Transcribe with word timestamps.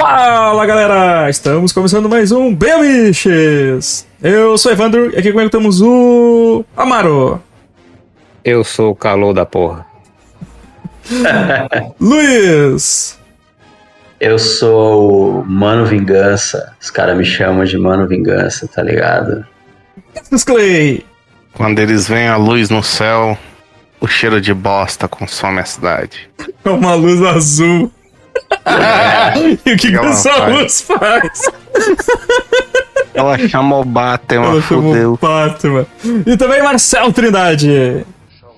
Fala 0.00 0.64
galera! 0.64 1.28
Estamos 1.28 1.72
começando 1.72 2.08
mais 2.08 2.32
um 2.32 2.54
Bemiches! 2.54 4.06
Eu 4.22 4.56
sou 4.56 4.72
o 4.72 4.74
Evandro 4.74 5.14
e 5.14 5.18
aqui 5.18 5.30
comigo 5.30 5.50
temos 5.50 5.82
o 5.82 6.64
Amaro. 6.74 7.38
Eu 8.42 8.64
sou 8.64 8.92
o 8.92 8.96
calor 8.96 9.34
da 9.34 9.44
porra. 9.44 9.84
Luiz. 12.00 13.18
Eu 14.18 14.38
sou 14.38 15.42
o 15.42 15.44
Mano 15.44 15.84
Vingança. 15.84 16.74
Os 16.80 16.90
caras 16.90 17.14
me 17.14 17.24
chamam 17.24 17.66
de 17.66 17.76
Mano 17.76 18.08
Vingança, 18.08 18.66
tá 18.66 18.82
ligado? 18.82 19.44
Clay. 20.46 21.04
Quando 21.52 21.78
eles 21.78 22.08
veem 22.08 22.28
a 22.28 22.38
luz 22.38 22.70
no 22.70 22.82
céu, 22.82 23.36
o 24.00 24.06
cheiro 24.06 24.40
de 24.40 24.54
bosta 24.54 25.06
consome 25.06 25.60
a 25.60 25.64
cidade. 25.66 26.30
É 26.64 26.70
uma 26.70 26.94
luz 26.94 27.22
azul. 27.22 27.90
e 29.64 29.72
o 29.72 29.76
que, 29.76 29.90
que 29.90 29.96
Ela 29.96 30.08
essa 30.10 30.32
faz. 30.32 30.52
luz 30.54 30.80
faz? 30.80 31.42
Ela 33.14 33.38
chamou 33.48 33.82
o 33.82 33.84
Batman, 33.84 34.46
Ela 34.46 34.62
chamou 34.62 34.92
fudeu. 34.92 35.18
Batman. 35.20 35.86
E 36.26 36.36
também 36.36 36.62
Marcel 36.62 37.12
Trindade. 37.12 38.04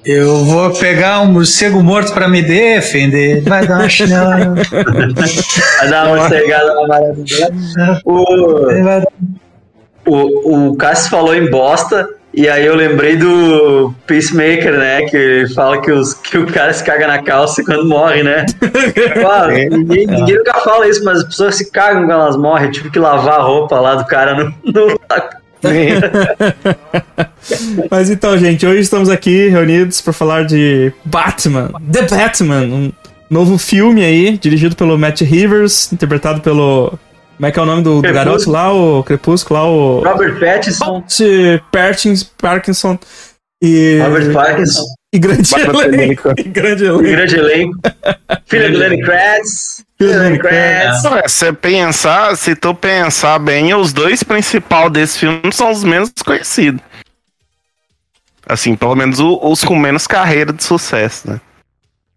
Eu 0.04 0.44
vou 0.44 0.70
pegar 0.70 1.20
um 1.20 1.26
morcego 1.26 1.80
morto 1.82 2.12
pra 2.12 2.26
me 2.28 2.42
defender. 2.42 3.42
Vai 3.42 3.66
dar 3.66 3.78
uma 3.80 3.88
chinela. 3.88 4.54
Vai 5.78 5.88
dar 5.88 6.08
uma 6.08 6.28
cegada 6.28 6.74
na 6.74 6.86
maravilha. 6.88 7.50
O, 8.04 8.24
o, 10.06 10.68
o 10.70 10.76
Cássio 10.76 11.08
falou 11.10 11.34
em 11.34 11.48
bosta, 11.48 12.08
e 12.34 12.48
aí 12.48 12.64
eu 12.64 12.74
lembrei 12.74 13.16
do 13.16 13.94
Peacemaker, 14.06 14.78
né? 14.78 15.02
Que 15.02 15.44
fala 15.54 15.80
que, 15.80 15.90
os, 15.92 16.14
que 16.14 16.38
o 16.38 16.46
cara 16.46 16.72
se 16.72 16.82
caga 16.82 17.06
na 17.06 17.22
calça 17.22 17.62
quando 17.64 17.86
morre, 17.88 18.22
né? 18.22 18.46
Claro, 19.14 19.52
ninguém, 19.52 20.06
ninguém 20.06 20.36
nunca 20.38 20.54
fala 20.60 20.88
isso, 20.88 21.04
mas 21.04 21.18
as 21.18 21.24
pessoas 21.24 21.56
se 21.56 21.70
cagam 21.70 22.02
quando 22.02 22.12
elas 22.12 22.36
morrem. 22.36 22.66
Eu 22.66 22.72
tive 22.72 22.90
que 22.90 22.98
lavar 22.98 23.40
a 23.40 23.42
roupa 23.42 23.78
lá 23.80 23.94
do 23.96 24.06
cara 24.06 24.34
no. 24.34 24.54
no- 24.72 25.00
Mas 27.90 28.10
então, 28.10 28.36
gente, 28.36 28.66
hoje 28.66 28.80
estamos 28.80 29.08
aqui 29.08 29.48
reunidos 29.48 30.00
para 30.00 30.12
falar 30.12 30.44
de 30.44 30.92
Batman, 31.04 31.70
The 31.92 32.02
Batman, 32.02 32.62
um 32.62 32.92
novo 33.30 33.56
filme 33.58 34.04
aí, 34.04 34.36
dirigido 34.38 34.74
pelo 34.74 34.98
Matt 34.98 35.20
Rivers, 35.20 35.92
interpretado 35.92 36.40
pelo. 36.40 36.98
Como 37.42 37.48
é 37.48 37.50
que 37.52 37.58
é 37.58 37.62
o 37.62 37.66
nome 37.66 37.82
do, 37.82 38.00
do 38.00 38.12
garoto 38.12 38.48
lá? 38.48 38.72
O 38.72 39.02
Crepúsculo 39.02 39.58
lá, 39.58 39.66
o. 39.68 39.98
Robert 40.04 40.38
Pattinson. 40.38 40.84
Robert 40.84 41.60
Parkins, 41.72 42.22
Parkinson. 42.22 42.96
E. 43.60 43.98
Robert 44.00 44.32
Parkinson. 44.32 44.84
E 45.12 45.18
grande 45.18 45.52
elenco. 45.52 46.28
E 46.38 46.42
grande 46.44 46.84
elenco. 46.84 47.02
grande 47.02 47.34
elenco. 47.34 47.78
Filho 48.46 48.72
do 48.72 48.78
Lenny. 48.78 49.02
Filho 49.98 50.12
do 50.12 50.18
Lenny 50.20 50.38
Kravitz. 50.38 51.04
É, 51.24 51.26
Se 51.28 51.52
pensar, 51.52 52.36
se 52.36 52.54
tu 52.54 52.72
pensar 52.76 53.40
bem, 53.40 53.74
os 53.74 53.92
dois 53.92 54.22
principais 54.22 54.92
desse 54.92 55.18
filme 55.18 55.40
são 55.52 55.72
os 55.72 55.82
menos 55.82 56.12
conhecidos. 56.24 56.80
Assim, 58.46 58.76
pelo 58.76 58.94
menos 58.94 59.18
o- 59.18 59.40
os 59.42 59.64
com 59.64 59.74
menos 59.76 60.06
carreira 60.06 60.52
de 60.52 60.62
sucesso, 60.62 61.28
né? 61.28 61.40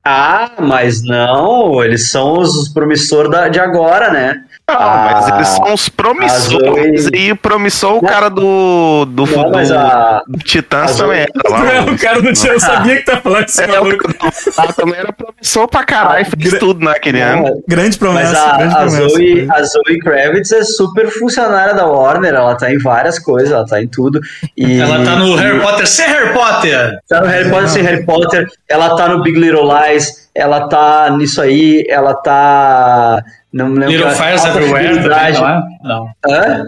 Ah, 0.03 0.51
mas 0.59 1.01
não, 1.03 1.83
eles 1.83 2.11
são 2.11 2.37
os 2.37 2.69
promissores 2.69 3.31
da- 3.31 3.49
de 3.49 3.59
agora, 3.59 4.11
né? 4.11 4.43
Não, 4.67 4.75
Ah, 4.79 5.11
mas 5.13 5.27
eles 5.35 5.47
são 5.49 5.73
os 5.75 5.87
promissores. 5.89 7.03
Zoe- 7.03 7.11
E 7.13 7.31
o 7.31 7.35
promissor, 7.35 7.99
o 7.99 8.01
Não. 8.01 8.09
cara 8.09 8.29
do, 8.29 9.05
do, 9.05 9.25
Não, 9.27 9.51
mas 9.51 9.69
do, 9.69 9.77
a- 9.77 10.23
do 10.27 10.39
Titãs 10.39 10.97
também 10.97 11.19
era 11.19 11.29
lá. 11.51 11.71
É, 11.75 11.81
o 11.81 11.97
cara 11.99 12.19
não 12.19 12.33
tinha, 12.33 12.53
eu 12.53 12.59
sabia 12.59 12.95
que 12.95 13.03
tá 13.05 13.17
falando 13.17 13.45
esse 13.45 13.61
É, 13.61 13.67
o 13.79 13.83
maluco. 13.85 14.13
cara 14.55 14.73
também 14.73 14.95
era 14.99 15.13
promissor 15.13 15.67
pra 15.67 15.83
caralho, 15.83 16.25
fez 16.25 16.49
gra- 16.49 16.59
tudo 16.59 16.83
naquele 16.83 17.21
ano. 17.21 17.61
Grande 17.67 17.89
Mas 17.89 17.97
promessa, 17.97 18.41
a, 18.43 18.57
grande 18.57 18.73
a, 18.73 18.77
promessa. 18.77 19.09
Zoe, 19.09 19.47
a 19.51 19.63
Zoe 19.63 19.99
Kravitz 19.99 20.51
é 20.51 20.63
super 20.63 21.09
funcionária 21.11 21.75
da 21.75 21.85
Warner, 21.85 22.33
ela 22.33 22.55
tá 22.55 22.73
em 22.73 22.79
várias 22.79 23.19
coisas, 23.19 23.51
ela 23.51 23.67
tá 23.67 23.79
em 23.79 23.87
tudo. 23.87 24.19
E, 24.57 24.81
Ela 24.81 25.03
tá 25.05 25.15
no 25.15 25.27
e- 25.27 25.35
Harry 25.41 25.59
Potter 25.61 25.87
sem 25.87 26.07
Harry 26.07 26.33
Potter. 26.33 26.99
Tá 27.07 27.21
no 27.21 27.27
Harry 27.27 27.49
Potter 27.51 27.69
sem 27.69 27.83
Harry 27.83 28.03
Potter, 28.03 28.47
ela 28.67 28.95
tá 28.97 29.09
no 29.09 29.21
Big 29.21 29.39
Little 29.39 29.69
Lies, 29.71 30.27
ela 30.33 30.67
tá 30.67 31.11
nisso 31.15 31.39
aí, 31.39 31.85
ela 31.87 32.15
tá. 32.15 33.21
Não 33.55 33.69
me 33.69 33.79
lembro. 33.79 33.95
Little 33.95 34.11
Fires 34.11 34.43
Everywhere 34.43 35.01
também, 35.01 35.33
não 35.33 35.47
é? 35.47 35.63
Não. 35.81 36.09
Hã? 36.27 36.63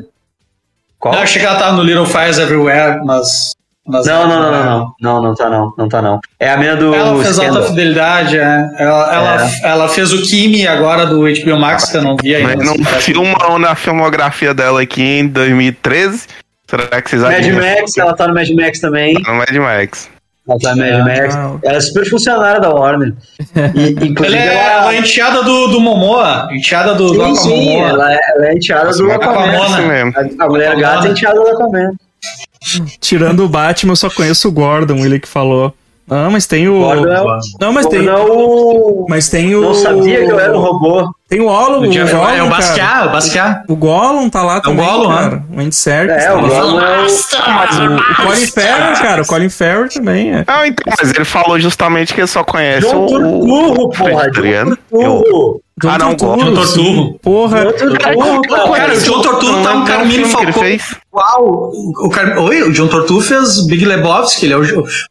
Qual? 0.97 1.13
Não, 1.13 1.19
eu 1.19 1.23
achei 1.23 1.41
que 1.41 1.45
ela 1.45 1.59
tava 1.59 1.73
no 1.75 1.83
Little 1.83 2.05
Fires 2.05 2.39
Everywhere, 2.39 3.01
mas... 3.03 3.51
mas 3.85 4.05
Não, 4.05 4.25
não, 4.25 4.41
não, 4.41 4.51
não, 4.51 4.63
não. 4.63 4.93
Não, 5.01 5.21
não 5.21 5.35
tá 5.35 5.49
não. 5.49 5.73
Não 5.77 5.89
tá 5.89 6.01
não. 6.01 6.21
É 6.39 6.49
a 6.49 6.55
mina 6.55 6.77
do 6.77 6.95
Ela 6.95 7.21
fez 7.21 7.35
Scandal. 7.35 7.57
alta 7.57 7.69
fidelidade, 7.69 8.37
é. 8.37 8.69
Ela, 8.79 9.13
ela, 9.13 9.51
ela 9.63 9.89
fez 9.89 10.13
o 10.13 10.21
Kimi 10.21 10.65
agora 10.65 11.05
do 11.05 11.23
HBO 11.23 11.59
Max, 11.59 11.91
que 11.91 11.97
eu 11.97 12.01
não 12.03 12.15
vi 12.15 12.33
ainda. 12.33 12.55
Mas 12.55 12.65
não 12.65 12.85
filmam 13.01 13.59
na 13.59 13.75
filmografia 13.75 14.53
dela 14.53 14.81
aqui 14.81 15.01
em 15.01 15.27
2013? 15.27 16.25
Será 16.69 17.01
que 17.01 17.09
vocês 17.09 17.21
Mad? 17.21 17.45
Max, 17.47 17.97
ela 17.97 18.15
tá 18.15 18.29
no 18.29 18.33
Mad 18.33 18.49
Max 18.51 18.79
também. 18.79 19.13
No 19.13 19.33
Mad 19.35 19.55
Max. 19.55 20.09
Ela 20.47 20.75
Mad 20.75 20.93
Ah, 20.93 21.03
Max. 21.03 21.35
não. 21.35 21.59
Ela 21.63 21.77
é 21.77 21.81
super 21.81 22.09
funcionária 22.09 22.59
da 22.61 22.69
Warner. 22.69 23.13
E, 23.75 24.13
Ela 24.25 24.37
é, 24.37 24.55
ela 24.55 24.93
é 24.93 24.99
enteada 24.99 25.43
do, 25.43 25.67
do 25.67 25.79
Momoa, 25.81 26.47
enteada 26.51 26.93
do, 26.95 27.11
do 27.11 27.25
Sim, 27.25 27.35
sim, 27.35 27.49
Aquamomoa. 27.75 27.89
ela 27.89 28.13
é, 28.13 28.19
ela 28.35 28.47
é 28.47 28.53
enteada 28.53 28.91
do 28.91 29.11
Aquaman. 29.11 29.39
Aquamona. 29.39 29.65
Isso 29.79 29.87
mesmo. 29.87 30.13
A, 30.39 30.45
a 30.45 30.47
mulher 30.47 30.75
gata 30.77 31.07
é 31.07 31.11
enteada 31.11 31.39
do 31.39 31.47
Aquaman. 31.49 31.91
Tirando 32.99 33.43
o 33.45 33.49
Batman, 33.49 33.91
eu 33.93 33.95
só 33.95 34.09
conheço 34.09 34.47
o 34.47 34.51
Gordon, 34.51 34.97
ele 35.05 35.19
que 35.19 35.27
falou. 35.27 35.73
Ah, 36.09 36.29
mas 36.31 36.45
tem 36.45 36.69
o. 36.69 36.79
Gordon 36.79 37.11
é 37.11 37.21
o- 37.21 37.39
Não, 37.59 37.73
mas 37.73 37.85
tem. 37.85 38.05
Gordon 38.05 38.21
é 38.21 38.31
o... 38.31 39.05
Mas 39.09 39.29
tem 39.29 39.55
o. 39.55 39.61
Não 39.61 39.73
sabia 39.73 40.25
que 40.25 40.31
eu 40.31 40.39
era 40.39 40.57
um 40.57 40.61
robô. 40.61 41.09
Tem 41.27 41.41
o 41.41 41.45
Gollum, 41.45 41.79
O 41.79 41.89
o, 41.89 41.91
Gollum, 41.93 42.29
é 42.29 42.43
o. 42.43 42.49
Basquiat, 42.49 43.07
o 43.07 43.11
Basquiat. 43.11 43.63
O 43.67 43.75
Gollum 43.75 44.29
tá 44.29 44.41
lá 44.43 44.61
também, 44.61 44.85
Gollum, 44.85 45.09
cara. 45.09 45.43
O 45.53 45.59
Andy 45.59 45.75
Serkis. 45.75 46.23
É, 46.23 46.31
o 46.33 46.35
tá 46.35 46.41
lá. 46.41 46.47
Gollum 46.61 46.79
é 46.79 46.99
o... 47.01 47.95
O 47.97 48.15
Colin 48.25 48.47
Farrell, 48.47 48.93
cara. 49.01 49.21
O 49.21 49.27
Colin 49.27 49.49
Farrell 49.49 49.89
também 49.89 50.33
é. 50.33 50.45
Não, 50.47 50.65
então, 50.65 50.93
mas 50.97 51.11
ele 51.13 51.25
falou 51.25 51.59
justamente 51.59 52.13
que 52.13 52.21
ele 52.21 52.27
só 52.27 52.43
conhece 52.43 52.87
John 52.87 53.03
o. 53.03 53.07
Turturro, 53.07 53.83
o 53.83 53.89
porra. 53.89 54.31
John 54.31 54.75
Turturro. 54.89 55.61
John 55.79 55.89
Ah, 55.89 55.97
não, 55.99 56.15
Turturro, 56.15 56.53
John 56.55 56.63
sim. 56.65 56.75
Torturro. 56.83 57.19
Porra. 57.21 57.65
John 57.73 57.95
cara. 57.97 58.93
O 58.95 58.99
John 58.99 59.21
Torturro 59.21 59.63
tá 59.63 59.73
um 59.73 59.79
Não 59.79 59.85
Carmine 59.85 60.23
o 60.23 60.53
fez. 60.53 60.95
Uau! 61.13 61.71
O, 62.03 62.09
Car... 62.09 62.37
Oi, 62.39 62.63
o 62.63 62.71
John 62.71 62.87
Torturro 62.87 63.21
fez 63.21 63.65
Big 63.67 63.85
Lebowski, 63.85 64.45
ele 64.45 64.53
é 64.53 64.57
o, 64.57 64.61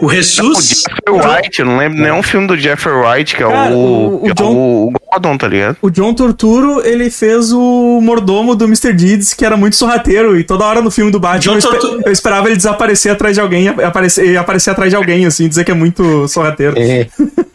o 0.00 0.06
O 0.06 0.08
Jesus. 0.12 0.82
Jeffrey 0.86 1.34
Wright, 1.36 1.58
eu 1.60 1.66
não 1.66 1.76
lembro 1.78 1.98
nenhum 2.00 2.22
filme 2.22 2.46
do 2.48 2.56
Jeffrey 2.56 2.94
Wright, 2.94 3.34
que 3.36 3.42
é 3.42 3.46
Cara, 3.48 3.70
o. 3.72 3.76
o- 3.76 4.22
o 4.24 4.28
é 4.28 4.34
John- 4.34 4.54
o, 4.54 4.86
o 4.88 4.92
Gordon, 5.12 5.38
tá 5.38 5.48
ligado? 5.48 5.76
O 5.82 5.90
John 5.90 6.12
Torturo, 6.14 6.80
ele 6.84 7.10
fez 7.10 7.52
o 7.52 8.00
mordomo 8.02 8.54
do 8.56 8.64
Mr. 8.66 8.92
Deeds, 8.92 9.34
que 9.34 9.44
era 9.44 9.56
muito 9.56 9.76
sorrateiro, 9.76 10.36
e 10.38 10.42
toda 10.44 10.64
hora 10.64 10.80
no 10.80 10.90
filme 10.90 11.10
do 11.12 11.18
Batman 11.20 11.40
John 11.40 11.52
eu, 11.52 11.58
espe- 11.58 11.78
Tortu- 11.78 12.02
eu 12.06 12.12
esperava 12.12 12.46
ele 12.48 12.56
desaparecer 12.56 13.12
atrás 13.12 13.34
de 13.34 13.40
alguém, 13.40 13.64
e 13.66 13.68
aparecer, 13.84 14.26
e 14.32 14.36
aparecer 14.36 14.70
atrás 14.70 14.90
de 14.90 14.96
alguém, 14.96 15.26
assim, 15.26 15.48
dizer 15.48 15.64
que 15.64 15.70
é 15.70 15.74
muito 15.74 16.26
sorrateiro. 16.28 16.74
É, 16.76 17.06
O 17.18 17.45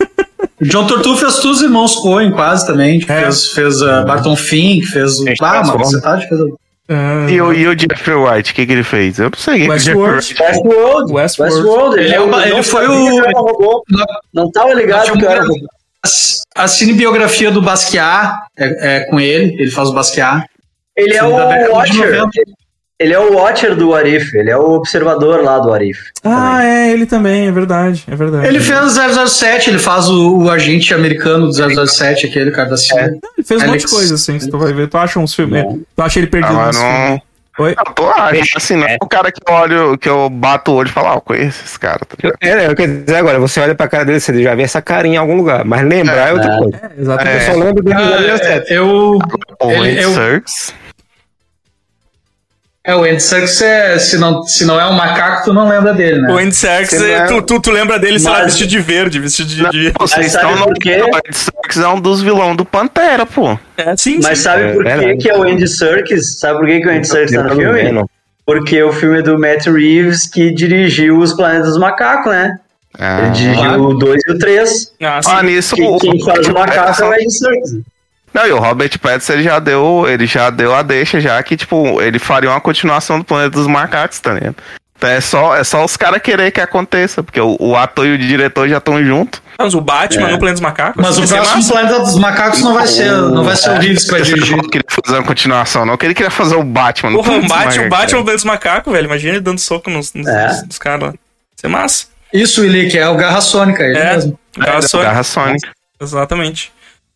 John 0.62 0.86
Torturro 0.88 1.18
fez 1.18 1.40
todos 1.40 1.58
os 1.58 1.64
irmãos 1.64 1.96
Coen, 1.96 2.32
quase 2.32 2.66
também. 2.68 3.00
que 3.00 3.12
É. 3.12 3.24
Fez, 3.24 3.48
fez 3.54 3.82
uh, 3.82 4.06
Barton 4.06 4.36
Fink, 4.36 4.86
fez 4.86 5.20
o. 5.20 5.26
Gente, 5.26 5.44
Ah, 5.44 5.64
mas 5.66 5.70
você 5.88 6.02
tá 6.02 6.16
de 6.16 6.28
fez 6.28 6.40
o- 6.40 6.58
Ah, 6.90 7.26
E, 7.30 7.40
o- 7.42 7.54
e 7.54 7.68
o 7.68 7.72
Jeffrey 7.80 8.16
Wright, 8.18 8.52
o 8.52 8.56
que, 8.56 8.66
que 8.66 8.72
ele 8.74 8.84
fez? 8.84 9.18
Eu 9.18 9.30
não 9.32 9.38
sei. 9.40 9.68
Westworld. 9.68 10.36
Westworld. 10.40 11.14
Westworld. 11.14 11.56
Westworld. 11.56 12.00
Ele 12.00 12.14
é 12.14 12.20
o- 12.20 12.28
não 12.28 12.42
ele 12.44 12.64
foi 12.64 12.88
o-. 12.88 13.84
Não 14.34 14.52
tava 14.52 14.74
ligado 14.74 15.18
que 15.18 15.26
era 15.26 15.42
robô. 15.42 15.56
A 16.56 16.68
cinebiografia 16.68 17.50
do 17.50 17.62
Basquiat 17.62 18.34
é, 18.58 18.98
é 18.98 19.00
com 19.06 19.20
ele, 19.20 19.56
ele 19.62 19.72
faz 19.72 19.88
o 19.90 19.94
Basquiat. 19.94 20.46
Ele 20.98 21.14
é 21.16 21.22
década 21.24 21.70
o 21.72 21.74
Watcher. 21.76 22.24
90. 23.02 23.04
Ele 23.04 23.14
é 23.14 23.20
o 23.20 23.34
Watcher 23.36 23.76
do 23.76 23.94
Arif. 23.96 24.34
Ele 24.38 24.50
é 24.50 24.58
o 24.58 24.72
observador 24.72 25.42
lá 25.44 25.60
do 25.60 25.74
Arif. 25.74 26.00
Ah, 26.24 26.64
é, 26.64 26.92
ele 26.92 27.06
também, 27.06 27.48
é 27.48 27.52
verdade, 27.52 28.04
é 28.10 28.16
verdade. 28.16 28.48
Ele 28.48 28.60
fez 28.60 28.80
o 28.98 29.28
007, 29.28 29.70
ele 29.70 29.80
faz 29.80 30.08
o, 30.10 30.38
o 30.44 30.50
agente 30.50 30.94
americano 30.94 31.48
do 31.48 31.88
007, 31.88 32.28
aquele 32.28 32.52
cara 32.52 32.70
da 32.70 32.78
CIA. 32.78 33.06
Ele 33.38 33.44
fez 33.46 33.62
um 33.62 33.68
monte 33.68 33.80
de 33.80 33.86
Alex. 33.86 33.92
coisa, 33.92 34.16
assim, 34.16 34.40
se 34.40 34.50
tu 34.50 34.58
vai 34.58 34.74
ver. 34.74 34.88
Tu 34.88 34.98
acha 34.98 35.20
uns 35.20 35.34
filmes. 35.34 35.64
Tu 35.96 36.02
acha 36.02 36.20
ele 36.20 36.28
perdido 36.28 36.54
Ah, 36.58 36.68
nos 36.68 36.78
mas 36.78 36.78
filmes. 36.78 37.10
não. 37.10 37.22
Oi? 37.60 37.76
Tô 37.96 38.08
acho, 38.10 38.58
assim, 38.58 38.76
não 38.78 38.88
é 38.88 38.96
o 39.02 39.06
cara 39.08 39.30
que 39.30 39.40
eu 39.46 39.54
olho, 39.54 39.98
que 39.98 40.08
eu 40.08 40.30
bato 40.30 40.72
o 40.72 40.76
olho 40.76 40.88
e 40.88 40.92
falo, 40.92 41.10
ah, 41.10 41.16
eu 41.16 41.22
conheço 41.22 41.62
esse 41.66 41.78
cara, 41.78 42.00
tá 42.00 42.16
ligado? 42.18 42.38
é, 42.42 42.66
eu 42.68 42.76
quero 42.76 43.04
dizer 43.04 43.18
agora, 43.18 43.40
você 43.40 43.60
olha 43.60 43.76
pra 43.76 43.90
cara 43.90 44.06
dele, 44.06 44.22
você 44.22 44.42
já 44.42 44.56
vê 44.56 44.64
essa 44.64 44.82
carinha 44.82 45.16
em 45.16 45.18
algum 45.18 45.36
lugar, 45.36 45.66
mas 45.66 45.84
lembrar 45.86 46.30
é, 46.30 46.34
outra 46.34 46.54
É. 46.54 46.58
coisa. 46.58 46.78
É, 46.82 47.02
exatamente. 47.02 47.46
Eu 47.48 47.54
só 47.54 47.60
lembro 47.60 47.84
dele 47.84 47.96
Ah, 47.98 48.20
no 48.22 48.28
é, 48.30 48.38
07. 48.38 48.74
eu. 48.74 49.20
O 49.62 49.70
Ele- 49.70 50.02
eu-. 50.02 50.42
É, 52.92 52.96
o 52.96 53.04
Andy 53.04 53.20
Serkis 53.22 53.62
é. 53.62 53.98
Se 54.00 54.18
não, 54.18 54.44
se 54.44 54.66
não 54.66 54.80
é 54.80 54.86
um 54.88 54.94
macaco, 54.94 55.46
tu 55.46 55.54
não 55.54 55.68
lembra 55.70 55.94
dele, 55.94 56.22
né? 56.22 56.32
O 56.34 56.38
Andy 56.38 56.56
Serkis, 56.56 57.02
é- 57.02 57.12
é- 57.14 57.26
tu, 57.26 57.42
tu, 57.42 57.60
tu 57.62 57.72
lembra 57.72 57.98
dele, 58.00 58.20
sei 58.20 58.30
lá, 58.30 58.38
Mas- 58.40 58.48
vestido 58.48 58.70
de 58.70 58.80
verde, 58.80 59.20
vestido 59.20 59.50
de. 59.50 59.62
Não, 59.64 59.70
de- 59.70 59.92
pô, 59.92 60.08
vocês 60.08 60.24
Mas 60.24 60.32
sabe 60.34 60.46
estão 60.54 60.60
no. 60.60 60.66
por 60.66 60.74
quê? 60.80 61.02
O 61.02 61.16
Andy 61.16 61.34
Serkis 61.38 61.78
é 61.78 61.88
um 61.88 62.00
dos 62.02 62.22
vilões 62.22 62.58
do 62.58 62.66
Pantera, 62.66 63.26
pô. 63.26 63.58
É, 63.78 63.96
sim, 63.96 64.20
Mas 64.22 64.38
sim. 64.40 64.44
sabe 64.44 64.64
É 64.64 64.74
por 64.74 64.84
que, 64.84 65.18
que 65.18 65.30
é 65.30 65.38
o 65.38 65.44
Andy 65.44 65.68
Serkis? 65.68 66.40
Sabe 66.40 66.60
por 66.60 66.68
que, 66.68 66.82
que 66.82 66.88
o 66.88 66.92
Andy 66.92 67.08
Serkis 67.08 67.36
tá 67.36 67.44
no 67.44 67.56
filme? 67.56 67.84
menos. 67.84 68.04
Porque 68.46 68.82
o 68.84 68.92
filme 68.92 69.20
é 69.20 69.22
do 69.22 69.40
Matt 69.40 69.68
Reeves 69.68 70.28
que 70.28 70.52
dirigiu 70.54 71.20
Os 71.20 71.32
Planetas 71.34 71.70
dos 71.70 71.78
Macacos, 71.78 72.32
né? 72.32 72.58
Ah, 73.00 73.22
Ele 73.22 73.30
dirigiu 73.30 73.64
claro. 73.64 73.84
o 73.84 73.94
2 73.98 74.22
e 74.28 74.32
o 74.32 74.38
3. 74.38 74.92
Ah, 75.02 75.22
sim. 75.24 75.30
Ah, 75.32 75.44
nisso, 75.44 75.76
Quem, 75.76 75.88
o- 75.88 75.98
quem 75.98 76.22
faz 76.26 76.46
o 76.48 76.54
macaco 76.54 77.02
é 77.04 77.06
o 77.08 77.14
Andy 77.14 77.32
Serkis. 77.32 77.72
Não, 78.34 78.48
e 78.48 78.52
o 78.52 78.60
Robert 78.60 78.98
Pattinson 79.00 79.34
ele 79.34 79.44
já 79.44 79.60
deu, 79.60 80.06
ele 80.08 80.26
já 80.26 80.50
deu 80.50 80.74
a 80.74 80.82
deixa 80.82 81.20
já 81.20 81.42
que 81.44 81.58
tipo, 81.58 82.02
ele 82.02 82.18
faria 82.20 82.50
uma 82.50 82.62
continuação 82.62 83.20
do 83.20 83.26
Planeta 83.26 83.52
dos 83.52 83.68
Macacos, 83.68 84.20
tá 84.20 84.34
ligado? 84.34 84.56
Então 84.98 85.10
é 85.10 85.20
só, 85.20 85.56
é 85.58 85.64
só 85.64 85.84
os 85.84 85.98
caras 85.98 86.22
querer 86.22 86.52
que 86.52 86.62
aconteça, 86.62 87.24
porque 87.24 87.42
o, 87.42 87.58
o 87.60 87.76
ator 87.76 88.06
e 88.06 88.12
o 88.14 88.18
diretor 88.20 88.70
já 88.70 88.78
estão 88.78 89.04
juntos. 89.04 89.42
Mas 89.58 89.74
o 89.74 89.82
Batman 89.82 90.30
É. 90.30 90.32
no 90.32 90.38
Planeta 90.40 90.54
dos 90.54 90.62
Macacos. 90.62 91.02
Mas 91.04 91.18
o 91.18 91.28
próximo. 91.28 91.68
Planeta 91.74 92.00
dos 92.00 92.16
Macacos 92.20 92.62
não 92.62 92.74
vai 92.76 92.88
ser, 92.88 93.12
não 93.12 93.44
vai 93.44 93.56
ser 93.56 93.70
o 93.72 93.80
Reeves 93.80 94.06
que 94.06 94.12
vai 94.12 94.22
Esse 94.22 94.34
dirigir. 94.34 94.56
não 94.58 94.64
queria 94.64 94.86
fazer 94.88 95.18
uma 95.18 95.26
continuação, 95.26 95.86
não. 95.86 95.98
Que 95.98 96.06
ele 96.06 96.14
queria 96.14 96.30
fazer 96.32 96.56
o 96.56 96.64
Batman. 96.64 97.10
no 97.12 97.18
Porra, 97.18 97.30
o 97.38 97.48
Planeta 97.48 97.48
dos 97.48 97.58
Batman, 97.58 97.82
o 97.82 97.90
Macacos, 97.90 97.90
Batman 98.00 98.20
no. 98.20 98.24
Planeta 98.26 98.36
dos 98.38 98.44
Macacos, 98.46 98.94
velho. 98.94 99.06
Imagina 99.06 99.34
ele 99.34 99.42
dando 99.42 99.60
soco 99.60 99.90
nos, 99.90 100.14
nos, 100.14 100.28
É. 100.28 100.48
nos- 100.48 100.68
nos 100.68 100.78
caras 100.78 101.02
lá. 101.02 101.08
Vai 101.10 101.18
ser 101.58 101.68
massa. 101.68 102.06
Isso, 102.32 102.62
Willi, 102.62 102.90
que 102.90 102.98
é 102.98 103.10
o 103.10 103.16
Garra 103.16 103.42
Sônica, 103.42 103.84
ele 103.84 103.98
É. 103.98 104.14
mesmo. 104.14 104.40
Garra 104.58 104.78
É, 104.78 104.82
Sônica. 104.84 105.10
Garra 105.10 105.24
Sonic. 105.24 105.68
Exatamente. 106.00 106.72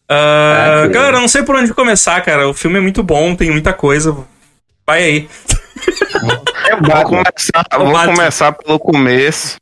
Ah, 0.10 0.84
Ah, 0.84 0.88
galera, 0.88 1.18
eu 1.18 1.22
não 1.22 1.28
sei 1.28 1.44
por 1.44 1.56
onde 1.56 1.74
começar, 1.74 2.22
cara. 2.22 2.48
O 2.48 2.54
filme 2.54 2.78
é 2.78 2.82
muito 2.82 3.02
bom, 3.04 3.36
tem 3.36 3.52
muita 3.52 3.74
coisa. 3.74 4.16
Vai 4.86 5.04
aí. 5.04 5.30
Vou 6.82 7.04
começar, 7.04 7.66
O 7.80 7.86
vou 7.86 8.06
começar 8.06 8.52
pelo 8.52 8.80
começo. 8.80 9.58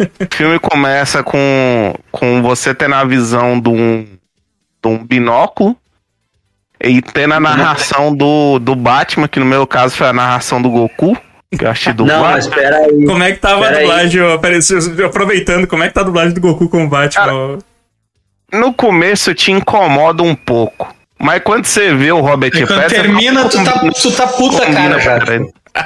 O 0.00 0.34
filme 0.34 0.58
começa 0.58 1.22
com, 1.22 1.94
com 2.10 2.42
você 2.42 2.74
tendo 2.74 2.94
a 2.94 3.04
visão 3.04 3.60
de 3.60 3.68
um, 3.68 4.02
de 4.82 4.88
um 4.88 5.04
binóculo 5.04 5.76
e 6.82 7.00
tendo 7.02 7.34
a 7.34 7.40
narração 7.40 8.14
do, 8.14 8.58
do 8.58 8.74
Batman, 8.74 9.28
que 9.28 9.38
no 9.38 9.46
meu 9.46 9.66
caso 9.66 9.96
foi 9.96 10.08
a 10.08 10.12
narração 10.12 10.60
do 10.60 10.70
Goku, 10.70 11.16
que 11.56 11.64
eu 11.64 11.70
achei 11.70 11.92
do 11.92 12.04
Não, 12.04 12.22
mas 12.22 12.46
espera 12.46 12.76
aí. 12.78 13.04
Como 13.04 13.22
é 13.22 13.32
que 13.32 13.38
tava 13.38 13.60
a 13.60 13.68
Pera 13.68 13.76
aí. 13.78 13.82
dublagem? 13.84 14.22
aí, 14.22 15.04
aproveitando, 15.04 15.66
como 15.66 15.82
é 15.82 15.88
que 15.88 15.94
tá 15.94 16.00
a 16.00 16.04
dublagem 16.04 16.34
do 16.34 16.40
Goku 16.40 16.68
com 16.68 16.84
o 16.84 16.88
Batman? 16.88 17.32
ó? 17.32 17.58
No 18.52 18.72
começo 18.72 19.34
te 19.34 19.52
incomoda 19.52 20.22
um 20.22 20.34
pouco. 20.34 20.94
Mas 21.18 21.42
quando 21.42 21.66
você 21.66 21.94
vê 21.94 22.12
o 22.12 22.20
Robert 22.20 22.52
E 22.54 22.66
quando 22.66 22.80
Pattinson, 22.80 23.02
termina, 23.02 23.48
tu 23.48 23.64
tá, 23.64 23.72
tu 24.00 24.12
tá 24.12 24.26
puta 24.28 24.66
cara 24.72 24.98
já. 25.00 25.18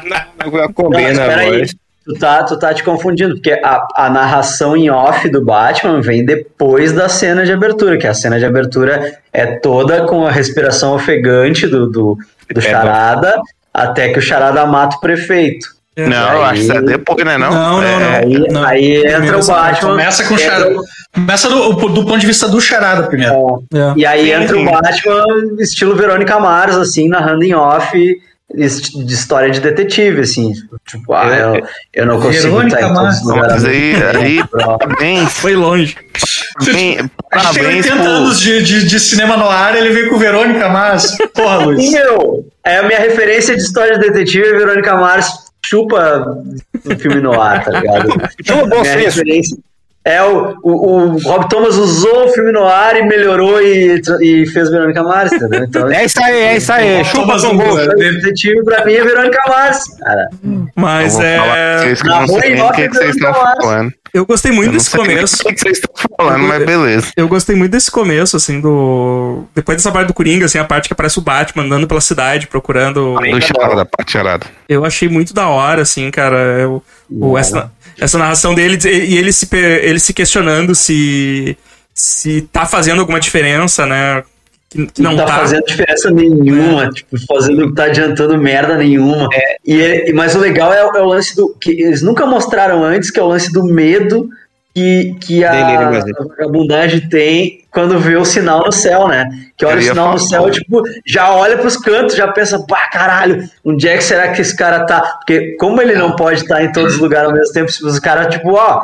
Não, 0.05 0.73
Combina 0.73 1.11
espera 1.11 1.37
a 1.37 1.38
aí. 1.38 1.67
Tu 2.05 2.14
tá, 2.14 2.43
tu 2.43 2.59
tá 2.59 2.75
te 2.75 2.82
confundindo, 2.82 3.35
porque 3.35 3.53
a, 3.53 3.87
a 3.94 4.11
narração 4.11 4.76
em 4.76 4.91
off 4.91 5.29
do 5.29 5.44
Batman 5.44 6.00
vem 6.00 6.25
depois 6.25 6.93
da 6.93 7.09
cena 7.09 7.44
de 7.44 7.53
abertura, 7.53 7.97
que 7.97 8.06
a 8.06 8.14
cena 8.14 8.38
de 8.41 8.44
abertura 8.44 9.19
é 9.32 9.59
toda 9.59 10.05
com 10.06 10.26
a 10.26 10.31
respiração 10.31 10.94
ofegante 10.94 11.67
do, 11.67 11.88
do, 11.88 12.19
do 12.53 12.59
É, 12.59 12.61
Charada, 12.61 13.41
até 13.73 14.12
que 14.12 14.19
o 14.19 14.23
Charada 14.23 14.67
mata 14.67 14.97
o 14.97 15.00
prefeito. 15.00 15.69
Não, 15.97 16.33
eu 16.33 16.43
acho 16.44 16.55
que 16.55 16.61
isso 16.61 16.73
é 16.73 16.81
depois, 16.83 17.25
né? 17.25 17.37
Não, 17.37 17.50
Não, 17.50 17.77
não, 17.77 17.83
É, 17.83 17.99
não. 17.99 18.15
Aí, 18.15 18.49
Não, 18.50 18.65
aí 18.65 18.97
entra 18.97 19.12
primeiro 19.12 19.41
o 19.41 19.47
Batman. 19.47 19.91
Começa 19.91 20.25
com 20.25 20.35
o 20.35 20.39
entra- 20.41 20.50
Charada. 20.59 20.77
Começa 21.15 21.49
do, 21.50 21.73
do 21.73 22.05
ponto 22.06 22.19
de 22.19 22.27
vista 22.27 22.49
do 22.49 22.61
Charada 22.61 23.03
primeiro. 23.03 23.62
É. 23.75 23.93
E 23.97 24.06
aí 24.06 24.25
Sim, 24.27 24.33
entra 24.43 24.56
sim. 24.56 24.67
o 24.67 24.71
Batman, 24.71 25.25
estilo 25.61 25.94
Verônica 25.94 26.41
Mars, 26.41 26.77
assim, 26.77 27.09
narrando 27.09 27.44
em 27.44 27.55
off 27.55 28.17
de 28.55 29.12
história 29.15 29.50
de 29.50 29.61
detetive, 29.61 30.21
assim. 30.23 30.53
Tipo, 30.87 31.12
ah, 31.15 31.35
É. 31.35 31.43
eu, 31.43 31.67
eu 31.95 32.06
não 32.06 32.21
consigo 32.21 32.55
Verônica 32.56 32.77
estar 32.77 32.91
em 32.91 32.95
todos 32.95 33.17
os. 33.19 33.25
Mas 33.25 33.65
aí, 33.65 33.93
aí 34.17 34.45
parabéns, 34.50 35.33
Foi 35.33 35.55
longe. 35.55 35.95
parabéns, 35.95 36.43
A 36.59 36.65
gente 36.65 36.75
tem 36.75 37.11
parabéns 37.31 37.87
80 37.87 37.97
pro- 37.97 38.05
anos 38.11 38.41
de, 38.41 38.62
de, 38.62 38.87
de 38.88 39.00
cinema 39.00 39.37
no 39.37 39.49
ar, 39.49 39.77
ele 39.77 39.91
veio 39.91 40.11
com 40.11 40.19
Verônica 40.19 40.69
Mars. 40.69 41.17
Porra, 41.35 41.56
Luiz. 41.65 41.91
meu, 41.93 42.45
é 42.65 42.79
a 42.79 42.83
minha 42.83 42.99
referência 42.99 43.55
de 43.56 43.62
história 43.62 43.99
de 43.99 44.06
detetive, 44.06 44.47
é 44.47 44.53
Verônica 44.59 44.95
Mars 44.97 45.31
chupa 45.73 46.45
o 46.85 46.99
filme 46.99 47.23
no 47.23 47.41
ar, 47.41 47.65
tá 47.65 47.71
ligado? 47.71 48.11
Chupa 48.45 48.67
bom 48.67 48.85
senso. 48.85 48.99
referência. 48.99 49.57
É, 50.04 50.20
o, 50.22 50.56
o, 50.62 51.12
o 51.12 51.19
Rob 51.19 51.49
Thomas 51.49 51.76
usou 51.76 52.25
o 52.25 52.28
filme 52.28 52.50
no 52.50 52.64
ar 52.64 52.96
e 52.96 53.04
melhorou 53.04 53.62
e, 53.62 54.02
e 54.20 54.46
fez 54.46 54.69
Verônica 54.69 55.00
Mars, 55.00 55.32
entendeu? 55.32 55.62
Então, 55.62 55.88
É 55.93 56.04
isso 56.04 56.20
aí, 56.20 56.40
é 56.40 56.56
isso 56.56 56.72
aí. 56.72 57.04
Chupa 57.04 57.34
gosto. 57.34 57.54
gosta. 57.54 57.94
detetive 57.94 58.64
pra 58.64 58.84
mim 58.84 58.94
é 58.94 59.04
Verônica 59.04 59.40
Mars, 59.49 59.84
cara. 59.99 60.28
Mas 60.75 61.20
é. 61.20 61.78
vocês 61.78 62.02
que 62.02 62.08
eu 62.08 62.12
Na 62.12 62.20
não 62.20 62.26
sei 62.26 62.37
rua 62.37 62.43
nem 62.43 62.58
em 62.58 62.62
o 62.62 62.72
que, 62.72 62.88
vocês 62.88 63.16
estão 63.16 63.32
falando. 63.32 63.93
Eu 64.12 64.26
gostei 64.26 64.52
muito 64.52 64.69
Eu 64.69 64.72
desse 64.72 64.90
começo. 64.90 65.37
o 65.37 65.46
que 65.46 65.54
que 65.54 65.60
vocês 65.60 65.78
estão 65.78 65.94
falando, 66.19 66.43
mas 66.49 66.66
beleza. 66.66 67.06
Eu 67.16 67.28
gostei 67.28 67.54
muito 67.54 67.70
desse 67.70 67.90
começo, 67.90 68.37
assim, 68.37 68.60
do. 68.60 69.44
Depois 69.54 69.78
dessa 69.78 69.93
parte 69.93 70.08
do 70.08 70.14
Coringa, 70.14 70.46
assim, 70.46 70.58
a 70.58 70.64
parte 70.64 70.88
que 70.88 70.93
aparece 70.93 71.19
o 71.19 71.22
Batman 71.22 71.62
andando 71.62 71.87
pela 71.87 72.00
cidade 72.00 72.49
procurando. 72.49 73.14
Do 73.14 73.40
charada, 73.40 73.87
parte 73.87 74.12
charada. 74.12 74.46
Eu 74.69 74.84
achei 74.84 75.08
muito 75.08 75.32
da 75.32 75.49
hora, 75.49 75.82
assim, 75.82 76.10
cara. 76.10 76.37
Eu, 76.37 76.82
o, 77.10 77.38
essa, 77.38 77.70
essa 78.00 78.19
narração 78.19 78.55
dele 78.55 78.79
e 78.87 79.17
ele 79.17 79.33
se, 79.33 79.49
ele 79.55 79.99
se 80.00 80.12
questionando 80.12 80.75
se. 80.75 81.56
se 81.94 82.43
tá 82.53 82.65
fazendo 82.67 83.00
alguma 83.00 83.21
diferença, 83.21 83.87
né? 83.87 84.23
Que, 84.71 84.87
que 84.87 85.03
não 85.03 85.11
não 85.11 85.19
tá, 85.19 85.27
tá. 85.27 85.39
fazendo 85.41 85.65
diferença 85.67 86.11
nenhuma, 86.11 86.89
tipo, 86.91 87.15
fazendo, 87.29 87.75
tá 87.75 87.85
adiantando 87.85 88.39
merda 88.39 88.79
nenhuma. 88.79 89.29
E, 89.67 89.81
é- 89.83 90.12
mas 90.15 90.35
o 90.35 90.39
legal 90.39 90.73
é, 90.73 90.83
o- 90.85 90.97
é 90.97 91.03
o 91.03 91.06
lance 91.06 91.37
do. 91.37 91.55
que 91.61 91.71
eles 91.73 92.00
nunca 92.00 92.25
mostraram 92.25 92.83
antes, 92.83 93.11
que 93.11 93.21
é 93.21 93.23
o 93.23 93.29
lance 93.29 93.53
do 93.53 93.65
medo 93.65 94.29
que, 94.75 95.15
que 95.21 95.45
a, 95.45 95.89
a 95.89 95.91
vagabundagem 96.29 97.09
tem 97.09 97.61
quando 97.71 97.99
vê 97.99 98.17
o 98.17 98.25
sinal 98.25 98.65
no 98.65 98.73
céu, 98.73 99.09
né? 99.09 99.25
Que 99.57 99.65
olha 99.65 99.79
o 99.79 99.83
sinal 99.83 100.13
no 100.13 100.19
céu, 100.19 100.51
tipo, 100.51 100.83
já 101.07 101.31
olha 101.35 101.57
pros 101.59 101.77
cantos, 101.77 102.15
já 102.17 102.29
pensa, 102.29 102.59
pá, 102.67 102.89
caralho, 102.93 103.43
onde 103.65 103.89
é 103.89 103.97
que 103.97 104.05
será 104.05 104.29
que 104.33 104.41
esse 104.43 104.55
cara 104.57 104.85
tá? 104.85 105.01
Porque 105.19 105.57
como 105.59 105.81
ele 105.81 105.95
não 105.95 106.15
pode 106.17 106.41
estar 106.43 106.63
em 106.63 106.71
todos 106.73 106.95
os 106.95 107.01
lugares 107.01 107.29
ao 107.29 107.35
mesmo 107.35 107.53
tempo, 107.53 107.71
os 107.71 107.99
caras, 107.99 108.33
tipo, 108.35 108.53
ó. 108.55 108.83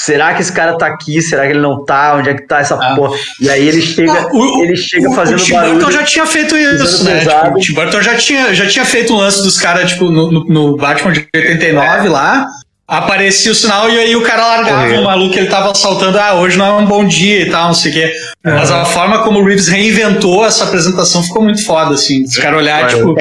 Será 0.00 0.32
que 0.32 0.40
esse 0.40 0.52
cara 0.52 0.78
tá 0.78 0.86
aqui? 0.86 1.20
Será 1.20 1.44
que 1.44 1.52
ele 1.52 1.60
não 1.60 1.84
tá? 1.84 2.14
Onde 2.14 2.30
é 2.30 2.34
que 2.34 2.46
tá 2.46 2.60
essa 2.60 2.76
Ah. 2.76 2.94
porra? 2.94 3.18
E 3.40 3.50
aí 3.50 3.66
ele 3.68 3.82
chega, 3.82 4.12
Ah, 4.12 4.28
o- 4.32 4.62
ele 4.62 4.76
chega 4.76 5.10
o, 5.10 5.14
fazendo 5.14 5.38
o 5.38 5.42
Tim 5.44 5.52
barulho. 5.52 5.74
Burton 5.74 5.90
já 5.90 6.02
tinha 6.04 6.24
feito 6.26 6.56
isso, 6.56 7.04
né? 7.04 7.20
Tipo, 7.20 7.50
o 7.50 7.60
Tim 7.60 7.74
Burton 7.74 8.00
já 8.00 8.14
tinha, 8.16 8.54
já 8.54 8.66
tinha 8.66 8.84
feito 8.84 9.12
um 9.12 9.16
lance 9.18 9.42
dos 9.42 9.58
caras, 9.60 9.90
tipo, 9.90 10.04
no, 10.10 10.30
no- 10.30 10.44
no 10.44 10.76
Batman 10.76 11.12
de 11.12 11.28
89 11.34 12.08
lá. 12.08 12.46
Aparecia 12.88 13.52
o 13.52 13.54
sinal 13.54 13.90
e 13.90 13.98
aí 13.98 14.16
o 14.16 14.22
cara 14.22 14.46
largava 14.46 14.82
Correio. 14.84 15.02
o 15.02 15.04
maluco 15.04 15.34
que 15.34 15.38
ele 15.38 15.48
tava 15.48 15.70
assaltando. 15.70 16.18
Ah, 16.18 16.36
hoje 16.36 16.56
não 16.56 16.64
é 16.64 16.72
um 16.72 16.86
bom 16.86 17.04
dia 17.04 17.42
e 17.42 17.50
tal, 17.50 17.66
não 17.66 17.74
sei 17.74 17.90
o 17.90 17.94
quê. 17.94 18.12
Mas 18.42 18.70
a 18.70 18.86
forma 18.86 19.18
como 19.18 19.40
o 19.40 19.44
Reeves 19.44 19.68
reinventou 19.68 20.46
essa 20.46 20.64
apresentação 20.64 21.22
ficou 21.22 21.42
muito 21.42 21.62
foda, 21.66 21.94
assim. 21.94 22.24
Os 22.24 22.38
caras 22.38 22.58
olharem, 22.58 22.96
tipo, 22.96 23.14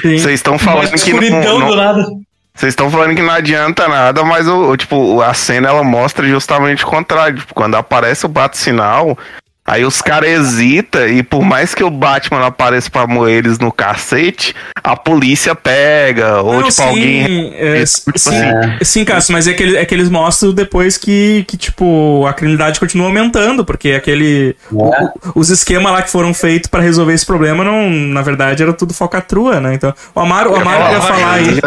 Sim. 0.00 0.18
Vocês 0.18 0.34
estão 0.34 0.58
falando 0.58 0.88
que 0.88 0.96
escuridão 0.96 1.58
não, 1.58 1.68
do 1.68 1.76
não, 1.76 1.84
nada. 1.84 2.06
vocês 2.54 2.72
estão 2.72 2.90
falando 2.90 3.14
que 3.14 3.22
não 3.22 3.32
adianta 3.32 3.86
nada, 3.86 4.24
mas 4.24 4.48
o, 4.48 4.70
o, 4.70 4.76
tipo, 4.76 5.20
a 5.20 5.34
cena 5.34 5.68
ela 5.68 5.84
mostra 5.84 6.26
justamente 6.26 6.82
o 6.82 6.86
contrário. 6.86 7.38
Tipo, 7.38 7.52
quando 7.54 7.74
aparece 7.74 8.24
o 8.24 8.28
bate 8.28 8.56
sinal, 8.56 9.18
aí 9.66 9.84
os 9.84 10.02
caras 10.02 10.28
hesitam 10.28 11.06
e 11.08 11.22
por 11.22 11.42
mais 11.42 11.74
que 11.74 11.82
o 11.82 11.90
Batman 11.90 12.46
apareça 12.46 12.90
pra 12.90 13.06
moer 13.06 13.38
eles 13.38 13.58
no 13.58 13.72
cacete, 13.72 14.54
a 14.82 14.94
polícia 14.96 15.54
pega 15.54 16.40
ou 16.42 16.52
Não, 16.54 16.58
tipo 16.62 16.72
sim, 16.72 16.82
alguém 16.82 17.54
é, 17.56 17.84
Tipo 17.84 18.18
sim, 18.18 18.30
assim. 18.30 18.84
sim, 18.84 19.04
Cássio, 19.04 19.32
mas 19.32 19.46
é 19.48 19.52
que, 19.54 19.62
ele- 19.62 19.76
é 19.76 19.84
que 19.84 19.94
eles 19.94 20.08
mostram 20.10 20.52
depois 20.52 20.96
que, 20.98 21.44
que, 21.48 21.56
tipo, 21.56 22.26
a 22.28 22.32
criminalidade 22.32 22.78
continua 22.78 23.06
aumentando, 23.06 23.64
porque 23.64 23.92
aquele. 23.92 24.56
o- 24.70 24.92
os 25.34 25.50
esquemas 25.50 25.92
lá 25.92 26.02
que 26.02 26.10
foram 26.10 26.34
feitos 26.34 26.68
pra 26.70 26.80
resolver 26.80 27.14
esse 27.14 27.24
problema, 27.26 27.64
não, 27.64 27.88
na 27.90 28.22
verdade, 28.22 28.62
era 28.62 28.72
tudo 28.72 28.92
falcatrua, 28.92 29.60
né? 29.60 29.74
Então, 29.74 29.94
o 30.14 30.20
Amaro, 30.20 30.52
o 30.52 30.56
Amaro 30.56 30.82
queria 30.84 31.00
falar 31.00 31.32
aí. 31.34 31.58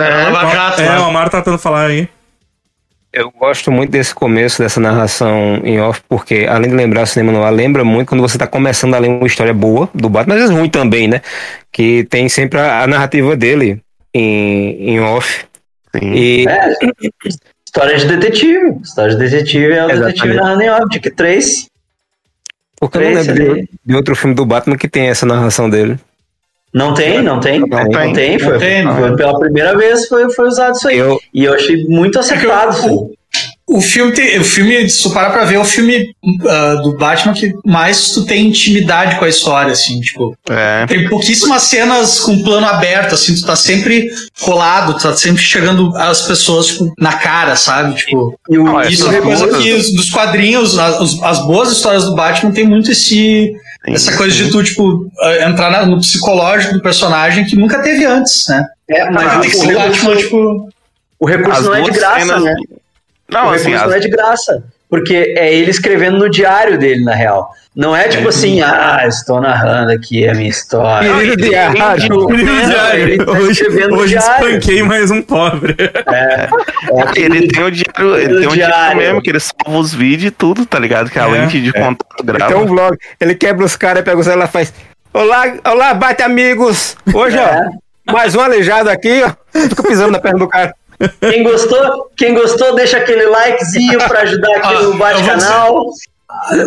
É, 0.88 1.00
o 1.00 1.04
Amaro 1.06 1.30
tá 1.30 1.38
tentando 1.40 1.58
falar 1.58 1.86
aí. 1.88 2.08
Eu 3.14 3.32
gosto 3.32 3.72
muito 3.72 3.90
desse 3.90 4.14
começo, 4.14 4.62
dessa 4.62 4.80
narração 4.80 5.62
em 5.64 5.80
off, 5.80 6.02
porque 6.08 6.46
além 6.48 6.70
de 6.70 6.76
lembrar 6.76 7.04
o 7.04 7.08
cinema 7.08 7.32
noir, 7.32 7.52
lembra 7.52 7.84
muito 7.84 8.10
quando 8.10 8.22
você 8.22 8.38
tá 8.38 8.46
começando 8.46 8.94
a 8.94 9.00
ler 9.00 9.08
uma 9.08 9.26
história 9.26 9.54
boa 9.54 9.90
do 9.94 10.10
Batman, 10.10 10.36
às 10.36 10.42
vezes 10.42 10.56
ruim 10.56 10.70
também, 10.70 11.08
né? 11.08 11.22
Que 11.72 12.04
tem 12.06 12.28
sempre 12.30 12.60
a, 12.60 12.84
a 12.84 12.88
narrativa 12.88 13.36
dele 13.36 13.82
em, 14.14 14.90
em 14.92 15.00
off. 15.00 15.46
Sim. 15.96 16.14
E 16.14 16.46
É, 16.48 16.74
história 17.66 17.98
de 17.98 18.06
detetive. 18.06 18.78
História 18.84 19.16
de 19.16 19.20
detetive 19.20 19.66
é 19.74 19.86
o 19.86 19.90
Exatamente. 19.90 20.00
detetive 20.16 20.34
narrando 20.36 20.62
em 20.62 20.70
off, 20.70 20.90
Dick 20.90 21.10
Trace. 21.12 21.68
porque 22.80 22.98
eu 22.98 23.02
não 23.02 23.14
lembro 23.14 23.34
de, 23.56 23.70
de 23.86 23.96
outro 23.96 24.16
filme 24.16 24.36
do 24.36 24.46
Batman 24.46 24.78
que 24.78 24.88
tem 24.90 25.08
essa 25.08 25.26
narração 25.26 25.70
dele. 25.70 25.98
Não 26.78 26.94
tem, 26.94 27.22
não 27.22 27.40
tem. 27.40 27.60
Não 27.60 27.68
Não 27.68 27.90
tem. 27.90 28.14
tem, 28.14 28.40
foi, 28.40 28.54
Não 28.54 28.60
tem, 28.60 28.84
não. 28.84 28.96
foi 28.98 29.16
pela 29.16 29.40
primeira 29.40 29.76
vez 29.78 30.08
foi, 30.08 30.30
foi 30.34 30.48
usado 30.48 30.76
isso 30.76 30.88
aí. 30.88 30.98
Eu, 30.98 31.20
E 31.34 31.44
eu 31.46 31.54
achei 31.54 31.84
muito 31.86 32.20
acertado 32.20 32.76
isso 32.78 32.88
aí. 32.88 33.18
O 33.70 33.82
filme, 33.82 34.14
tem, 34.14 34.40
o 34.40 34.46
filme, 34.46 34.90
se 34.90 35.04
tu 35.04 35.10
parar 35.12 35.30
pra 35.32 35.44
ver, 35.44 35.56
é 35.56 35.60
o 35.60 35.66
filme 35.66 36.12
ah, 36.48 36.76
do 36.82 36.96
Batman 36.96 37.34
que 37.34 37.52
mais 37.66 38.12
tu 38.12 38.26
tem 38.26 38.48
intimidade 38.48 39.18
com 39.20 39.26
a 39.26 39.30
história, 39.30 39.74
assim, 39.74 40.00
tipo. 40.00 40.34
É. 40.50 40.86
Tem 40.86 41.10
pouquíssimas 41.10 41.64
cenas 41.64 42.22
com 42.22 42.42
plano 42.42 42.66
aberto, 42.66 43.14
assim, 43.14 43.36
tu 43.36 43.46
tá 43.46 43.58
sempre 43.58 44.08
colado, 44.40 44.94
tu 44.94 45.02
tá 45.04 45.14
sempre 45.18 45.42
chegando 45.44 45.94
as 45.98 46.22
pessoas, 46.22 46.68
tipo, 46.68 46.94
na 46.98 47.12
cara, 47.18 47.58
sabe? 47.58 47.96
Tipo, 47.96 48.40
E 48.50 48.58
o, 48.58 48.78
Ah, 48.78 48.88
isso 48.88 49.12
é 49.12 49.20
coisa 49.20 49.46
que 49.50 49.74
os- 49.74 49.92
dos 49.94 50.10
quadrinhos, 50.12 50.80
as, 50.80 51.22
as 51.22 51.40
boas 51.46 51.70
histórias 51.70 52.06
do 52.06 52.16
Batman 52.16 52.54
tem 52.54 52.66
muito 52.66 52.90
esse. 52.90 53.52
Essa 53.88 54.16
coisa 54.18 54.36
de 54.36 54.52
tu, 54.52 54.64
tipo, 54.64 55.10
entrar 55.48 55.70
na- 55.72 55.86
no 55.86 56.00
psicológico 56.00 56.74
do 56.74 56.82
personagem 56.82 57.46
que 57.46 57.56
nunca 57.56 57.82
teve 57.82 58.06
antes, 58.06 58.46
né? 58.50 58.66
é, 58.90 59.10
mas 59.10 59.28
Ah, 59.28 59.36
o, 59.36 59.40
o 59.40 59.42
recurso, 59.44 59.74
Batman, 59.74 60.16
tipo. 60.18 60.70
o 61.20 61.26
recurso 61.26 61.62
não 61.64 61.76
é 61.76 61.82
de 61.82 61.92
graça, 61.92 62.20
cenas- 62.20 62.44
né? 62.44 62.56
Não, 63.30 63.48
o 63.48 63.50
assim, 63.52 63.64
recurso 63.66 63.84
as- 63.84 63.90
não 63.90 63.98
é 63.98 64.00
de 64.00 64.10
graça. 64.10 64.64
Porque 64.90 65.34
é 65.38 65.54
ele 65.54 65.70
escrevendo 65.72 66.18
no 66.18 66.30
diário 66.30 66.78
dele, 66.78 67.04
na 67.04 67.14
real. 67.14 67.50
Não 67.76 67.96
é 67.96 68.08
tipo 68.08 68.28
assim, 68.30 68.60
ah, 68.62 69.04
estou 69.08 69.40
narrando 69.40 69.92
aqui 69.92 70.28
a 70.28 70.34
minha 70.34 70.50
história. 70.50 71.14
Querido 71.14 71.44
diário. 71.44 71.76
Diário. 71.76 72.30
ele 72.98 73.24
tá 73.24 73.32
Hoje, 73.34 73.52
escrevendo 73.52 73.90
no 73.92 73.98
hoje 73.98 74.18
diário. 74.18 74.48
espanquei 74.48 74.82
mais 74.84 75.12
um 75.12 75.22
pobre. 75.22 75.76
É, 75.80 76.50
é 76.50 77.22
Ele 77.22 77.48
tem 77.48 77.64
o 77.64 77.70
diário, 77.70 78.16
ele 78.18 78.40
tem 78.40 78.48
um 78.48 78.52
diário 78.54 78.56
diário. 78.56 78.98
mesmo, 78.98 79.22
que 79.22 79.30
ele 79.30 79.40
salva 79.40 79.78
os 79.80 79.94
vídeos 79.94 80.30
e 80.30 80.32
tudo, 80.32 80.66
tá 80.66 80.80
ligado? 80.80 81.12
Que 81.12 81.20
a 81.20 81.24
É, 81.24 81.28
lente 81.28 81.62
de 81.62 81.72
contato 81.72 82.24
grava. 82.24 82.52
Tem 82.52 82.64
um 82.64 82.66
vlog. 82.66 82.98
Ele 83.20 83.36
quebra 83.36 83.64
os 83.64 83.76
caras, 83.76 84.04
pega 84.04 84.18
o 84.20 84.24
celular 84.24 84.46
e 84.48 84.52
faz. 84.52 84.74
Olá, 85.14 85.44
olá, 85.66 85.94
bate 85.94 86.24
amigos! 86.24 86.98
Hoje, 87.14 87.38
É. 87.38 87.68
ó, 88.08 88.12
mais 88.12 88.34
um 88.34 88.40
aleijado 88.40 88.90
aqui, 88.90 89.22
ó. 89.24 89.32
Fica 89.70 89.84
pisando 89.84 90.12
na 90.14 90.20
perna 90.20 90.40
do 90.40 90.48
cara. 90.48 90.74
Quem 91.20 91.44
gostou, 91.44 92.10
quem 92.18 92.34
gostou, 92.34 92.76
deixa 92.76 92.98
aquele 92.98 93.26
likezinho 93.28 94.00
pra 94.08 94.22
ajudar 94.22 94.50
aqui 94.58 94.68
Ah, 94.68 94.74
no 94.74 94.80
eu 94.80 94.90
vou 94.92 94.98
Bate-Canal. 94.98 95.86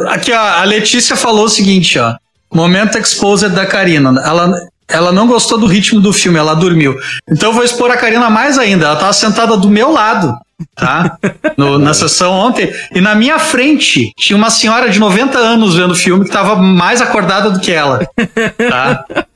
Aqui, 0.08 0.32
ó, 0.32 0.38
a 0.38 0.64
Letícia 0.64 1.16
falou 1.16 1.44
o 1.44 1.48
seguinte, 1.48 1.98
ó. 1.98 2.14
Momento 2.52 2.98
exposed 2.98 3.50
da 3.50 3.66
Karina. 3.66 4.20
Ela, 4.24 4.52
ela 4.88 5.12
não 5.12 5.26
gostou 5.26 5.58
do 5.58 5.66
ritmo 5.66 6.00
do 6.00 6.12
filme, 6.12 6.38
ela 6.38 6.54
dormiu. 6.54 6.96
Então 7.30 7.50
eu 7.50 7.52
vou 7.54 7.64
expor 7.64 7.90
a 7.90 7.96
Karina 7.96 8.28
mais 8.30 8.58
ainda. 8.58 8.86
Ela 8.86 8.96
tava 8.96 9.12
sentada 9.12 9.56
do 9.56 9.68
meu 9.70 9.92
lado, 9.92 10.34
tá? 10.76 11.16
No- 11.56 11.78
na 11.78 11.92
sessão 11.94 12.32
ontem. 12.32 12.72
E 12.94 13.00
na 13.00 13.14
minha 13.14 13.38
frente 13.38 14.12
tinha 14.18 14.36
uma 14.36 14.50
senhora 14.50 14.88
de 14.90 14.98
90 14.98 15.38
anos 15.38 15.74
vendo 15.76 15.92
o 15.92 15.96
filme 15.96 16.24
que 16.24 16.30
tava 16.32 16.56
mais 16.56 17.00
acordada 17.00 17.50
do 17.50 17.60
que 17.60 17.70
ela. 17.70 18.00
Tá? 18.68 19.04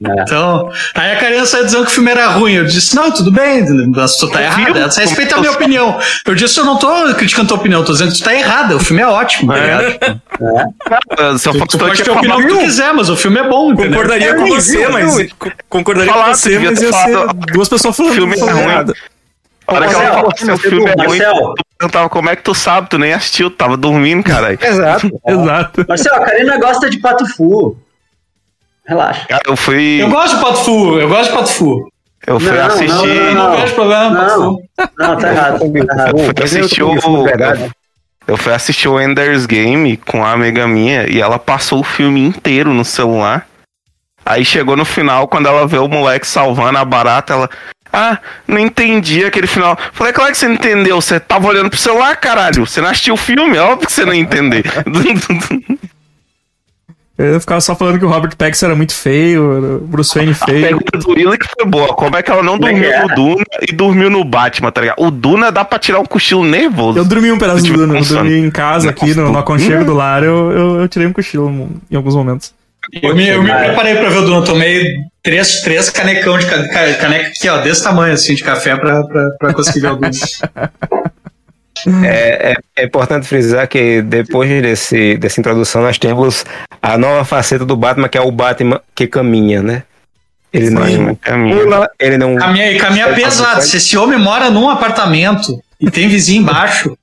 Então, 0.00 0.70
aí 0.94 1.12
a 1.12 1.16
Karina 1.16 1.44
saiu 1.44 1.64
dizendo 1.64 1.84
que 1.84 1.90
o 1.90 1.94
filme 1.94 2.10
era 2.10 2.28
ruim. 2.28 2.54
Eu 2.54 2.64
disse, 2.64 2.94
não, 2.94 3.10
tudo 3.10 3.32
bem, 3.32 3.64
mas 3.88 4.16
tu 4.16 4.30
tá 4.30 4.42
errada. 4.42 4.88
Respeita 4.96 5.36
a 5.36 5.40
minha 5.40 5.52
opinião. 5.52 5.98
Eu 6.24 6.34
disse, 6.34 6.58
eu 6.60 6.64
não 6.64 6.78
tô 6.78 7.12
criticando 7.14 7.48
tua 7.48 7.56
opinião, 7.56 7.84
tô 7.84 7.92
dizendo 7.92 8.12
que 8.12 8.18
tu 8.18 8.24
tá 8.24 8.34
errada. 8.34 8.76
O 8.76 8.80
filme 8.80 9.02
é 9.02 9.06
ótimo, 9.06 9.52
tá 9.52 9.58
ligado? 9.58 10.20
Se 11.38 11.48
eu 11.48 11.58
Tu, 11.58 11.66
tu 11.66 11.78
pode 11.78 12.02
ter 12.02 12.10
a 12.10 12.12
opinião 12.14 12.40
que 12.40 12.46
tu 12.46 12.58
quiser, 12.58 12.92
mas 12.94 13.10
o 13.10 13.16
filme 13.16 13.40
é 13.40 13.48
bom, 13.48 13.72
entendeu? 13.72 13.90
Concordaria 13.90 14.34
com 14.34 14.44
viu, 14.44 14.54
você, 14.54 14.78
viu, 14.78 14.92
mas. 14.92 15.16
viu? 15.16 15.30
Concordaria 15.68 16.12
Falado, 16.12 16.28
com 16.28 16.34
você, 16.34 16.58
mas 16.58 16.80
ia 16.80 16.92
ser 16.92 17.26
duas 17.52 17.68
pessoas 17.68 17.96
falando, 17.96 18.14
filme 18.14 18.36
é 18.36 18.40
ruim. 18.40 18.60
errado. 18.60 18.94
A 19.66 19.74
hora 19.74 19.88
que 19.88 19.94
ela 19.94 20.12
falou 20.14 20.32
o 20.54 20.58
filme 20.58 20.86
é 20.88 21.06
ruim, 21.06 21.18
perguntava 21.76 22.08
como 22.08 22.30
é 22.30 22.36
que 22.36 22.42
tu 22.42 22.54
sabe, 22.54 22.88
tu 22.88 22.98
nem 22.98 23.12
assistiu, 23.12 23.50
tu 23.50 23.56
tava 23.56 23.76
dormindo, 23.76 24.22
caralho. 24.22 24.58
Exato. 24.62 25.10
Exato. 25.26 25.84
Marcelo, 25.88 26.16
a 26.16 26.24
Karina 26.24 26.58
gosta 26.58 26.88
de 26.88 26.98
pato 26.98 27.26
fu. 27.34 27.76
Relaxa. 28.88 29.26
Cara, 29.28 29.42
eu 29.46 29.54
fui, 29.56 30.02
Eu 30.02 30.08
gosto 30.08 30.36
de 30.36 30.42
Pato 30.42 30.64
Fu, 30.64 30.98
eu 30.98 31.08
gosto 31.08 31.30
de 31.30 31.36
Pato 31.36 31.50
Fu. 31.50 31.92
eu 32.26 32.40
fui 32.40 32.50
Não, 32.50 32.66
assistir, 32.66 32.88
não, 32.88 33.06
Eu 33.06 33.34
não, 33.34 33.50
não, 33.50 33.60
vejo 33.60 33.74
problema, 33.74 34.16
Pato 34.16 34.40
Não, 34.40 34.54
Fu. 34.54 34.62
não, 34.98 35.18
tá 35.18 35.30
errado. 35.30 35.58
Tá 35.58 35.94
errado. 35.94 36.18
eu 36.18 36.24
fui 36.24 36.44
assistir 36.44 36.82
o, 36.82 36.94
eu 38.26 38.36
fui 38.36 38.52
assistir 38.52 38.88
o 38.88 39.00
Ender's 39.00 39.44
Game 39.44 39.96
com 39.98 40.24
a 40.24 40.32
amiga 40.32 40.66
minha 40.66 41.06
e 41.08 41.20
ela 41.20 41.38
passou 41.38 41.80
o 41.80 41.84
filme 41.84 42.20
inteiro 42.20 42.72
no 42.72 42.84
celular. 42.84 43.46
Aí 44.24 44.44
chegou 44.44 44.76
no 44.76 44.84
final, 44.84 45.28
quando 45.28 45.46
ela 45.48 45.66
vê 45.66 45.78
o 45.78 45.88
moleque 45.88 46.26
salvando 46.26 46.78
a 46.78 46.84
barata, 46.84 47.32
ela. 47.32 47.50
Ah, 47.90 48.18
não 48.46 48.58
entendi 48.58 49.24
aquele 49.24 49.46
final. 49.46 49.78
Falei, 49.94 50.12
claro 50.12 50.30
que 50.32 50.36
você 50.36 50.46
não 50.46 50.54
entendeu. 50.54 51.00
Você 51.00 51.18
tava 51.18 51.46
olhando 51.46 51.70
pro 51.70 51.78
celular, 51.78 52.14
caralho. 52.16 52.66
Você 52.66 52.82
não 52.82 52.90
assistiu 52.90 53.14
o 53.14 53.16
filme, 53.16 53.56
é 53.56 53.62
óbvio 53.62 53.86
que 53.86 53.92
você 53.92 54.04
não 54.04 54.12
ia 54.12 54.20
entender. 54.20 54.64
Eu 57.18 57.40
ficava 57.40 57.60
só 57.60 57.74
falando 57.74 57.98
que 57.98 58.04
o 58.04 58.08
Robert 58.08 58.36
Pattinson 58.36 58.66
era 58.66 58.76
muito 58.76 58.94
feio, 58.94 59.78
o 59.78 59.80
Bruce 59.80 60.14
Wayne 60.14 60.30
A 60.30 60.46
feio. 60.46 60.62
pergunta 60.62 60.98
do 60.98 61.10
Willa 61.10 61.36
que 61.36 61.46
foi 61.48 61.66
boa. 61.68 61.88
Como 61.88 62.16
é 62.16 62.22
que 62.22 62.30
ela 62.30 62.44
não 62.44 62.54
é 62.54 62.58
dormiu 62.58 62.92
é? 62.92 63.02
no 63.02 63.08
Duna 63.14 63.44
e 63.68 63.72
dormiu 63.74 64.08
no 64.08 64.24
Batman, 64.24 64.70
tá 64.70 64.80
ligado? 64.80 65.02
O 65.02 65.10
Duna 65.10 65.50
dá 65.50 65.64
pra 65.64 65.80
tirar 65.80 65.98
um 65.98 66.04
cochilo 66.04 66.44
nervoso. 66.44 66.96
Eu 66.98 67.04
dormi 67.04 67.32
um 67.32 67.38
pedaço 67.38 67.58
do 67.58 67.64
tiver 67.64 67.76
Duna, 67.78 67.98
eu 67.98 68.04
dormi 68.04 68.38
em 68.38 68.50
casa 68.52 68.90
aqui, 68.90 69.14
no, 69.16 69.32
no 69.32 69.38
aconchego 69.38 69.84
do 69.84 69.94
lar, 69.94 70.22
eu, 70.22 70.52
eu, 70.52 70.80
eu 70.82 70.88
tirei 70.88 71.08
um 71.08 71.12
cochilo 71.12 71.50
em 71.90 71.96
alguns 71.96 72.14
momentos. 72.14 72.54
Eu 73.02 73.14
me, 73.16 73.28
eu 73.28 73.42
me 73.42 73.52
preparei 73.52 73.96
pra 73.96 74.08
ver 74.10 74.18
o 74.18 74.22
Duna, 74.22 74.46
tomei 74.46 74.94
três, 75.22 75.60
três 75.62 75.90
canecão 75.90 76.38
de 76.38 76.46
ca- 76.46 76.68
ca- 76.68 76.94
caneca 76.94 77.28
aqui, 77.28 77.48
ó, 77.48 77.58
desse 77.58 77.82
tamanho 77.82 78.14
assim 78.14 78.34
de 78.36 78.44
café 78.44 78.76
pra, 78.76 79.02
pra, 79.02 79.30
pra 79.40 79.52
conseguir 79.54 79.80
ver 79.80 79.90
o 79.92 79.96
Duna. 79.96 80.10
É, 82.04 82.52
é, 82.52 82.82
é 82.82 82.84
importante 82.84 83.26
frisar 83.26 83.68
que 83.68 84.02
depois 84.02 84.48
desse, 84.62 85.16
dessa 85.16 85.40
introdução 85.40 85.82
nós 85.82 85.98
temos 85.98 86.44
a 86.80 86.96
nova 86.96 87.24
faceta 87.24 87.64
do 87.64 87.76
Batman, 87.76 88.08
que 88.08 88.18
é 88.18 88.20
o 88.20 88.30
Batman 88.30 88.80
que 88.94 89.06
caminha, 89.06 89.62
né? 89.62 89.82
Ele 90.52 90.70
não 90.70 90.82
Batman 90.82 91.14
caminha. 91.16 91.56
pula, 91.56 91.90
ele 91.98 92.18
não. 92.18 92.36
Caminha, 92.36 92.72
e 92.72 92.78
caminha 92.78 93.12
pesado. 93.12 93.62
Se 93.62 93.76
esse 93.76 93.96
homem 93.98 94.18
mora 94.18 94.50
num 94.50 94.68
apartamento 94.68 95.62
e 95.80 95.90
tem 95.90 96.08
vizinho 96.08 96.42
embaixo, 96.42 96.96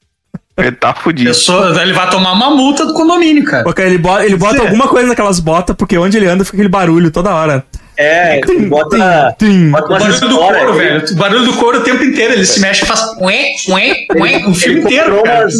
Ele 0.58 0.72
tá 0.72 0.94
fudido. 0.94 1.29
pessoa, 1.29 1.79
ele 1.82 1.94
vai 1.94 2.10
tomar 2.10 2.32
uma 2.34 2.50
multa 2.50 2.86
do 2.86 2.94
condomínio, 2.94 3.44
cara. 3.44 3.72
Cara, 3.74 3.88
ele 3.89 3.98
bota, 3.98 4.25
ele 4.25 4.36
bota 4.36 4.62
alguma 4.62 4.88
coisa 4.88 5.08
naquelas 5.08 5.39
botas, 5.39 5.75
porque 5.75 5.98
onde 5.98 6.17
ele 6.17 6.27
anda 6.27 6.44
fica 6.44 6.58
aquele 6.58 6.70
barulho 6.70 7.12
toda 7.12 7.34
hora. 7.34 7.63
É, 7.98 8.42
bota, 8.68 9.36
Tim. 9.40 9.72
bota 9.72 9.86
O 9.86 9.90
barulho 10.00 10.20
do 10.20 10.38
couro, 10.38 10.72
aí. 10.74 10.78
velho. 10.78 11.06
O 11.12 11.16
barulho 11.16 11.46
do 11.46 11.54
couro 11.58 11.80
o 11.80 11.84
tempo 11.84 12.04
inteiro. 12.04 12.34
Ele 12.34 12.46
se 12.46 12.60
mexe 12.60 12.84
e 12.84 12.88
faz 12.88 13.02
ué, 13.22 13.44
ué, 13.70 13.94
ué, 14.18 14.46
o 14.48 14.54
filme 14.54 14.82
inteiro. 14.82 15.22
umas, 15.24 15.54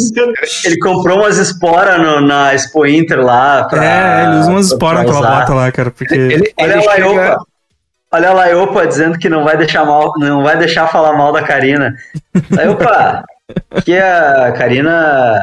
ele 0.64 0.78
comprou 0.78 1.18
umas 1.20 1.38
esporas 1.38 2.22
na 2.22 2.54
Expo 2.54 2.86
Inter 2.86 3.20
lá. 3.20 3.64
Pra, 3.64 3.84
É, 3.84 4.24
ele 4.26 4.38
usa 4.40 4.50
umas 4.50 4.66
esporas 4.66 5.04
naquela 5.04 5.40
bota 5.40 5.54
lá, 5.54 5.72
cara, 5.72 5.90
porque... 5.90 6.14
Ele, 6.14 6.52
Olha 6.60 6.72
ele 6.74 6.84
lá, 6.86 6.92
chega- 6.94 7.06
Iopa. 7.06 7.44
Olha 8.12 8.32
lá, 8.32 8.46
Iopa 8.46 8.86
dizendo 8.86 9.18
que 9.18 9.28
não 9.28 9.42
vai 9.44 9.56
deixar 9.56 9.84
mal, 9.84 10.12
não 10.18 10.42
vai 10.42 10.56
deixar 10.56 10.86
falar 10.88 11.12
mal 11.14 11.32
da 11.32 11.42
Karina. 11.42 11.94
Aí, 12.58 12.68
opa, 12.68 13.24
que 13.84 13.96
a 13.98 14.52
Karina. 14.56 15.40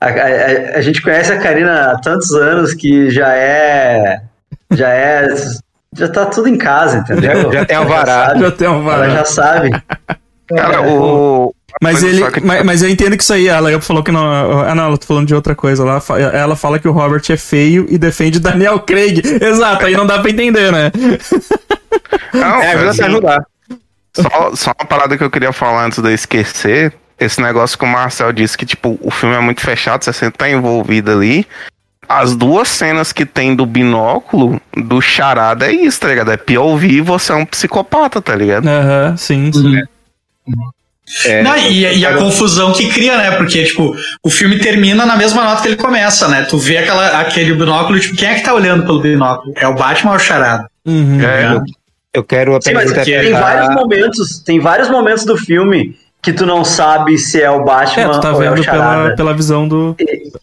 A, 0.00 0.06
a- 0.08 0.76
a 0.76 0.80
gente 0.80 1.00
conhece 1.02 1.32
a 1.32 1.38
Karina 1.38 1.90
há 1.92 1.98
tantos 2.00 2.32
anos 2.32 2.74
que 2.74 3.10
já 3.10 3.34
é. 3.34 4.20
Já 4.72 4.88
é. 4.88 5.26
Já 5.96 6.08
tá 6.08 6.26
tudo 6.26 6.48
em 6.48 6.56
casa, 6.58 6.98
entendeu? 6.98 7.44
Já- 7.52 7.58
já 7.60 7.64
tem 7.64 7.76
alvará. 7.76 8.26
sabe. 8.28 8.40
Já 8.40 8.50
tem 8.50 8.68
um 8.68 8.90
Ela 8.90 9.10
já 9.10 9.24
sabe. 9.24 9.70
Cara, 10.54 10.82
o. 10.82 11.54
Mas 11.82 12.02
ele, 12.02 12.22
mas, 12.42 12.64
mas 12.64 12.82
eu 12.82 12.88
entendo 12.88 13.16
que 13.16 13.22
isso 13.22 13.32
aí, 13.34 13.48
ela 13.48 13.78
falou 13.80 14.02
que 14.02 14.10
não. 14.12 14.62
Ah, 14.62 14.74
não, 14.74 14.84
ela 14.86 14.96
tá 14.98 15.06
falando 15.06 15.26
de 15.26 15.34
outra 15.34 15.54
coisa. 15.54 15.82
Ela, 15.82 16.00
fa- 16.00 16.18
ela 16.18 16.56
fala 16.56 16.78
que 16.78 16.88
o 16.88 16.92
Robert 16.92 17.22
é 17.28 17.36
feio 17.36 17.86
e 17.90 17.98
defende 17.98 18.38
Daniel 18.40 18.78
Craig. 18.80 19.20
Exato, 19.42 19.84
aí 19.84 19.94
não 19.94 20.06
dá 20.06 20.18
pra 20.20 20.30
entender, 20.30 20.72
né? 20.72 20.90
Não, 22.32 22.62
É, 22.62 22.72
ajuda 22.72 22.90
assim, 22.90 23.02
a 23.02 23.06
ajudar. 23.06 23.42
Só, 24.14 24.54
só 24.54 24.72
uma 24.78 24.86
parada 24.86 25.16
que 25.18 25.24
eu 25.24 25.30
queria 25.30 25.52
falar 25.52 25.84
antes 25.86 25.98
de 26.00 26.08
eu 26.08 26.14
esquecer. 26.14 26.94
Esse 27.18 27.40
negócio 27.40 27.78
que 27.78 27.84
o 27.84 27.88
Marcel 27.88 28.30
disse 28.32 28.56
que, 28.58 28.66
tipo, 28.66 28.98
o 29.00 29.10
filme 29.10 29.34
é 29.34 29.40
muito 29.40 29.60
fechado, 29.62 30.04
você 30.04 30.12
sempre 30.12 30.38
tá 30.38 30.48
envolvido 30.48 31.10
ali. 31.10 31.46
As 32.08 32.36
duas 32.36 32.68
cenas 32.68 33.12
que 33.12 33.26
tem 33.26 33.54
do 33.54 33.66
binóculo, 33.66 34.60
do 34.76 35.00
charada, 35.00 35.66
é 35.66 35.72
isso, 35.72 36.00
tá 36.00 36.08
ligado? 36.08 36.30
É 36.30 36.36
POV 36.36 36.86
e 36.86 37.00
você 37.00 37.32
é 37.32 37.34
um 37.34 37.44
psicopata, 37.46 38.20
tá 38.22 38.34
ligado? 38.34 38.66
Aham, 38.68 39.16
sim, 39.16 39.50
sim. 39.52 39.82
É, 41.24 41.42
Não, 41.42 41.56
e, 41.56 41.98
e 41.98 42.04
a 42.06 42.16
confusão 42.16 42.72
que 42.72 42.88
cria, 42.88 43.16
né? 43.16 43.30
Porque, 43.32 43.62
tipo, 43.64 43.94
o 44.24 44.28
filme 44.30 44.58
termina 44.58 45.06
na 45.06 45.16
mesma 45.16 45.44
nota 45.44 45.62
que 45.62 45.68
ele 45.68 45.76
começa, 45.76 46.26
né? 46.28 46.42
Tu 46.42 46.58
vê 46.58 46.78
aquela, 46.78 47.20
aquele 47.20 47.54
binóculo, 47.54 47.98
tipo, 48.00 48.16
quem 48.16 48.28
é 48.28 48.34
que 48.34 48.42
tá 48.42 48.52
olhando 48.52 48.84
pelo 48.84 49.00
binóculo? 49.00 49.52
É 49.56 49.68
o 49.68 49.74
Batman 49.74 50.10
ou 50.12 50.16
o 50.16 50.20
Charada? 50.20 50.68
Uhum. 50.84 51.20
É, 51.20 51.60
eu 52.12 52.24
quero 52.24 52.52
Sim, 52.54 52.70
apenas 52.70 52.84
mas 52.92 53.04
tem 53.04 53.14
interpretar- 53.14 53.40
vários 53.42 53.74
momentos, 53.74 54.38
tem 54.40 54.58
vários 54.60 54.90
momentos 54.90 55.24
do 55.24 55.36
filme 55.36 55.96
que 56.22 56.32
tu 56.32 56.44
não 56.44 56.64
sabe 56.64 57.16
se 57.18 57.40
é 57.40 57.50
o 57.50 57.60
É, 57.60 57.64
Batman 57.64 58.10
tu 58.10 58.20
tá 58.20 58.32
ou 58.32 58.42
é 58.42 58.50
o 58.50 58.54
vendo 58.54 58.64
Charada. 58.64 59.02
pela, 59.04 59.16
pela 59.16 59.34
visão 59.34 59.68
do. 59.68 59.94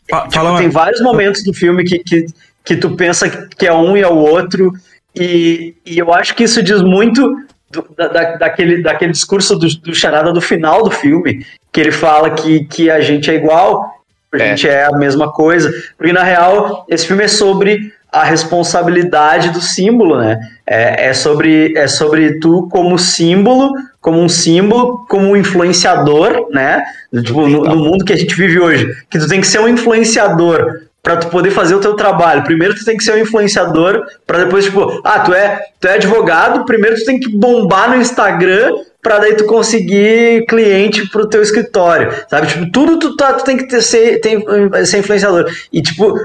Fa- 0.09 0.21
Tipo, 0.21 0.33
Fala 0.33 0.57
tem 0.57 0.67
uma... 0.67 0.71
vários 0.71 1.01
momentos 1.01 1.43
do 1.43 1.53
filme 1.53 1.83
que, 1.83 1.99
que, 1.99 2.25
que 2.63 2.75
tu 2.75 2.95
pensa 2.95 3.29
que 3.29 3.67
é 3.67 3.73
um 3.73 3.95
e 3.97 4.01
é 4.01 4.07
o 4.07 4.15
outro, 4.17 4.71
e, 5.15 5.75
e 5.85 5.97
eu 5.99 6.13
acho 6.13 6.33
que 6.35 6.43
isso 6.43 6.61
diz 6.63 6.81
muito 6.81 7.35
do- 7.69 7.85
da, 7.97 8.07
da- 8.07 8.35
daquele, 8.37 8.81
daquele 8.81 9.11
discurso 9.11 9.55
do, 9.57 9.67
do 9.79 9.93
Charada 9.93 10.31
do 10.31 10.41
final 10.41 10.83
do 10.83 10.91
filme, 10.91 11.45
que 11.71 11.79
ele 11.81 11.91
fala 11.91 12.31
que, 12.31 12.63
que 12.65 12.89
a 12.89 13.01
gente 13.01 13.29
é 13.29 13.35
igual, 13.35 13.93
a 14.33 14.37
É. 14.37 14.49
gente 14.49 14.67
é 14.67 14.85
a 14.85 14.91
mesma 14.91 15.31
coisa, 15.31 15.71
porque 15.97 16.13
na 16.13 16.23
real 16.23 16.85
esse 16.89 17.05
filme 17.05 17.23
é 17.23 17.27
sobre 17.27 17.92
a 18.13 18.23
responsabilidade 18.23 19.49
do 19.49 19.59
símbolo, 19.59 20.19
né? 20.19 20.39
É, 20.67 21.07
é 21.07 21.13
sobre, 21.13 21.75
é 21.75 21.87
sobre 21.87 22.39
tu 22.39 22.69
como 22.71 22.97
símbolo, 22.97 23.73
como 23.99 24.21
um 24.21 24.29
símbolo, 24.29 25.03
como 25.09 25.29
um 25.29 25.35
influenciador, 25.35 26.47
né? 26.51 26.83
Tipo, 27.23 27.47
no, 27.47 27.63
no 27.63 27.75
mundo 27.75 28.05
que 28.05 28.13
a 28.13 28.15
gente 28.15 28.35
vive 28.35 28.59
hoje, 28.59 28.87
que 29.09 29.17
tu 29.17 29.27
tem 29.27 29.41
que 29.41 29.47
ser 29.47 29.59
um 29.59 29.67
influenciador 29.67 30.81
para 31.01 31.17
tu 31.17 31.27
poder 31.27 31.51
fazer 31.51 31.75
o 31.75 31.81
teu 31.81 31.95
trabalho. 31.95 32.43
Primeiro 32.43 32.75
tu 32.75 32.85
tem 32.85 32.95
que 32.95 33.03
ser 33.03 33.15
um 33.15 33.17
influenciador 33.17 34.05
para 34.25 34.45
depois 34.45 34.63
tipo, 34.63 35.01
ah, 35.03 35.19
tu 35.19 35.33
é, 35.33 35.59
tu 35.79 35.87
é 35.87 35.95
advogado, 35.95 36.65
primeiro 36.65 36.95
tu 36.95 37.05
tem 37.05 37.19
que 37.19 37.35
bombar 37.35 37.89
no 37.89 38.01
Instagram 38.01 38.75
para 39.01 39.19
daí 39.19 39.35
tu 39.35 39.45
conseguir 39.45 40.45
cliente 40.45 41.09
pro 41.09 41.27
teu 41.27 41.41
escritório, 41.41 42.09
sabe? 42.29 42.47
Tipo, 42.47 42.71
tudo 42.71 42.99
tu, 42.99 43.17
tá, 43.17 43.33
tu 43.33 43.43
tem 43.43 43.57
que 43.57 43.67
ter, 43.67 43.81
ser, 43.81 44.21
tem, 44.21 44.41
ser 44.85 44.99
influenciador. 44.99 45.51
E 45.73 45.81
tipo, 45.81 46.15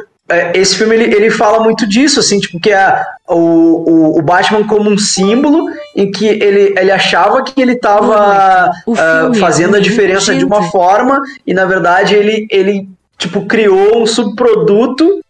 esse 0.54 0.76
filme 0.76 0.94
ele, 0.94 1.14
ele 1.14 1.30
fala 1.30 1.62
muito 1.62 1.86
disso, 1.86 2.20
assim, 2.20 2.38
tipo, 2.38 2.60
que 2.60 2.70
é 2.70 3.02
o, 3.26 3.34
o, 3.34 4.18
o 4.18 4.22
Batman 4.22 4.64
como 4.66 4.90
um 4.90 4.98
símbolo 4.98 5.70
em 5.96 6.10
que 6.10 6.26
ele, 6.26 6.74
ele 6.76 6.90
achava 6.90 7.42
que 7.42 7.60
ele 7.60 7.72
estava 7.72 8.70
uh, 8.86 8.96
filme 8.96 9.38
fazendo 9.38 9.74
a 9.74 9.78
é 9.78 9.80
diferença 9.80 10.34
de 10.34 10.44
uma 10.44 10.70
forma 10.70 11.20
e 11.46 11.54
na 11.54 11.64
verdade 11.64 12.14
ele, 12.14 12.46
ele 12.50 12.88
tipo 13.16 13.46
criou 13.46 14.02
um 14.02 14.06
subproduto, 14.06 15.20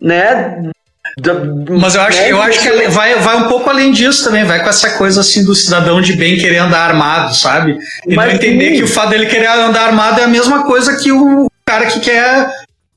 né? 0.00 0.70
da- 1.20 1.34
Mas 1.80 1.94
eu 1.94 2.02
acho, 2.02 2.18
né, 2.18 2.32
eu 2.32 2.42
acho 2.42 2.60
que 2.60 2.68
ele 2.68 2.88
vai, 2.88 3.14
vai 3.16 3.36
um 3.36 3.48
pouco 3.48 3.70
além 3.70 3.92
disso 3.92 4.24
também, 4.24 4.44
vai 4.44 4.62
com 4.62 4.68
essa 4.68 4.90
coisa 4.90 5.20
assim 5.20 5.44
do 5.44 5.54
cidadão 5.54 6.00
de 6.00 6.14
bem 6.14 6.36
querer 6.36 6.58
andar 6.58 6.88
armado, 6.88 7.34
sabe? 7.34 7.78
E 8.06 8.14
Mas 8.14 8.26
não 8.28 8.34
entender 8.34 8.70
sim. 8.70 8.76
que 8.76 8.84
o 8.84 8.88
fato 8.88 9.10
dele 9.10 9.26
querer 9.26 9.48
andar 9.48 9.86
armado 9.86 10.20
é 10.20 10.24
a 10.24 10.28
mesma 10.28 10.64
coisa 10.64 10.96
que 10.96 11.10
o 11.12 11.48
cara 11.64 11.86
que 11.86 12.00
quer 12.00 12.48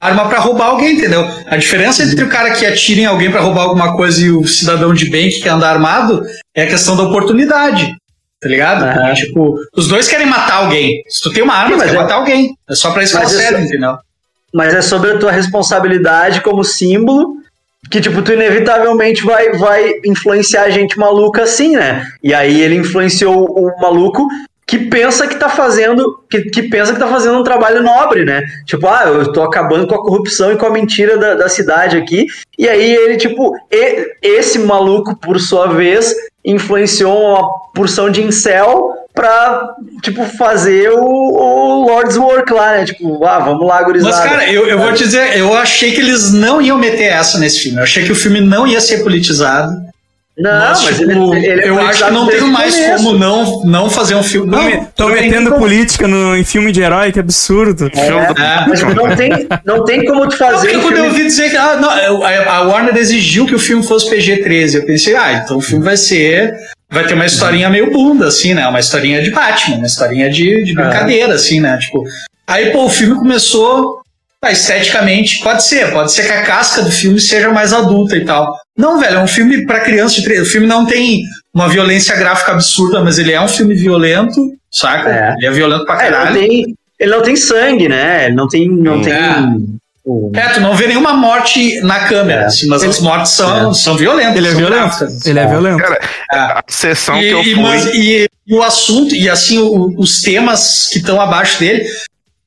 arma 0.02 0.28
pra 0.28 0.40
roubar 0.40 0.68
alguém, 0.70 0.94
entendeu? 0.98 1.24
A 1.46 1.56
diferença 1.58 2.04
entre 2.04 2.24
o 2.24 2.30
cara 2.30 2.52
que 2.52 2.66
atira 2.66 3.02
em 3.02 3.06
alguém 3.06 3.30
pra 3.32 3.40
roubar 3.40 3.62
alguma 3.64 3.96
coisa 3.96 4.20
e 4.26 4.32
o 4.32 4.46
cidadão 4.48 4.94
de 4.94 5.10
bem 5.10 5.30
que 5.30 5.40
quer 5.42 5.50
andar 5.50 5.70
armado 5.74 6.24
é 6.56 6.64
a 6.64 6.68
questão 6.68 6.98
da 6.98 7.04
oportunidade. 7.04 7.96
Tá 8.42 8.50
ligado? 8.50 8.84
Aham. 8.84 9.14
Tipo, 9.14 9.56
os 9.78 9.88
dois 9.88 10.08
querem 10.08 10.26
matar 10.26 10.56
alguém. 10.56 11.04
Se 11.08 11.22
tu 11.22 11.32
tem 11.32 11.44
uma 11.44 11.54
arma, 11.54 11.76
Sim, 11.76 11.82
tu 11.82 11.86
quer 11.90 11.96
é- 11.96 12.00
matar 12.00 12.16
alguém. 12.16 12.56
É 12.68 12.74
só 12.74 12.90
pra 12.92 13.04
isso 13.04 13.14
que 13.14 13.20
ela 13.20 13.30
serve, 13.30 13.64
entendeu? 13.66 13.96
mas 14.54 14.74
é 14.74 14.82
sobre 14.82 15.12
a 15.12 15.18
tua 15.18 15.32
responsabilidade 15.32 16.42
como 16.42 16.62
símbolo 16.62 17.38
que 17.90 18.02
tipo 18.02 18.22
tu 18.22 18.34
inevitavelmente 18.34 19.24
vai 19.24 19.54
vai 19.54 19.94
influenciar 20.06 20.70
gente 20.72 20.98
maluca 21.00 21.44
assim, 21.44 21.76
né? 21.76 22.06
E 22.22 22.34
aí 22.34 22.60
ele 22.62 22.76
influenciou 22.76 23.46
o 23.46 23.72
maluco 23.82 24.28
que 24.72 24.80
pensa 24.86 25.28
que 25.28 25.36
tá 25.36 25.50
fazendo 25.50 26.24
que, 26.30 26.44
que 26.44 26.64
pensa 26.64 26.94
que 26.94 27.00
tá 27.00 27.08
fazendo 27.08 27.38
um 27.38 27.44
trabalho 27.44 27.84
nobre, 27.84 28.24
né? 28.24 28.42
Tipo, 28.66 28.88
ah, 28.88 29.04
eu 29.06 29.34
tô 29.34 29.44
acabando 29.44 29.86
com 29.86 29.96
a 29.96 30.02
corrupção 30.02 30.50
e 30.54 30.56
com 30.56 30.66
a 30.66 30.70
mentira 30.70 31.18
da, 31.18 31.36
da 31.36 31.50
cidade 31.50 31.98
aqui. 31.98 32.26
E 32.58 32.70
aí 32.70 32.96
ele 32.96 33.18
tipo, 33.18 33.54
e- 33.70 34.14
esse 34.22 34.58
maluco 34.60 35.14
por 35.18 35.38
sua 35.42 35.68
vez 35.68 36.16
influenciou 36.46 37.18
uma 37.20 37.50
porção 37.76 38.10
de 38.10 38.22
incel 38.24 38.94
pra, 39.14 39.62
tipo, 40.02 40.24
fazer 40.38 40.90
o, 40.92 41.04
o 41.04 41.86
Lord's 41.86 42.16
Work 42.16 42.54
lá, 42.54 42.78
né? 42.78 42.86
Tipo, 42.86 43.26
ah, 43.26 43.40
vamos 43.40 43.68
lá, 43.68 43.84
gurizada. 43.84 44.16
Mas, 44.16 44.26
cara, 44.30 44.50
eu, 44.50 44.66
eu 44.68 44.80
vou 44.80 44.94
te 44.94 45.04
dizer, 45.04 45.38
eu 45.38 45.54
achei 45.54 45.92
que 45.92 46.00
eles 46.00 46.32
não 46.32 46.62
iam 46.62 46.78
meter 46.78 47.12
essa 47.12 47.38
nesse 47.38 47.60
filme. 47.60 47.78
Eu 47.78 47.84
achei 47.84 48.06
que 48.06 48.12
o 48.14 48.16
filme 48.16 48.40
não 48.40 48.66
ia 48.66 48.80
ser 48.80 49.04
politizado. 49.04 49.70
Não, 50.42 50.52
mas, 50.70 50.84
mas, 50.84 50.98
tipo, 50.98 51.36
ele, 51.36 51.46
ele 51.48 51.62
é 51.62 51.70
eu 51.70 51.80
acho 51.82 52.06
que 52.06 52.12
não 52.12 52.26
desde 52.26 52.42
tem 52.44 52.50
o 52.50 52.54
mais 52.54 52.76
começo. 52.76 53.04
como 53.04 53.18
não, 53.18 53.64
não 53.66 53.90
fazer 53.90 54.16
um 54.16 54.24
filme. 54.24 54.52
Não, 54.52 54.86
tudo 54.96 55.14
bem. 55.14 55.30
metendo 55.30 55.54
política 55.54 56.08
no, 56.08 56.36
em 56.36 56.44
filme 56.44 56.72
de 56.72 56.82
herói, 56.82 57.12
que 57.12 57.20
absurdo. 57.20 57.90
Do- 57.90 58.00
É. 58.00 58.66
Mas 58.68 58.82
não 58.82 59.16
tem, 59.16 59.48
não 59.66 59.84
tem 59.86 60.06
como 60.06 60.28
tu 60.28 60.32
Não, 60.32 60.38
fazer 60.38 60.78
um 60.78 60.82
quando 60.82 60.98
eu 60.98 61.04
filme... 61.04 61.10
ouvi 61.10 61.24
dizer 61.24 61.50
que 61.50 61.58
ah, 61.58 61.76
não, 61.78 61.90
a 62.24 62.56
a 62.56 62.62
Warner 62.64 62.96
exigiu 62.98 63.46
que 63.46 63.56
o 63.56 63.60
filme 63.60 63.84
fosse 63.84 64.10
PG-13, 64.10 64.76
eu 64.76 64.86
pensei, 64.86 65.16
ah, 65.16 65.34
então 65.44 65.58
o 65.58 65.62
filme 65.62 65.84
vai 65.84 65.98
ser. 65.98 66.54
Vai 66.94 67.06
ter 67.08 67.14
uma 67.14 67.26
historinha 67.26 67.70
meio 67.70 67.90
bunda, 67.90 68.28
assim, 68.28 68.54
né? 68.54 68.68
Uma 68.68 68.80
historinha 68.82 69.22
de 69.22 69.32
Batman, 69.32 69.78
uma 69.78 69.86
historinha 69.88 70.30
de, 70.30 70.64
de 70.66 70.74
brincadeira, 70.74 71.36
assim, 71.36 71.62
né? 71.62 71.78
Tipo. 71.78 72.04
Aí, 72.46 72.72
pô, 72.72 72.84
o 72.86 72.90
filme 72.90 73.16
começou. 73.16 74.01
Ah, 74.44 74.52
esteticamente, 74.52 75.40
pode 75.44 75.64
ser, 75.64 75.92
pode 75.92 76.12
ser 76.12 76.26
que 76.26 76.32
a 76.32 76.42
casca 76.44 76.82
do 76.82 76.92
filme 76.92 77.20
seja 77.22 77.52
mais 77.52 77.72
adulta 77.74 78.16
e 78.18 78.26
tal. 78.26 78.56
Não, 78.78 79.00
velho, 79.00 79.18
é 79.18 79.24
um 79.24 79.28
filme 79.28 79.66
pra 79.66 79.82
criança 79.82 80.16
de 80.16 80.24
três. 80.24 80.42
O 80.42 80.46
filme 80.52 80.66
não 80.66 80.86
tem 80.86 81.22
uma 81.54 81.70
violência 81.70 82.16
gráfica 82.16 82.52
absurda, 82.54 83.04
mas 83.04 83.20
ele 83.20 83.32
é 83.32 83.42
um 83.42 83.48
filme 83.48 83.76
violento, 83.76 84.42
saca? 84.72 85.10
É. 85.10 85.34
Ele 85.38 85.46
é 85.48 85.52
violento 85.52 85.86
pra 85.86 86.02
É, 86.02 86.08
ele, 86.08 86.12
não 86.16 86.24
caralho. 86.24 86.40
tem, 86.40 86.76
ele 87.00 87.12
não 87.12 87.22
tem 87.22 87.36
sangue, 87.36 87.88
né? 87.88 88.26
Ele 88.26 88.36
não 88.36 88.48
tem... 88.48 88.68
Não 88.70 88.98
Hum. 88.98 89.02
tem 89.02 89.14
É. 89.14 89.36
o- 90.04 90.32
É, 90.34 90.48
tu 90.50 90.60
não 90.62 90.74
vê 90.74 90.88
nenhuma 90.88 91.14
morte 91.14 91.80
na 91.82 92.00
câmera, 92.08 92.42
É. 92.42 92.46
assim, 92.46 92.66
mas 92.68 92.82
as 92.84 93.00
mortes 93.00 93.34
são, 93.34 93.72
são 93.76 93.96
violentas. 93.96 94.36
Ele 94.38 94.48
é 94.48 94.54
violento. 94.56 94.80
gráficas. 94.82 95.26
Ele 95.28 95.38
é 95.40 95.46
violento. 95.46 95.78
Cara, 95.78 96.00
É. 96.34 96.38
a 96.38 96.64
sessão 96.68 97.16
que 97.20 97.26
E, 97.26 97.30
eu 97.30 97.42
e, 97.42 97.54
fui. 97.54 97.62
mas- 97.62 97.86
e- 97.94 98.28
e 98.48 98.56
o 98.56 98.64
assunto, 98.64 99.14
e 99.14 99.30
assim, 99.30 99.60
o- 99.60 99.94
os 100.00 100.20
temas 100.22 100.88
que 100.92 100.98
estão 100.98 101.22
abaixo 101.22 101.60
dele, 101.60 101.86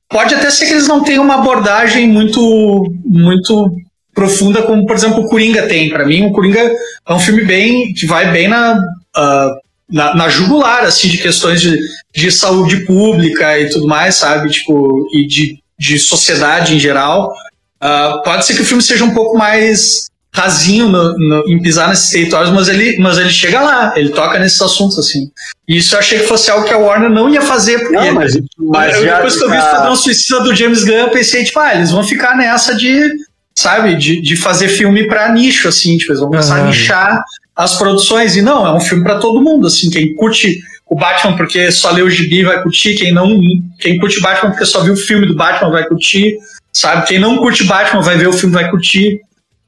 pode 0.09 0.35
até 0.35 0.51
ser 0.51 0.67
que 0.67 0.73
eles 0.73 0.89
não 0.89 1.03
tenham 1.03 1.25
uma 1.25 1.37
abordagem 1.37 2.09
muito, 2.09 2.93
muito 3.05 3.77
profunda, 4.15 4.63
como, 4.63 4.87
por 4.87 4.95
exemplo, 4.95 5.23
o 5.25 5.29
Coringa 5.29 5.67
tem. 5.67 5.91
Pra 5.91 6.07
mim, 6.07 6.27
o 6.27 6.33
Coringa 6.33 6.61
é 7.07 7.13
um 7.13 7.19
filme 7.19 7.45
bem, 7.45 7.93
que 7.93 8.07
vai 8.07 8.31
bem 8.31 8.49
na, 8.49 8.79
ah, 9.17 9.55
na, 9.91 10.15
na 10.15 10.29
jugular, 10.29 10.85
assim, 10.85 11.09
de 11.09 11.19
questões 11.19 11.61
de, 11.61 11.79
de 12.15 12.31
saúde 12.31 12.85
pública 12.85 13.59
e 13.59 13.69
tudo 13.69 13.87
mais, 13.87 14.15
sabe? 14.15 14.51
Tipo, 14.51 15.09
e 15.13 15.27
de, 15.27 15.59
de 15.79 15.99
sociedade 15.99 16.75
em 16.75 16.79
geral. 16.79 17.33
Ah, 17.81 18.23
pode 18.25 18.47
ser 18.47 18.55
que 18.55 18.63
o 18.63 18.65
filme 18.65 18.83
seja 18.83 19.05
um 19.05 19.15
pouco 19.15 19.37
mais 19.37 20.09
rasinho 20.35 20.89
no- 20.89 21.17
no- 21.17 21.45
em 21.49 21.63
pisar 21.63 21.89
nesses 21.89 22.11
territórios, 22.11 22.51
mas 22.53 22.69
ele, 22.69 22.99
mas 22.99 23.17
ele 23.19 23.31
chega 23.31 23.61
lá, 23.61 23.93
ele 23.97 24.09
toca 24.11 24.39
nesses 24.39 24.61
assuntos, 24.61 24.99
assim. 24.99 25.31
E 25.69 25.77
isso 25.79 25.95
eu 25.95 26.01
achei 26.01 26.19
que 26.19 26.27
fosse 26.27 26.51
algo 26.51 26.67
que 26.67 26.75
a 26.75 26.77
Warner 26.79 27.09
não 27.09 27.31
ia 27.31 27.41
fazer, 27.41 27.79
porque 27.79 27.95
Não, 27.95 28.13
mas, 28.15 28.33
mas 28.59 28.97
eu, 28.97 29.05
já... 29.05 29.15
depois 29.17 29.37
que 29.37 29.45
eu 29.45 29.49
vi 29.51 29.57
o 29.57 29.61
ah, 29.61 29.65
Esquadrão 29.65 29.97
Suicida 29.97 30.41
do 30.41 30.55
James 30.55 30.83
Gunn, 30.85 30.93
eu 30.95 31.09
pensei, 31.11 31.45
tipo, 31.45 31.59
ah, 31.61 31.75
eles 31.77 31.93
vão 31.93 32.03
ficar 32.03 32.37
nessa 32.37 32.75
de, 32.75 33.11
sabe, 33.55 33.95
de, 33.95 34.21
de 34.21 34.37
fazer 34.37 34.69
filme 34.69 35.07
pra 35.07 35.31
nicho, 35.33 35.69
assim, 35.69 35.97
tipo, 35.97 36.11
eles 36.11 36.21
vão 36.21 36.29
começar 36.31 36.57
a 36.57 36.59
Aham. 36.59 36.67
nichar 36.67 37.23
as 37.55 37.77
produções. 37.79 38.35
E 38.37 38.43
não, 38.43 38.67
é 38.67 38.73
um 38.75 38.81
filme 38.81 39.05
pra 39.05 39.19
todo 39.21 39.41
mundo, 39.41 39.69
assim, 39.69 39.89
quem 39.89 40.15
curte 40.17 40.59
o 40.87 40.97
Batman 40.97 41.37
porque 41.37 41.71
só 41.71 41.93
leu 41.93 42.07
o 42.07 42.11
gibi 42.11 42.43
vai 42.43 42.61
curtir, 42.61 42.95
quem 42.97 43.13
não, 43.13 43.41
quem 43.79 43.99
curte 43.99 44.21
Batman 44.21 44.51
porque 44.51 44.67
só 44.67 44.83
viu 44.83 44.95
o 44.95 44.97
filme 44.97 45.27
do 45.27 45.35
Batman 45.37 45.71
vai 45.71 45.87
curtir, 45.87 46.37
sabe? 46.73 47.07
Quem 47.07 47.19
não 47.21 47.37
curte 47.39 47.63
Batman 47.65 48.03
vai 48.03 48.19
ver 48.19 48.27
o 48.29 48.33
filme 48.33 48.53
vai 48.55 48.69
curtir. 48.69 49.21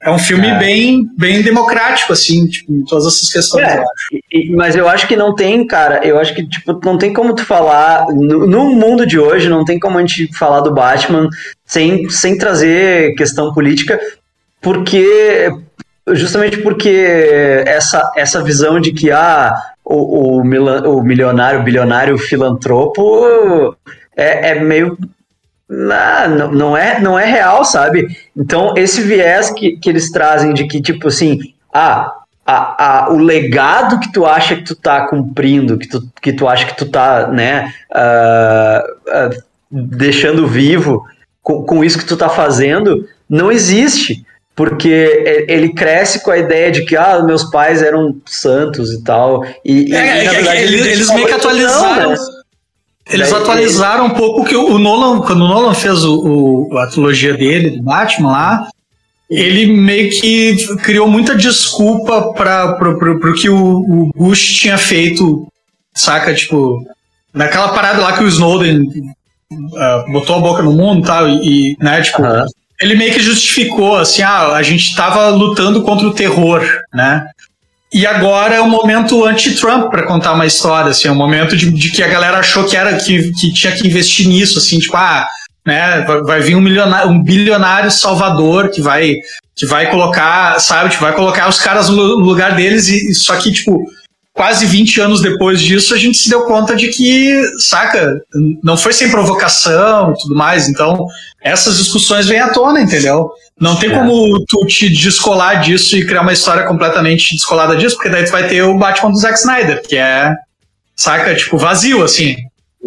É 0.03 0.11
um 0.11 0.19
filme 0.19 0.47
É. 0.47 0.59
bem, 0.59 1.05
bem 1.17 1.43
democrático, 1.43 2.13
assim, 2.13 2.47
tipo, 2.47 2.73
em 2.73 2.85
todas 2.85 3.07
essas 3.07 3.31
questões, 3.31 3.65
É. 3.67 3.79
eu 3.79 3.81
acho. 3.83 4.23
E- 4.33 4.55
Mas 4.55 4.77
eu 4.77 4.89
acho 4.89 5.09
que 5.09 5.17
não 5.17 5.35
tem, 5.35 5.67
cara. 5.67 6.07
Eu 6.07 6.19
acho 6.19 6.35
que, 6.35 6.47
tipo, 6.47 6.79
não 6.85 6.99
tem 6.99 7.13
como 7.13 7.35
tu 7.35 7.45
falar. 7.45 8.07
No, 8.09 8.47
no 8.47 8.67
mundo 8.75 9.07
de 9.07 9.19
hoje, 9.19 9.49
não 9.49 9.65
tem 9.65 9.79
como 9.81 9.97
a 9.99 10.01
gente 10.03 10.29
falar 10.37 10.61
do 10.61 10.73
Batman 10.75 11.29
sem, 11.65 12.09
sem 12.11 12.37
trazer 12.39 13.15
questão 13.15 13.53
política, 13.53 13.99
porque. 14.61 15.51
Justamente 16.13 16.59
porque 16.59 16.89
essa, 17.67 18.13
essa 18.15 18.41
visão 18.41 18.79
de 18.79 18.93
que 18.93 19.11
ah, 19.11 19.53
o, 19.85 20.37
o, 20.39 20.41
o 20.41 21.03
milionário, 21.03 21.59
o 21.59 21.63
bilionário 21.65 22.17
filantropo 22.17 23.75
é, 24.17 24.51
é 24.51 24.61
meio. 24.61 24.97
Não, 25.69 26.53
não, 26.53 26.77
é, 26.77 27.01
não 27.01 27.19
é 27.19 27.25
real, 27.25 27.65
sabe? 27.65 28.07
Então, 28.37 28.75
esse 28.77 29.03
viés 29.03 29.51
que, 29.51 29.77
que 29.77 29.91
eles 29.91 30.11
trazem 30.11 30.55
de 30.55 30.67
que, 30.67 30.81
tipo 30.81 31.09
assim, 31.09 31.39
ah, 31.73 32.15
a, 32.47 33.07
a, 33.07 33.13
o 33.13 33.19
legado 33.19 33.99
que 33.99 34.13
tu 34.13 34.25
acha 34.25 34.55
que 34.55 34.63
tu 34.63 34.77
tá 34.77 35.07
cumprindo, 35.09 35.77
que 35.77 35.89
tu, 35.89 36.09
que 36.23 36.33
tu 36.33 36.47
acha 36.47 36.67
que 36.67 36.77
tu 36.77 36.87
tá, 36.87 37.27
né, 37.27 37.75
ah, 37.93 38.85
ah, 39.09 39.31
deixando 39.71 40.47
vivo 40.47 41.05
com, 41.43 41.65
com 41.65 41.85
isso 41.85 41.99
que 41.99 42.07
tu 42.07 42.17
tá 42.17 42.29
fazendo, 42.29 43.09
não 43.29 43.51
existe. 43.51 44.25
Porque 44.55 45.45
ele 45.49 45.75
cresce 45.75 46.23
com 46.23 46.31
a 46.31 46.39
ideia 46.39 46.71
de 46.71 46.87
que, 46.87 46.97
ah, 46.97 47.23
meus 47.23 47.45
pais 47.45 47.83
eram 47.83 48.17
santos 48.25 48.91
e 48.91 49.05
tal. 49.05 49.45
E, 49.63 49.91
e, 49.91 49.95
É, 49.95 50.25
na 50.25 50.33
é, 50.33 50.35
verdade, 50.35 50.57
é, 50.57 50.63
eles, 50.63 50.87
eles 50.87 51.11
meio 51.11 51.27
que 51.27 51.33
não, 51.33 51.39
atualizaram. 51.39 52.11
né? 52.13 52.17
Eles 53.09 53.31
Daí- 53.31 53.41
atualizaram 53.41 54.07
um 54.07 54.11
pouco 54.11 54.45
que 54.45 54.57
o 54.57 54.75
o 54.75 54.79
Nolan, 54.79 55.21
quando 55.21 55.43
o 55.45 55.49
Nolan 55.49 55.75
fez 55.75 56.05
o, 56.05 56.69
o- 56.73 56.79
a 56.79 56.87
trilogia 56.89 57.35
dele, 57.35 57.71
do 57.71 57.83
Batman 57.83 58.31
lá, 58.33 58.69
ele 59.31 59.67
meio 59.67 60.11
que 60.11 60.57
criou 60.79 61.09
muita 61.09 61.35
desculpa 61.35 62.33
para 62.33 62.75
pro 62.75 63.35
que 63.35 63.49
o, 63.49 63.57
o 63.79 64.11
Bush 64.15 64.55
tinha 64.55 64.77
feito, 64.79 65.47
saca? 65.95 66.35
Tipo, 66.35 66.85
naquela 67.33 67.69
parada 67.69 68.01
lá 68.03 68.13
que 68.17 68.25
o 68.25 68.29
Snowden 68.29 68.83
ah, 69.77 70.05
botou 70.11 70.37
a 70.37 70.41
boca 70.41 70.63
no 70.63 70.73
mundo 70.73 71.01
e 71.05 71.07
tal, 71.07 71.29
e, 71.29 71.77
né, 71.81 72.03
tipo, 72.03 72.23
Aham. 72.25 72.47
ele 72.81 72.97
meio 72.97 73.13
que 73.15 73.21
justificou 73.21 73.97
assim, 73.97 74.23
ah, 74.23 74.49
a 74.55 74.63
gente 74.63 74.95
tava 74.97 75.29
lutando 75.31 75.83
contra 75.83 76.07
o 76.09 76.13
terror, 76.15 76.63
né? 76.93 77.25
E 77.97 78.07
agora 78.07 78.57
é 78.57 78.61
um 78.61 78.69
momento 78.69 79.25
anti-Trump 79.25 79.89
para 79.89 80.07
contar 80.07 80.35
uma 80.35 80.45
história, 80.45 80.91
assim, 80.91 81.09
é 81.09 81.11
um 81.11 81.15
momento 81.15 81.57
de, 81.57 81.71
de 81.71 81.91
que 81.91 82.03
a 82.03 82.09
galera 82.09 82.41
achou 82.41 82.65
que 82.65 82.77
era 82.77 82.95
que, 82.95 83.33
que 83.33 83.51
tinha 83.55 83.73
que 83.73 83.89
investir 83.89 84.29
nisso, 84.29 84.59
assim, 84.59 84.79
tipo, 84.79 84.95
ah, 84.95 85.27
né, 85.67 86.05
vai, 86.27 86.41
vir 86.41 86.55
um 86.57 86.61
milionário, 86.61 87.09
um 87.09 87.19
bilionário 87.19 87.91
salvador 87.91 88.69
que 88.69 88.83
vai 88.83 89.15
que 89.57 89.65
vai 89.65 89.91
colocar, 89.91 90.61
sabe, 90.61 90.91
tipo, 90.91 91.05
vai 91.05 91.15
colocar 91.15 91.49
os 91.49 91.59
caras 91.59 91.89
no 91.89 92.03
lugar 92.17 92.55
deles 92.55 92.87
e 92.89 93.15
só 93.15 93.35
que 93.37 93.51
tipo 93.51 93.83
quase 94.37 94.67
20 94.67 95.01
anos 95.01 95.23
depois 95.23 95.61
disso, 95.61 95.95
a 95.95 95.99
gente 95.99 96.19
se 96.19 96.29
deu 96.29 96.43
conta 96.45 96.77
de 96.77 96.89
que, 96.89 97.43
saca, 97.59 98.21
não 98.63 98.77
foi 98.77 98.93
sem 98.93 99.11
provocação 99.11 100.13
e 100.13 100.23
tudo 100.23 100.35
mais. 100.37 100.69
Então, 100.69 101.07
essas 101.43 101.79
discussões 101.79 102.27
vêm 102.27 102.39
à 102.41 102.51
tona, 102.51 102.81
entendeu? 102.81 103.31
Não 103.59 103.75
tem 103.77 103.91
É. 103.91 103.95
como 103.95 104.45
tu 104.47 104.67
te 104.67 104.91
descolar 104.91 105.63
disso 105.63 105.97
e 105.97 106.07
criar 106.07 106.21
uma 106.21 106.35
história 106.35 106.65
completamente 106.65 107.35
descolada 107.35 107.75
disso, 107.75 107.97
porque 107.97 108.11
daí 108.11 108.25
tu 108.27 108.31
vai 108.31 108.47
ter 108.47 108.63
o 108.63 108.79
Batman 108.79 109.11
do 109.11 109.17
Zack 109.19 109.39
Snyder, 109.39 109.83
que 109.83 109.97
é, 109.97 110.35
saca, 110.95 111.35
tipo, 111.35 111.57
vazio, 111.57 112.05
assim. 112.05 112.37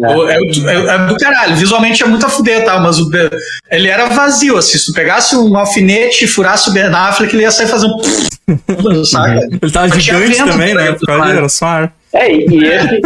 É, 0.02 0.34
é, 0.34 0.94
é, 0.94 1.06
do 1.06 1.16
caralho. 1.16 1.56
Visualmente 1.56 2.02
é 2.02 2.06
muito 2.06 2.24
a 2.24 2.28
fuder, 2.28 2.64
tá? 2.64 2.78
Mas 2.80 2.98
o, 2.98 3.10
ele 3.70 3.88
era 3.88 4.06
vazio, 4.06 4.56
assim. 4.56 4.78
Se 4.78 4.86
tu 4.86 4.92
pegasse 4.92 5.36
um 5.36 5.56
alfinete 5.56 6.24
e 6.24 6.28
furasse 6.28 6.70
o 6.70 6.72
Ben 6.72 6.84
Affleck, 6.84 7.34
ele 7.34 7.42
ia 7.42 7.50
sair 7.50 7.66
fazendo. 7.66 7.94
saca? 9.04 9.40
Ele 9.50 9.70
tava 9.70 9.88
Mas 9.88 10.02
gigante 10.02 10.38
também, 10.38 10.74
né? 10.74 10.92
Por 10.92 11.06
causa 11.06 11.30
era 11.30 11.48
só 11.48 11.66
ar. 11.66 11.92
É, 12.12 12.32
e 12.34 12.64
esse, 12.64 13.00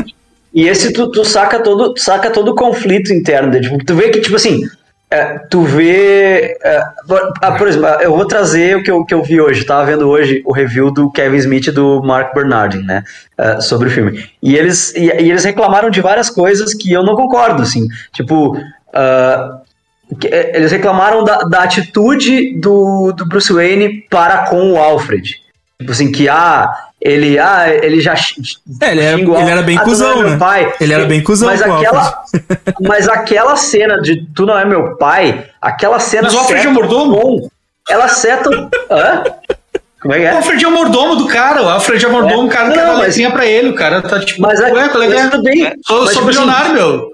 e 0.55 0.69
esse 0.69 0.93
tu, 0.93 1.11
tu, 1.11 1.25
saca 1.25 1.61
todo, 1.61 1.95
saca 1.99 2.31
todo 2.31 2.53
o 2.53 2.55
conflito 2.55 3.13
interno. 3.13 3.51
Né? 3.51 3.61
Tipo, 3.61 3.85
tu 3.85 3.95
vê 3.95 4.11
que, 4.11 4.21
tipo 4.21 4.37
assim, 4.37 4.63
é, 5.11 5.39
tu 5.39 5.63
vê. 5.63 6.59
É, 6.63 6.83
ah, 7.41 7.53
por 7.53 7.69
exemplo, 7.69 7.87
eu 8.01 8.17
vou 8.17 8.27
trazer 8.27 8.77
o 8.77 8.83
que 8.83 8.91
eu, 8.91 9.05
que 9.05 9.15
eu 9.15 9.23
vi 9.23 9.41
hoje. 9.41 9.61
Eu 9.61 9.67
tava 9.67 9.87
vendo 9.87 10.09
hoje 10.09 10.43
o 10.45 10.53
review 10.53 10.91
do 10.91 11.11
Kevin 11.11 11.37
Smith 11.37 11.69
e 11.69 11.71
do 11.71 12.03
Mark 12.03 12.35
Bernardin, 12.35 12.83
né? 12.83 13.05
Uh, 13.39 13.63
sobre 13.63 13.89
o 13.89 13.91
filme. 13.91 14.29
E 14.43 14.57
eles, 14.57 14.93
e, 14.95 15.05
e, 15.05 15.31
eles 15.31 15.45
reclamaram 15.45 15.91
de 15.91 16.01
várias 16.01 16.29
coisas 16.29 16.75
que 16.75 16.93
eu 16.93 17.03
não 17.03 17.15
concordo, 17.15 17.63
assim. 17.63 17.87
Tipo. 18.13 18.57
Uh, 18.57 19.65
eles 20.23 20.71
reclamaram 20.71 21.25
da, 21.25 21.39
da 21.39 21.63
atitude 21.63 22.59
do, 22.61 23.11
do 23.13 23.27
Bruce 23.27 23.53
Wayne 23.53 24.03
para 24.11 24.47
com 24.47 24.73
o 24.73 24.79
Alfred. 24.79 25.37
Tipo 25.81 25.93
assim, 25.93 26.13
que 26.13 26.29
ah, 26.29 26.71
ele, 27.05 27.39
ah, 27.39 27.67
ele 27.69 28.01
já. 28.01 28.15
É, 28.81 28.93
ele, 28.93 29.03
era, 29.03 29.21
ele 29.21 29.51
era 29.51 29.63
bem 29.63 29.77
ah, 29.77 29.83
cuzão, 29.83 30.25
é 30.25 30.31
né? 30.31 30.37
Pai. 30.39 30.75
Ele 30.81 30.95
era 30.95 31.05
bem 31.05 31.23
cuzão, 31.23 31.51
mas 31.51 31.61
aquela, 31.61 32.25
mas 32.81 33.09
aquela 33.09 33.57
cena 33.57 34.01
de 34.01 34.25
Tu 34.35 34.47
não 34.47 34.59
é 34.59 34.65
meu 34.65 34.97
pai, 34.97 35.45
aquela 35.61 36.01
cena. 36.01 36.23
Mas 36.23 36.35
o 36.35 36.39
Alfred 36.39 36.67
é 36.67 36.71
mordomo? 36.71 37.51
ela 37.91 38.09
seta. 38.09 38.49
Hã? 38.91 39.23
Como 40.01 40.15
é 40.15 40.19
que 40.19 40.25
é? 40.25 40.33
O 40.33 40.37
Alfred 40.37 40.65
é 40.65 40.69
o 40.69 40.71
mordomo 40.71 41.17
do 41.17 41.27
cara, 41.27 41.63
o 41.63 41.69
Alfred 41.69 42.03
é 42.03 42.09
o 42.09 42.13
mordomo, 42.13 42.43
é. 42.43 42.47
o 42.47 42.49
cara 42.49 42.69
não, 42.69 42.77
não 42.77 42.99
mas... 42.99 43.33
pra 43.33 43.47
ele, 43.47 43.69
o 43.69 43.75
cara 43.75 44.01
tá 44.01 44.21
tipo. 44.21 44.41
Mas, 44.41 44.59
Ué, 44.61 44.89
qual 44.89 45.03
é 45.03 45.09
que 45.09 45.15
é? 45.15 45.29
Tudo 45.29 45.43
bem. 45.43 45.73
Sou, 45.87 46.07
sou 46.07 46.25
bilionário, 46.25 46.65
assim, 46.65 46.75
meu. 46.75 47.13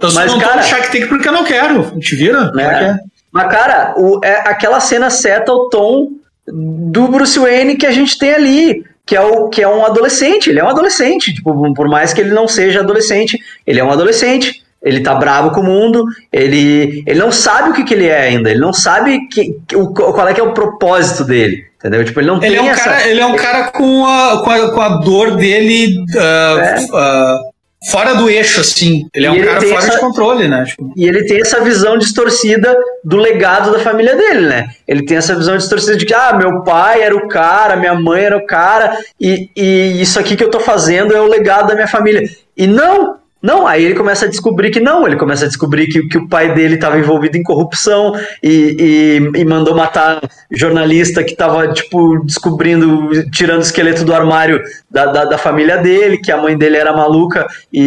Eu 0.00 0.10
só 0.10 0.20
mas, 0.20 0.32
não 0.32 0.38
cara, 0.38 0.56
no 0.56 0.62
Shark 0.62 0.92
Tank 0.92 1.08
porque 1.08 1.28
eu 1.28 1.32
não 1.32 1.44
quero. 1.44 1.98
Te 1.98 2.14
vira? 2.14 2.52
É. 2.56 2.62
É. 2.62 2.98
Mas, 3.32 3.50
cara, 3.50 3.94
o, 3.96 4.20
é, 4.22 4.48
aquela 4.48 4.78
cena 4.78 5.10
seta 5.10 5.52
o 5.52 5.68
tom 5.68 6.10
do 6.46 7.08
Bruce 7.08 7.38
Wayne 7.38 7.76
que 7.76 7.86
a 7.86 7.92
gente 7.92 8.18
tem 8.18 8.34
ali, 8.34 8.84
que 9.06 9.16
é, 9.16 9.20
o, 9.20 9.48
que 9.48 9.62
é 9.62 9.68
um 9.68 9.84
adolescente. 9.84 10.50
Ele 10.50 10.60
é 10.60 10.64
um 10.64 10.68
adolescente, 10.68 11.34
tipo, 11.34 11.74
por 11.74 11.88
mais 11.88 12.12
que 12.12 12.20
ele 12.20 12.30
não 12.30 12.46
seja 12.46 12.80
adolescente, 12.80 13.38
ele 13.66 13.80
é 13.80 13.84
um 13.84 13.90
adolescente. 13.90 14.62
Ele 14.82 15.00
tá 15.00 15.14
bravo 15.14 15.52
com 15.52 15.60
o 15.60 15.64
mundo, 15.64 16.04
ele, 16.32 17.04
ele 17.06 17.20
não 17.20 17.30
sabe 17.30 17.70
o 17.70 17.72
que, 17.72 17.84
que 17.84 17.94
ele 17.94 18.08
é 18.08 18.22
ainda, 18.22 18.50
ele 18.50 18.58
não 18.58 18.72
sabe 18.72 19.28
que, 19.28 19.56
o, 19.76 19.94
qual 19.94 20.26
é 20.26 20.34
que 20.34 20.40
é 20.40 20.42
o 20.42 20.52
propósito 20.52 21.22
dele. 21.22 21.64
Entendeu? 21.78 22.04
Tipo, 22.04 22.18
ele 22.18 22.26
não 22.26 22.36
ele 22.42 22.46
tem 22.48 22.56
é 22.56 22.62
um 22.62 22.68
essa... 22.68 22.84
Cara, 22.84 23.08
ele 23.08 23.20
é 23.20 23.26
um 23.26 23.36
cara 23.36 23.70
com 23.70 24.04
a, 24.04 24.42
com 24.42 24.50
a, 24.50 24.72
com 24.72 24.80
a 24.80 24.88
dor 24.98 25.36
dele 25.36 25.98
uh, 26.14 26.58
é. 26.58 26.76
uh, 26.80 27.51
fora 27.90 28.14
do 28.14 28.28
eixo, 28.28 28.60
assim. 28.60 29.06
Ele 29.14 29.26
é 29.26 29.30
um 29.30 29.34
ele 29.34 29.46
cara 29.46 29.60
fora 29.60 29.78
essa, 29.78 29.90
de 29.90 30.00
controle, 30.00 30.48
né? 30.48 30.64
Tipo. 30.64 30.92
E 30.96 31.06
ele 31.06 31.24
tem 31.24 31.40
essa 31.40 31.60
visão 31.60 31.98
distorcida 31.98 32.76
do 33.04 33.16
legado 33.16 33.72
da 33.72 33.78
família 33.78 34.16
dele, 34.16 34.46
né? 34.46 34.68
Ele 34.86 35.04
tem 35.04 35.16
essa 35.16 35.34
visão 35.34 35.56
distorcida 35.56 35.96
de 35.96 36.04
que, 36.04 36.14
ah, 36.14 36.34
meu 36.34 36.62
pai 36.62 37.02
era 37.02 37.16
o 37.16 37.28
cara, 37.28 37.76
minha 37.76 37.94
mãe 37.94 38.22
era 38.22 38.36
o 38.36 38.46
cara, 38.46 38.96
e, 39.20 39.50
e 39.56 40.00
isso 40.00 40.18
aqui 40.18 40.36
que 40.36 40.44
eu 40.44 40.50
tô 40.50 40.60
fazendo 40.60 41.14
é 41.14 41.20
o 41.20 41.26
legado 41.26 41.68
da 41.68 41.74
minha 41.74 41.88
família. 41.88 42.22
E 42.56 42.66
não, 42.66 43.16
não, 43.42 43.66
aí 43.66 43.84
ele 43.84 43.94
começa 43.94 44.26
a 44.26 44.28
descobrir 44.28 44.70
que 44.70 44.78
não, 44.78 45.04
ele 45.04 45.16
começa 45.16 45.44
a 45.44 45.48
descobrir 45.48 45.88
que, 45.88 46.06
que 46.06 46.16
o 46.16 46.28
pai 46.28 46.54
dele 46.54 46.76
estava 46.76 46.96
envolvido 46.96 47.36
em 47.36 47.42
corrupção 47.42 48.12
e, 48.40 48.76
e, 49.34 49.40
e, 49.40 49.44
mandou 49.44 49.74
matar 49.74 50.20
jornalista 50.48 51.24
que 51.24 51.32
estava, 51.32 51.72
tipo, 51.72 52.24
descobrindo, 52.24 53.28
tirando 53.30 53.58
o 53.58 53.62
esqueleto 53.62 54.04
do 54.04 54.14
armário 54.14 54.62
da, 54.88 55.06
da, 55.06 55.24
da, 55.24 55.38
família 55.38 55.78
dele, 55.78 56.18
que 56.18 56.30
a 56.30 56.36
mãe 56.36 56.56
dele 56.56 56.76
era 56.76 56.92
maluca 56.92 57.44
e, 57.72 57.80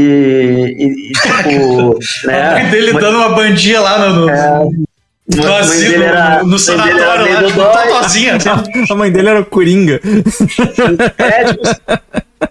e, 0.77 1.09
e 1.09 1.13
tipo. 1.13 1.99
né, 2.27 2.49
a 2.49 2.51
mãe 2.51 2.69
dele 2.69 2.93
dando 2.93 3.17
uma 3.17 3.29
bandinha 3.29 3.79
lá 3.79 4.09
no. 4.09 4.25
no... 4.25 4.29
É, 4.29 4.85
no 5.27 5.43
era, 6.03 6.43
no, 6.43 6.49
no 6.49 6.59
sanatório 6.59 7.33
lá, 7.33 7.43
tipo, 7.43 7.59
totozinha. 7.59 8.37
A 8.91 8.95
mãe 8.95 9.11
dele 9.11 9.29
era 9.29 9.43
Coringa. 9.43 9.99
É, 11.17 11.45
tipo, 11.45 11.63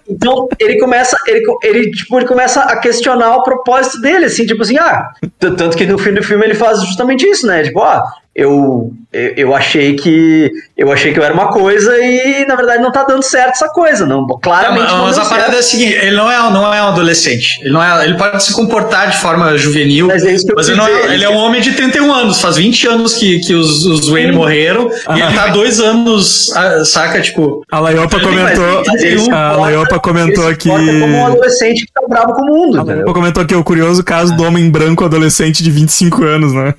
então 0.07 0.47
ele 0.59 0.79
começa, 0.79 1.17
ele, 1.27 1.43
ele, 1.63 1.91
tipo, 1.91 2.17
ele 2.17 2.27
começa 2.27 2.61
a 2.61 2.79
questionar 2.79 3.37
o 3.37 3.43
propósito 3.43 3.99
dele, 4.01 4.25
assim, 4.25 4.45
tipo 4.45 4.61
assim, 4.61 4.77
ah, 4.77 5.11
tanto 5.39 5.75
que 5.75 5.85
no 5.85 5.97
fim 5.97 6.13
do 6.13 6.23
filme 6.23 6.45
ele 6.45 6.53
faz 6.53 6.81
justamente 6.83 7.27
isso, 7.27 7.47
né? 7.47 7.63
Tipo, 7.63 7.81
ah, 7.81 8.03
eu, 8.35 8.91
eu 9.13 9.55
achei 9.55 9.95
que 9.95 10.51
eu 10.77 10.91
achei 10.91 11.13
que 11.13 11.19
eu 11.19 11.23
era 11.23 11.33
uma 11.33 11.47
coisa 11.47 11.97
e 11.97 12.45
na 12.45 12.57
verdade 12.57 12.83
não 12.83 12.91
tá 12.91 13.05
dando 13.05 13.23
certo 13.23 13.51
essa 13.51 13.69
coisa, 13.69 14.05
não. 14.05 14.27
Claramente 14.43 14.91
não, 14.91 15.05
mas, 15.05 15.17
mas 15.17 15.25
a 15.25 15.29
parada 15.29 15.55
é 15.55 15.59
a 15.59 15.63
seguinte, 15.63 15.93
ele 15.93 16.17
não 16.17 16.29
é, 16.29 16.37
não 16.51 16.73
é 16.73 16.83
um 16.83 16.87
adolescente. 16.87 17.61
Ele 17.61 17.71
não 17.71 17.81
é, 17.81 18.03
ele 18.03 18.17
pode 18.17 18.43
se 18.43 18.53
comportar 18.53 19.09
de 19.09 19.17
forma 19.19 19.57
juvenil, 19.57 20.07
mas, 20.07 20.25
é 20.25 20.35
mas 20.53 20.67
ele, 20.67 20.77
não 20.77 20.85
é, 20.85 21.13
ele 21.13 21.23
é 21.23 21.29
um 21.29 21.37
homem 21.37 21.61
de 21.61 21.71
31 21.71 22.13
anos, 22.13 22.41
faz 22.41 22.57
20 22.57 22.87
anos 22.87 23.13
que, 23.13 23.39
que 23.39 23.53
os, 23.53 23.85
os 23.85 24.09
Wayne 24.09 24.31
Sim. 24.31 24.37
morreram 24.37 24.91
ah, 25.07 25.17
e 25.17 25.21
ele 25.21 25.33
tá 25.33 25.47
dois 25.47 25.79
anos, 25.79 26.51
ah, 26.53 26.83
saca, 26.83 27.21
tipo, 27.21 27.63
a 27.71 27.79
Laiopa 27.79 28.19
comentou, 28.19 28.83
a 29.31 29.55
Laiopa 29.55 29.99
comentou 30.01 30.47
aqui 30.49 30.67
como 30.67 31.05
um 31.05 31.25
adolescente 31.25 31.85
que 31.85 31.93
tá 31.93 32.01
bravo 32.05 32.33
com 32.33 32.41
o 32.41 32.45
mundo. 32.45 32.81
A 32.81 32.83
Laiopa 32.83 33.13
comentou 33.13 33.41
aqui 33.41 33.55
o 33.55 33.63
curioso 33.63 34.03
caso 34.03 34.35
do 34.35 34.43
homem 34.43 34.69
branco 34.69 35.05
adolescente 35.05 35.63
de 35.63 35.71
25 35.71 36.23
anos, 36.25 36.51
né? 36.51 36.73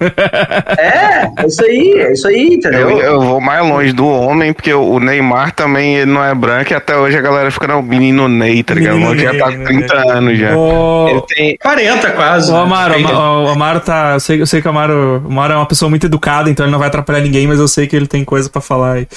É, 0.79 1.46
é 1.47 1.49
isso 1.49 1.65
aí, 1.65 1.93
é 1.99 2.13
isso 2.13 2.29
aí, 2.29 2.47
entendeu? 2.55 2.91
Eu, 2.91 3.01
eu, 3.01 3.21
vou 3.21 3.41
mais 3.41 3.67
longe 3.67 3.93
do 3.93 4.07
homem, 4.07 4.53
porque 4.53 4.75
o 4.75 4.99
Neymar 4.99 5.55
também 5.55 5.97
ele 5.97 6.11
não 6.11 6.23
é 6.23 6.35
branco 6.35 6.73
e 6.73 6.75
até 6.75 6.97
hoje 6.97 7.17
a 7.17 7.21
galera 7.21 7.51
fica 7.51 7.69
no 7.69 7.83
menino 7.83 8.29
Ney, 8.29 8.63
tá 8.63 8.75
ligado? 8.75 8.97
O 8.97 9.17
já 9.17 9.33
tá 9.35 9.53
com 9.53 9.65
30 9.65 9.95
né? 9.95 10.13
anos 10.13 10.39
já. 10.39 10.57
O... 10.57 11.09
Ele 11.09 11.23
tem 11.23 11.57
40 11.57 12.11
quase. 12.11 12.51
O 12.51 12.57
Amaro, 12.57 12.95
o 13.01 13.49
Amaro 13.49 13.81
tá. 13.81 14.15
Eu 14.15 14.21
sei, 14.21 14.41
eu 14.41 14.47
sei 14.47 14.61
que 14.61 14.67
o 14.67 14.71
Amaro, 14.71 15.23
o 15.25 15.29
Amaro 15.29 15.53
é 15.53 15.57
uma 15.57 15.67
pessoa 15.67 15.89
muito 15.89 16.07
educada, 16.07 16.51
então 16.51 16.67
ele 16.67 16.73
não 16.73 16.79
vai 16.79 16.89
atrapalhar 16.89 17.21
ninguém, 17.21 17.47
mas 17.47 17.59
eu 17.59 17.69
sei 17.69 17.87
que 17.87 17.95
ele 17.95 18.07
tem 18.07 18.25
coisa 18.25 18.51
pra 18.51 18.61
falar 18.61 18.95
aí. 18.95 19.09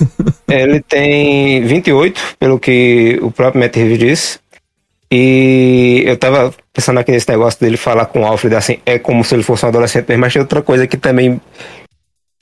ele 0.48 0.80
tem 0.80 1.64
28, 1.64 2.36
pelo 2.38 2.58
que 2.58 3.18
o 3.22 3.30
próprio 3.30 3.60
Matt 3.62 3.76
Reeves 3.76 3.98
disse. 3.98 4.48
E 5.10 6.02
eu 6.06 6.18
tava 6.18 6.52
pensando 6.70 7.00
aqui 7.00 7.10
nesse 7.10 7.28
negócio 7.30 7.58
dele 7.58 7.78
falar 7.78 8.04
com 8.06 8.20
o 8.20 8.24
Alfred 8.26 8.54
assim, 8.54 8.78
é 8.84 8.98
como 8.98 9.24
se 9.24 9.34
ele 9.34 9.42
fosse 9.42 9.64
um 9.64 9.68
adolescente 9.68 10.06
mesmo, 10.06 10.20
mas 10.20 10.34
tem 10.34 10.42
outra 10.42 10.60
coisa 10.60 10.86
que 10.86 10.98
também 10.98 11.40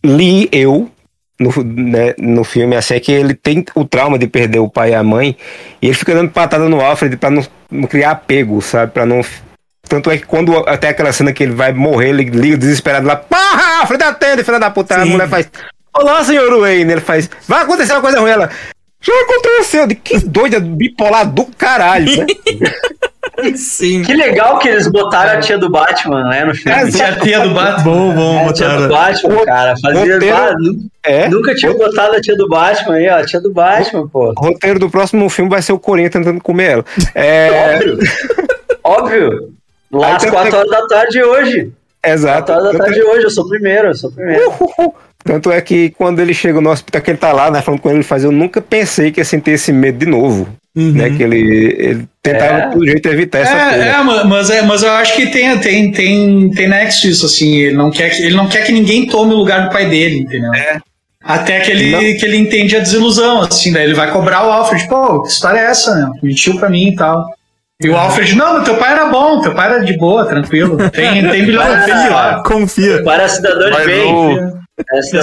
li 0.07 0.49
eu 0.53 0.91
no, 1.39 1.51
né, 1.63 2.15
no 2.19 2.45
filme, 2.45 2.77
assim, 2.77 2.95
é 2.95 3.01
que 3.01 3.13
ele 3.13 3.35
tem 3.35 3.65
o 3.75 3.85
trauma 3.85 4.19
de 4.19 4.27
perder 4.27 4.59
o 4.59 4.71
pai 4.71 4.91
e 4.91 4.95
a 4.95 5.03
mãe, 5.03 5.37
e 5.81 5.87
ele 5.87 5.95
fica 5.95 6.15
dando 6.15 6.31
patada 6.31 6.69
no 6.69 6.81
Alfred 6.81 7.17
pra 7.17 7.31
não, 7.31 7.45
não 7.71 7.87
criar 7.87 8.13
apego, 8.13 8.61
sabe? 8.63 8.93
Pra 8.93 9.05
não. 9.05 9.21
Tanto 9.89 10.11
é 10.11 10.19
que 10.19 10.27
quando 10.27 10.57
até 10.67 10.89
aquela 10.89 11.13
cena 11.13 11.33
que 11.33 11.43
ele 11.43 11.53
vai 11.53 11.73
morrer, 11.73 12.09
ele 12.09 12.25
liga 12.25 12.57
desesperado 12.57 13.07
lá, 13.07 13.17
porra, 13.17 13.81
Alfred 13.81 14.03
atende, 14.03 14.43
filha 14.43 14.59
da 14.59 14.71
puta, 14.71 14.95
Sim. 14.95 15.01
a 15.03 15.07
mulher 15.07 15.29
faz. 15.29 15.49
Olá, 15.95 16.25
senhor 16.25 16.61
Wayne, 16.61 16.93
ele 16.93 17.01
faz. 17.01 17.31
Vai 17.47 17.63
acontecer 17.63 17.93
uma 17.93 18.01
coisa 18.01 18.21
ruim, 18.21 18.31
ela. 18.31 18.51
Já 19.01 19.13
aconteceu, 19.23 19.87
de 19.87 19.95
que 19.95 20.19
doida 20.19 20.59
bipolar 20.59 21.31
do 21.31 21.45
caralho, 21.45 22.17
né? 22.17 22.27
Sim. 23.57 24.03
Que 24.03 24.15
legal 24.15 24.59
que 24.59 24.69
eles 24.69 24.87
botaram 24.89 25.39
a 25.39 25.41
tia 25.41 25.59
do 25.59 25.71
Batman, 25.71 26.29
né, 26.29 26.45
no 26.45 26.55
filme. 26.55 26.79
É, 26.79 26.83
a 26.83 27.21
tia 27.21 27.41
do 27.41 27.55
Batman. 27.55 27.85
Bom, 27.85 28.15
bom, 28.15 28.39
é, 28.39 28.49
a 28.49 28.53
tia 28.53 28.69
do 28.69 28.89
Batman, 28.89 29.45
cara. 29.45 29.75
Fazia, 29.81 30.15
roteiro, 30.15 30.91
é, 31.03 31.29
nunca 31.29 31.55
tinha 31.55 31.73
botado 31.75 32.17
a 32.17 32.21
tia 32.21 32.37
do 32.37 32.49
Batman 32.49 32.95
aí, 32.95 33.09
ó. 33.09 33.19
A 33.19 33.27
tia 33.27 33.41
do 33.41 33.53
Batman, 33.53 34.09
pô. 34.09 34.33
O 34.37 34.41
roteiro 34.41 34.79
do 34.79 34.91
próximo 34.91 35.29
filme 35.29 35.51
vai 35.51 35.63
ser 35.63 35.73
o 35.73 35.79
Corinha 35.79 36.11
tentando 36.11 36.41
comer 36.41 36.71
ela. 36.71 36.85
É... 37.15 37.77
Óbvio. 37.77 37.99
Óbvio. 38.83 39.53
Lá 39.93 40.17
às 40.17 40.25
4 40.25 40.57
horas 40.57 40.71
da 40.71 40.87
tarde 40.87 41.23
hoje. 41.23 41.73
Exato. 42.05 42.53
4 42.53 42.55
horas 42.55 42.79
da 42.79 42.85
tarde 42.85 43.03
hoje, 43.03 43.25
eu 43.25 43.31
sou 43.31 43.45
o 43.45 43.49
primeiro, 43.49 43.89
eu 43.89 43.95
sou 43.95 44.11
o 44.11 44.13
primeiro. 44.13 44.53
Uhul. 44.61 44.95
Tanto 45.25 45.51
é 45.51 45.61
que 45.61 45.91
quando 45.91 46.21
ele 46.21 46.33
chega 46.33 46.61
no 46.61 46.71
hospital, 46.71 47.03
que 47.03 47.11
ele 47.11 47.19
tá 47.19 47.33
lá, 47.33 47.51
né, 47.51 47.61
falando 47.61 47.81
com 47.81 47.91
ele, 47.91 48.05
faz, 48.05 48.23
eu 48.23 48.31
nunca 48.31 48.61
pensei 48.61 49.11
que 49.11 49.21
ia 49.21 49.25
sentir 49.25 49.53
esse 49.53 49.73
medo 49.73 49.99
de 49.99 50.07
novo. 50.07 50.47
Uhum. 50.77 50.93
Né, 50.93 51.09
que 51.09 51.23
ele, 51.23 51.75
ele 51.79 52.09
tentava 52.23 52.59
é. 52.59 52.67
todo 52.69 52.85
jeito 52.85 53.09
evitar 53.09 53.39
essa 53.39 53.57
é, 53.57 53.69
coisa. 53.71 53.85
É, 53.85 54.25
mas, 54.25 54.51
é, 54.51 54.63
mas 54.63 54.83
eu 54.83 54.93
acho 54.93 55.17
que 55.17 55.27
tem, 55.29 55.59
tem, 55.59 55.91
tem, 55.91 56.51
tem 56.51 56.69
nexo 56.69 57.09
isso, 57.09 57.25
assim, 57.25 57.57
ele 57.57 57.77
não, 57.77 57.91
quer 57.91 58.11
que, 58.11 58.23
ele 58.23 58.37
não 58.37 58.47
quer 58.47 58.63
que 58.63 58.73
ninguém 58.73 59.07
tome 59.07 59.33
o 59.33 59.39
lugar 59.39 59.65
do 59.65 59.71
pai 59.71 59.89
dele, 59.89 60.19
entendeu? 60.19 60.53
É. 60.53 60.79
Até 61.25 61.61
que 61.61 61.71
ele, 61.71 62.15
que 62.15 62.27
ele 62.27 62.37
entende 62.37 62.77
a 62.77 62.81
desilusão, 62.81 63.41
assim, 63.41 63.73
daí 63.73 63.85
ele 63.85 63.95
vai 63.95 64.13
cobrar 64.13 64.47
o 64.47 64.53
Alfred, 64.53 64.87
pô, 64.87 65.23
que 65.23 65.29
história 65.29 65.61
é 65.61 65.65
essa, 65.71 65.95
né? 65.95 66.11
Mentiu 66.23 66.59
pra 66.59 66.69
mim 66.69 66.89
e 66.89 66.95
tal. 66.95 67.27
E 67.83 67.89
o 67.89 67.97
Alfred, 67.97 68.37
não, 68.37 68.63
teu 68.63 68.77
pai 68.77 68.93
era 68.93 69.07
bom, 69.07 69.41
teu 69.41 69.55
pai 69.55 69.67
era 69.67 69.85
de 69.85 69.97
boa, 69.97 70.27
tranquilo. 70.27 70.77
Tem, 70.91 71.27
tem 71.29 71.45
bilhão 71.47 71.65
lá. 72.11 72.43
Confia. 72.45 73.03
Para 73.03 73.29
cidadão 73.29 73.71
de 73.71 73.87
bem. 73.87 74.66
Essa, 74.93 75.19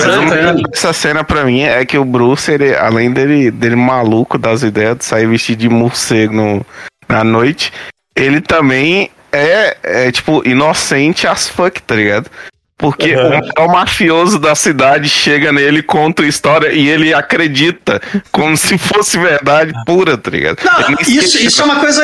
essa 0.74 0.94
cena 0.94 1.24
pra 1.24 1.46
mim 1.46 1.62
é 1.62 1.86
que 1.86 1.98
o 1.98 2.04
Bruce, 2.04 2.52
ele, 2.52 2.76
além 2.76 3.12
dele, 3.12 3.52
dele 3.52 3.76
maluco 3.76 4.38
das 4.38 4.64
ideias 4.64 4.98
de 4.98 5.06
sair 5.06 5.28
vestido 5.28 5.60
de 5.60 5.70
morcego 5.70 6.34
no, 6.34 6.66
na 7.08 7.24
noite, 7.24 7.72
ele 8.16 8.42
também 8.42 9.12
é, 9.32 9.78
é, 9.84 10.12
tipo, 10.12 10.48
inocente 10.48 11.28
as 11.28 11.48
fuck, 11.48 11.82
tá 11.84 11.96
ligado? 11.96 12.30
Porque 12.78 13.16
uhum. 13.16 13.40
o, 13.60 13.66
o 13.66 13.72
mafioso 13.72 14.40
da 14.40 14.56
cidade 14.56 15.08
chega 15.08 15.52
nele, 15.52 15.84
conta 15.84 16.24
a 16.24 16.28
história 16.28 16.74
e 16.74 16.90
ele 16.90 17.14
acredita 17.14 18.02
como 18.32 18.58
se 18.58 18.78
fosse 18.78 19.18
verdade 19.18 19.72
pura, 19.86 20.18
tá 20.18 20.32
ligado? 20.32 20.58
Não, 20.64 20.98
isso, 21.00 21.38
isso 21.38 21.62
é 21.62 21.66
uma 21.66 21.80
coisa 21.80 22.04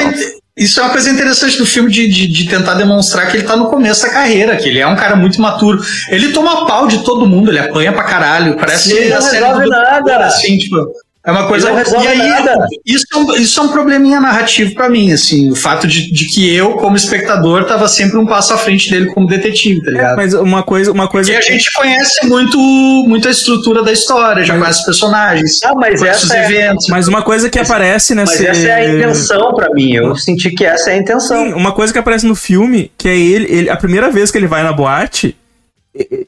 Isso 0.59 0.79
é 0.79 0.83
uma 0.83 0.91
coisa 0.91 1.09
interessante 1.09 1.57
do 1.57 1.65
filme 1.65 1.89
de, 1.89 2.05
de, 2.07 2.27
de, 2.27 2.45
tentar 2.49 2.73
demonstrar 2.73 3.27
que 3.27 3.37
ele 3.37 3.45
tá 3.45 3.55
no 3.55 3.69
começo 3.69 4.01
da 4.01 4.09
carreira, 4.09 4.57
que 4.57 4.67
ele 4.67 4.79
é 4.79 4.85
um 4.85 4.95
cara 4.95 5.15
muito 5.15 5.41
maturo. 5.41 5.79
Ele 6.09 6.33
toma 6.33 6.67
pau 6.67 6.85
de 6.85 7.01
todo 7.05 7.25
mundo, 7.25 7.49
ele 7.49 7.59
apanha 7.59 7.93
pra 7.93 8.03
caralho. 8.03 8.57
Parece 8.57 8.89
Sim, 8.89 9.11
a 9.11 9.15
não 9.15 9.21
série 9.21 9.45
resolve 9.45 9.69
nada. 9.69 10.17
assim, 10.25 10.57
tipo. 10.57 10.75
É 11.25 11.31
uma 11.31 11.47
coisa. 11.47 11.69
E 11.69 12.07
aí, 12.07 12.17
nada. 12.17 12.65
Isso, 12.85 13.05
é 13.13 13.17
um- 13.17 13.35
isso 13.35 13.59
é 13.59 13.63
um 13.63 13.67
probleminha 13.67 14.21
narrativo 14.21 14.73
pra 14.73 14.89
mim, 14.89 15.11
assim. 15.11 15.51
O 15.51 15.55
fato 15.55 15.85
de, 15.85 16.09
de 16.13 16.25
que 16.27 16.49
eu, 16.55 16.71
como 16.77 16.95
espectador, 16.95 17.65
tava 17.65 17.89
sempre 17.89 18.17
um 18.17 18.25
passo 18.25 18.53
à 18.53 18.57
frente 18.57 18.89
dele 18.89 19.07
como 19.07 19.27
detetive, 19.27 19.83
tá 19.83 19.91
ligado? 19.91 20.15
Mas 20.15 20.33
uma 20.33 20.63
coisa, 20.63 20.91
uma 20.93 21.09
coisa 21.09 21.31
E 21.31 21.35
a 21.35 21.39
que- 21.39 21.51
gente 21.51 21.73
conhece 21.73 22.25
muito, 22.25 22.57
muito 22.57 23.27
a 23.27 23.31
estrutura 23.31 23.83
da 23.83 23.91
história, 23.91 24.43
já 24.45 24.57
conhece 24.57 24.79
os 24.79 24.85
personagens, 24.85 25.59
Ah, 25.63 25.75
mas 25.75 25.99
conhece 25.99 26.23
os 26.23 26.31
é- 26.31 26.45
eventos. 26.45 26.87
Mas 26.87 27.07
uma 27.09 27.21
coisa 27.21 27.49
que 27.49 27.59
aparece 27.59 28.15
nessa. 28.15 28.31
Mas 28.31 28.41
essa 28.41 28.67
é 28.67 28.73
a 28.73 28.95
intenção 28.95 29.53
pra 29.53 29.69
mim. 29.73 29.93
Eu 29.93 30.15
senti 30.15 30.49
que 30.51 30.63
essa 30.63 30.89
é 30.89 30.93
a 30.93 30.97
intenção. 30.97 31.45
Sim, 31.47 31.53
uma 31.53 31.73
coisa 31.73 31.91
que 31.91 31.99
aparece 31.99 32.25
no 32.25 32.33
filme, 32.35 32.91
que 32.97 33.09
é 33.09 33.17
ele, 33.17 33.45
ele. 33.51 33.69
A 33.69 33.75
primeira 33.75 34.09
vez 34.09 34.31
que 34.31 34.37
ele 34.37 34.47
vai 34.47 34.63
na 34.63 34.71
boate, 34.71 35.35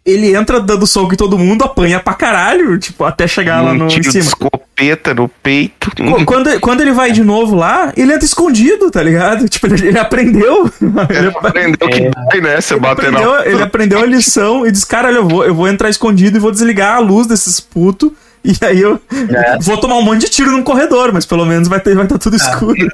ele 0.06 0.36
entra 0.36 0.60
dando 0.60 0.88
soco 0.88 1.14
em 1.14 1.18
todo 1.18 1.38
mundo, 1.38 1.64
apanha 1.64 2.00
pra 2.00 2.14
caralho, 2.14 2.78
tipo, 2.80 3.04
até 3.04 3.28
chegar 3.28 3.62
lá 3.62 3.72
Um 3.72 3.76
no, 3.78 3.86
em 3.86 3.88
tiro 3.90 4.02
de 4.04 4.12
cima. 4.12 4.24
escopeta 4.26 5.14
no 5.14 5.28
peito. 5.30 5.92
Qu- 5.96 6.26
Quando, 6.26 6.60
quando 6.60 6.82
ele 6.82 6.92
vai 6.92 7.12
de 7.12 7.24
novo 7.24 7.56
lá, 7.56 7.94
ele 7.96 8.12
entra 8.12 8.26
escondido, 8.26 8.90
tá 8.90 9.02
ligado? 9.04 9.48
Tipo, 9.48 9.68
ele, 9.68 9.90
ele 9.90 10.00
aprendeu. 10.00 10.70
Ele, 11.10 11.28
Aprendeu 11.42 11.88
que 11.90 12.10
dói, 12.10 12.42
né? 12.42 12.60
Você 12.60 12.74
ele 12.74 12.80
bater 12.82 13.12
na 13.12 13.20
aprendeu, 13.20 13.52
ele 13.54 13.62
aprendeu 13.64 14.00
a 14.02 14.06
lição 14.06 14.66
e 14.66 14.72
diz, 14.72 14.84
cara, 14.84 15.12
eu 15.12 15.28
vou, 15.28 15.46
eu 15.46 15.54
vou 15.54 15.68
entrar 15.68 15.90
escondido 15.90 16.38
e 16.38 16.40
vou 16.40 16.52
desligar 16.52 16.96
a 16.96 17.00
luz 17.00 17.28
desses 17.28 17.60
putos. 17.60 18.12
E 18.44 18.56
aí 18.66 18.82
eu 18.82 19.00
É. 19.30 19.60
vou 19.60 19.78
tomar 19.78 19.98
um 19.98 20.02
monte 20.02 20.22
de 20.22 20.30
tiro 20.30 20.52
num 20.52 20.64
corredor, 20.64 21.12
mas 21.14 21.28
pelo 21.28 21.46
menos 21.46 21.68
vai 21.68 21.78
estar 21.78 21.94
vai 21.94 22.08
tá 22.08 22.18
tudo 22.18 22.36
escuro. 22.36 22.88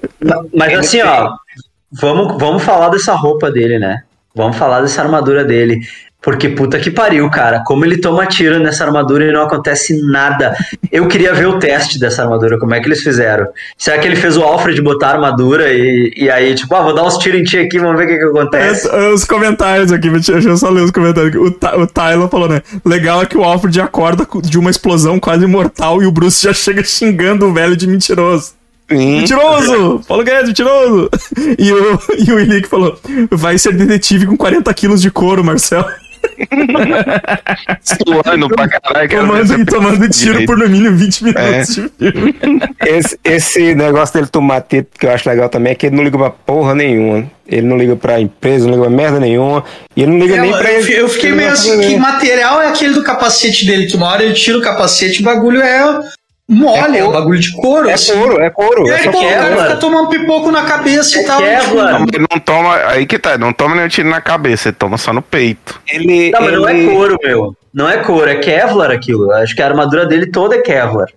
Mas 0.53 0.77
assim, 0.77 1.01
ó, 1.01 1.30
vamos, 1.93 2.38
vamos 2.38 2.62
falar 2.63 2.89
dessa 2.89 3.13
roupa 3.13 3.49
dele, 3.49 3.80
né? 3.80 4.01
Vamos 4.36 4.58
falar 4.58 4.82
dessa 4.82 5.01
armadura 5.01 5.45
dele. 5.45 5.80
Porque 6.19 6.49
puta 6.49 6.77
que 6.80 6.91
pariu, 6.91 7.30
cara. 7.30 7.63
Como 7.65 7.86
ele 7.86 7.99
toma 8.01 8.25
tiro 8.25 8.60
nessa 8.60 8.84
armadura 8.84 9.23
e 9.25 9.32
não 9.32 9.43
acontece 9.43 10.01
nada. 10.12 10.53
Eu 10.91 11.08
queria 11.08 11.34
ver 11.34 11.47
o 11.47 11.58
teste 11.60 11.97
dessa 11.99 12.23
armadura, 12.23 12.58
como 12.60 12.73
é 12.73 12.82
que 12.82 12.88
eles 12.88 13.01
fizeram. 13.01 13.47
Será 13.77 13.97
que 13.99 14.08
ele 14.08 14.15
fez 14.15 14.36
o 14.36 14.41
Alfred 14.43 14.82
botar 14.82 15.10
a 15.10 15.13
armadura 15.13 15.71
e, 15.71 16.12
e 16.17 16.30
aí, 16.30 16.53
tipo, 16.56 16.73
ah, 16.75 16.82
vou 16.82 16.93
dar 16.93 17.03
uns 17.06 17.17
tiros 17.19 17.39
em 17.39 17.43
ti 17.43 17.58
aqui, 17.60 17.80
vamos 17.80 17.97
ver 17.97 18.06
o 18.06 18.08
que, 18.08 18.17
que 18.17 18.25
acontece. 18.25 18.89
É, 18.89 19.10
os 19.10 19.23
comentários 19.23 19.91
aqui, 19.91 20.10
deixa 20.10 20.34
eu 20.49 20.58
só 20.58 20.69
ler 20.69 20.82
os 20.82 20.91
comentários. 20.91 21.30
aqui. 21.34 21.38
O, 21.38 21.82
o 21.82 21.88
Tyler 21.88 22.27
falou, 22.27 22.49
né? 22.49 22.62
Legal 22.84 23.21
é 23.21 23.25
que 23.25 23.38
o 23.38 23.43
Alfred 23.43 23.80
acorda 23.80 24.25
co- 24.25 24.41
de 24.41 24.58
uma 24.60 24.71
explosão 24.71 25.19
quase 25.19 25.45
mortal 25.45 26.01
e 26.01 26.06
o 26.08 26.12
Bruce 26.12 26.43
já 26.43 26.51
chega 26.53 26.84
xingando 26.84 27.45
o 27.45 27.53
velho 27.53 27.77
de 27.77 27.88
mentiroso. 27.88 28.53
Sim. 28.89 29.19
Mentiroso! 29.19 30.01
Paulo 30.08 30.23
Guedes, 30.23 30.47
mentiroso! 30.47 31.10
E 31.60 31.71
o, 31.71 31.99
e 32.17 32.32
o 32.34 32.39
Ilick 32.39 32.67
falou: 32.67 32.97
vai 33.32 33.58
ser 33.58 33.73
detetive 33.73 34.25
com 34.25 34.36
40 34.36 34.73
quilos 34.73 35.01
de 35.01 35.12
couro, 35.12 35.43
Marcel. 35.43 35.86
Suando 37.84 38.47
pra 38.49 38.67
caralho. 38.67 39.10
Tomando, 39.10 39.62
e 39.62 39.65
tomando 39.65 40.10
tiro 40.10 40.45
por 40.45 40.58
no 40.58 40.69
mínimo 40.69 40.95
20 40.97 41.23
minutos 41.23 41.43
É. 41.43 41.62
de 41.62 41.73
filme. 41.73 41.93
Esse, 42.86 43.19
esse 43.23 43.75
negócio 43.75 44.13
dele 44.15 44.27
tomar 44.27 44.62
tiro, 44.62 44.86
que 44.97 45.06
eu 45.06 45.12
acho 45.12 45.27
legal 45.30 45.49
também, 45.49 45.71
é 45.71 45.75
que 45.75 45.86
ele 45.88 45.95
não 45.95 46.03
liga 46.03 46.17
pra 46.17 46.30
porra 46.30 46.75
nenhuma. 46.75 47.25
Ele 47.47 47.65
não 47.65 47.77
liga 47.77 47.95
pra 47.95 48.19
empresa, 48.19 48.65
não 48.65 48.71
liga 48.73 48.84
pra 48.88 48.91
merda 48.95 49.19
nenhuma. 49.19 49.63
E 49.95 50.03
ele 50.03 50.12
não 50.12 50.19
liga 50.19 50.36
É, 50.36 50.41
nem 50.41 50.51
eu, 50.51 50.58
pra 50.58 50.71
ele. 50.71 50.93
eu 50.93 51.08
fiquei 51.10 51.32
meio 51.32 51.49
assim, 51.51 51.80
que 51.80 51.97
material 51.97 52.62
é 52.62 52.67
aquele 52.67 52.93
do 52.93 53.03
capacete 53.03 53.65
dele, 53.65 53.86
que 53.88 53.95
uma 53.95 54.08
hora 54.08 54.23
ele 54.23 54.34
tira 54.34 54.58
o 54.58 54.62
capacete 54.62 55.19
e 55.19 55.21
o 55.21 55.25
bagulho 55.25 55.62
é 55.62 55.99
mole, 56.49 56.97
é, 56.97 57.03
um 57.03 57.12
bagulho 57.12 57.39
de 57.39 57.51
couro. 57.53 57.89
É 57.89 57.93
assim. 57.93 58.13
couro, 58.13 58.41
é 58.41 58.49
couro. 58.49 58.88
E 58.88 58.91
É 58.91 58.95
aí, 58.95 59.03
pô, 59.03 59.10
o 59.10 59.13
couro. 59.13 59.29
cara 59.29 59.43
Kevlar. 59.49 59.65
fica 59.67 59.77
tomando 59.79 60.10
pipoco 60.10 60.51
na 60.51 60.63
cabeça 60.65 61.17
e 61.17 61.21
É 61.21 61.25
tal. 61.25 61.39
Kevlar. 61.41 61.99
Não, 61.99 62.05
ele 62.13 62.25
não 62.31 62.39
toma. 62.39 62.75
Aí 62.88 63.05
que 63.05 63.19
tá, 63.19 63.31
ele 63.31 63.39
não 63.43 63.51
toma 63.53 63.75
nenhum 63.75 63.88
tiro 63.89 64.10
na 64.10 64.21
cabeça, 64.21 64.69
ele 64.69 64.75
toma 64.77 64.97
só 64.97 65.12
no 65.12 65.21
peito. 65.21 65.81
Ele, 65.88 66.31
Não, 66.31 66.41
mas 66.41 66.53
não 66.53 66.67
é 66.69 66.77
ele- 66.77 66.89
couro, 66.91 67.17
meu. 67.23 67.55
Não 67.73 67.89
é 67.89 67.97
couro, 67.97 68.29
é 68.29 68.36
Kevlar 68.36 68.91
aquilo. 68.91 69.31
Acho 69.33 69.55
que 69.55 69.62
a 69.62 69.67
armadura 69.67 70.05
dele 70.05 70.27
toda 70.31 70.55
é 70.55 70.62
Kevlar. 70.62 71.07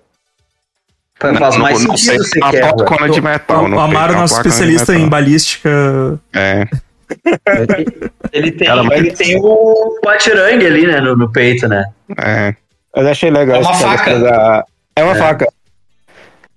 Faz 1.19 1.39
Não- 1.55 1.59
mais 1.63 1.81
não, 1.83 1.89
não 1.89 1.97
sei 1.99 2.13
sentido 2.19 2.25
se 2.25 2.31
ser 2.31 2.39
uma 2.41 2.51
Kevlar. 2.51 3.11
de 3.11 3.21
metal. 3.21 3.65
o 3.71 3.79
Amaro, 3.81 4.13
é 4.15 4.17
nosso 4.17 4.35
especialista 4.37 4.95
em 4.95 5.07
balística. 5.09 6.19
É. 6.35 6.67
Ele 8.33 8.53
tem, 8.53 8.69
Cara, 8.69 8.85
mas- 8.85 8.99
ele 8.99 9.11
tem 9.11 9.37
o 9.43 9.99
batirangue 10.05 10.65
ali, 10.65 10.87
né, 10.87 11.01
no, 11.01 11.17
no 11.17 11.29
peito, 11.33 11.67
né? 11.69 11.85
É. 12.17 12.55
Mas 12.95 13.05
eu 13.05 13.11
achei 13.11 13.31
legal. 13.31 13.57
É 13.57 13.61
uma 13.61 13.75
faca. 13.75 14.19
da- 14.21 14.65
É 15.01 15.05
uma 15.05 15.15
faca. 15.15 15.47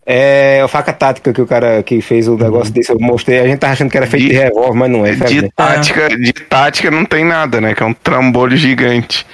É 0.06 0.60
a 0.62 0.68
faca 0.68 0.92
tática 0.92 1.32
que 1.32 1.42
o 1.42 1.48
cara 1.48 1.82
que 1.82 2.02
fez 2.02 2.28
o 2.28 2.36
negócio 2.38 2.74
desse, 2.74 2.92
eu 2.92 3.00
mostrei. 3.00 3.40
A 3.40 3.48
gente 3.48 3.60
tava 3.60 3.72
achando 3.74 3.90
que 3.90 3.96
era 3.98 4.06
feito 4.06 4.24
de, 4.24 4.30
De- 4.34 4.38
revólver, 4.38 4.78
mas 4.78 4.92
não 4.92 5.06
é. 5.06 5.12
De 5.12 5.16
infelizmente. 5.18 5.54
tática, 5.56 6.10
de 6.10 6.34
tática 6.34 6.92
não 6.92 7.06
tem 7.06 7.24
nada, 7.24 7.62
né? 7.62 7.74
Que 7.74 7.84
é 7.84 7.86
um 7.86 7.94
trambolho 7.94 8.58
gigante. 8.58 9.26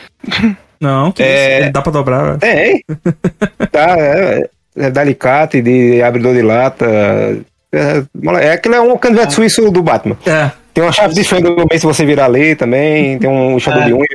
Não, 0.79 1.11
que 1.11 1.23
É. 1.23 1.61
isso? 1.63 1.71
Dá 1.71 1.81
pra 1.81 1.91
dobrar. 1.91 2.37
Tem. 2.37 2.83
tá, 3.71 3.95
é, 3.97 4.47
é 4.77 4.89
de 4.91 4.99
alicate, 4.99 5.61
de 5.61 6.01
abridor 6.03 6.35
de 6.35 6.41
lata. 6.43 6.85
É, 7.71 8.03
mole- 8.13 8.43
é 8.43 8.51
aquele 8.53 8.75
é 8.75 8.81
um 8.81 8.95
canivete 8.97 9.33
suíço 9.33 9.69
do 9.71 9.81
Batman. 9.81 10.17
É. 10.25 10.51
Tem 10.79 10.85
uma 10.85 10.93
chave 10.93 11.13
de 11.13 11.25
fenda 11.25 11.49
no 11.49 11.55
meio 11.57 11.67
se 11.77 11.85
você 11.85 12.05
virar 12.05 12.23
ali 12.23 12.55
também. 12.55 13.19
Tem 13.19 13.29
um 13.29 13.57
enxador 13.57 13.81
É. 13.83 13.85
de 13.87 13.93
unha. 13.93 14.05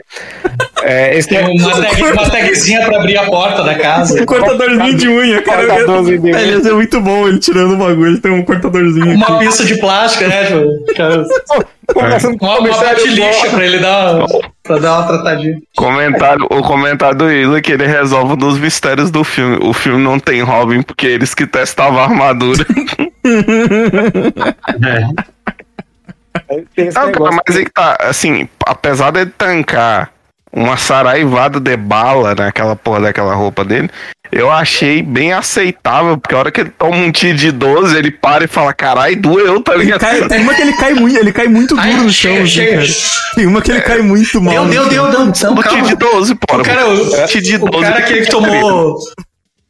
É, 0.82 1.14
esse 1.18 1.28
Tem 1.28 1.44
uma, 1.58 1.70
tag, 1.82 2.02
uma 2.02 2.30
tagzinha 2.30 2.86
pra 2.86 3.00
abrir 3.00 3.18
a 3.18 3.24
porta 3.26 3.62
da 3.62 3.74
casa. 3.74 4.22
Um 4.22 4.24
cortadorzinho 4.24 4.94
de 4.94 5.06
unha, 5.06 5.42
cara. 5.42 5.66
Cortadorzinho 5.66 6.20
de 6.22 6.32
unha. 6.32 6.40
Ele 6.40 6.62
ser 6.62 6.72
muito 6.72 7.02
bom 7.02 7.28
ele 7.28 7.38
tirando 7.38 7.74
o 7.74 7.76
bagulho. 7.76 8.06
Ele 8.06 8.18
tem 8.18 8.32
um 8.32 8.42
cortadorzinho. 8.42 9.14
Uma 9.14 9.38
pista 9.40 9.62
de 9.62 9.76
plástico, 9.78 10.24
né? 10.26 10.44
Tipo, 10.46 10.94
cara, 10.96 11.24
Conversando 11.92 12.38
com 12.38 12.46
uma, 12.46 12.52
uma 12.60 12.68
comissário 12.68 12.96
bate-lixa 12.96 13.50
pra 13.50 13.66
ele 13.66 13.78
dar, 13.78 14.14
uma- 14.16 14.26
pra 14.62 14.78
dar 14.78 14.98
uma 15.00 15.06
tratadinha. 15.06 15.58
Comentário, 15.76 16.46
o 16.50 16.62
comentário 16.62 17.18
do 17.18 17.30
Isa 17.30 17.58
é 17.58 17.60
que 17.60 17.72
ele 17.72 17.86
resolve 17.86 18.32
um 18.32 18.36
dos 18.38 18.58
mistérios 18.58 19.10
do 19.10 19.22
filme. 19.22 19.58
O 19.62 19.74
filme 19.74 20.02
não 20.02 20.18
tem 20.18 20.40
Robin 20.40 20.80
porque 20.80 21.06
eles 21.06 21.34
que 21.34 21.46
testavam 21.46 21.98
a 21.98 22.04
armadura. 22.04 22.64
Tem 26.48 26.86
esse 26.88 26.96
Não, 26.98 27.06
cara, 27.06 27.06
negócio. 27.12 27.40
mas 27.46 27.56
aí 27.56 27.64
que 27.64 27.72
tá, 27.72 27.96
assim, 28.00 28.48
apesar 28.66 29.10
dele 29.10 29.32
tancar 29.36 30.10
uma 30.52 30.76
saraivada 30.76 31.58
de 31.58 31.76
bala 31.76 32.34
naquela 32.34 32.76
porra 32.76 33.00
daquela 33.00 33.34
roupa 33.34 33.64
dele, 33.64 33.90
eu 34.30 34.50
achei 34.50 35.02
bem 35.02 35.32
aceitável, 35.32 36.16
porque 36.16 36.34
a 36.34 36.38
hora 36.38 36.50
que 36.52 36.60
ele 36.60 36.70
toma 36.70 36.96
um 36.96 37.10
tiro 37.10 37.36
de 37.36 37.50
12, 37.50 37.96
ele 37.96 38.10
para 38.12 38.44
e 38.44 38.46
fala, 38.48 38.72
carai, 38.72 39.16
doeu, 39.16 39.60
tá 39.60 39.74
Ele 39.74 39.84
ligado? 39.84 40.00
cai, 40.00 40.26
tem 40.28 40.40
uma 40.42 40.54
que 40.54 40.62
ele 40.62 40.72
cai 40.74 40.94
muito, 40.94 41.18
ele 41.18 41.32
cai 41.32 41.48
muito 41.48 41.74
duro 41.74 41.86
Ai, 41.86 41.94
no 41.94 42.10
chão, 42.10 42.34
cara. 42.36 42.86
Tem 43.34 43.46
uma 43.46 43.60
que 43.62 43.70
ele 43.72 43.80
cai 43.80 43.98
muito 44.00 44.40
mal. 44.40 44.54
Deu, 44.66 44.86
deu, 44.86 44.88
deu, 44.88 45.10
deu. 45.10 45.20
Não, 45.26 45.30
O 45.30 45.62
tiro 45.62 45.82
de 45.86 45.96
calma. 45.96 46.14
12, 46.16 46.34
porra. 46.36 46.62
O 46.62 46.64
cara, 46.64 46.88
o, 46.88 47.26
tiro 47.26 47.42
de 47.44 47.56
o 47.56 47.58
12. 47.58 47.84
cara 47.84 47.98
aquele 47.98 48.20
que 48.22 48.30
tomou. 48.30 48.96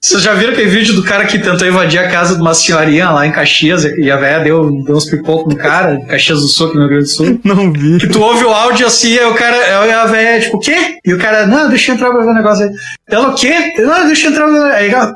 Vocês 0.05 0.21
já 0.21 0.35
viram 0.35 0.53
aquele 0.53 0.69
vídeo 0.69 0.93
do 0.93 1.03
cara 1.03 1.25
que 1.25 1.39
tentou 1.39 1.67
invadir 1.67 1.99
a 1.99 2.11
casa 2.11 2.35
de 2.35 2.43
uma 2.43 2.53
senhorinha 2.53 3.09
lá 3.09 3.27
em 3.27 3.33
Caxias 3.33 3.85
e 3.85 4.11
a 4.11 4.19
velha 4.19 4.45
deu, 4.45 4.71
deu 4.85 4.97
uns 4.97 5.07
pipocos 5.07 5.55
no 5.55 5.59
cara, 5.59 5.99
Caxias 6.07 6.43
do 6.43 6.47
Sul, 6.47 6.67
aqui 6.67 6.77
no 6.77 6.83
Rio 6.83 6.91
Grande 6.91 7.05
do 7.05 7.11
Sul? 7.11 7.41
Não 7.43 7.73
vi. 7.73 7.99
Que 7.99 8.09
tu 8.09 8.21
ouve 8.21 8.45
o 8.45 8.51
áudio 8.51 8.87
assim, 8.87 9.17
aí 9.17 9.25
o 9.25 9.35
cara, 9.35 9.57
aí 9.57 9.91
a 9.91 10.05
velha, 10.05 10.43
tipo, 10.43 10.59
o 10.59 10.61
quê? 10.61 10.99
E 11.03 11.15
o 11.15 11.19
cara, 11.19 11.47
não, 11.47 11.71
deixa 11.71 11.91
eu 11.91 11.95
entrar 11.95 12.11
pra 12.11 12.21
ver 12.21 12.29
o 12.29 12.35
negócio 12.35 12.67
aí. 12.67 12.73
Ela, 13.09 13.29
o 13.29 13.35
quê? 13.35 13.73
Não, 13.79 14.07
deixa 14.07 14.27
eu 14.27 14.33
entrar 14.33 14.47
pra 14.47 14.53
ver. 14.53 14.75
Aí 14.75 14.91
ela, 14.91 15.15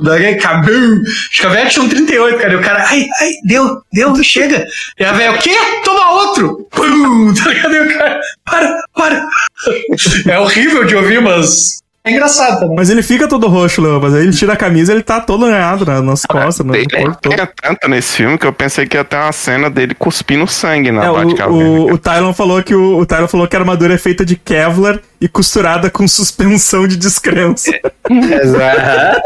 daí, 0.00 0.36
cabum. 0.36 1.02
Acho 1.30 1.40
que 1.42 1.46
a 1.46 1.50
velha 1.50 1.68
tinha 1.68 1.84
um 1.84 1.88
38, 1.90 2.38
cara. 2.38 2.52
E 2.54 2.56
o 2.56 2.62
cara, 2.62 2.84
ai, 2.88 3.06
ai, 3.20 3.32
deu, 3.44 3.82
deu, 3.92 4.24
chega. 4.24 4.66
E 4.98 5.04
a 5.04 5.12
velha, 5.12 5.32
o 5.32 5.38
quê? 5.38 5.54
Toma 5.84 6.12
outro. 6.12 6.66
Pum, 6.70 7.34
tá 7.36 7.50
ligado? 7.50 7.74
E 7.74 7.80
o 7.80 7.98
cara, 7.98 8.20
para, 8.46 8.82
para. 8.94 9.28
É 10.26 10.38
horrível 10.38 10.84
de 10.84 10.96
ouvir, 10.96 11.20
mas 11.20 11.84
é 12.06 12.12
engraçado 12.12 12.60
também. 12.60 12.76
Mas 12.76 12.88
ele 12.88 13.02
fica 13.02 13.28
todo 13.28 13.48
roxo, 13.48 13.82
Léo. 13.82 14.00
Mas 14.00 14.14
aí 14.14 14.22
ele 14.22 14.32
tira 14.32 14.52
a 14.52 14.56
camisa 14.56 14.92
ele 14.92 15.02
tá 15.02 15.20
todo 15.20 15.46
ganhado 15.46 15.84
na- 15.84 16.00
nas 16.00 16.22
costas, 16.24 16.64
no 16.64 16.72
Tem, 16.72 16.84
corpo 16.88 17.18
todo. 17.20 17.36
tem 17.36 17.48
tanto 17.62 17.88
nesse 17.88 18.16
filme 18.16 18.38
que 18.38 18.46
eu 18.46 18.52
pensei 18.52 18.86
que 18.86 18.96
ia 18.96 19.04
ter 19.04 19.16
uma 19.16 19.32
cena 19.32 19.68
dele 19.68 19.94
cuspindo 19.94 20.46
sangue 20.46 20.90
na 20.92 21.04
É, 21.04 21.10
Batcaverna. 21.12 21.46
o, 21.52 21.90
o, 21.90 21.92
o 21.94 21.98
Tylon 21.98 22.32
falou 22.32 22.62
que 22.62 22.74
o, 22.74 22.98
o 22.98 23.04
Tylon 23.06 23.28
falou 23.28 23.46
que 23.48 23.56
a 23.56 23.58
armadura 23.58 23.94
é 23.94 23.98
feita 23.98 24.24
de 24.24 24.36
Kevlar 24.36 25.00
e 25.20 25.28
costurada 25.28 25.90
com 25.90 26.06
suspensão 26.06 26.86
de 26.86 26.96
descrença. 26.96 27.70
Exato. 28.10 29.20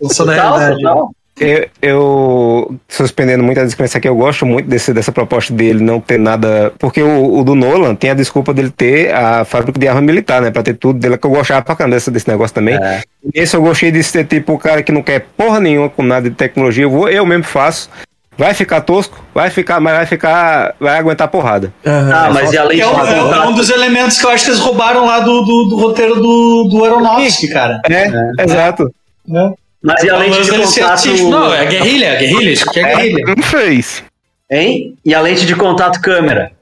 Eu 0.00 0.08
sou 0.10 0.26
da 0.26 0.34
Total, 0.34 0.58
realidade. 0.58 0.82
total. 0.82 1.10
Eu, 1.40 1.66
eu, 1.80 2.76
suspendendo 2.86 3.42
muito 3.42 3.58
a 3.58 3.64
descrença 3.64 3.96
aqui, 3.96 4.06
eu 4.06 4.14
gosto 4.14 4.44
muito 4.44 4.68
desse, 4.68 4.92
dessa 4.92 5.10
proposta 5.10 5.54
dele 5.54 5.82
não 5.82 5.98
ter 5.98 6.18
nada. 6.18 6.70
Porque 6.78 7.02
o, 7.02 7.38
o 7.38 7.42
do 7.42 7.54
Nolan 7.54 7.94
tem 7.94 8.10
a 8.10 8.14
desculpa 8.14 8.52
dele 8.52 8.70
ter 8.70 9.10
a 9.14 9.42
fábrica 9.46 9.80
de 9.80 9.88
arma 9.88 10.02
militar, 10.02 10.42
né? 10.42 10.50
Pra 10.50 10.62
ter 10.62 10.74
tudo 10.74 10.98
dele, 10.98 11.16
que 11.16 11.26
eu 11.26 11.30
gostava 11.30 11.62
pra 11.62 11.74
caramba 11.74 11.96
desse, 11.96 12.10
desse 12.10 12.28
negócio 12.28 12.54
também. 12.54 12.74
É. 12.74 13.00
Esse 13.34 13.56
eu 13.56 13.62
gostei 13.62 13.90
de 13.90 14.02
ser 14.02 14.24
tipo 14.26 14.52
o 14.52 14.58
cara 14.58 14.82
que 14.82 14.92
não 14.92 15.02
quer 15.02 15.26
porra 15.34 15.58
nenhuma 15.60 15.88
com 15.88 16.02
nada 16.02 16.28
de 16.28 16.36
tecnologia. 16.36 16.84
Eu, 16.84 16.90
vou, 16.90 17.08
eu 17.08 17.24
mesmo 17.24 17.44
faço. 17.44 17.88
Vai 18.36 18.54
ficar 18.54 18.80
tosco, 18.82 19.22
vai 19.34 19.50
ficar, 19.50 19.80
mas 19.80 19.94
vai 19.96 20.06
ficar. 20.06 20.74
Vai 20.80 20.98
aguentar 20.98 21.28
porrada. 21.28 21.72
Ah, 21.84 22.30
mas 22.32 22.52
e 22.52 22.56
além 22.58 22.76
de 22.78 22.82
é, 22.82 22.86
um, 22.86 22.98
é 23.06 23.22
um- 23.22 23.34
é 23.34 23.48
um 23.48 23.52
dos 23.54 23.68
elementos 23.68 24.18
que 24.18 24.24
eu 24.24 24.30
acho 24.30 24.44
que 24.44 24.50
eles 24.50 24.60
roubaram 24.60 25.04
lá 25.04 25.20
do, 25.20 25.42
do, 25.42 25.64
do 25.68 25.76
roteiro 25.78 26.14
do, 26.16 26.68
do 26.70 26.84
Aronofsky, 26.84 27.48
cara. 27.48 27.80
É, 27.90 28.42
exato. 28.42 28.90
Né? 29.28 29.52
Mas 29.82 30.02
e 30.04 30.10
além 30.10 30.30
de 30.30 30.50
contato... 30.50 31.08
não, 31.30 31.54
é 31.54 31.64
guerrilha, 31.66 32.06
é 32.06 32.16
guerrilha, 32.18 32.50
isso 32.50 32.68
aqui 32.68 32.80
é 32.80 32.94
guerrilha. 32.94 33.34
Não 33.36 33.42
fez. 33.42 34.02
Hein? 34.50 34.96
E 35.04 35.14
a 35.14 35.20
lente 35.20 35.46
de 35.46 35.54
contato 35.54 36.00
câmera. 36.00 36.52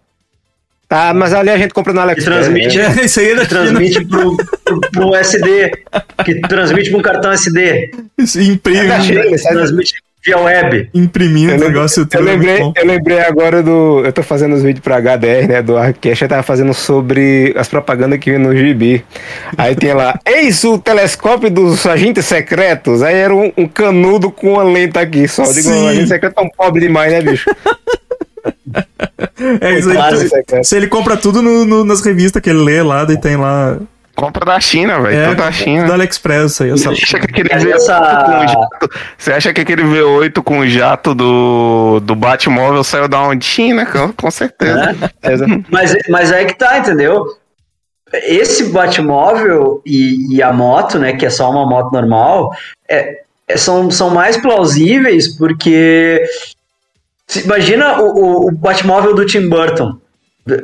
Ah, 0.91 1.13
mas 1.13 1.35
ali 1.35 1.51
a 1.51 1.59
gente 1.59 1.75
compra 1.75 1.93
no 1.93 1.99
Que 1.99 2.03
AliExpress. 2.03 2.47
transmite, 2.47 2.81
É, 2.81 2.91
isso 3.05 3.21
aí 3.21 3.31
é 3.31 3.37
que 3.37 3.47
transmite 3.47 4.05
pro, 4.07 4.37
pro, 4.65 4.81
pro 4.81 5.15
SD. 5.17 5.71
Que 6.25 6.41
transmite 6.43 6.91
pra 6.91 6.99
um 6.99 7.03
cartão 7.03 7.33
SD. 7.33 7.91
China. 8.27 8.45
Imprime, 8.45 8.87
É 8.87 9.01
China, 9.03 9.23
Que 9.23 9.37
transmite 9.37 9.95
via 10.25 10.39
web. 10.39 10.91
imprimindo 10.95 11.53
Eu 11.53 11.57
o 11.57 11.61
negócio 11.61 12.03
eu, 12.03 12.07
tudo. 12.07 12.23
lembrei, 12.25 12.57
é 12.61 12.73
eu 12.77 12.87
lembrei 12.87 13.21
agora 13.21 13.63
do. 13.63 14.03
Eu 14.05 14.13
tô 14.13 14.23
fazendo 14.23 14.55
os 14.55 14.63
vídeos 14.63 14.83
pra 14.83 14.97
HDR, 15.01 15.49
né? 15.49 15.63
Do 15.63 15.77
Arcast, 15.77 16.23
eu 16.23 16.29
tava 16.29 16.43
fazendo 16.43 16.75
sobre 16.75 17.55
as 17.57 17.69
propagandas 17.69 18.19
que 18.19 18.31
vinha 18.31 18.39
no 18.39 18.57
gibi. 18.57 19.05
Aí 19.57 19.75
tinha 19.75 19.95
lá, 19.95 20.19
eis 20.27 20.63
o 20.65 20.79
telescópio 20.79 21.51
dos 21.51 21.87
agentes 21.87 22.25
secretos. 22.27 23.03
Aí 23.03 23.15
era 23.17 23.35
um, 23.35 23.53
um 23.57 23.67
canudo 23.69 24.31
com 24.31 24.55
uma 24.55 24.63
lente 24.63 24.99
aqui 24.99 25.27
só. 25.29 25.45
Eu 25.45 25.53
digo, 25.53 25.71
o 25.71 25.89
agente 25.89 26.09
secreto 26.09 26.33
é 26.39 26.43
tão 26.43 26.51
pobre 26.57 26.81
demais, 26.81 27.13
né, 27.13 27.21
bicho? 27.23 27.49
É 29.61 29.79
isso 29.79 29.91
aí. 29.91 30.45
Tu- 30.45 30.65
se 30.65 30.77
ele 30.77 30.87
compra 30.87 31.17
tudo 31.17 31.43
no- 31.43 31.65
no- 31.65 31.85
nas 31.85 32.01
revistas 32.01 32.41
que 32.41 32.49
ele 32.51 32.61
lê 32.61 32.83
lá, 32.83 33.05
daí 33.05 33.21
tem 33.21 33.37
lá. 33.37 33.77
Compra 34.19 34.45
da 34.45 34.59
China, 34.59 35.01
velho. 35.01 35.17
É, 35.17 35.29
tudo 35.29 35.37
da 35.37 35.53
China. 35.53 35.87
do 35.87 35.93
AliExpress 35.93 36.61
aí. 36.61 36.71
Essa... 36.73 36.91
Você 36.91 37.05
acha 37.05 37.19
que 37.21 37.27
aquele 37.27 37.49
Mas 37.53 37.63
V8 37.65 37.75
essa- 37.77 38.25
com 38.27 38.33
o 38.45 38.49
jato. 38.49 38.91
Você 39.17 39.33
acha 39.33 39.53
que 39.55 39.61
aquele 39.61 39.83
V8 39.85 40.43
com 40.43 40.59
o 40.59 40.67
jato 40.69 41.15
do, 41.15 42.01
do 42.01 42.17
Batmóvel 42.17 42.83
saiu 42.83 43.07
da 43.07 43.23
onde? 43.23 43.45
China, 43.45 43.87
com, 43.87 44.13
com 44.13 44.31
certeza. 44.31 44.75
né? 45.47 45.65
Mas, 45.71 45.95
mas 46.09 46.33
aí 46.33 46.47
que 46.47 46.55
tá, 46.59 46.79
entendeu? 46.79 47.27
Esse 48.13 48.71
Batmóvel 48.71 49.81
e, 49.87 50.35
e 50.37 50.43
a 50.43 50.53
moto, 50.53 50.99
né, 50.99 51.13
que 51.13 51.25
é 51.25 51.31
só 51.31 51.49
uma 51.51 51.65
moto 51.69 51.93
normal, 51.93 52.51
é, 52.91 53.19
é- 53.47 53.57
são, 53.57 53.89
são 53.91 54.11
mais 54.11 54.37
plausíveis 54.37 55.37
porque 55.37 56.21
se- 57.27 57.45
imagina 57.45 58.01
o, 58.01 58.07
o, 58.07 58.49
o 58.49 58.51
Batmóvel 58.53 59.15
do 59.15 59.25
Tim 59.25 59.49
Burton. 59.49 59.97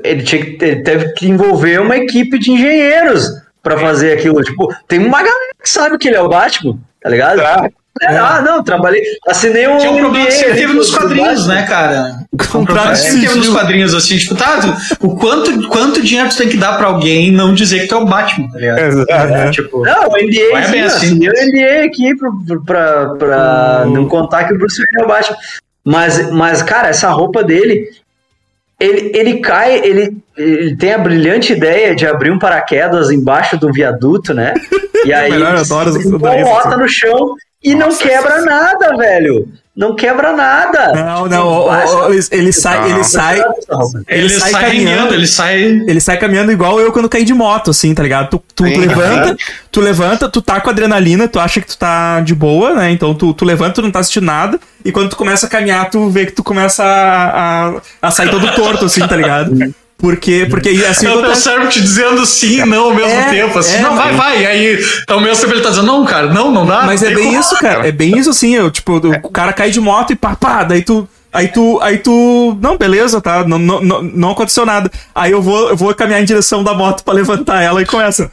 Ele, 0.02 0.22
tinha, 0.22 0.40
ele 0.42 0.82
teve 0.82 1.12
que 1.12 1.28
envolver 1.28 1.78
uma 1.80 1.96
equipe 1.96 2.38
de 2.38 2.50
engenheiros 2.50 3.28
pra 3.64 3.76
fazer 3.78 4.12
aquilo. 4.12 4.40
Tipo, 4.42 4.72
tem 4.86 5.00
uma 5.04 5.18
galera 5.18 5.54
que 5.60 5.68
sabe 5.68 5.98
que 5.98 6.06
ele 6.06 6.16
é 6.16 6.20
o 6.22 6.28
Batman, 6.28 6.78
tá 7.02 7.08
ligado? 7.10 7.40
É, 7.40 8.16
Ah, 8.18 8.42
não, 8.44 8.62
trabalhei. 8.62 9.00
Assinei 9.28 9.68
um. 9.68 9.78
Que 9.78 9.86
é 9.86 9.90
um 9.90 9.98
problema 9.98 10.26
que 10.26 10.32
sempre 10.32 10.54
teve 10.58 10.72
nos 10.72 10.90
quadrinhos, 10.92 11.46
né, 11.46 11.62
cara? 11.62 12.16
Um 12.32 12.36
Contrato 12.66 12.90
que 12.90 12.96
sempre 12.96 13.20
teve 13.20 13.34
nos 13.38 13.48
quadrinhos, 13.50 13.94
assim, 13.94 14.16
tipo, 14.18 14.34
tá, 14.34 14.58
tu- 14.60 15.06
o 15.06 15.16
quanto, 15.16 15.68
quanto 15.68 16.02
dinheiro 16.02 16.28
tu 16.28 16.36
tem 16.36 16.48
que 16.48 16.56
dar 16.56 16.76
pra 16.76 16.88
alguém 16.88 17.30
não 17.30 17.54
dizer 17.54 17.80
que 17.82 17.86
tu 17.86 17.94
é 17.94 17.98
o 17.98 18.04
Batman, 18.04 18.50
tá 18.50 18.58
ligado? 18.58 18.78
Exato. 18.80 19.12
É, 19.12 19.50
tipo, 19.52 19.84
Não, 19.84 20.08
o 20.08 20.16
NDA, 20.16 20.58
é 20.58 20.62
sim, 20.64 20.76
eu 20.80 20.86
assim. 20.86 21.06
assinei 21.06 21.28
o 21.28 21.32
NDA 21.32 21.84
aqui 21.86 22.16
pra, 22.16 22.30
pra, 22.66 23.14
pra 23.14 23.82
Hum. 23.86 23.90
não 23.92 24.08
contar 24.08 24.42
que 24.44 24.54
o 24.54 24.58
Bruce 24.58 24.76
Wayne 24.76 25.00
é 25.00 25.04
o 25.04 25.08
Batman. 25.08 25.36
Mas, 25.84 26.32
mas, 26.32 26.62
cara, 26.62 26.88
essa 26.88 27.10
roupa 27.10 27.44
dele, 27.44 27.90
ele, 28.84 29.12
ele 29.14 29.40
cai, 29.40 29.76
ele, 29.84 30.16
ele 30.36 30.76
tem 30.76 30.92
a 30.92 30.98
brilhante 30.98 31.52
ideia 31.52 31.94
de 31.94 32.06
abrir 32.06 32.30
um 32.30 32.38
paraquedas 32.38 33.10
embaixo 33.10 33.56
do 33.58 33.72
viaduto, 33.72 34.32
né? 34.34 34.54
E 35.04 35.12
aí 35.12 35.30
melhor, 35.32 35.54
eu 35.54 35.60
adoro 35.60 35.90
essa- 35.90 35.98
ele 35.98 36.18
bota 36.18 36.68
assim. 36.70 36.78
no 36.78 36.88
chão 36.88 37.34
e 37.62 37.74
não 37.74 37.94
quebra 37.94 38.40
nada, 38.42 38.96
velho. 38.96 39.46
Não 39.76 39.96
quebra 39.96 40.32
nada. 40.32 40.92
Não, 40.92 41.26
não, 41.26 41.46
ó, 41.48 42.08
ele, 42.08 42.24
ele 42.30 42.52
sai, 42.52 42.84
ele 42.84 42.98
Não. 42.98 43.02
sai, 43.04 43.44
ele, 44.06 44.28
sai, 44.28 44.52
caminhando, 44.52 45.12
ele 45.12 45.26
sai. 45.26 45.62
ele 45.64 46.00
sai 46.00 46.16
caminhando 46.16 46.52
igual 46.52 46.78
eu 46.80 46.92
quando 46.92 47.08
caí 47.08 47.24
de 47.24 47.34
moto, 47.34 47.72
assim, 47.72 47.92
tá 47.92 48.00
ligado? 48.00 48.30
Tu, 48.30 48.42
tu 48.54 48.64
Sim. 48.64 48.76
levanta, 48.76 49.36
tu 49.72 49.80
levanta, 49.80 50.28
tu 50.28 50.40
tá 50.40 50.60
com 50.60 50.70
adrenalina, 50.70 51.26
tu 51.26 51.40
acha 51.40 51.60
que 51.60 51.66
tu 51.66 51.76
tá 51.76 52.20
de 52.20 52.36
boa, 52.36 52.72
né? 52.74 52.92
Então 52.92 53.14
tu, 53.14 53.34
tu 53.34 53.44
levanta, 53.44 53.74
tu 53.74 53.82
não 53.82 53.90
tá 53.90 53.98
assistindo 53.98 54.26
nada, 54.26 54.60
e 54.84 54.92
quando 54.92 55.10
tu 55.10 55.16
começa 55.16 55.46
a 55.46 55.48
caminhar, 55.48 55.90
tu 55.90 56.08
vê 56.08 56.26
que 56.26 56.32
tu 56.32 56.44
começa 56.44 56.84
a, 56.84 57.66
a, 57.68 57.80
a 58.00 58.10
sair 58.12 58.30
todo 58.30 58.54
torto, 58.54 58.84
assim, 58.84 59.04
tá 59.04 59.16
ligado? 59.16 59.74
Porque, 60.04 60.46
porque 60.50 60.68
assim 60.86 61.06
É 61.06 61.08
o 61.08 61.12
teu 61.12 61.20
acontece. 61.22 61.42
cérebro 61.42 61.68
te 61.70 61.80
dizendo 61.80 62.26
sim 62.26 62.60
e 62.60 62.64
não 62.66 62.84
ao 62.90 62.94
mesmo 62.94 63.10
É, 63.10 63.30
tempo. 63.30 63.58
Assim, 63.58 63.76
é, 63.76 63.80
não, 63.80 63.96
vai, 63.96 64.12
vai. 64.12 64.42
E 64.42 64.46
aí, 64.46 64.84
ao 65.08 65.18
mesmo 65.18 65.40
tempo 65.42 65.54
ele 65.54 65.62
tá 65.62 65.70
dizendo, 65.70 65.86
não, 65.86 66.04
cara, 66.04 66.26
não, 66.30 66.52
não 66.52 66.66
dá. 66.66 66.82
Mas 66.82 67.00
não 67.00 67.08
é 67.08 67.14
bem 67.14 67.24
como. 67.28 67.40
isso, 67.40 67.56
cara. 67.56 67.88
É 67.88 67.90
bem 67.90 68.18
isso, 68.18 68.28
assim. 68.28 68.54
Eu, 68.54 68.70
tipo, 68.70 69.00
o 69.22 69.30
cara 69.30 69.54
cai 69.54 69.70
de 69.70 69.80
moto 69.80 70.12
e 70.12 70.14
pá, 70.16 70.36
pá, 70.36 70.62
daí 70.62 70.82
tu. 70.82 71.08
Aí 71.32 71.48
tu, 71.48 71.80
aí 71.82 71.98
tu, 71.98 72.56
não, 72.60 72.76
beleza, 72.76 73.20
tá, 73.20 73.42
não, 73.44 73.58
não, 73.58 74.02
não, 74.02 74.30
aconteceu 74.30 74.64
nada. 74.64 74.88
Aí 75.12 75.32
eu 75.32 75.40
vou, 75.42 75.70
eu 75.70 75.76
vou 75.76 75.92
caminhar 75.94 76.20
em 76.22 76.24
direção 76.24 76.62
da 76.62 76.74
moto 76.74 77.02
pra 77.02 77.12
levantar 77.14 77.60
ela 77.60 77.80
e 77.82 77.86
começa. 77.86 78.30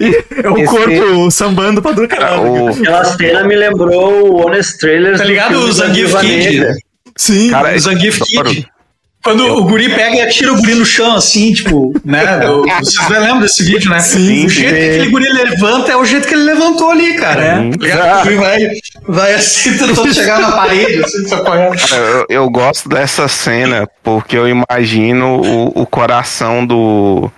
E 0.00 0.42
é 0.44 0.50
o 0.50 0.58
Esse- 0.58 0.66
corpo 0.66 1.30
sambando 1.30 1.80
pra 1.80 1.92
do 1.92 2.06
caralho. 2.06 2.42
O, 2.64 2.68
Aquela 2.68 3.04
cena 3.04 3.42
me 3.44 3.54
lembrou 3.56 4.34
o 4.34 4.44
Honest 4.46 4.76
Trailers. 4.78 5.16
Tá 5.18 5.24
do 5.24 5.30
ligado? 5.30 5.54
O 5.60 5.72
Zangief 5.72 6.14
Kid. 6.20 6.66
Sim. 7.16 7.50
Cara, 7.50 7.74
O 7.74 7.78
Zangief 7.78 8.20
adoro. 8.20 8.50
Kid. 8.54 8.66
Quando 9.26 9.44
o 9.56 9.64
guri 9.64 9.88
pega 9.88 10.14
e 10.14 10.20
atira 10.20 10.52
o 10.52 10.56
guri 10.56 10.76
no 10.76 10.86
chão, 10.86 11.16
assim, 11.16 11.52
tipo, 11.52 11.92
né? 12.04 12.38
Vocês 12.78 13.08
lembram 13.08 13.40
desse 13.40 13.64
vídeo, 13.64 13.90
né? 13.90 13.98
Sim, 13.98 14.46
o 14.46 14.48
jeito 14.48 14.72
que 14.72 14.84
aquele 14.84 15.08
guri 15.08 15.28
levanta 15.28 15.90
é 15.90 15.96
o 15.96 16.04
jeito 16.04 16.28
que 16.28 16.34
ele 16.34 16.44
levantou 16.44 16.92
ali, 16.92 17.14
cara. 17.14 17.58
Ligado? 17.76 18.20
O 18.20 18.22
guri 18.22 18.36
vai, 18.36 18.68
vai 19.08 19.34
assim, 19.34 19.76
tentando 19.76 20.14
chegar 20.14 20.38
na 20.40 20.52
parede, 20.52 21.02
assim, 21.02 21.28
socorrendo. 21.28 21.74
eu, 21.92 22.26
eu 22.28 22.50
gosto 22.50 22.88
dessa 22.88 23.26
cena 23.26 23.88
porque 24.00 24.36
eu 24.36 24.46
imagino 24.46 25.40
o, 25.40 25.82
o 25.82 25.86
coração 25.86 26.64
do, 26.64 27.28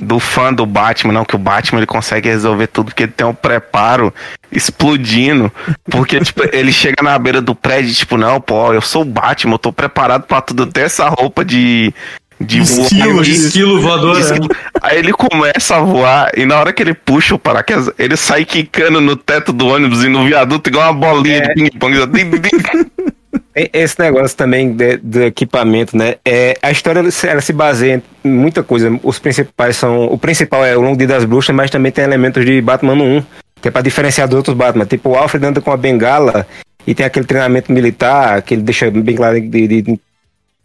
do 0.00 0.18
fã 0.18 0.52
do 0.52 0.64
Batman, 0.64 1.12
não, 1.12 1.24
que 1.24 1.36
o 1.36 1.38
Batman 1.38 1.80
ele 1.80 1.86
consegue 1.86 2.28
resolver 2.28 2.66
tudo 2.66 2.86
porque 2.86 3.04
ele 3.04 3.12
tem 3.12 3.26
um 3.26 3.34
preparo 3.34 4.12
explodindo. 4.50 5.52
Porque, 5.90 6.20
tipo, 6.24 6.42
ele 6.52 6.72
chega 6.72 7.02
na 7.02 7.18
beira 7.18 7.40
do 7.40 7.54
prédio, 7.54 7.94
tipo, 7.94 8.16
não, 8.16 8.40
pô, 8.40 8.72
eu 8.72 8.80
sou 8.80 9.02
o 9.02 9.04
Batman, 9.04 9.54
eu 9.54 9.58
tô 9.58 9.72
preparado 9.72 10.24
pra 10.24 10.40
tudo, 10.40 10.64
até 10.64 10.82
essa 10.82 11.08
roupa 11.08 11.44
de. 11.44 11.92
De 12.40 12.60
Esquilo, 12.60 13.14
voar, 13.14 13.24
de 13.24 13.32
Esquilo 13.32 13.80
voador, 13.80 14.12
de 14.14 14.20
né? 14.20 14.24
esquilo. 14.26 14.48
Aí 14.80 14.98
ele 14.98 15.12
começa 15.12 15.74
a 15.74 15.80
voar 15.80 16.30
e 16.36 16.46
na 16.46 16.56
hora 16.56 16.72
que 16.72 16.80
ele 16.80 16.94
puxa 16.94 17.34
o 17.34 17.38
paraquedas, 17.38 17.90
ele 17.98 18.16
sai 18.16 18.44
quicando 18.44 19.00
no 19.00 19.16
teto 19.16 19.52
do 19.52 19.66
ônibus 19.66 20.04
e 20.04 20.08
no 20.08 20.24
viaduto 20.24 20.70
igual 20.70 20.92
uma 20.92 21.00
bolinha 21.00 21.40
de 21.40 21.54
ping-pong. 21.54 21.96
Esse 23.54 23.98
negócio 23.98 24.36
também 24.36 24.76
do 25.02 25.22
equipamento, 25.22 25.96
né? 25.96 26.16
É, 26.24 26.56
a 26.62 26.70
história 26.70 27.00
ela 27.00 27.40
se- 27.40 27.52
baseia 27.52 28.02
em 28.24 28.28
muita 28.28 28.62
coisa. 28.62 28.88
Os 29.02 29.18
principais 29.18 29.76
são. 29.76 30.04
O 30.06 30.16
principal 30.18 30.64
é 30.64 30.76
o 30.76 30.80
Longo 30.80 30.96
Dia 30.96 31.08
das 31.08 31.24
Bruxas, 31.24 31.54
mas 31.56 31.70
também 31.70 31.90
tem 31.90 32.04
elementos 32.04 32.44
de 32.44 32.60
Batman 32.60 32.94
no 32.94 33.04
1, 33.04 33.24
que 33.60 33.66
é 33.68 33.70
pra 33.70 33.82
diferenciar 33.82 34.28
dos 34.28 34.36
outros 34.36 34.56
Batman. 34.56 34.84
Tipo, 34.84 35.10
o 35.10 35.14
Alfred 35.16 35.44
anda 35.44 35.60
com 35.60 35.72
a 35.72 35.76
bengala 35.76 36.46
e 36.86 36.94
tem 36.94 37.04
aquele 37.04 37.26
treinamento 37.26 37.72
militar 37.72 38.40
que 38.42 38.54
ele 38.54 38.62
deixa 38.62 38.88
bem 38.90 39.16
claro 39.16 39.40
de, 39.40 39.48
de- 39.66 39.82
de, 39.82 40.00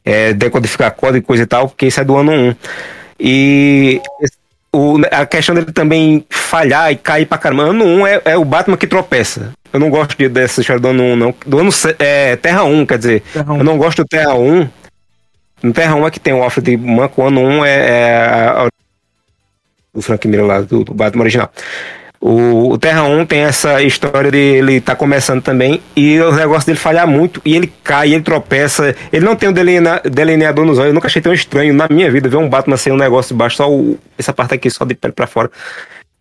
é, 0.06 0.34
decodificar 0.34 0.91
código 0.93 1.17
e 1.24 1.26
coisa 1.28 1.43
e 1.43 1.48
tal, 1.48 1.69
porque 1.69 1.88
isso 1.88 2.00
é 2.00 2.04
do 2.04 2.15
ano 2.15 2.32
1. 2.32 2.56
E 3.19 4.02
o- 4.74 4.98
a 5.12 5.26
questão 5.26 5.54
dele 5.56 5.72
também 5.72 6.26
falhar 6.30 6.92
e 6.92 6.96
cair 6.96 7.26
pra 7.26 7.38
caramba. 7.38 7.64
Ano 7.64 7.86
1 7.86 8.08
é, 8.08 8.22
é 8.26 8.38
o 8.38 8.44
Batman 8.46 8.76
que 8.78 8.88
tropeça. 8.88 9.52
Eu 9.72 9.80
não 9.80 9.90
gosto 9.90 10.18
de- 10.18 10.30
dessa 10.30 10.62
história 10.62 10.80
do 10.82 10.88
ano 10.90 11.04
1, 11.04 11.16
não. 11.16 11.36
Do 11.46 11.60
ano 11.60 11.70
é, 12.00 12.36
Terra 12.36 12.64
1, 12.64 12.86
quer 12.86 12.98
dizer. 12.98 13.22
Terra 13.34 13.54
1. 13.54 13.58
Eu 13.60 13.64
não 13.64 13.78
gosto 13.78 14.04
do 14.04 14.08
Terra 14.08 14.34
1. 14.36 14.68
No 15.62 15.72
Terra 15.74 15.96
1 15.96 16.08
é 16.08 16.12
que 16.12 16.20
tem 16.20 16.34
o 16.34 16.44
Alfred 16.44 16.76
Manco, 16.78 17.22
o 17.22 17.28
ano 17.28 17.42
1 17.42 17.66
é, 17.66 17.72
é 17.72 18.16
a- 18.16 18.64
a- 18.66 18.70
o 19.94 20.02
Frank 20.02 20.28
Miller 20.28 20.46
lá, 20.46 20.62
do, 20.62 20.84
do 20.84 20.94
Batman 20.94 21.22
original. 21.24 21.52
O, 22.26 22.70
o 22.72 22.78
Terra 22.78 23.04
1 23.04 23.26
tem 23.26 23.42
essa 23.42 23.84
história 23.84 24.32
de 24.32 24.38
ele 24.38 24.80
tá 24.80 24.96
começando 24.96 25.42
também 25.42 25.82
e 25.94 26.18
o 26.22 26.32
negócio 26.32 26.66
dele 26.66 26.80
falhar 26.80 27.06
muito 27.06 27.42
e 27.44 27.54
ele 27.54 27.70
cai, 27.84 28.14
ele 28.14 28.24
tropeça. 28.24 28.96
Ele 29.12 29.26
não 29.26 29.36
tem 29.36 29.50
o 29.50 29.52
delinea- 29.52 30.02
delineador 30.10 30.64
nos 30.64 30.78
olhos. 30.78 30.88
Eu 30.88 30.94
nunca 30.94 31.08
achei 31.08 31.22
tão 31.22 31.34
estranho 31.34 31.74
na 31.74 31.86
minha 31.90 32.10
vida 32.10 32.30
ver 32.30 32.38
um 32.38 32.48
Batman 32.48 32.78
sem 32.78 32.94
um 32.94 32.98
negócio 32.98 33.34
embaixo, 33.34 33.58
só 33.58 33.70
o- 33.70 34.00
essa 34.18 34.32
parte 34.32 34.54
aqui, 34.54 34.70
só 34.70 34.86
de 34.86 34.94
pele 34.96 35.12
pra 35.14 35.28
fora. 35.28 35.52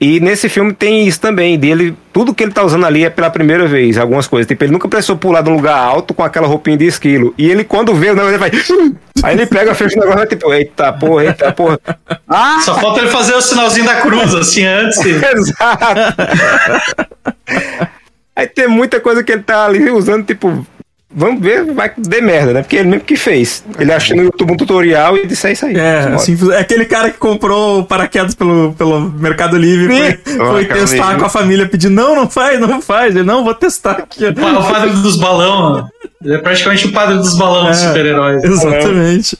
E 0.03 0.19
nesse 0.19 0.49
filme 0.49 0.73
tem 0.73 1.07
isso 1.07 1.21
também, 1.21 1.57
dele, 1.57 1.97
tudo 2.13 2.35
que 2.35 2.43
ele 2.43 2.51
tá 2.51 2.65
usando 2.65 2.85
ali 2.85 3.05
é 3.05 3.09
pela 3.09 3.31
primeira 3.31 3.69
vez, 3.69 3.97
algumas 3.97 4.27
coisas. 4.27 4.49
Tipo, 4.49 4.65
ele 4.65 4.73
nunca 4.73 4.89
precisou 4.89 5.17
pular 5.17 5.43
de 5.43 5.49
um 5.49 5.55
lugar 5.55 5.79
alto 5.79 6.13
com 6.13 6.25
aquela 6.25 6.49
roupinha 6.49 6.77
de 6.77 6.87
esquilo. 6.87 7.33
E 7.39 7.49
ele, 7.49 7.63
quando 7.63 7.95
vê 7.95 8.11
o 8.11 8.15
negócio, 8.17 8.31
ele 8.31 8.39
vai. 8.39 8.51
Aí 9.23 9.37
ele 9.37 9.47
pega, 9.47 9.73
fecha 9.77 9.97
o 9.97 10.01
negócio 10.01 10.25
e 10.25 10.27
tipo, 10.27 10.53
eita 10.53 10.93
porra, 10.93 11.27
eita 11.27 11.53
porra. 11.53 11.79
Ah! 12.29 12.59
Só 12.65 12.75
falta 12.81 12.99
ele 12.99 13.11
fazer 13.11 13.35
o 13.35 13.41
sinalzinho 13.41 13.87
da 13.87 14.01
cruz, 14.01 14.35
assim, 14.35 14.67
antes. 14.67 14.99
Exato. 15.07 15.87
Aí 18.35 18.49
tem 18.49 18.67
muita 18.67 18.99
coisa 18.99 19.23
que 19.23 19.31
ele 19.31 19.43
tá 19.45 19.67
ali 19.67 19.89
usando, 19.89 20.27
tipo, 20.27 20.67
vamos 21.15 21.41
ver, 21.41 21.65
vai 21.73 21.93
dê 21.97 22.21
merda, 22.21 22.53
né? 22.53 22.63
Porque 22.63 22.77
ele 22.77 22.89
mesmo 22.89 23.05
que 23.05 23.17
fez. 23.17 23.65
Ele 23.79 23.93
achou 23.93 24.17
no 24.17 24.25
YouTube 24.25 24.53
um 24.53 24.57
tutorial 24.57 25.17
e 25.17 25.27
disse, 25.27 25.49
é 25.49 25.53
isso 25.53 25.67
aí. 25.67 25.77
É, 25.77 26.13
assim, 26.15 26.37
é 26.53 26.59
aquele 26.59 26.85
cara 26.85 27.11
que 27.11 27.19
comprou 27.19 27.81
o 27.81 27.85
paraquedas 27.85 28.35
pelo, 28.35 28.73
pelo 28.73 29.01
Mercado 29.01 29.57
Livre, 29.57 29.95
Sim. 29.95 30.37
foi, 30.37 30.47
foi 30.47 30.65
testar 30.67 31.17
com 31.19 31.25
a 31.25 31.29
família, 31.29 31.69
pedindo, 31.69 31.95
não, 31.95 32.15
não 32.15 32.31
faz, 32.31 32.59
não 32.61 32.81
faz. 32.81 33.15
Ele, 33.15 33.25
não, 33.25 33.45
vou 33.45 33.55
testar 33.55 33.93
aqui. 33.93 34.27
O 34.27 34.35
padre 34.35 34.91
dos 34.91 35.17
balão, 35.17 35.89
ele 36.25 36.35
é 36.35 36.39
praticamente 36.39 36.87
o 36.87 36.93
padre 36.93 37.17
dos 37.17 37.37
balão 37.37 37.67
dos 37.67 37.83
É, 37.83 37.89
super-heróis. 37.89 38.45
Exatamente. 38.45 39.39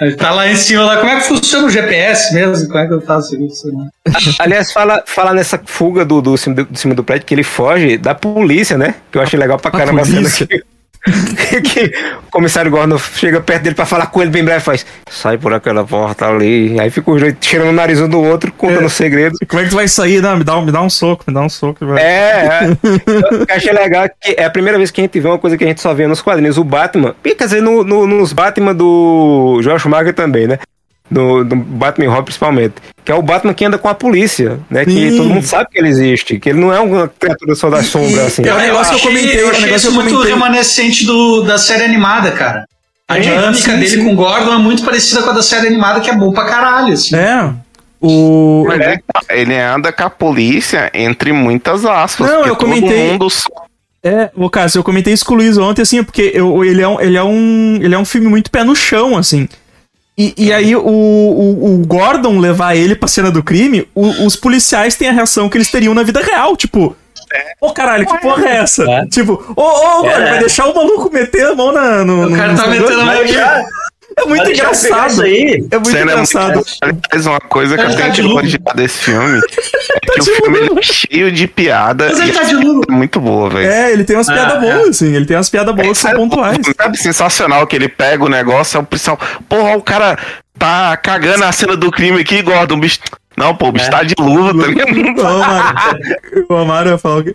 Ele 0.00 0.14
tá 0.14 0.30
lá 0.30 0.48
em 0.48 0.56
cima, 0.56 0.84
lá. 0.84 0.96
Como 0.96 1.10
é 1.10 1.20
que 1.20 1.26
funciona 1.28 1.66
o 1.66 1.70
GPS 1.70 2.34
mesmo? 2.34 2.66
Como 2.66 2.78
é 2.78 2.86
que 2.86 2.94
eu 2.94 3.00
faço 3.00 3.36
isso? 3.44 3.68
Né? 3.68 3.88
Aliás, 4.38 4.72
fala, 4.72 5.02
fala 5.06 5.34
nessa 5.34 5.60
fuga 5.64 6.04
do, 6.04 6.20
do, 6.20 6.36
cima 6.36 6.56
do, 6.56 6.64
do 6.64 6.78
cima 6.78 6.94
do 6.94 7.04
prédio 7.04 7.26
que 7.26 7.34
ele 7.34 7.44
foge 7.44 7.98
da 7.98 8.14
polícia, 8.14 8.78
né? 8.78 8.94
Que 9.10 9.18
eu 9.18 9.22
achei 9.22 9.38
legal 9.38 9.58
pra 9.58 9.70
caramba 9.70 10.02
a 10.02 10.04
cena 10.04 10.30
que 10.30 10.64
que 11.64 11.92
o 12.26 12.30
comissário 12.30 12.70
Gordon 12.70 12.96
chega 12.98 13.40
perto 13.40 13.62
dele 13.64 13.74
pra 13.74 13.84
falar 13.84 14.06
com 14.06 14.22
ele 14.22 14.30
bem 14.30 14.44
breve 14.44 14.60
e 14.60 14.64
faz: 14.64 14.86
sai 15.10 15.36
por 15.36 15.52
aquela 15.52 15.84
porta 15.84 16.26
ali. 16.28 16.78
Aí 16.80 16.90
fica 16.90 17.10
os 17.10 17.20
dois 17.20 17.34
tirando 17.40 17.70
o 17.70 17.72
nariz 17.72 18.00
um 18.00 18.08
do 18.08 18.20
outro, 18.22 18.52
contando 18.52 18.86
É. 18.86 18.88
segredo. 18.88 19.36
Como 19.48 19.60
é 19.60 19.64
que 19.64 19.70
tu 19.70 19.76
vai 19.76 19.88
sair? 19.88 20.22
Não, 20.22 20.36
me 20.36 20.44
dá, 20.44 20.56
um- 20.56 20.64
me 20.64 20.70
dá 20.72 20.80
um 20.80 20.88
soco, 20.90 21.24
me 21.26 21.34
dá 21.34 21.40
um 21.40 21.48
soco. 21.48 21.84
Vai. 21.86 22.02
É, 22.02 22.06
é. 22.06 22.66
Eu 23.50 23.56
achei 23.56 23.72
legal 23.72 24.08
que 24.20 24.34
é 24.38 24.44
a 24.44 24.50
primeira 24.50 24.78
vez 24.78 24.90
que 24.90 25.00
a 25.00 25.04
gente 25.04 25.18
vê 25.18 25.26
uma 25.28 25.38
coisa 25.38 25.56
que 25.58 25.64
a 25.64 25.66
gente 25.66 25.80
só 25.80 25.92
vê 25.92 26.06
nos 26.06 26.22
quadrinhos. 26.22 26.56
O 26.56 26.64
Batman, 26.64 27.14
e 27.24 27.34
quer 27.34 27.44
dizer, 27.44 27.60
no, 27.62 27.82
no- 27.82 28.06
nos 28.06 28.32
Batman 28.32 28.74
do 28.74 29.60
Josh 29.62 29.82
Schumacher 29.82 30.14
também, 30.14 30.46
né? 30.46 30.58
Do, 31.12 31.44
do 31.44 31.54
Batman 31.56 32.04
e 32.06 32.08
Robin 32.08 32.24
principalmente. 32.24 32.74
Que 33.04 33.12
é 33.12 33.14
o 33.14 33.20
Batman 33.22 33.52
que 33.52 33.64
anda 33.64 33.76
com 33.76 33.88
a 33.88 33.94
polícia, 33.94 34.58
né? 34.70 34.84
Que 34.84 35.10
Sim. 35.10 35.16
todo 35.18 35.28
mundo 35.28 35.44
sabe 35.46 35.68
que 35.70 35.78
ele 35.78 35.88
existe. 35.88 36.38
Que 36.38 36.48
ele 36.50 36.60
não 36.60 36.72
é 36.72 36.80
uma 36.80 37.06
criatura 37.08 37.54
só 37.54 37.68
das 37.68 37.86
sombras, 37.86 38.18
assim. 38.26 38.46
É 38.46 38.54
um 38.54 38.58
negócio 38.58 38.94
que 38.96 39.00
eu 39.06 39.08
comentei, 39.10 39.40
eu 39.40 39.44
é 39.44 39.46
um 39.46 39.50
achei 39.50 39.64
negócio 39.66 39.76
isso 39.90 39.98
que 40.00 40.06
eu 40.08 40.10
muito 40.14 40.22
remanescente 40.28 41.04
do, 41.04 41.42
da 41.42 41.58
série 41.58 41.84
animada, 41.84 42.30
cara. 42.32 42.64
A 43.08 43.18
É, 43.18 43.20
dinâmica 43.20 43.52
sim, 43.54 43.70
dele 43.72 43.88
sim. 43.88 44.04
com 44.04 44.12
o 44.12 44.16
Gordon 44.16 44.54
é 44.54 44.58
muito 44.58 44.84
parecida 44.84 45.22
com 45.22 45.30
a 45.30 45.32
da 45.34 45.42
série 45.42 45.66
animada, 45.66 46.00
que 46.00 46.08
é 46.08 46.14
bom 46.14 46.32
pra 46.32 46.44
caralho, 46.44 46.92
assim. 46.94 47.14
É. 47.16 47.50
O. 48.00 48.64
Mas 48.66 48.80
é, 48.80 49.00
ele 49.30 49.54
anda 49.56 49.92
com 49.92 50.02
a 50.04 50.10
polícia 50.10 50.90
entre 50.94 51.32
muitas 51.32 51.84
aspas. 51.84 52.26
Não, 52.26 52.36
porque 52.36 52.50
eu 52.50 52.56
comentei- 52.56 53.10
Todo 53.18 53.22
mundo 53.24 53.28
É, 54.04 54.30
o 54.34 54.50
caso, 54.50 54.78
eu 54.78 54.82
comentei 54.84 55.12
isso 55.12 55.24
com 55.24 55.34
o 55.34 55.36
Luiz 55.36 55.56
ontem, 55.58 55.82
assim, 55.82 56.02
porque 56.02 56.32
eu, 56.34 56.64
ele, 56.64 56.82
é 56.82 56.88
um, 56.88 57.00
ele, 57.00 57.16
é 57.16 57.22
um, 57.22 57.78
ele 57.80 57.94
é 57.94 57.98
um 57.98 58.04
filme 58.04 58.26
muito 58.28 58.50
pé 58.50 58.64
no 58.64 58.74
chão, 58.74 59.16
assim. 59.16 59.48
E, 60.16 60.34
e 60.36 60.52
aí, 60.52 60.76
o, 60.76 60.80
o, 60.86 61.74
o 61.74 61.86
Gordon 61.86 62.38
levar 62.38 62.76
ele 62.76 62.94
pra 62.94 63.08
cena 63.08 63.30
do 63.30 63.42
crime, 63.42 63.88
o- 63.94 64.26
os 64.26 64.36
policiais 64.36 64.94
têm 64.94 65.08
a 65.08 65.12
reação 65.12 65.48
que 65.48 65.56
eles 65.56 65.70
teriam 65.70 65.94
na 65.94 66.02
vida 66.02 66.20
real, 66.20 66.56
tipo. 66.56 66.94
Ô 67.60 67.72
caralho, 67.72 68.06
que 68.06 68.18
porra 68.20 68.44
é 68.46 68.56
essa? 68.56 68.84
É. 68.90 69.06
Tipo, 69.06 69.42
ô, 69.56 69.62
ô, 69.62 70.02
Gordon, 70.02 70.08
É. 70.20 70.30
vai 70.30 70.38
deixar 70.40 70.66
o 70.66 70.74
maluco 70.74 71.10
meter 71.10 71.46
a 71.46 71.54
mão 71.54 71.72
na. 71.72 72.04
No, 72.04 72.26
O 72.28 72.36
cara 72.36 72.52
no- 72.52 72.58
tá 72.58 72.66
metendo 72.66 73.00
a 73.00 73.04
mão 73.06 73.14
É 74.16 74.24
muito 74.24 74.44
pegar 74.44 74.54
engraçado. 74.54 75.10
Isso 75.10 75.22
aí. 75.22 75.66
É 75.70 75.74
muito 75.76 75.88
Cena 75.90 76.10
é 76.10 76.14
engraçado. 76.14 76.54
muito... 76.54 76.72
Aliás, 76.82 77.26
uma 77.26 77.40
coisa 77.40 77.74
que 77.76 77.82
Ele 77.82 77.92
eu 77.92 77.96
tá 77.96 78.02
tenho 78.02 78.12
de 78.14 78.22
que 78.22 78.28
elogiar 78.28 78.74
desse 78.74 78.98
filme 78.98 79.38
é 79.40 80.10
que 80.12 80.20
o 80.20 80.24
de 80.24 80.30
filme 80.32 80.58
ele 80.58 80.78
é 80.78 80.82
cheio 80.82 81.32
de 81.32 81.46
piada 81.46 82.08
Mas 82.08 82.20
ele 82.20 82.32
tá 82.32 82.42
de 82.42 82.54
luva. 82.54 82.82
é 82.88 82.92
muito 82.92 83.20
boa, 83.20 83.50
velho. 83.50 83.70
É, 83.70 83.92
ele 83.92 84.04
tem 84.04 84.16
umas 84.16 84.28
Ah, 84.28 84.32
piadas 84.34 84.62
é. 84.62 84.72
boas, 84.74 84.88
assim. 84.90 85.14
Ele 85.14 85.24
tem 85.26 85.36
umas 85.36 85.50
piadas 85.50 85.74
boas 85.74 85.88
que 85.88 85.94
são 85.94 86.10
Sabe, 86.10 86.20
pontuais. 86.22 86.58
Sabe, 86.76 86.98
sensacional 86.98 87.66
que 87.66 87.76
ele 87.76 87.88
pega 87.88 88.24
o 88.24 88.28
negócio, 88.28 88.76
é 88.78 88.80
o 88.80 88.84
policial. 88.84 89.18
Porra, 89.48 89.76
o 89.76 89.82
cara 89.82 90.18
tá 90.58 90.96
cagando 90.96 91.44
a 91.44 91.52
cena 91.52 91.76
do 91.76 91.90
crime 91.90 92.20
aqui, 92.20 92.42
Gordon. 92.42 92.76
O 92.76 92.78
bicho. 92.80 92.98
Não, 93.36 93.54
pô, 93.54 93.68
o 93.68 93.72
bicho 93.72 93.86
É. 93.86 93.90
tá 93.90 94.02
de 94.02 94.14
luva, 94.18 94.52
tá 94.62 94.66
ligado? 94.68 95.20
Ô, 95.20 95.38
Mário, 95.38 96.46
o 96.48 96.54
Amaro 96.54 96.88
ia 96.90 96.98
falar 96.98 97.16
o 97.18 97.24
quê? 97.24 97.34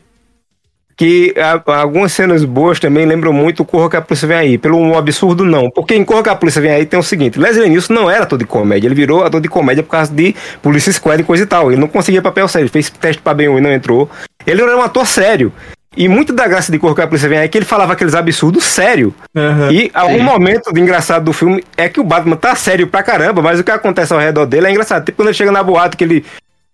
Que 0.98 1.32
a- 1.38 1.62
algumas 1.80 2.12
cenas 2.12 2.44
boas 2.44 2.80
também 2.80 3.06
lembram 3.06 3.32
muito 3.32 3.62
o 3.62 3.66
Corra 3.66 3.88
que 3.88 3.96
a 3.98 4.02
Polícia 4.02 4.28
Vem 4.28 4.38
Aí. 4.38 4.58
Pelo 4.58 4.80
um 4.80 4.98
absurdo, 4.98 5.46
não. 5.46 5.70
Porque 5.70 5.94
em 5.94 6.04
Corra 6.04 6.24
que 6.24 6.30
a 6.30 6.36
Polícia 6.36 6.60
Vem 6.60 6.72
Aí 6.72 6.88
tem 6.88 7.00
o 7.00 7.04
seguinte: 7.04 7.40
Leslie 7.40 7.70
Nielsen 7.70 7.96
não 7.96 8.10
era 8.10 8.24
ator 8.24 8.40
de 8.40 8.46
comédia. 8.46 8.88
Ele 8.88 8.96
virou 8.96 9.24
ator 9.24 9.40
de 9.40 9.48
comédia 9.48 9.84
por 9.84 9.92
causa 9.92 10.12
de 10.12 10.36
Polícia 10.60 10.92
Squad 10.92 11.22
e 11.22 11.24
coisa 11.24 11.44
e 11.44 11.46
tal. 11.46 11.72
Ele 11.72 11.80
não 11.80 11.88
conseguia 11.88 12.20
papel 12.20 12.48
sério. 12.48 12.64
Ele 12.66 12.72
fez 12.72 12.90
teste 12.90 13.22
pra 13.22 13.36
bem 13.36 13.46
e 13.56 13.62
não 13.62 13.72
entrou. 13.72 14.10
Ele 14.46 14.60
era 14.60 14.76
um 14.76 14.82
ator 14.82 15.06
sério. 15.06 15.54
E 15.96 16.08
muito 16.08 16.32
da 16.34 16.48
graça 16.48 16.72
de 16.72 16.80
Corra 16.80 16.96
que 16.96 17.02
a 17.02 17.08
Polícia 17.08 17.30
Vem 17.30 17.38
Aí 17.38 17.46
é 17.46 17.48
que 17.48 17.58
ele 17.60 17.66
falava 17.66 17.94
aqueles 17.94 18.16
absurdos 18.16 18.64
sério. 18.64 19.14
Aham. 19.36 19.72
E 19.72 19.92
algum 19.94 20.22
momento 20.24 20.74
de 20.74 20.82
engraçado 20.82 21.26
do 21.26 21.34
filme 21.34 21.64
é 21.78 21.88
que 21.90 22.00
o 22.00 22.04
Batman 22.04 22.36
tá 22.36 22.56
sério 22.56 22.88
pra 22.88 23.04
caramba, 23.04 23.42
mas 23.42 23.60
o 23.60 23.64
que 23.64 23.70
acontece 23.72 24.14
ao 24.14 24.20
redor 24.20 24.48
dele 24.48 24.66
é 24.66 24.72
engraçado. 24.72 25.06
Tipo 25.06 25.18
quando 25.18 25.28
ele 25.28 25.38
chega 25.38 25.52
na 25.52 25.62
boate 25.62 25.96
que 25.96 26.04
ele 26.04 26.26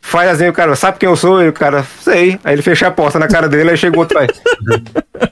faz 0.05 0.29
assim, 0.29 0.47
o 0.49 0.53
cara, 0.53 0.75
sabe 0.75 0.99
quem 0.99 1.07
eu 1.07 1.15
sou? 1.15 1.41
E 1.41 1.47
o 1.47 1.53
cara, 1.53 1.83
sei. 2.01 2.37
Aí 2.43 2.53
ele 2.53 2.61
fecha 2.61 2.87
a 2.87 2.91
porta 2.91 3.17
na 3.17 3.27
cara 3.27 3.47
dele, 3.47 3.71
aí 3.71 3.77
chega 3.77 3.97
outro 3.97 4.19
aí. 4.19 4.27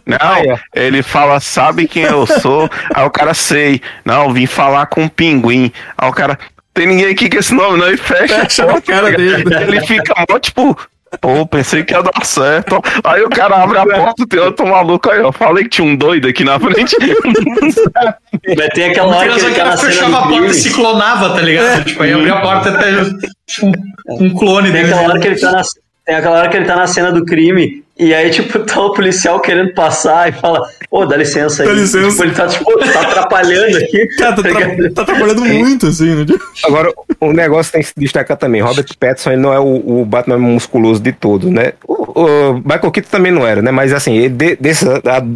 Não, 0.06 0.58
ele 0.74 1.04
fala, 1.04 1.40
sabe 1.40 1.88
quem 1.88 2.04
eu 2.04 2.26
sou? 2.26 2.70
Aí 2.96 3.06
o 3.06 3.10
cara, 3.12 3.34
sei. 3.34 3.82
Não, 4.06 4.34
vim 4.34 4.48
falar 4.48 4.86
com 4.88 5.04
um 5.04 5.08
pinguim. 5.10 5.72
Aí 5.98 6.10
o 6.10 6.14
cara, 6.14 6.40
tem 6.74 6.88
ninguém 6.88 7.12
aqui 7.12 7.30
com 7.30 7.38
esse 7.38 7.54
nome, 7.54 7.78
não, 7.78 7.92
e 7.92 7.98
fecha, 7.98 8.40
Fecha 8.40 8.64
a 8.64 8.66
na 8.68 8.72
porta. 8.74 8.92
cara 8.94 9.12
dele. 9.12 9.44
Ele 9.68 9.82
fica 9.86 10.14
mó, 10.28 10.40
tipo, 10.40 10.78
pô, 11.20 11.46
pensei 11.46 11.84
que 11.84 11.94
ia 11.94 12.02
dar 12.02 12.26
certo. 12.26 12.82
Aí 13.04 13.22
o 13.24 13.30
cara 13.30 13.64
abre 13.64 13.78
a 13.78 13.86
porta, 13.86 14.28
tem 14.28 14.40
outro 14.40 14.68
maluco 14.68 15.10
aí, 15.10 15.22
ó. 15.22 15.32
Falei 15.32 15.64
que 15.64 15.70
tinha 15.72 15.88
um 15.88 15.96
doido 15.96 16.28
aqui 16.28 16.44
na 16.44 16.60
frente. 16.60 16.96
Vai 18.56 18.70
ter 18.70 18.92
aquela 18.92 19.18
hora 19.18 19.28
que 19.28 19.34
Mas 19.34 19.44
ele 19.44 19.78
fechava 19.78 20.18
a 20.18 20.22
do 20.22 20.30
porta 20.30 20.48
e 20.48 20.54
se 20.54 20.70
clonava, 20.72 21.30
tá 21.32 21.42
ligado? 21.42 21.84
Tipo, 21.86 22.04
aí 22.04 22.14
abria 22.14 22.34
a 22.34 22.42
porta 22.42 22.70
até 22.70 22.92
um, 23.64 24.26
um 24.26 24.30
clone 24.34 24.72
Tem 24.72 24.84
dele. 24.84 24.94
aquela 24.94 25.10
hora 25.10 25.20
que 25.20 25.28
ele 25.28 25.40
tá 25.40 25.52
na, 25.52 25.62
tem 26.06 26.16
aquela 26.16 26.38
hora 26.38 26.50
que 26.50 26.58
ele 26.58 26.66
tá 26.66 26.76
na 26.76 26.88
cena 26.88 27.12
do 27.12 27.26
crime. 27.26 27.84
E 28.02 28.16
aí, 28.16 28.32
tipo, 28.32 28.58
tá 28.60 28.82
o 28.82 28.94
policial 28.94 29.40
querendo 29.40 29.74
passar 29.76 30.28
e 30.28 30.32
fala, 30.32 30.60
ô, 30.90 31.06
dá 31.06 31.16
licença 31.16 31.62
aí. 31.62 31.70
Dá 31.70 31.76
licença. 31.76 32.10
Tipo, 32.10 32.24
ele 32.24 32.32
tá, 32.34 32.48
tipo, 32.48 32.80
tá 32.92 33.02
atrapalhando 33.02 33.78
aqui. 33.78 34.08
Cara, 34.18 34.34
tá, 34.36 34.42
tá 34.42 34.50
tra- 34.50 34.90
tá 34.96 35.06
trabalhando 35.06 35.46
muito, 35.46 35.86
assim, 35.86 36.16
né? 36.16 36.26
Agora, 36.66 36.92
o 37.20 37.32
negócio 37.32 37.72
tem 37.72 37.82
que 37.82 37.90
se 37.90 37.94
destacar 37.96 38.36
também. 38.38 38.60
Robert 38.60 38.88
Pattinson 39.00 39.34
ele 39.34 39.42
não 39.42 39.54
é 39.54 39.60
o, 39.60 40.02
o 40.02 40.04
Batman 40.06 40.40
musculoso 40.40 41.00
de 41.00 41.12
todos, 41.12 41.52
né? 41.52 41.74
O, 41.88 41.94
o 42.22 42.54
Michael 42.56 42.92
Keaton 42.92 43.10
também 43.12 43.32
não 43.32 43.46
era, 43.48 43.62
né? 43.62 43.70
Mas 43.70 43.94
assim, 43.94 44.16
ele 44.18 44.30
de, 44.30 44.56
desse, 44.56 44.84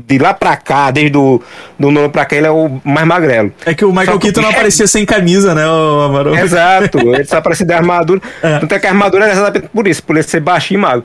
de 0.07 0.18
lá 0.18 0.34
pra 0.34 0.57
cá, 0.57 0.89
desde 0.89 1.16
o 1.18 1.39
do 1.78 1.91
nono 1.91 2.09
pra 2.09 2.26
cá, 2.26 2.36
ele 2.36 2.47
é 2.47 2.51
o 2.51 2.82
mais 2.84 3.05
magrelo. 3.05 3.53
É 3.66 3.76
que 3.76 3.86
o 3.86 3.91
Michael 3.93 4.18
Keaton 4.18 4.41
não 4.41 4.49
é- 4.49 4.53
aparecia 4.53 4.88
sem 4.88 5.05
camisa, 5.05 5.53
né, 5.53 5.68
o 5.68 6.01
Amaro? 6.01 6.36
Exato, 6.36 6.97
ele 6.97 7.26
só 7.26 7.38
aparece 7.38 7.63
de 7.63 7.74
armadura. 7.74 8.20
É. 8.41 8.57
Tanto 8.59 8.74
é 8.74 8.80
que 8.80 8.88
a 8.88 8.89
armadura 8.89 9.28
é 9.28 9.32
exatamente 9.32 9.70
por 9.70 9.88
isso, 9.88 10.01
por 10.03 10.16
ele 10.16 10.24
ser 10.24 10.39
baixinho 10.39 10.80
e 10.80 10.82
magro. 10.82 11.03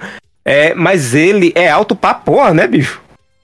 É, 0.51 0.75
mas 0.75 1.15
ele 1.15 1.53
é 1.55 1.71
alto 1.71 1.95
pra 1.95 2.13
porra, 2.13 2.53
né, 2.53 2.67
bicho? 2.67 3.01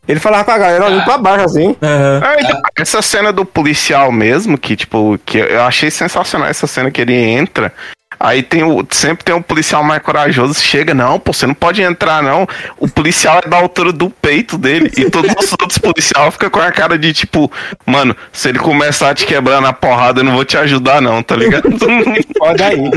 Ele 0.08 0.18
falava 0.18 0.44
com 0.44 0.50
a 0.50 0.58
galera 0.58 0.86
olhando 0.86 1.04
pra 1.04 1.16
baixo 1.16 1.44
assim. 1.44 1.76
Ah, 1.80 2.36
então, 2.38 2.60
essa 2.76 3.00
cena 3.00 3.32
do 3.32 3.44
policial 3.44 4.10
mesmo, 4.10 4.58
que 4.58 4.74
tipo, 4.74 5.16
que 5.24 5.38
eu 5.38 5.62
achei 5.62 5.88
sensacional 5.88 6.48
essa 6.48 6.66
cena 6.66 6.90
que 6.90 7.00
ele 7.00 7.14
entra. 7.14 7.72
Aí 8.18 8.42
tem 8.42 8.64
o, 8.64 8.84
sempre 8.90 9.24
tem 9.24 9.34
um 9.34 9.42
policial 9.42 9.84
mais 9.84 10.02
corajoso, 10.02 10.54
chega, 10.54 10.94
não, 10.94 11.20
pô, 11.20 11.32
você 11.32 11.46
não 11.46 11.54
pode 11.54 11.80
entrar, 11.80 12.22
não. 12.22 12.46
O 12.78 12.88
policial 12.88 13.40
é 13.44 13.48
da 13.48 13.58
altura 13.58 13.92
do 13.92 14.10
peito 14.10 14.58
dele. 14.58 14.90
E 14.96 15.08
todos 15.08 15.30
os 15.38 15.52
outros 15.60 15.78
policiais 15.78 16.32
ficam 16.32 16.50
com 16.50 16.60
a 16.60 16.72
cara 16.72 16.98
de 16.98 17.12
tipo, 17.12 17.50
mano, 17.84 18.16
se 18.32 18.48
ele 18.48 18.58
começar 18.58 19.10
a 19.10 19.14
te 19.14 19.26
quebrar 19.26 19.60
na 19.60 19.72
porrada, 19.72 20.20
eu 20.20 20.24
não 20.24 20.34
vou 20.34 20.44
te 20.44 20.56
ajudar, 20.56 21.00
não, 21.00 21.22
tá 21.22 21.36
ligado? 21.36 21.68
Pode 22.38 22.62
aí. 22.62 22.90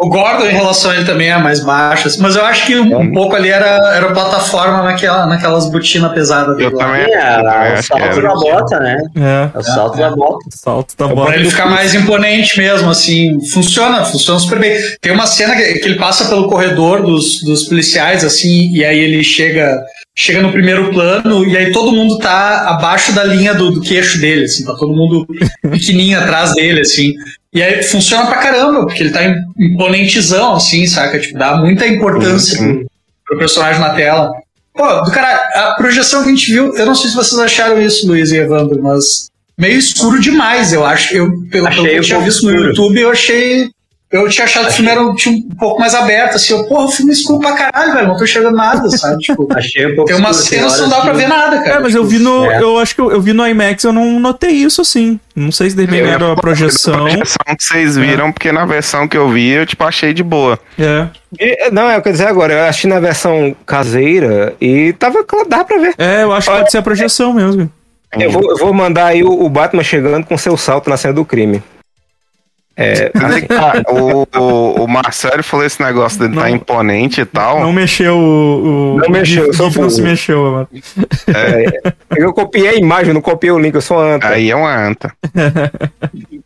O 0.00 0.08
Gordon 0.08 0.46
em 0.46 0.52
relação 0.54 0.92
a 0.92 0.94
ele 0.94 1.04
também 1.04 1.28
é 1.28 1.36
mais 1.38 1.58
baixo, 1.64 2.06
assim, 2.06 2.22
mas 2.22 2.36
eu 2.36 2.44
acho 2.44 2.66
que 2.66 2.76
um, 2.76 2.96
um 3.00 3.12
pouco 3.12 3.34
ali 3.34 3.48
era, 3.48 3.66
era 3.96 4.12
plataforma 4.12 4.84
naquela, 4.84 5.26
naquelas 5.26 5.68
botinas 5.70 6.12
pesadas 6.12 6.56
dele 6.56 6.72
Eu 6.72 6.78
lá. 6.78 6.84
também, 6.84 7.02
É, 7.12 7.38
eu 7.40 7.42
também 7.44 7.78
o 7.78 7.82
salto 7.82 8.22
da 8.22 8.34
bota, 8.34 8.78
né? 8.78 8.96
É. 9.16 9.50
É 9.56 9.58
o 9.58 9.62
salto 9.64 9.98
da 9.98 10.10
bota. 10.10 10.38
Salto 10.50 10.94
da 10.96 11.06
Pra 11.06 11.14
bola. 11.16 11.34
ele 11.34 11.50
ficar 11.50 11.66
mais 11.66 11.96
imponente 11.96 12.56
mesmo, 12.58 12.88
assim, 12.90 13.38
funciona, 13.52 14.04
funciona 14.04 14.38
super 14.38 14.60
bem. 14.60 14.76
Tem 15.00 15.10
uma 15.12 15.26
cena 15.26 15.56
que, 15.56 15.64
que 15.80 15.88
ele 15.88 15.96
passa 15.98 16.26
pelo 16.26 16.48
corredor 16.48 17.02
dos, 17.02 17.42
dos 17.42 17.64
policiais, 17.64 18.22
assim, 18.24 18.70
e 18.72 18.84
aí 18.84 18.98
ele 19.00 19.24
chega 19.24 19.82
chega 20.20 20.42
no 20.42 20.50
primeiro 20.50 20.90
plano, 20.90 21.46
e 21.46 21.56
aí 21.56 21.70
todo 21.70 21.92
mundo 21.92 22.18
tá 22.18 22.68
abaixo 22.70 23.12
da 23.12 23.22
linha 23.22 23.54
do, 23.54 23.70
do 23.70 23.80
queixo 23.80 24.20
dele, 24.20 24.44
assim, 24.46 24.64
tá 24.64 24.74
todo 24.74 24.92
mundo 24.92 25.24
pequenininho 25.62 26.18
atrás 26.18 26.54
dele, 26.54 26.80
assim. 26.80 27.14
E 27.54 27.62
aí 27.62 27.82
funciona 27.84 28.26
pra 28.26 28.38
caramba, 28.38 28.84
porque 28.84 29.00
ele 29.04 29.12
tá 29.12 29.22
im- 29.24 29.36
imponentezão, 29.58 30.54
assim, 30.56 30.86
saca? 30.88 31.20
Tipo, 31.20 31.38
dá 31.38 31.56
muita 31.58 31.86
importância 31.86 32.58
pro, 32.58 32.86
pro 33.26 33.38
personagem 33.38 33.80
na 33.80 33.90
tela. 33.90 34.32
Pô, 34.74 35.02
do 35.02 35.10
cara, 35.12 35.34
a 35.54 35.74
projeção 35.76 36.22
que 36.24 36.28
a 36.30 36.32
gente 36.32 36.50
viu, 36.52 36.74
eu 36.76 36.86
não 36.86 36.94
sei 36.96 37.10
se 37.10 37.16
vocês 37.16 37.38
acharam 37.40 37.80
isso, 37.80 38.06
Luiz 38.08 38.32
e 38.32 38.36
Evandro, 38.38 38.82
mas 38.82 39.28
meio 39.56 39.78
escuro 39.78 40.20
demais, 40.20 40.72
eu 40.72 40.84
acho. 40.84 41.14
Eu, 41.14 41.26
pelo, 41.48 41.48
pelo 41.50 41.66
Achei 41.68 41.90
que 41.90 41.96
eu 41.96 42.02
tinha 42.02 42.20
visto 42.20 42.42
no 42.44 42.50
escuro. 42.50 42.68
YouTube, 42.70 43.00
eu 43.00 43.10
achei. 43.12 43.70
Eu 44.10 44.26
tinha 44.28 44.46
achado 44.46 44.64
que 44.66 44.70
o 44.70 44.74
filme 44.74 44.90
era 44.90 45.02
um, 45.02 45.10
um 45.10 45.56
pouco 45.58 45.78
mais 45.78 45.94
aberto, 45.94 46.36
assim. 46.36 46.54
Eu, 46.54 46.64
porra, 46.66 46.86
o 46.86 46.90
filme 46.90 47.12
é 47.12 47.14
escuro 47.14 47.40
pra 47.40 47.52
caralho, 47.52 47.92
velho. 47.92 48.08
Não 48.08 48.16
tô 48.16 48.24
enxergando 48.24 48.56
nada, 48.56 48.88
sabe? 48.96 49.18
Tipo, 49.18 49.46
Achei 49.54 49.86
um 49.86 49.96
pouco 49.96 50.10
tem 50.10 50.18
umas 50.18 50.38
escuro, 50.38 50.50
tem 50.50 50.58
cenas 50.60 50.74
que 50.76 50.80
não 50.82 50.88
dá 50.88 51.00
pra 51.02 51.12
ver 51.12 51.28
nada, 51.28 51.58
cara. 51.58 51.70
É, 51.76 51.78
mas 51.78 51.94
eu 51.94 52.04
vi 52.04 52.18
no. 52.18 52.50
É. 52.50 52.62
Eu 52.62 52.78
acho 52.78 52.94
que 52.94 53.00
eu, 53.02 53.10
eu 53.10 53.20
vi 53.20 53.34
no 53.34 53.46
IMAX, 53.46 53.84
eu 53.84 53.92
não 53.92 54.18
notei 54.18 54.50
isso 54.50 54.80
assim. 54.80 55.20
Não 55.36 55.52
sei 55.52 55.68
se 55.68 55.76
de 55.76 55.82
repente 55.82 56.00
Eu 56.00 56.06
ia 56.06 56.12
era 56.14 56.32
a 56.32 56.36
projeção. 56.36 56.94
da 56.94 57.00
projeção 57.02 57.56
que 57.56 57.62
vocês 57.64 57.96
viram, 57.98 58.32
porque 58.32 58.50
na 58.50 58.64
versão 58.64 59.06
que 59.06 59.16
eu 59.16 59.28
vi, 59.28 59.50
eu 59.50 59.66
tipo 59.66 59.84
achei 59.84 60.14
de 60.14 60.22
boa. 60.22 60.58
É. 60.78 61.06
E, 61.38 61.70
não, 61.70 61.90
é 61.90 61.98
o 61.98 62.02
que 62.02 62.08
eu 62.08 62.12
dizer 62.12 62.28
agora. 62.28 62.54
Eu 62.54 62.64
assisti 62.64 62.86
na 62.86 62.98
versão 63.00 63.54
caseira 63.66 64.54
e 64.58 64.94
tava. 64.94 65.22
Dá 65.46 65.64
pra 65.64 65.76
ver. 65.76 65.94
É, 65.98 66.22
eu 66.22 66.32
acho 66.32 66.50
que 66.50 66.56
pode 66.56 66.70
ser 66.70 66.78
a 66.78 66.82
projeção 66.82 67.34
mesmo. 67.34 67.70
Eu 68.18 68.30
vou, 68.30 68.50
eu 68.50 68.56
vou 68.56 68.72
mandar 68.72 69.08
aí 69.08 69.22
o, 69.22 69.44
o 69.44 69.50
Batman 69.50 69.84
chegando 69.84 70.24
com 70.24 70.38
seu 70.38 70.56
salto 70.56 70.88
na 70.88 70.96
cena 70.96 71.12
do 71.12 71.26
crime. 71.26 71.62
É, 72.80 73.10
Aí, 73.12 73.42
cara, 73.48 73.82
o, 73.90 74.22
o, 74.38 74.84
o 74.84 74.88
Marcelo 74.88 75.42
falou 75.42 75.66
esse 75.66 75.82
negócio 75.82 76.20
dele 76.20 76.36
Não. 76.36 76.42
tá 76.42 76.48
imponente 76.50 77.20
e 77.20 77.24
tal. 77.24 77.60
Não 77.60 77.72
mexeu 77.72 78.16
o. 78.16 78.94
o 78.94 78.98
Não 78.98 79.10
mexeu, 79.10 79.48
o 79.50 79.52
GIF 79.52 79.78
não 79.80 79.90
se 79.90 80.00
mexeu, 80.00 80.40
mano. 80.52 80.68
é, 81.26 81.92
eu 82.16 82.32
copiei 82.32 82.68
a 82.68 82.74
imagem, 82.76 83.12
não 83.12 83.20
copiei 83.20 83.50
o 83.50 83.58
link, 83.58 83.74
eu 83.74 83.80
sou 83.80 83.98
anta. 84.00 84.28
Aí 84.28 84.48
é 84.48 84.54
uma 84.54 84.72
anta. 84.72 85.12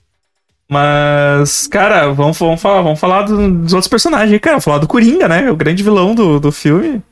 Mas, 0.68 1.66
cara, 1.66 2.10
vamos, 2.12 2.38
vamos 2.38 2.60
falar, 2.62 2.80
vamos 2.80 2.98
falar 2.98 3.22
do- 3.22 3.50
dos 3.50 3.74
outros 3.74 3.88
personagens 3.90 4.32
aí, 4.32 4.40
cara. 4.40 4.54
Vamos 4.54 4.64
falar 4.64 4.78
do 4.78 4.88
Coringa, 4.88 5.28
né? 5.28 5.50
O 5.50 5.56
grande 5.56 5.82
vilão 5.82 6.14
do, 6.14 6.40
do 6.40 6.50
filme. 6.50 7.02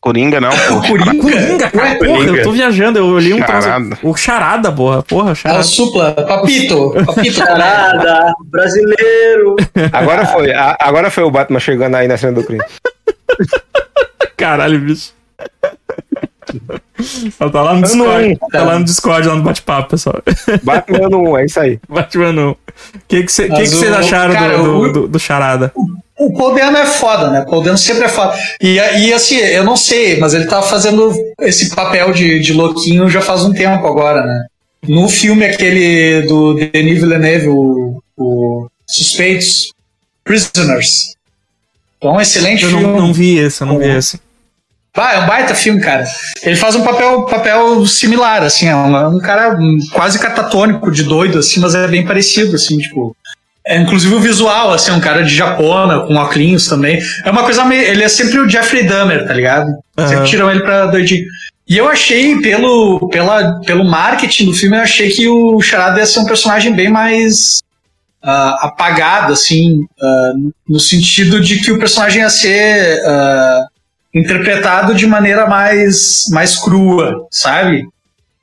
Coringa 0.00 0.40
não, 0.40 0.50
pô. 0.50 0.80
Coringa? 0.88 1.14
Coringa, 1.22 1.70
cara, 1.70 1.94
porra, 1.96 1.96
Coringa. 1.98 2.38
eu 2.38 2.42
tô 2.42 2.52
viajando, 2.52 2.98
eu 2.98 3.06
olhei 3.06 3.34
um 3.34 3.38
Charada. 3.38 3.84
troço. 3.96 4.08
O 4.08 4.16
charada, 4.16 4.72
porra, 4.72 5.02
porra, 5.02 5.34
charada. 5.34 5.60
o 5.60 5.64
Supla, 5.64 6.12
Papito, 6.12 6.94
Papito. 7.06 7.36
Charada, 7.36 8.32
brasileiro. 8.46 9.56
Agora 9.92 10.24
foi, 10.26 10.52
a- 10.52 10.76
agora 10.80 11.10
foi 11.10 11.24
o 11.24 11.30
Batman 11.30 11.60
chegando 11.60 11.96
aí 11.96 12.08
na 12.08 12.16
cena 12.16 12.32
do 12.32 12.44
crime. 12.44 12.64
Caralho, 14.36 14.80
bicho. 14.80 15.12
Ela 17.38 17.50
tá 17.50 17.62
lá 17.62 17.74
no 17.74 17.86
Eu 17.86 17.94
não- 17.96 18.06
Discord, 18.06 18.38
tá 18.50 18.64
lá 18.64 18.78
no 18.78 18.84
Discord, 18.84 19.28
lá 19.28 19.34
no 19.36 19.42
bate-papo, 19.42 19.90
pessoal. 19.90 20.22
Batman 20.62 21.08
no 21.10 21.30
1, 21.32 21.38
é 21.38 21.44
isso 21.44 21.60
aí. 21.60 21.78
Batman 21.88 22.32
não. 22.32 22.50
O 22.52 22.56
que 23.06 23.22
que 23.24 23.30
cê- 23.32 23.44
que 23.44 23.50
Mas 23.50 23.68
que 23.70 23.76
vocês 23.76 23.92
acharam 23.92 24.32
cara, 24.34 24.56
do, 24.58 24.64
do, 24.64 24.92
do- 24.92 25.08
do 25.08 25.18
charada? 25.18 25.70
O 25.74 25.86
Paul 26.36 26.54
Dano 26.54 26.76
é 26.76 26.84
foda, 26.86 27.30
né? 27.30 27.40
O 27.40 27.46
Paul 27.46 27.62
Dano 27.62 27.78
sempre 27.78 28.04
é 28.04 28.08
foda. 28.08 28.36
E, 28.60 28.74
e 28.74 29.12
assim, 29.12 29.36
eu 29.36 29.62
não 29.64 29.76
sei, 29.76 30.18
mas 30.18 30.34
ele 30.34 30.46
tá 30.46 30.60
fazendo 30.60 31.14
esse 31.40 31.74
papel 31.74 32.12
de, 32.12 32.40
de 32.40 32.52
louquinho 32.52 33.08
já 33.08 33.20
faz 33.20 33.44
um 33.44 33.52
tempo 33.52 33.86
agora, 33.86 34.24
né? 34.24 34.44
No 34.86 35.08
filme 35.08 35.44
aquele 35.44 36.22
do 36.26 36.54
Denis 36.54 37.00
Villeneuve, 37.00 37.48
o, 37.48 38.02
o 38.16 38.66
Suspeitos, 38.86 39.72
Prisoners. 40.24 41.14
Então, 41.98 42.14
um 42.14 42.20
excelente 42.20 42.62
Eu 42.64 42.70
filme. 42.70 42.84
não, 42.84 43.00
não 43.00 43.12
vi 43.12 43.38
esse, 43.38 43.60
eu 43.62 43.66
não 43.66 43.78
vi 43.78 43.88
esse. 43.88 44.20
Ah, 44.94 45.14
é 45.14 45.18
um 45.20 45.26
baita 45.26 45.54
filme, 45.54 45.80
cara. 45.80 46.04
Ele 46.42 46.56
faz 46.56 46.74
um 46.74 46.82
papel, 46.82 47.24
papel 47.26 47.86
similar, 47.86 48.42
assim, 48.42 48.66
é 48.66 48.74
um, 48.74 49.16
um 49.16 49.20
cara 49.20 49.56
quase 49.92 50.18
catatônico, 50.18 50.90
de 50.90 51.04
doido, 51.04 51.38
assim, 51.38 51.60
mas 51.60 51.74
é 51.74 51.86
bem 51.86 52.04
parecido, 52.04 52.56
assim, 52.56 52.78
tipo. 52.78 53.16
É, 53.68 53.76
inclusive 53.76 54.14
o 54.14 54.20
visual, 54.20 54.72
assim, 54.72 54.90
um 54.90 55.00
cara 55.00 55.22
de 55.22 55.34
japona, 55.34 56.00
com 56.00 56.14
óculos 56.14 56.66
também. 56.66 56.98
É 57.22 57.30
uma 57.30 57.44
coisa 57.44 57.66
meio. 57.66 57.82
Ele 57.82 58.02
é 58.02 58.08
sempre 58.08 58.38
o 58.38 58.48
Jeffrey 58.48 58.84
Dahmer, 58.84 59.26
tá 59.26 59.34
ligado? 59.34 59.68
Aham. 59.98 60.08
Sempre 60.08 60.26
tiram 60.26 60.50
ele 60.50 60.60
pra 60.60 60.86
doidinho. 60.86 61.26
E 61.68 61.76
eu 61.76 61.86
achei, 61.86 62.40
pelo, 62.40 63.10
pela, 63.10 63.60
pelo 63.66 63.84
marketing 63.84 64.46
do 64.46 64.54
filme, 64.54 64.74
eu 64.74 64.80
achei 64.80 65.10
que 65.10 65.28
o 65.28 65.60
Charada 65.60 66.00
ia 66.00 66.06
ser 66.06 66.20
um 66.20 66.24
personagem 66.24 66.74
bem 66.74 66.88
mais 66.88 67.62
ah, 68.22 68.68
apagado, 68.68 69.34
assim, 69.34 69.84
ah, 70.00 70.32
no 70.66 70.80
sentido 70.80 71.38
de 71.38 71.60
que 71.60 71.70
o 71.70 71.78
personagem 71.78 72.22
ia 72.22 72.30
ser 72.30 72.98
ah, 73.04 73.66
interpretado 74.14 74.94
de 74.94 75.06
maneira 75.06 75.46
mais, 75.46 76.24
mais 76.30 76.56
crua, 76.56 77.26
sabe? 77.30 77.86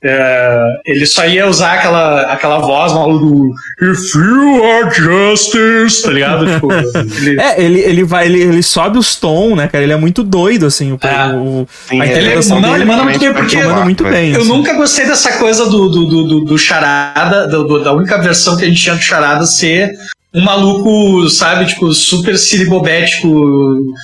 É, 0.04 0.60
ele 0.84 1.06
só 1.06 1.26
ia 1.26 1.48
usar 1.48 1.72
aquela, 1.74 2.20
aquela 2.32 2.58
voz 2.58 2.92
maluca 2.92 3.24
do 3.24 3.52
If 3.82 4.14
you 4.14 4.62
are 4.64 4.94
justice, 4.94 6.02
tá 6.02 6.10
ligado? 6.10 6.46
Tipo, 6.52 6.68
ele- 6.72 7.40
É, 7.40 7.60
ele, 7.62 7.80
ele 7.80 8.04
vai, 8.04 8.26
ele, 8.26 8.40
ele 8.42 8.62
sobe 8.62 8.98
os 8.98 9.16
tons, 9.16 9.56
né, 9.56 9.66
cara? 9.68 9.82
Ele 9.82 9.92
é 9.92 9.96
muito 9.96 10.22
doido, 10.22 10.66
assim. 10.66 10.92
O, 10.92 10.98
Ah. 11.02 11.32
o- 11.34 11.66
Sim, 11.88 12.00
a 12.00 12.04
ele- 12.04 12.12
interpretação 12.14 12.60
não, 12.60 12.70
dele 12.72 12.82
ele 12.82 12.90
manda 12.90 13.04
muito 13.04 13.18
bem, 13.18 13.32
porque- 13.32 13.56
ele 13.56 13.66
manda 13.68 13.84
muito 13.84 14.04
bem. 14.04 14.32
Eu 14.32 14.40
assim. 14.42 14.48
nunca 14.48 14.74
gostei 14.74 15.06
dessa 15.06 15.32
coisa 15.38 15.64
do, 15.64 15.88
do, 15.88 16.06
do, 16.06 16.22
do, 16.28 16.40
do 16.44 16.58
charada, 16.58 17.48
do- 17.48 17.64
do- 17.64 17.82
da 17.82 17.92
única 17.92 18.18
versão 18.18 18.56
que 18.56 18.64
a 18.64 18.68
gente 18.68 18.80
tinha 18.82 18.94
do 18.94 19.00
charada 19.02 19.44
ser 19.46 19.90
um 20.34 20.44
maluco, 20.44 21.28
sabe, 21.30 21.64
tipo, 21.66 21.90
super 21.94 22.36
ciribobético, 22.38 23.26
eh, 23.28 23.96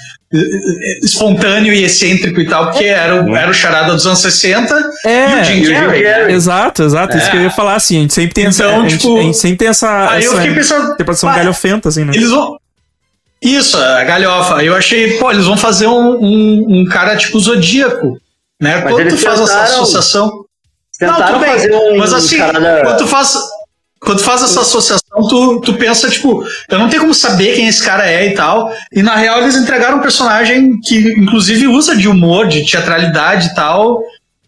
espontâneo 1.02 1.72
e 1.72 1.84
excêntrico 1.84 2.40
e 2.40 2.46
tal, 2.48 2.70
porque 2.70 2.84
era 2.84 3.22
o, 3.22 3.36
era 3.36 3.50
o 3.50 3.54
charada 3.54 3.92
dos 3.94 4.06
anos 4.06 4.20
60 4.20 4.74
e 4.74 4.82
o 4.82 5.08
É, 5.08 5.44
Jim 5.44 5.54
E 5.58 5.60
o 5.62 5.64
Jim 5.66 5.74
Carrey. 5.74 6.02
Carrey. 6.02 6.34
exato, 6.34 6.82
exato. 6.82 7.16
Isso 7.16 7.30
que 7.30 7.36
eu 7.36 7.42
ia 7.42 7.50
falar, 7.50 7.74
assim. 7.76 7.98
A 7.98 8.00
gente 8.00 8.14
sempre 8.14 8.34
tem 8.34 8.46
essa. 8.46 8.64
Então, 8.64 8.80
a, 8.82 8.88
gente, 8.88 9.00
tipo, 9.00 9.18
a 9.18 9.22
gente 9.22 9.36
sempre 9.36 9.56
tem 9.58 9.68
essa. 9.68 10.10
Aí 10.10 10.24
eu 10.24 10.32
essa 10.32 10.40
fiquei 10.42 10.54
pensando, 10.56 10.84
interpretação 10.92 11.30
"Pá, 11.30 11.36
galhofenta, 11.36 11.88
assim, 11.88 12.04
né? 12.04 12.12
Eles 12.14 12.30
vão. 12.30 12.56
Isso, 13.42 13.76
a 13.76 14.04
galhofa. 14.04 14.62
Eu 14.64 14.74
achei, 14.76 15.18
pô, 15.18 15.30
eles 15.30 15.44
vão 15.46 15.56
fazer 15.56 15.86
um, 15.88 16.14
um, 16.22 16.64
um 16.80 16.84
cara 16.86 17.16
tipo 17.16 17.38
zodíaco. 17.40 18.16
Né? 18.60 18.80
Mas 18.84 18.94
Quando 18.94 19.08
tu 19.08 19.16
faz 19.18 19.40
essa 19.40 19.52
tentaram- 19.52 19.74
associação. 19.82 20.30
Tentaram 20.98 21.40
bem, 21.40 21.50
fazer 21.50 21.74
um 21.74 21.96
Mas 21.98 22.12
assim, 22.12 22.36
charada. 22.36 22.80
quando 22.84 22.98
tu 22.98 23.06
faz. 23.08 23.36
Quando 24.04 24.18
tu 24.18 24.24
faz 24.24 24.42
essa 24.42 24.62
associação, 24.62 25.28
tu, 25.28 25.60
tu 25.60 25.74
pensa, 25.74 26.10
tipo, 26.10 26.44
eu 26.68 26.78
não 26.78 26.88
tenho 26.88 27.02
como 27.02 27.14
saber 27.14 27.54
quem 27.54 27.68
esse 27.68 27.82
cara 27.82 28.10
é 28.10 28.28
e 28.28 28.34
tal. 28.34 28.72
E 28.92 29.00
na 29.00 29.14
real 29.14 29.40
eles 29.40 29.54
entregaram 29.54 29.98
um 29.98 30.02
personagem 30.02 30.80
que, 30.80 30.98
inclusive, 31.16 31.68
usa 31.68 31.96
de 31.96 32.08
humor, 32.08 32.48
de 32.48 32.68
teatralidade 32.68 33.48
e 33.48 33.54
tal, 33.54 34.02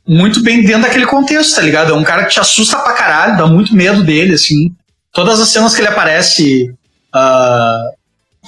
muito 0.07 0.43
bem 0.43 0.63
dentro 0.63 0.83
daquele 0.83 1.07
contexto, 1.07 1.55
tá 1.55 1.63
ligado? 1.63 1.93
É 1.93 1.95
um 1.95 2.03
cara 2.03 2.25
que 2.25 2.33
te 2.33 2.41
assusta 2.41 2.79
pra 2.79 2.95
caralho, 2.95 3.37
dá 3.37 3.47
muito 3.47 3.77
medo 3.77 4.03
dele, 4.03 4.35
assim. 4.35 4.73
Todas 5.13 5.41
as 5.41 5.51
cenas 5.51 5.73
que 5.73 5.81
ele 5.81 5.89
aparece, 5.89 6.75
ah, 7.13 7.81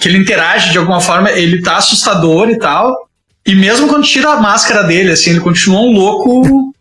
que 0.01 0.09
ele 0.09 0.19
interage 0.19 0.73
de 0.73 0.79
alguma 0.79 1.01
forma, 1.01 1.31
ele 1.31 1.63
tá 1.63 1.77
assustador 1.77 2.51
e 2.51 2.59
tal. 2.59 3.09
E 3.47 3.55
mesmo 3.55 3.87
quando 3.87 4.05
tira 4.05 4.31
a 4.31 4.41
máscara 4.41 4.83
dele, 4.83 5.13
assim, 5.13 5.31
ele 5.31 5.41
continua 5.41 5.83
um 5.83 5.93
louco. 5.93 6.75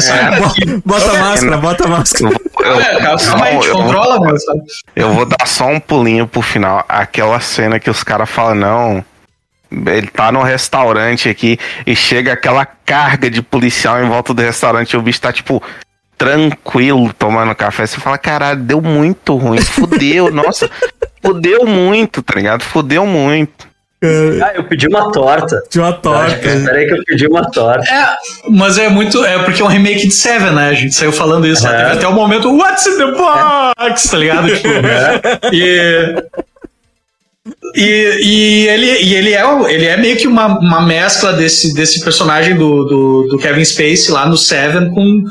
Sabe? 0.00 0.82
Bota 0.84 1.10
a 1.10 1.20
máscara, 1.20 1.56
bota 1.58 1.84
a 1.84 1.88
máscara. 1.88 2.34
Eu, 2.58 2.80
É, 2.80 3.70
controla, 3.70 4.34
eu 4.94 5.12
vou 5.12 5.26
dar 5.26 5.46
só 5.46 5.66
um 5.66 5.78
pulinho 5.78 6.26
pro 6.26 6.42
final. 6.42 6.84
Aquela 6.88 7.38
cena 7.40 7.78
que 7.78 7.90
os 7.90 8.02
caras 8.02 8.28
falam, 8.28 8.54
não. 8.54 9.04
Ele 9.70 10.06
tá 10.06 10.30
no 10.30 10.42
restaurante 10.42 11.28
aqui 11.28 11.58
e 11.86 11.94
chega 11.94 12.32
aquela 12.32 12.64
carga 12.64 13.28
de 13.28 13.42
policial 13.42 14.02
em 14.02 14.08
volta 14.08 14.32
do 14.32 14.40
restaurante 14.40 14.92
e 14.92 14.96
o 14.96 15.02
bicho 15.02 15.20
tá, 15.20 15.32
tipo, 15.32 15.62
tranquilo 16.16 17.12
tomando 17.12 17.54
café. 17.54 17.86
Você 17.86 17.98
fala, 17.98 18.16
caralho, 18.16 18.60
deu 18.60 18.80
muito 18.80 19.36
ruim. 19.36 19.60
Fudeu, 19.60 20.30
nossa. 20.32 20.70
Fudeu 21.22 21.66
muito, 21.66 22.22
tá 22.22 22.34
ligado? 22.36 22.62
Fudeu 22.62 23.04
muito. 23.06 23.66
Ah, 24.42 24.52
eu 24.54 24.64
pedi 24.64 24.86
uma 24.88 25.10
torta. 25.12 25.62
De 25.70 25.78
uma 25.80 25.92
torta. 25.92 26.34
Espera 26.48 26.78
aí 26.78 26.86
que 26.86 26.94
eu 26.94 27.04
pedi 27.04 27.26
uma 27.26 27.50
torta. 27.50 27.88
É, 27.90 28.16
mas 28.50 28.78
é 28.78 28.88
muito. 28.88 29.24
É 29.24 29.38
porque 29.44 29.60
é 29.62 29.64
um 29.64 29.68
remake 29.68 30.06
de 30.08 30.14
Seven, 30.14 30.52
né? 30.52 30.68
A 30.68 30.74
gente 30.74 30.94
saiu 30.94 31.12
falando 31.12 31.46
isso. 31.46 31.66
É. 31.66 31.76
Teve 31.76 31.90
até 31.98 32.08
o 32.08 32.12
momento, 32.12 32.54
What's 32.56 32.86
in 32.86 32.96
the 32.98 33.12
box? 33.12 34.08
Tá 34.10 34.18
ligado? 34.18 34.48
Tipo, 34.48 34.68
e. 35.52 36.24
E, 37.76 38.18
e, 38.22 38.68
ele, 38.68 38.86
e 39.02 39.14
ele, 39.14 39.32
é, 39.32 39.42
ele 39.72 39.84
é 39.84 39.96
meio 39.96 40.16
que 40.16 40.26
uma, 40.26 40.58
uma 40.58 40.80
mescla 40.84 41.32
desse, 41.32 41.72
desse 41.74 42.02
personagem 42.02 42.56
do, 42.56 42.84
do, 42.84 43.28
do 43.30 43.38
Kevin 43.38 43.64
Spacey 43.64 44.10
lá 44.10 44.26
no 44.28 44.36
Seven 44.36 44.90
com, 44.92 45.22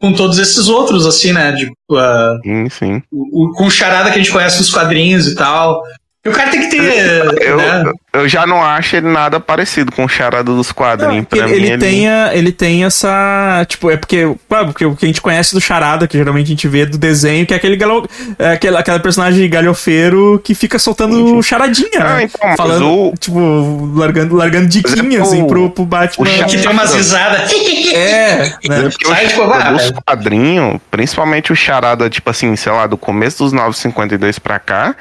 com 0.00 0.12
todos 0.12 0.38
esses 0.38 0.66
outros, 0.68 1.06
assim, 1.06 1.32
né? 1.32 1.52
De, 1.52 1.70
ah, 1.92 2.36
Sim, 2.42 2.68
sim. 2.70 3.02
o, 3.12 3.44
o- 3.44 3.52
com 3.52 3.66
o 3.66 3.70
charada 3.70 4.10
que 4.10 4.16
a 4.16 4.18
gente 4.18 4.32
conhece 4.32 4.58
nos 4.58 4.70
quadrinhos 4.72 5.28
e 5.28 5.34
tal. 5.36 5.80
E 6.22 6.28
o 6.28 6.32
cara 6.32 6.50
tem 6.50 6.60
que 6.60 6.66
ter. 6.68 7.40
Eu, 7.42 7.56
né? 7.56 7.92
eu 8.12 8.28
já 8.28 8.46
não 8.46 8.62
acho 8.62 8.94
ele 8.94 9.08
nada 9.08 9.40
parecido 9.40 9.90
com 9.90 10.04
o 10.04 10.08
charada 10.08 10.44
dos 10.52 10.70
quadrinhos. 10.70 11.26
Ele, 11.32 11.40
pra 11.40 11.46
mim, 11.48 11.54
ele 11.54 11.66
ele 11.68 11.78
tem 11.78 12.08
a- 12.10 12.30
ele 12.34 12.52
tem 12.52 12.84
essa. 12.84 13.64
Tipo, 13.66 13.90
é 13.90 13.96
porque. 13.96 14.30
Claro, 14.46 14.66
porque 14.66 14.84
o 14.84 14.94
que 14.94 15.06
a 15.06 15.08
gente 15.08 15.22
conhece 15.22 15.54
do 15.54 15.60
Charada, 15.62 16.06
que 16.06 16.18
geralmente 16.18 16.44
a 16.44 16.50
gente 16.50 16.68
vê 16.68 16.84
do 16.84 16.98
desenho, 16.98 17.46
que 17.46 17.54
é 17.54 17.56
aquele 17.56 17.74
galo, 17.74 18.06
é 18.38 18.50
aquela, 18.52 18.80
aquela 18.80 19.00
personagem 19.00 19.48
galhofeiro 19.48 20.38
que 20.44 20.54
fica 20.54 20.78
soltando 20.78 21.42
charadinha. 21.42 21.88
Ah, 22.04 22.22
então, 22.22 22.54
Falando, 22.54 22.86
o- 22.90 23.14
tipo, 23.18 23.90
largando, 23.96 24.34
largando 24.36 24.66
diquinhas, 24.68 25.20
é 25.20 25.22
assim, 25.22 25.42
o- 25.42 25.46
pro, 25.46 25.70
pro 25.70 25.86
Batman. 25.86 26.28
o 26.28 26.46
Que 26.46 26.58
tem 26.58 26.70
umas 26.70 26.94
risadas. 26.94 27.50
É, 27.94 28.52
né? 28.68 28.82
Porque 28.90 29.06
Sai 29.08 29.24
o 29.24 29.28
de 29.28 29.34
cobrar, 29.34 29.54
charada 29.58 29.76
dos 29.76 29.82
velho. 29.88 30.02
quadrinhos, 30.06 30.80
principalmente 30.90 31.50
o 31.52 31.56
charada, 31.56 32.10
tipo 32.10 32.28
assim, 32.28 32.54
sei 32.56 32.72
lá, 32.72 32.86
do 32.86 32.98
começo 32.98 33.38
dos 33.42 33.52
952 33.54 34.38
pra 34.38 34.58
cá, 34.58 34.94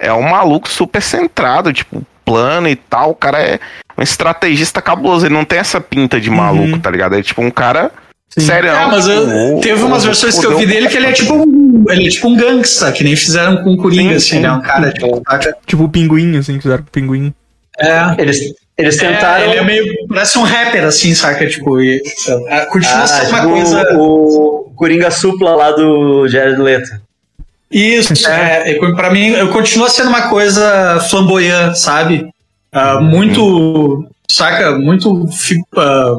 é 0.00 0.12
um 0.12 0.22
maluco 0.22 0.68
super 0.68 1.00
centrado, 1.02 1.72
tipo, 1.72 2.02
plano 2.24 2.68
e 2.68 2.74
tal. 2.76 3.10
O 3.10 3.14
cara 3.14 3.40
é 3.42 3.58
um 3.96 4.02
estrategista 4.02 4.80
cabuloso. 4.82 5.26
Ele 5.26 5.34
não 5.34 5.44
tem 5.44 5.58
essa 5.58 5.80
pinta 5.80 6.20
de 6.20 6.30
maluco, 6.30 6.78
tá 6.78 6.90
ligado? 6.90 7.14
É 7.16 7.22
tipo 7.22 7.42
um 7.42 7.50
cara 7.50 7.90
Sim. 8.28 8.40
sério. 8.40 8.70
É, 8.70 8.86
mas 8.86 9.06
eu- 9.06 9.60
teve 9.60 9.82
umas 9.82 10.04
versões 10.04 10.38
que 10.38 10.46
eu 10.46 10.56
vi 10.56 10.66
dele 10.66 10.88
que 10.88 10.96
ele 10.96 11.06
é 11.06 11.12
tipo 11.12 11.34
um, 11.34 11.84
ele 11.90 12.06
é 12.06 12.10
tipo 12.10 12.28
um 12.28 12.36
gangsta, 12.36 12.90
que 12.92 13.04
nem 13.04 13.14
fizeram 13.16 13.62
com 13.62 13.72
o 13.74 13.76
Coringa, 13.76 14.10
Sim, 14.10 14.16
assim, 14.16 14.28
sim. 14.36 14.38
né? 14.40 14.52
Um 14.52 14.60
cara, 14.62 14.92
tipo, 14.92 15.22
saca? 15.28 15.56
Tipo 15.66 15.84
o 15.84 15.88
pinguim, 15.88 16.36
assim, 16.38 16.56
que 16.56 16.62
fizeram 16.62 16.82
com 16.82 16.88
o 16.88 16.92
pinguim. 16.92 17.34
É. 17.78 18.14
Eles, 18.18 18.40
eles 18.76 18.98
É, 19.02 19.08
tentaram. 19.12 19.44
ele 19.44 19.56
é 19.56 19.64
meio. 19.64 19.84
Parece 20.08 20.38
um 20.38 20.42
rapper, 20.42 20.84
assim, 20.84 21.14
saca? 21.14 21.46
Tipo, 21.48 21.80
e, 21.80 22.00
é, 22.48 22.66
continua 22.66 23.02
Ah, 23.02 23.06
sendo 23.06 23.28
uma 23.30 23.38
tipo 23.40 23.50
coisa. 23.52 23.96
o 23.98 24.72
Coringa 24.76 25.10
Supla 25.10 25.54
lá 25.56 25.72
do 25.72 26.28
Jared 26.28 26.60
Leto. 26.60 26.90
Isso, 27.70 28.28
é, 28.28 28.72
é, 28.72 28.92
pra 28.94 29.10
mim, 29.10 29.28
eu 29.28 29.48
continua 29.50 29.88
sendo 29.88 30.08
uma 30.08 30.28
coisa 30.28 30.98
flamboyante, 31.08 31.78
sabe? 31.78 32.28
Ah, 32.72 33.00
muito. 33.00 34.08
Saca? 34.28 34.76
Muito. 34.76 35.28
ah, 35.76 36.14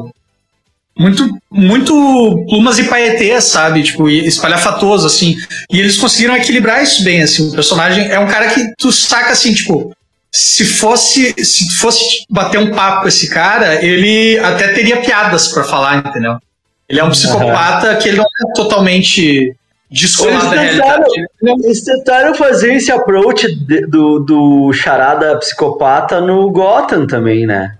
muito, 0.96 1.38
muito 1.50 2.44
plumas 2.48 2.78
e 2.78 2.84
paetês, 2.84 3.44
sabe? 3.44 3.82
Tipo, 3.82 4.08
espalhafatoso, 4.08 5.06
assim. 5.06 5.34
E 5.70 5.78
eles 5.78 5.96
conseguiram 5.96 6.36
equilibrar 6.36 6.82
isso 6.82 7.02
bem, 7.02 7.22
assim. 7.22 7.48
O 7.48 7.52
personagem 7.52 8.08
é 8.08 8.18
um 8.18 8.26
cara 8.26 8.48
que 8.48 8.74
tu 8.78 8.92
saca, 8.92 9.32
assim, 9.32 9.54
tipo, 9.54 9.94
se 10.30 10.64
fosse, 10.64 11.34
se 11.44 11.74
fosse 11.76 12.24
bater 12.28 12.58
um 12.58 12.70
papo 12.70 13.02
com 13.02 13.08
esse 13.08 13.28
cara, 13.28 13.84
ele 13.84 14.38
até 14.38 14.68
teria 14.68 14.98
piadas 14.98 15.48
pra 15.48 15.64
falar, 15.64 15.98
entendeu? 15.98 16.36
Ele 16.88 17.00
é 17.00 17.04
um 17.04 17.10
psicopata 17.10 17.96
que 17.96 18.08
ele 18.08 18.18
não 18.18 18.24
é 18.24 18.52
totalmente 18.54 19.54
descolado 19.92 20.50
da 20.50 20.62
Eles 20.64 20.76
tentaram, 20.76 21.04
realidade. 21.04 21.66
eles 21.66 21.84
tentaram 21.84 22.34
fazer 22.34 22.74
esse 22.74 22.90
approach 22.90 23.54
de- 23.54 23.86
do, 23.86 24.18
do 24.20 24.72
charada 24.72 25.36
psicopata 25.38 26.20
no 26.20 26.50
Gotham 26.50 27.06
também, 27.06 27.46
né? 27.46 27.76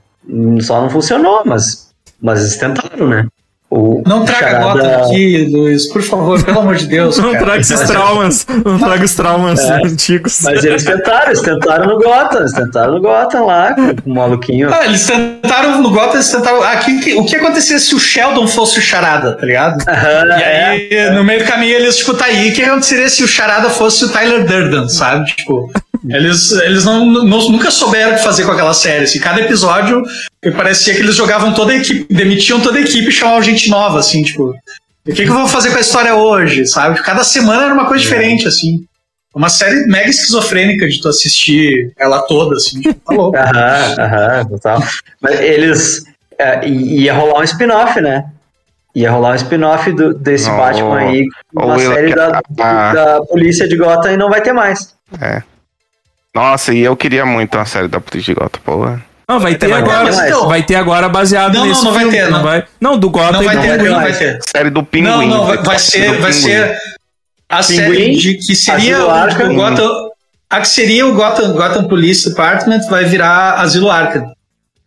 Só 0.60 0.80
não 0.80 0.90
funcionou, 0.90 1.42
mas, 1.44 1.90
mas 2.20 2.40
eles 2.40 2.56
tentaram, 2.56 3.08
né? 3.08 3.26
O 3.74 4.02
Não 4.06 4.22
traga 4.22 4.50
Charada- 4.50 4.64
Gotham 4.82 5.06
aqui, 5.06 5.48
Luiz, 5.50 5.88
por 5.90 6.02
favor, 6.02 6.44
pelo 6.44 6.60
amor 6.60 6.74
de 6.76 6.86
Deus. 6.86 7.16
Não 7.18 7.32
cara. 7.32 7.44
traga 7.44 7.60
esses 7.62 7.80
traumas. 7.80 8.46
Não 8.66 8.78
traga 8.78 9.02
os 9.02 9.14
traumas 9.14 9.60
antigos. 9.60 10.40
Mas 10.42 10.62
eles 10.62 10.84
tentaram, 10.84 11.26
eles 11.28 11.40
tentaram 11.40 11.86
no 11.86 11.98
Gotham, 11.98 12.40
eles 12.40 12.52
tentaram 12.52 12.92
no 12.92 13.00
Gotham 13.00 13.46
lá, 13.46 13.74
com, 13.74 14.10
o 14.10 14.14
maluquinho. 14.14 14.68
Ah, 14.70 14.84
eles 14.84 15.06
tentaram 15.06 15.80
no 15.80 15.90
Gotham, 15.90 16.14
eles 16.16 16.30
tentaram. 16.30 16.62
Ah, 16.62 16.76
que- 16.76 17.00
que- 17.00 17.14
o 17.14 17.24
que 17.24 17.34
aconteceria 17.36 17.78
se 17.78 17.94
o 17.94 17.98
Sheldon 17.98 18.46
fosse 18.46 18.78
o 18.78 18.82
Charada, 18.82 19.38
tá 19.38 19.46
ligado? 19.46 19.82
E 19.82 20.42
é. 20.42 20.64
aí, 21.08 21.10
no 21.14 21.24
meio 21.24 21.40
do 21.42 21.46
caminho, 21.46 21.74
eles, 21.74 21.96
tipo, 21.96 22.12
tá 22.12 22.26
aí. 22.26 22.50
O 22.50 22.54
que 22.54 22.62
aconteceria 22.62 23.08
se 23.08 23.24
o 23.24 23.28
Charada 23.28 23.70
fosse 23.70 24.04
o 24.04 24.08
Tyler 24.10 24.44
Durden, 24.46 24.86
sabe? 24.90 25.24
Tipo, 25.34 25.72
eles, 26.08 26.50
eles 26.52 26.84
não, 26.84 27.04
não- 27.06 27.48
nunca 27.50 27.70
souberam 27.70 28.12
o 28.12 28.16
que 28.16 28.22
fazer 28.24 28.44
com 28.44 28.52
aquela 28.52 28.74
série. 28.74 29.04
Assim, 29.04 29.20
cada 29.20 29.40
episódio 29.40 30.02
parecia 30.56 30.94
que 30.94 31.00
eles 31.00 31.14
jogavam 31.14 31.52
toda 31.54 31.72
a 31.72 31.76
equipe, 31.76 32.12
demitiam 32.12 32.60
toda 32.60 32.78
a 32.78 32.82
equipe 32.82 33.08
e 33.08 33.12
chamavam 33.12 33.42
gente 33.42 33.68
nova, 33.70 33.98
assim, 33.98 34.22
tipo. 34.22 34.54
O 35.06 35.12
que, 35.12 35.24
que 35.24 35.28
eu 35.30 35.34
vou 35.34 35.48
fazer 35.48 35.70
com 35.70 35.78
a 35.78 35.80
história 35.80 36.14
hoje, 36.14 36.64
sabe? 36.66 37.00
Cada 37.02 37.24
semana 37.24 37.64
era 37.64 37.74
uma 37.74 37.86
coisa 37.86 38.02
diferente, 38.02 38.46
assim. 38.46 38.84
Uma 39.34 39.48
série 39.48 39.86
mega 39.86 40.10
esquizofrênica 40.10 40.86
de 40.88 41.00
tu 41.00 41.08
assistir 41.08 41.92
ela 41.98 42.20
toda, 42.22 42.56
assim, 42.56 42.80
tipo, 42.80 42.94
tá 43.00 43.14
louco. 43.14 43.36
Aham, 43.36 43.94
aham, 43.98 44.44
total. 44.46 44.82
Mas 45.20 45.40
eles. 45.40 46.04
é, 46.38 46.68
ia 46.68 47.14
rolar 47.14 47.40
um 47.40 47.42
spin-off, 47.44 48.00
né? 48.00 48.24
Ia 48.94 49.10
rolar 49.10 49.32
um 49.32 49.36
spin-off 49.36 49.90
do- 49.92 50.12
desse 50.14 50.50
Oh, 50.50 50.56
Batman 50.56 50.98
aí, 50.98 51.24
uma 51.54 51.76
oh, 51.76 51.78
série 51.78 52.14
da, 52.14 52.40
ah. 52.60 52.92
da 52.92 53.20
polícia 53.22 53.66
de 53.66 53.74
Gotham 53.76 54.12
e 54.12 54.16
não 54.18 54.28
vai 54.28 54.42
ter 54.42 54.52
mais. 54.52 54.94
Nossa, 56.34 56.72
e 56.72 56.80
eu 56.80 56.96
queria 56.96 57.26
muito 57.26 57.56
uma 57.56 57.66
série 57.66 57.88
da 57.88 58.00
Polícia 58.00 58.34
de 58.34 58.40
Gotham, 58.40 58.60
porra. 58.64 59.02
Não, 59.28 59.38
vai 59.38 59.54
ter 59.54 59.68
Vai 59.68 59.82
ter 59.82 59.90
agora. 59.90 60.12
mais. 60.16 60.40
Vai 60.46 60.62
ter 60.62 60.74
agora 60.74 61.08
baseado 61.08 61.54
Não, 61.54 61.60
não, 61.60 61.66
nesse 61.68 61.84
não 61.84 61.92
vai 61.92 62.02
filme, 62.02 62.16
ter, 62.16 62.24
Não, 62.24 62.30
não. 62.38 62.42
vai. 62.42 62.64
Não, 62.80 62.98
do 62.98 63.10
Gotham 63.10 63.32
Não 63.32 63.42
e 63.42 63.44
vai 63.46 63.56
do 63.56 63.62
ter, 63.62 63.72
Pinguim. 63.78 63.88
não 63.90 64.00
vai 64.00 64.12
ter. 64.12 64.38
Série 64.50 64.70
do 64.70 64.82
Pinguim. 64.82 65.08
Não, 65.08 65.26
não, 65.26 65.46
vai, 65.46 65.58
vai 65.58 65.78
ser, 65.78 66.18
vai 66.20 66.32
ser 66.32 66.76
a 67.48 67.62
série 67.62 67.96
Pinguim, 67.96 68.12
de 68.18 68.34
que 68.38 68.54
seria 68.56 69.04
o, 69.04 69.54
Gotham, 69.54 70.08
a 70.50 70.60
que 70.60 70.68
seria 70.68 71.06
o 71.06 71.14
Gotham, 71.14 71.52
Gotham 71.52 71.84
Police 71.84 72.28
Department 72.28 72.80
vai 72.90 73.04
virar 73.04 73.54
Asilo 73.60 73.90
Arkham. 73.90 74.32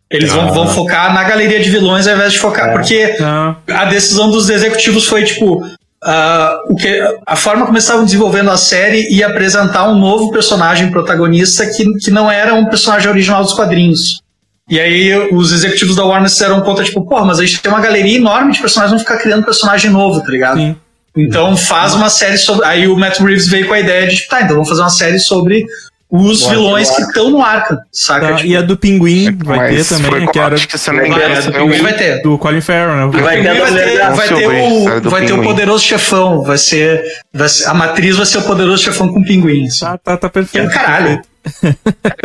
Eles 0.08 0.30
vão, 0.30 0.52
vão 0.52 0.68
focar 0.68 1.12
na 1.12 1.24
galeria 1.24 1.58
de 1.60 1.68
vilões 1.68 2.06
ao 2.06 2.14
invés 2.14 2.32
de 2.34 2.38
focar, 2.38 2.68
É. 2.68 2.72
porque 2.72 3.16
Ah, 3.20 3.56
a 3.70 3.84
decisão 3.86 4.30
dos 4.30 4.48
executivos 4.50 5.06
foi 5.08 5.24
tipo 5.24 5.60
ah, 6.08 6.60
o 6.68 6.76
que 6.76 7.02
a 7.26 7.34
forma 7.34 7.64
como 7.64 7.76
eles 7.76 7.84
estavam 7.84 8.04
desenvolvendo 8.04 8.48
a 8.48 8.56
série 8.56 9.12
ia 9.12 9.26
apresentar 9.26 9.88
um 9.88 9.98
novo 9.98 10.30
personagem 10.30 10.88
protagonista 10.90 11.66
que, 11.66 11.84
que 11.98 12.12
não 12.12 12.30
era 12.30 12.54
um 12.54 12.66
personagem 12.66 13.10
original 13.10 13.42
dos 13.42 13.52
quadrinhos. 13.52 14.22
E 14.70 14.78
aí 14.78 15.12
os 15.32 15.52
executivos 15.52 15.96
da 15.96 16.04
Warner 16.04 16.30
se 16.30 16.38
deram 16.38 16.60
conta, 16.60 16.84
tipo, 16.84 17.04
porra, 17.04 17.24
mas 17.24 17.40
a 17.40 17.44
gente 17.44 17.60
tem 17.60 17.72
uma 17.72 17.80
galeria 17.80 18.18
enorme 18.18 18.52
de 18.52 18.60
personagens, 18.60 18.92
vamos 18.92 19.02
ficar 19.02 19.18
criando 19.20 19.44
personagem 19.44 19.90
novo, 19.90 20.20
tá 20.20 20.30
ligado? 20.30 20.58
sim. 20.58 20.76
Então 21.16 21.56
faz 21.56 21.94
uma 21.94 22.10
série 22.10 22.36
sobre. 22.36 22.66
Aí 22.66 22.86
o 22.86 22.96
Matt 22.96 23.18
Reeves 23.20 23.48
veio 23.48 23.66
com 23.66 23.74
a 23.74 23.80
ideia 23.80 24.06
de, 24.06 24.16
tipo, 24.16 24.28
tá, 24.28 24.42
então 24.42 24.54
vamos 24.54 24.68
fazer 24.68 24.82
uma 24.82 24.90
série 24.90 25.18
sobre 25.18 25.64
os 26.10 26.44
O 26.44 26.50
vilões 26.50 26.88
que 26.90 27.02
estão 27.02 27.30
no 27.30 27.42
Arkham, 27.42 27.78
saca? 27.90 28.28
Tá, 28.28 28.34
Tipo, 28.36 28.48
e 28.48 28.56
a 28.56 28.62
do 28.62 28.76
Pinguim 28.76 29.36
vai 29.44 29.58
Mas 29.58 29.88
ter 29.88 29.94
também, 29.96 30.26
que 30.28 30.38
era 30.38 30.54
acho 30.54 30.68
que 30.68 30.78
se 30.78 30.90
não 30.92 31.02
me 31.02 31.08
Vai 31.08 31.18
engano, 31.18 31.34
é, 31.34 31.36
ter, 31.42 31.42
do 31.42 31.52
Pinguim 31.52 31.82
vai 31.82 31.92
ter. 31.94 32.22
do 32.22 32.38
Colin 32.38 32.60
Farrell, 32.60 32.96
né? 32.96 33.06
Vai 33.06 33.20
O 33.20 33.24
vai 33.24 33.42
ter, 33.42 33.98
vai 34.14 34.28
ter, 34.28 34.46
o, 34.46 35.10
vai 35.10 35.26
ter 35.26 35.32
o 35.32 35.42
poderoso 35.42 35.84
chefão, 35.84 36.42
vai 36.42 36.58
ser, 36.58 37.02
vai 37.34 37.48
ser- 37.48 37.66
a 37.68 37.74
matriz 37.74 38.16
vai 38.16 38.26
ser 38.26 38.38
o 38.38 38.42
poderoso 38.42 38.82
chefão 38.84 39.12
com 39.12 39.22
pinguim. 39.22 39.66
Assim. 39.66 39.80
Tá, 39.80 39.98
tá, 39.98 40.16
tá 40.16 40.30
Que 40.30 40.38
é 40.38 40.42
perfeito. 40.68 41.28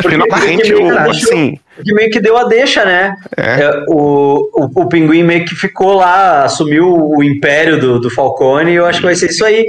Finalmente, 0.01 0.74
o, 0.74 0.97
assim, 1.09 1.59
Que 1.84 1.93
meio 1.93 2.09
que 2.09 2.19
deu 2.19 2.38
a 2.38 2.45
deixa, 2.45 2.84
né? 2.86 3.15
É. 3.38 3.61
É, 3.63 3.84
o, 3.88 4.49
o, 4.53 4.82
o 4.82 4.86
Pinguim 4.89 5.24
meio 5.24 5.45
que 5.45 5.55
ficou 5.55 5.93
lá, 5.93 6.43
assumiu 6.43 6.88
o 6.88 7.24
império 7.24 7.80
do, 7.80 7.99
do 7.99 8.09
Falcone 8.09 8.72
e 8.72 8.76
eu 8.76 8.86
acho 8.86 8.99
que 8.99 9.05
vai 9.05 9.15
ser 9.15 9.30
isso 9.30 9.45
aí. 9.45 9.65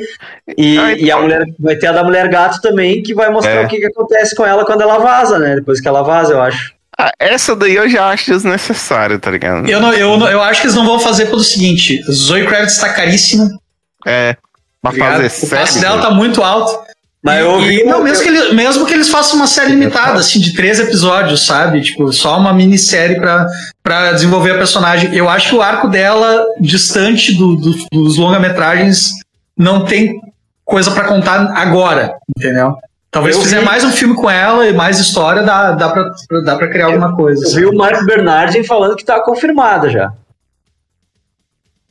E, 0.57 0.79
Ah, 0.79 0.93
então. 0.93 1.05
e 1.07 1.11
a 1.11 1.19
mulher 1.19 1.45
vai 1.59 1.77
ter 1.77 1.87
a 1.89 1.93
da 1.93 2.05
Mulher 2.05 2.29
Gato 2.29 2.61
também, 2.61 3.03
que 3.03 3.15
vai 3.15 3.31
mostrar 3.31 3.53
É. 3.63 3.65
o 3.65 3.69
que, 3.69 3.79
que 3.79 3.87
acontece 3.87 4.35
com 4.35 4.45
ela 4.47 4.65
quando 4.65 4.83
ela 4.83 4.99
vaza, 4.99 5.39
né? 5.39 5.55
Depois 5.57 5.81
que 5.81 5.89
ela 5.89 6.03
vaza, 6.03 6.33
eu 6.33 6.41
acho. 6.43 6.73
ah, 6.99 7.11
essa 7.19 7.55
daí 7.57 7.75
eu 7.77 7.89
já 7.89 8.09
acho 8.09 8.31
desnecessária, 8.31 9.19
tá 9.19 9.31
ligado? 9.31 9.69
Eu, 9.69 9.81
não, 9.81 9.93
eu, 9.93 10.17
não- 10.19 10.29
eu 10.29 10.43
acho 10.43 10.61
que 10.61 10.67
eles 10.67 10.77
não 10.77 10.85
vão 10.87 10.99
fazer 11.01 11.27
pelo 11.27 11.41
seguinte: 11.41 12.03
Zoe 12.11 12.47
Kravitz 12.47 12.79
tá 12.79 12.93
caríssimo. 12.93 13.49
É, 14.07 14.37
pra 14.83 14.93
tá 14.93 14.99
fazer 14.99 15.27
o 15.47 15.51
passe 15.51 15.73
série. 15.75 15.81
dela 15.85 16.03
tá 16.03 16.11
muito 16.11 16.43
alto. 16.43 16.92
Mas 17.25 17.41
eu 17.41 17.51
ouvi. 17.53 17.81
e, 17.81 17.85
não, 17.85 18.03
mesmo, 18.03 18.23
que 18.23 18.29
ele- 18.29 18.53
mesmo 18.53 18.85
que 18.85 18.93
eles 18.93 19.09
façam 19.09 19.37
uma 19.37 19.47
série 19.47 19.71
limitada, 19.71 20.19
assim, 20.19 20.41
de 20.41 20.55
três 20.55 20.81
episódios, 20.81 21.47
sabe? 21.47 21.81
Tipo, 21.81 22.13
só 22.13 22.37
uma 22.39 22.53
minissérie 22.53 23.17
pra, 23.21 23.47
pra 23.83 24.13
desenvolver 24.13 24.53
a 24.53 24.59
personagem. 24.59 25.15
Eu 25.15 25.29
acho 25.29 25.51
que 25.51 25.55
o 25.55 25.63
arco 25.63 25.87
dela, 25.89 26.45
distante 26.61 27.33
do- 27.37 27.55
do- 27.57 27.87
dos 27.93 28.17
longa-metragens, 28.19 29.11
não 29.57 29.85
tem 29.85 30.21
coisa 30.65 30.91
pra 30.91 31.05
contar 31.05 31.53
agora, 31.57 32.15
entendeu? 32.37 32.75
Talvez 33.11 33.37
Eu 33.37 33.43
se 33.43 33.49
fizer 33.49 33.61
vi- 33.61 33.67
mais 33.67 33.85
um 33.85 33.93
filme 33.93 34.15
com 34.15 34.29
ela 34.29 34.67
e 34.67 34.73
mais 34.73 34.99
história, 34.99 35.43
dá, 35.43 35.73
dá, 35.73 35.91
pra, 35.91 36.11
dá 36.45 36.57
pra 36.57 36.69
criar 36.71 36.87
alguma 36.87 37.15
coisa. 37.15 37.45
Eu 37.45 37.51
sabe? 37.51 37.61
vi 37.61 37.67
o 37.69 37.77
Mark 37.77 38.05
Bernardin 38.07 38.65
falando 38.65 38.97
que 38.97 39.05
tá 39.05 39.21
confirmada 39.21 39.91
já. 39.91 40.11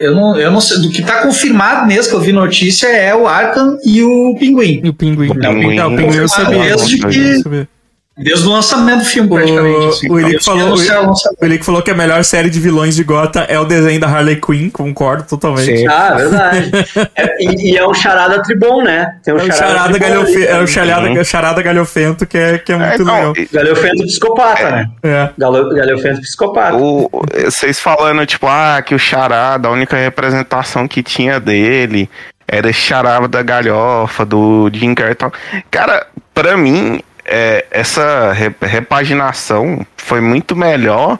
Eu 0.02 0.16
não, 0.16 0.36
eu 0.36 0.49
não 0.52 0.60
sei. 0.60 0.80
Do 0.80 0.89
que 0.89 1.04
tá 1.04 1.22
confirmado 1.22 1.86
mesmo 1.88 2.10
que 2.10 2.16
eu 2.16 2.20
vi 2.22 2.32
notícia 2.32 2.88
é 2.88 3.14
o 3.16 3.28
Arkham 3.28 3.78
e 3.86 4.02
o 4.04 4.36
Pinguim. 4.39 4.82
E 4.84 4.89
o 4.89 4.93
Pinguim. 4.93 5.30
O 5.30 5.36
Pinguim. 5.36 5.78
É, 5.78 5.86
o 5.86 5.95
Pinguim 5.95 6.18
eu 6.18 6.28
sabia. 6.28 6.60
Desde 6.76 6.99
Eu 7.04 7.10
que- 7.10 7.38
sabia. 7.39 7.70
Desde 8.18 8.45
o 8.45 8.51
lançamento 8.51 8.99
do 8.99 9.05
filme, 9.05 9.30
O- 9.30 9.34
praticamente. 9.36 9.88
assim. 9.88 10.12
o 10.12 10.20
Elick 10.20 10.43
falou- 10.43 10.76
o. 10.76 11.14
O 11.41 11.45
Elick 11.45 11.64
falou 11.66 11.82
que 11.82 11.89
a 11.91 11.95
melhor 11.95 12.24
série 12.26 12.49
de 12.49 12.59
vilões 12.59 12.93
de 12.95 13.03
Gotham 13.05 13.45
é 13.47 13.57
o 13.57 13.64
desenho 13.64 13.99
da 14.01 14.07
Harley 14.07 14.36
Quinn, 14.36 14.70
concordo 14.70 15.24
totalmente. 15.24 15.78
Sim. 15.78 15.88
Ah, 15.88 16.14
verdade. 16.16 16.72
É, 17.16 17.43
e, 17.43 17.72
e 17.72 17.78
é 17.78 17.88
um 17.88 17.93
charada 17.93 18.41
tribom, 18.43 18.84
né? 18.84 19.16
Tem 19.24 19.34
um 19.34 19.39
É 19.39 19.43
o 19.43 19.51
charada, 19.51 19.97
galhofe... 19.97 20.36
ali, 20.36 20.45
é 20.45 20.59
o 20.59 20.68
charada, 20.68 21.07
Uhum. 21.09 21.24
charada 21.24 21.62
galhofento 21.64 22.26
que 22.28 22.38
é, 22.38 22.57
que 22.57 22.74
é 22.74 22.76
É, 22.76 22.78
muito 22.89 23.05
não, 23.05 23.32
legal. 23.32 23.34
Galhofento 23.51 24.03
psicopata, 24.03 24.72
né? 24.72 24.89
É. 25.03 25.30
Galo- 25.38 25.74
Galhofento 25.74 26.22
psicopata. 26.22 26.76
O, 26.76 27.09
vocês 27.45 27.80
falando, 27.80 28.26
tipo, 28.26 28.45
ah, 28.45 28.82
que 28.86 28.93
o 28.93 28.99
Charada, 28.99 29.70
a 29.70 29.72
única 29.72 29.95
representação 29.95 30.86
que 30.88 31.01
tinha 31.01 31.39
dele 31.39 32.09
era 32.47 32.70
esse 32.70 32.80
Charada 32.80 33.28
da 33.30 33.41
galhofa, 33.41 34.26
do 34.26 34.70
Jim 34.74 34.93
Carrey 34.93 35.14
e 35.14 35.16
tal. 35.16 35.32
Cara, 35.72 36.05
pra 36.34 36.57
mim, 36.57 36.99
é, 37.32 37.65
essa 37.71 38.32
re- 38.34 38.53
repaginação 38.61 39.86
foi 39.97 40.19
muito 40.21 40.55
melhor 40.55 41.17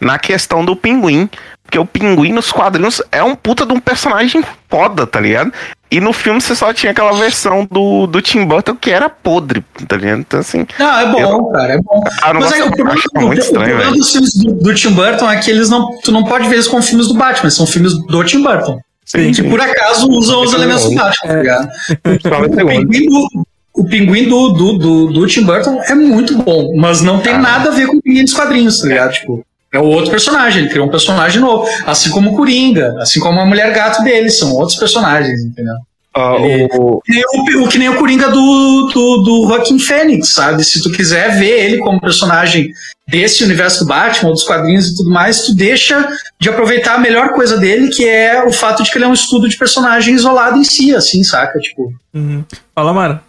na 0.00 0.18
questão 0.18 0.64
do 0.64 0.74
Pinguim. 0.76 1.28
Porque 1.62 1.78
o 1.78 1.86
Pinguim 1.86 2.32
nos 2.32 2.52
quadrinhos 2.52 3.00
é 3.10 3.22
um 3.22 3.34
puta 3.34 3.64
de 3.64 3.72
um 3.72 3.80
personagem 3.80 4.44
foda, 4.68 5.06
tá 5.06 5.18
ligado? 5.18 5.50
E 5.90 5.98
no 6.00 6.12
filme 6.12 6.40
você 6.40 6.54
só 6.54 6.72
tinha 6.74 6.92
aquela 6.92 7.12
versão 7.12 7.66
do, 7.70 8.06
do 8.06 8.20
Tim 8.20 8.44
Burton 8.44 8.76
que 8.76 8.90
era 8.90 9.08
podre, 9.08 9.64
tá 9.88 9.96
ligado? 9.96 10.18
Então, 10.20 10.40
assim, 10.40 10.66
Não, 10.78 10.98
é 11.00 11.06
bom, 11.06 11.50
cara, 11.52 11.72
é 11.74 11.78
bom. 11.78 12.02
ah, 12.22 12.32
não 12.34 12.40
Mas 12.40 12.50
gosto, 12.50 12.68
o 12.68 12.76
problema, 12.76 13.00
o- 13.16 13.20
muito 13.22 13.38
o 13.38 13.44
estranho, 13.44 13.66
problema 13.66 13.90
velho. 13.90 13.96
dos 13.96 14.12
filmes 14.12 14.34
do, 14.34 14.52
do 14.54 14.74
Tim 14.74 14.90
Burton 14.92 15.30
é 15.30 15.36
que 15.40 15.50
eles 15.50 15.70
não. 15.70 15.98
Tu 16.00 16.12
não 16.12 16.24
pode 16.24 16.48
ver 16.48 16.56
eles 16.56 16.68
como 16.68 16.82
filmes 16.82 17.08
do 17.08 17.14
Batman, 17.14 17.48
são 17.50 17.66
filmes 17.66 17.94
do 18.06 18.24
Tim 18.24 18.42
Burton. 18.42 18.78
Sim. 19.06 19.32
Que 19.32 19.42
por 19.44 19.60
acaso 19.60 20.08
usam 20.10 20.42
os 20.42 20.50
Sim, 20.50 20.56
elementos 20.56 20.82
do 20.84 20.88
sim. 20.90 20.96
Batman, 20.96 21.28
tá 21.32 21.36
ligado? 21.40 21.68
O 22.04 23.38
O. 23.40 23.44
O 23.74 23.84
pinguim 23.84 24.28
do, 24.28 24.50
do, 24.50 24.78
do, 24.78 25.12
do 25.12 25.26
Tim 25.26 25.42
Burton 25.42 25.80
é 25.82 25.94
muito 25.94 26.36
bom, 26.38 26.72
mas 26.76 27.00
não 27.00 27.20
tem 27.20 27.34
Ah. 27.34 27.38
nada 27.38 27.70
a 27.70 27.72
ver 27.72 27.86
com 27.88 27.96
o 27.96 28.02
pinguim 28.02 28.22
dos 28.24 28.32
quadrinhos, 28.34 28.80
tá 28.80 28.86
ligado? 28.86 29.12
Tipo, 29.12 29.44
é 29.72 29.78
o 29.80 29.84
outro 29.86 30.10
personagem, 30.12 30.62
ele 30.62 30.70
criou 30.70 30.86
um 30.86 30.90
personagem 30.90 31.40
novo. 31.40 31.68
Assim 31.84 32.10
como 32.10 32.32
o 32.32 32.36
Coringa, 32.36 32.94
assim 33.00 33.18
como 33.18 33.40
a 33.40 33.44
mulher 33.44 33.72
gato 33.74 34.02
dele, 34.04 34.30
são 34.30 34.52
outros 34.52 34.78
personagens, 34.78 35.40
entendeu? 35.44 35.74
Ah, 36.16 36.36
Ele- 36.38 36.68
o, 36.78 37.00
Que 37.04 37.12
nem 37.12 37.24
o, 37.24 37.64
o 37.64 37.68
que 37.68 37.78
nem 37.78 37.88
o 37.88 37.96
Coringa 37.96 38.28
do, 38.28 38.88
do, 38.94 39.16
do 39.24 39.48
Joaquin 39.48 39.80
Phoenix, 39.80 40.28
sabe? 40.28 40.62
Se 40.62 40.80
tu 40.80 40.92
quiser 40.92 41.36
ver 41.40 41.64
ele 41.64 41.78
como 41.78 42.00
personagem 42.00 42.68
desse 43.08 43.42
universo 43.42 43.80
do 43.80 43.88
Batman, 43.88 44.28
ou 44.28 44.34
dos 44.34 44.44
quadrinhos 44.44 44.86
e 44.86 44.96
tudo 44.96 45.10
mais, 45.10 45.44
tu 45.44 45.52
deixa 45.56 46.08
de 46.40 46.48
aproveitar 46.48 46.94
a 46.94 46.98
melhor 46.98 47.30
coisa 47.30 47.58
dele, 47.58 47.88
que 47.88 48.06
é 48.08 48.44
o 48.46 48.52
fato 48.52 48.84
de 48.84 48.92
que 48.92 48.96
ele 48.96 49.04
é 49.06 49.08
um 49.08 49.12
estudo 49.12 49.48
de 49.48 49.56
personagem 49.58 50.14
isolado 50.14 50.56
em 50.56 50.62
si, 50.64 50.94
assim, 50.94 51.24
saca? 51.24 51.58
Tipo, 51.58 51.92
Uhum. 52.14 52.44
Fala, 52.72 52.92
Mara. 52.94 53.20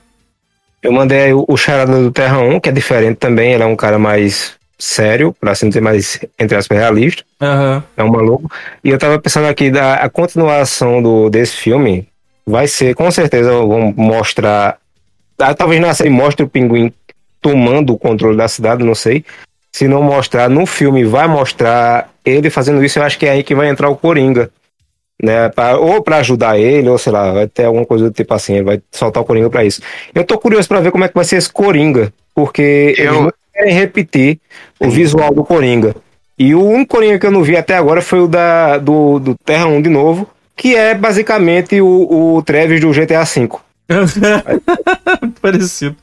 Eu 0.86 0.91
mandei 0.91 1.19
aí 1.19 1.33
o, 1.33 1.43
o 1.47 1.57
Charada 1.57 2.01
do 2.01 2.11
Terra 2.11 2.39
1, 2.39 2.59
que 2.59 2.69
é 2.69 2.71
diferente 2.71 3.17
também. 3.17 3.53
Ele 3.53 3.63
é 3.63 3.65
um 3.65 3.75
cara 3.75 3.97
mais 3.97 4.53
sério, 4.77 5.36
pra 5.39 5.51
assim 5.51 5.67
dizer, 5.67 5.81
mais, 5.81 6.19
entre 6.39 6.55
aspas, 6.55 6.77
realista. 6.77 7.23
Aham. 7.41 7.83
É 7.97 8.03
um 8.03 8.11
maluco. 8.11 8.51
E 8.83 8.89
eu 8.89 8.97
tava 8.97 9.19
pensando 9.19 9.47
aqui, 9.47 9.71
da, 9.71 9.95
a 9.95 10.09
continuação 10.09 11.01
do, 11.01 11.29
desse 11.29 11.55
filme 11.55 12.07
vai 12.45 12.67
ser, 12.67 12.93
com 12.93 13.09
certeza, 13.09 13.51
vão 13.51 13.93
mostrar. 13.95 14.77
ah, 15.39 15.53
Talvez 15.53 15.81
na 15.81 15.93
série 15.93 16.09
mostre 16.09 16.45
o 16.45 16.49
pinguim 16.49 16.93
tomando 17.41 17.93
o 17.93 17.97
controle 17.97 18.38
da 18.38 18.47
cidade, 18.47 18.83
não 18.83 18.95
sei. 18.95 19.25
Se 19.71 19.88
não 19.88 20.01
mostrar 20.01 20.49
no 20.49 20.65
filme, 20.65 21.03
vai 21.03 21.27
mostrar 21.27 22.09
ele 22.23 22.49
fazendo 22.49 22.83
isso. 22.83 22.99
Eu 22.99 23.03
acho 23.03 23.19
que 23.19 23.25
é 23.25 23.31
aí 23.31 23.43
que 23.43 23.55
vai 23.55 23.67
entrar 23.69 23.89
o 23.89 23.95
Coringa. 23.95 24.49
Né, 25.24 25.47
pra- 25.49 25.78
ou 25.78 26.01
pra 26.03 26.18
ajudar 26.18 26.59
ele, 26.59 26.89
ou 26.89 26.97
sei 26.97 27.13
lá, 27.13 27.32
vai 27.32 27.47
ter 27.47 27.63
alguma 27.66 27.86
coisa 27.86 28.05
do 28.09 28.11
tipo 28.13 28.34
assim, 28.34 28.55
ele 28.55 28.63
vai 28.66 28.82
soltar 28.91 29.24
o 29.24 29.26
Coringa 29.26 29.49
pra 29.49 29.63
isso. 29.63 29.82
Eu 30.13 30.26
tô 30.26 30.38
curioso 30.38 30.68
pra 30.68 30.82
ver 30.82 30.91
como 30.91 31.05
é 31.05 31.07
que 31.07 31.16
vai 31.16 31.24
ser 31.24 31.38
esse 31.38 31.49
Coringa, 31.51 32.11
porque 32.36 32.93
Eu- 32.97 33.05
eles 33.05 33.22
não 33.22 33.34
querem 33.53 33.74
repetir 33.74 34.39
o 34.78 34.89
visual 34.89 35.34
do 35.34 35.45
Coringa. 35.45 35.95
E 36.38 36.53
o 36.53 36.61
único 36.61 36.95
Coringa 36.97 37.18
que 37.18 37.26
eu 37.26 37.32
não 37.32 37.43
vi 37.43 37.55
até 37.55 37.78
agora 37.78 38.01
foi 38.01 38.20
o 38.20 38.28
da, 38.28 38.78
do, 38.78 39.18
do 39.20 39.36
Terra 39.45 39.68
1 39.68 39.82
de 39.82 39.89
novo, 39.89 40.30
que 40.53 40.76
é 40.76 40.93
basicamente 40.93 41.80
o, 41.80 42.36
o 42.36 42.43
Travis 42.43 42.82
do 42.82 42.91
GTA 42.91 43.24
V. 43.24 43.49
Parecido. 45.41 45.95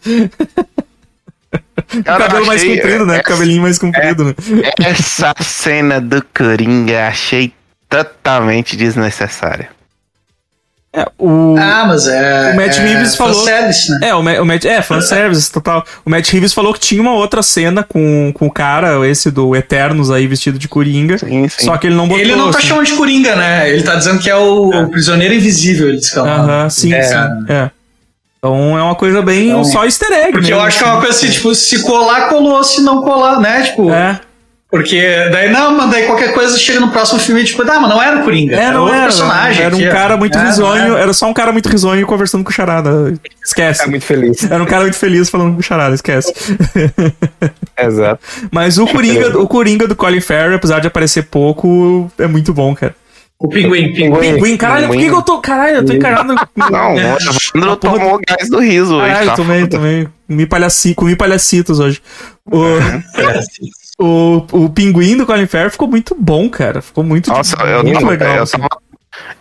o 1.95 2.03
Cara, 2.03 2.25
cabelo 2.25 2.47
mais 2.47 2.63
achei- 2.63 2.77
comprido, 2.77 3.07
né? 3.07 3.17
é- 3.17 3.21
O 3.21 3.23
cabelinho 3.25 3.63
mais 3.63 3.79
comprido, 3.79 4.25
né? 4.25 4.35
Essa 4.81 5.35
cena 5.41 6.01
do 6.01 6.25
Coringa 6.35 7.09
achei 7.09 7.53
totalmente 8.03 8.77
desnecessária. 8.77 9.69
É, 10.95 11.07
o... 11.19 11.55
Ah, 11.59 11.87
mas 11.87 12.07
é. 12.07 12.53
O 12.53 12.57
Matt 12.57 12.77
é 12.77 12.83
Reeves 12.83 13.17
falou- 13.17 13.35
fanservice, 13.35 13.91
né? 13.93 14.09
É, 14.09 14.15
o, 14.15 14.23
Ma- 14.23 14.41
o 14.41 14.45
Matt, 14.45 14.65
é, 14.67 14.83
fanservice 14.83 15.51
total. 15.51 15.83
O 16.05 16.11
Matt 16.11 16.29
Reeves 16.31 16.53
falou 16.53 16.75
que 16.75 16.81
tinha 16.81 17.01
uma 17.01 17.15
outra 17.15 17.43
cena 17.43 17.83
com, 17.83 18.31
com 18.35 18.47
o 18.47 18.51
cara, 18.51 19.07
esse 19.09 19.31
do 19.31 19.57
Eternos 19.57 20.11
aí, 20.11 20.27
vestido 20.27 20.59
de 20.59 20.69
Coringa. 20.69 21.17
Sim, 21.17 21.49
sim. 21.49 21.65
Só 21.65 21.79
que 21.79 21.87
ele 21.87 21.95
não 21.97 22.07
botou. 22.07 22.23
Ele 22.23 22.37
não 22.37 22.51
tá 22.51 22.59
assim. 22.59 22.67
chamando 22.69 22.85
de 22.87 22.93
Coringa, 22.93 23.35
né? 23.37 23.71
Ele 23.71 23.83
tá 23.83 23.95
dizendo 23.95 24.19
que 24.21 24.29
é 24.29 24.37
o, 24.37 24.69
o 24.69 24.91
prisioneiro 24.91 25.33
invisível, 25.33 25.89
ele 25.89 25.97
disse 25.97 26.13
que 26.13 26.19
é. 26.19 26.23
Aham, 26.23 26.69
sim, 26.69 26.93
É. 26.93 27.03
sim. 27.03 27.15
É. 27.49 27.71
Então 28.39 28.77
é 28.77 28.83
uma 28.83 28.95
coisa 28.97 29.23
bem 29.23 29.49
Então, 29.49 29.65
só 29.65 29.85
easter 29.87 30.13
egg. 30.13 30.33
Porque 30.33 30.53
eu 30.53 30.57
mesmo, 30.57 30.67
acho 30.67 30.77
que 30.79 30.85
é 30.85 30.87
uma 30.89 31.01
coisa 31.01 31.17
assim, 31.17 31.31
tipo, 31.31 31.55
se 31.55 31.81
colar, 31.85 32.29
colou, 32.29 32.63
se 32.65 32.83
não 32.83 33.01
colar, 33.01 33.41
né? 33.41 33.63
Tipo, 33.63 33.89
É, 33.91 34.21
porque 34.73 35.29
daí 35.31 35.53
não, 35.53 35.77
mas 35.77 35.91
daí 35.91 36.07
qualquer 36.07 36.33
coisa 36.33 36.59
chega 36.59 36.81
no 36.81 36.91
próximo 36.91 37.21
filme 37.21 37.43
e 37.43 37.45
tipo, 37.45 37.61
ah, 37.63 37.79
mas 37.79 37.91
não 37.91 38.03
era 38.03 38.21
o 38.21 38.25
Coringa, 38.25 38.57
é, 38.57 38.59
era 38.65 38.81
outro 38.81 38.95
era. 38.95 39.05
personagem. 39.05 39.63
Era 39.63 39.77
um 39.77 39.89
cara 39.91 40.17
muito 40.17 40.39
É, 40.39 40.45
risonho, 40.47 40.97
é. 40.97 41.03
era 41.03 41.13
só 41.13 41.27
um 41.29 41.35
cara 41.35 41.53
muito 41.53 41.69
risonho 41.69 42.07
conversando 42.07 42.43
com 42.43 42.49
o 42.49 42.53
Charada. 42.53 43.13
Esquece. 43.45 43.83
É 43.83 43.87
muito 43.87 44.05
feliz. 44.07 44.51
Era 44.51 44.63
um 44.63 44.67
cara 44.67 44.83
muito 44.85 44.97
feliz 44.97 45.29
falando 45.29 45.53
com 45.53 45.61
o 45.61 45.63
Charada, 45.63 45.95
esquece. 45.95 46.33
Exato. 47.79 48.21
Mas 48.51 48.79
o 48.79 48.87
Coringa, 48.87 49.39
o 49.39 49.47
Coringa 49.47 49.87
do 49.87 49.95
Colin 49.95 50.21
Farrell, 50.23 50.57
apesar 50.57 50.81
de 50.81 50.87
aparecer 50.87 51.25
pouco, 51.25 52.11
é 52.19 52.27
muito 52.27 52.55
bom, 52.55 52.75
cara. 52.75 52.95
O 53.39 53.49
pinguim, 53.49 53.93
pinguim. 53.93 54.21
Pinguim, 54.21 54.57
caralho, 54.57 54.87
por 54.87 54.97
que, 54.97 55.09
que 55.09 55.15
eu 55.15 55.21
tô. 55.23 55.39
Caralho, 55.41 55.77
eu 55.79 55.85
tô 55.85 55.93
encarado. 55.93 56.33
Não, 56.57 56.99
É. 56.99 57.13
o 57.13 57.19
Evandro 57.57 57.77
porra 57.77 57.77
tomou 57.99 58.21
gás 58.27 58.49
do 58.49 58.61
riso 58.61 58.95
hoje, 58.97 59.09
Caralho, 59.09 59.31
tá? 59.31 59.35
tomei, 59.37 59.61
foda. 59.63 59.77
tomei. 59.77 60.09
Comi, 60.29 60.47
palhaci, 60.47 60.95
comi 60.95 61.17
palhacitos 61.17 61.81
hoje. 61.81 62.01
O, 62.47 62.63
o, 64.03 64.47
o 64.53 64.69
pinguim 64.71 65.17
do 65.17 65.25
Colin 65.27 65.47
Farrell 65.47 65.71
ficou 65.71 65.89
muito 65.89 66.15
bom, 66.19 66.49
cara. 66.49 66.83
Ficou 66.83 67.05
muito, 67.05 67.31
Nossa, 67.31 67.57
eu, 67.63 67.83
muito 67.85 67.99
tava- 68.01 68.11
legal. 68.11 68.35
eu 68.37 68.43
assim. 68.43 68.59
tava, 68.59 68.69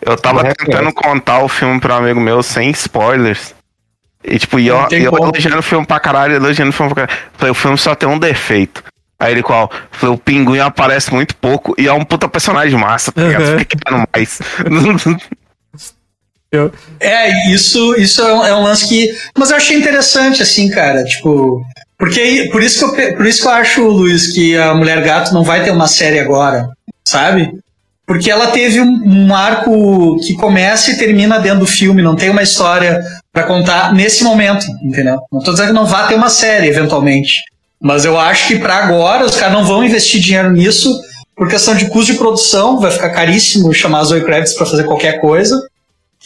eu 0.00 0.16
tava 0.16 0.42
Não 0.42 0.50
tentando 0.54 0.86
reconhece. 0.86 0.94
contar 0.94 1.38
o 1.44 1.48
filme 1.48 1.80
pra 1.80 1.94
um 1.94 1.98
amigo 1.98 2.20
meu 2.20 2.42
sem 2.42 2.70
spoilers. 2.70 3.54
E 4.24 4.38
tipo, 4.38 4.58
e 4.60 4.68
eu, 4.68 4.76
eu 4.92 5.12
elogiando 5.16 5.58
o 5.58 5.62
filme 5.62 5.84
pra 5.84 5.98
caralho, 5.98 6.34
elogiando 6.36 6.70
o 6.70 6.72
filme 6.72 6.94
pra 6.94 7.06
caralho. 7.06 7.26
Falei, 7.36 7.50
o 7.50 7.54
filme 7.54 7.76
só 7.78 7.94
tem 7.94 8.08
um 8.08 8.18
defeito. 8.18 8.84
Aí 9.18 9.32
ele 9.32 9.42
qual? 9.42 9.70
Falei, 9.90 10.14
o 10.14 10.18
pinguim 10.18 10.58
aparece 10.58 11.12
muito 11.12 11.34
pouco 11.36 11.74
e 11.78 11.86
é 11.88 11.92
um 11.92 12.04
puta 12.04 12.28
personagem 12.28 12.78
massa, 12.78 13.10
tá 13.12 13.22
ligado? 13.22 13.42
Uhum. 13.44 13.58
Fica 13.58 14.06
mais. 14.14 14.38
É, 17.00 17.50
isso, 17.50 17.94
isso 17.96 18.20
é 18.20 18.34
um, 18.34 18.44
é 18.46 18.54
um 18.54 18.62
lance 18.62 18.86
que. 18.86 19.08
Mas 19.38 19.50
eu 19.50 19.56
achei 19.56 19.76
interessante, 19.76 20.42
assim, 20.42 20.68
cara. 20.70 21.02
Tipo. 21.04 21.62
Porque 22.02 22.48
por 22.50 22.60
isso, 22.60 22.92
que 22.92 23.00
eu, 23.00 23.16
por 23.16 23.24
isso 23.24 23.42
que 23.42 23.46
eu 23.46 23.52
acho, 23.52 23.86
Luiz, 23.86 24.34
que 24.34 24.56
a 24.56 24.74
Mulher 24.74 25.00
Gato 25.04 25.32
não 25.32 25.44
vai 25.44 25.62
ter 25.62 25.70
uma 25.70 25.86
série 25.86 26.18
agora, 26.18 26.68
sabe? 27.06 27.48
Porque 28.04 28.28
ela 28.28 28.48
teve 28.48 28.80
um, 28.80 29.02
um 29.06 29.32
arco 29.32 30.16
que 30.18 30.34
começa 30.34 30.90
e 30.90 30.98
termina 30.98 31.38
dentro 31.38 31.60
do 31.60 31.66
filme, 31.66 32.02
não 32.02 32.16
tem 32.16 32.28
uma 32.28 32.42
história 32.42 33.00
pra 33.32 33.44
contar 33.44 33.94
nesse 33.94 34.24
momento, 34.24 34.66
entendeu? 34.82 35.20
Não 35.32 35.40
tô 35.44 35.52
dizendo 35.52 35.68
que 35.68 35.74
não 35.74 35.86
vá 35.86 36.08
ter 36.08 36.16
uma 36.16 36.28
série, 36.28 36.66
eventualmente. 36.66 37.34
Mas 37.80 38.04
eu 38.04 38.18
acho 38.18 38.48
que 38.48 38.58
pra 38.58 38.78
agora 38.78 39.24
os 39.24 39.36
caras 39.36 39.54
não 39.54 39.64
vão 39.64 39.84
investir 39.84 40.20
dinheiro 40.20 40.50
nisso, 40.50 40.92
por 41.36 41.48
questão 41.48 41.72
de 41.72 41.86
custo 41.88 42.14
de 42.14 42.18
produção, 42.18 42.80
vai 42.80 42.90
ficar 42.90 43.10
caríssimo 43.10 43.72
chamar 43.72 44.00
a 44.00 44.04
Zoe 44.04 44.24
Kravitz 44.24 44.54
pra 44.54 44.66
fazer 44.66 44.82
qualquer 44.86 45.20
coisa. 45.20 45.56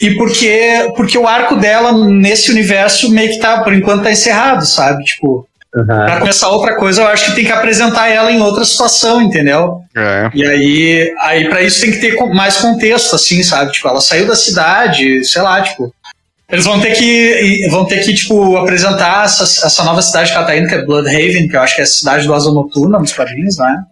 E 0.01 0.15
porque, 0.15 0.91
porque 0.95 1.19
o 1.19 1.27
arco 1.27 1.55
dela 1.55 1.91
nesse 1.91 2.49
universo 2.49 3.11
meio 3.11 3.29
que 3.29 3.37
tá, 3.37 3.61
por 3.63 3.73
enquanto, 3.73 4.01
tá 4.01 4.11
encerrado, 4.11 4.65
sabe? 4.65 5.03
Tipo, 5.03 5.46
pra 5.71 6.19
começar 6.19 6.49
outra 6.49 6.75
coisa, 6.75 7.01
eu 7.01 7.07
acho 7.07 7.25
que 7.25 7.35
tem 7.35 7.45
que 7.45 7.51
apresentar 7.51 8.07
ela 8.07 8.31
em 8.31 8.41
outra 8.41 8.63
situação, 8.65 9.21
entendeu? 9.21 9.81
é. 9.95 10.29
E 10.33 10.45
aí, 10.45 11.15
aí 11.19 11.49
para 11.49 11.61
isso 11.61 11.81
tem 11.81 11.91
que 11.91 11.99
ter 11.99 12.15
mais 12.33 12.57
contexto, 12.57 13.15
assim, 13.15 13.43
sabe? 13.43 13.71
Tipo, 13.71 13.87
ela 13.87 14.01
saiu 14.01 14.27
da 14.27 14.35
cidade, 14.35 15.23
sei 15.25 15.41
lá, 15.41 15.61
tipo. 15.61 15.93
Eles 16.49 16.63
vão 16.63 16.79
ter 16.79 16.93
que, 16.93 17.67
vão 17.69 17.85
ter 17.85 18.01
que 18.05 18.13
tipo, 18.13 18.55
apresentar 18.55 19.25
essa, 19.25 19.43
essa 19.43 19.83
nova 19.83 20.01
cidade 20.01 20.31
que 20.31 20.37
ela 20.37 20.45
tá 20.45 20.55
indo, 20.55 20.69
que 20.69 20.75
é 20.75 20.85
Bloodhaven, 20.85 21.49
que 21.49 21.57
eu 21.57 21.61
acho 21.61 21.75
que 21.75 21.81
é 21.81 21.83
a 21.83 21.87
cidade 21.87 22.25
do 22.25 22.33
Asa 22.33 22.49
Noturna 22.51 22.99
nos 22.99 23.11
quadrinhos, 23.11 23.57
né? 23.57 23.83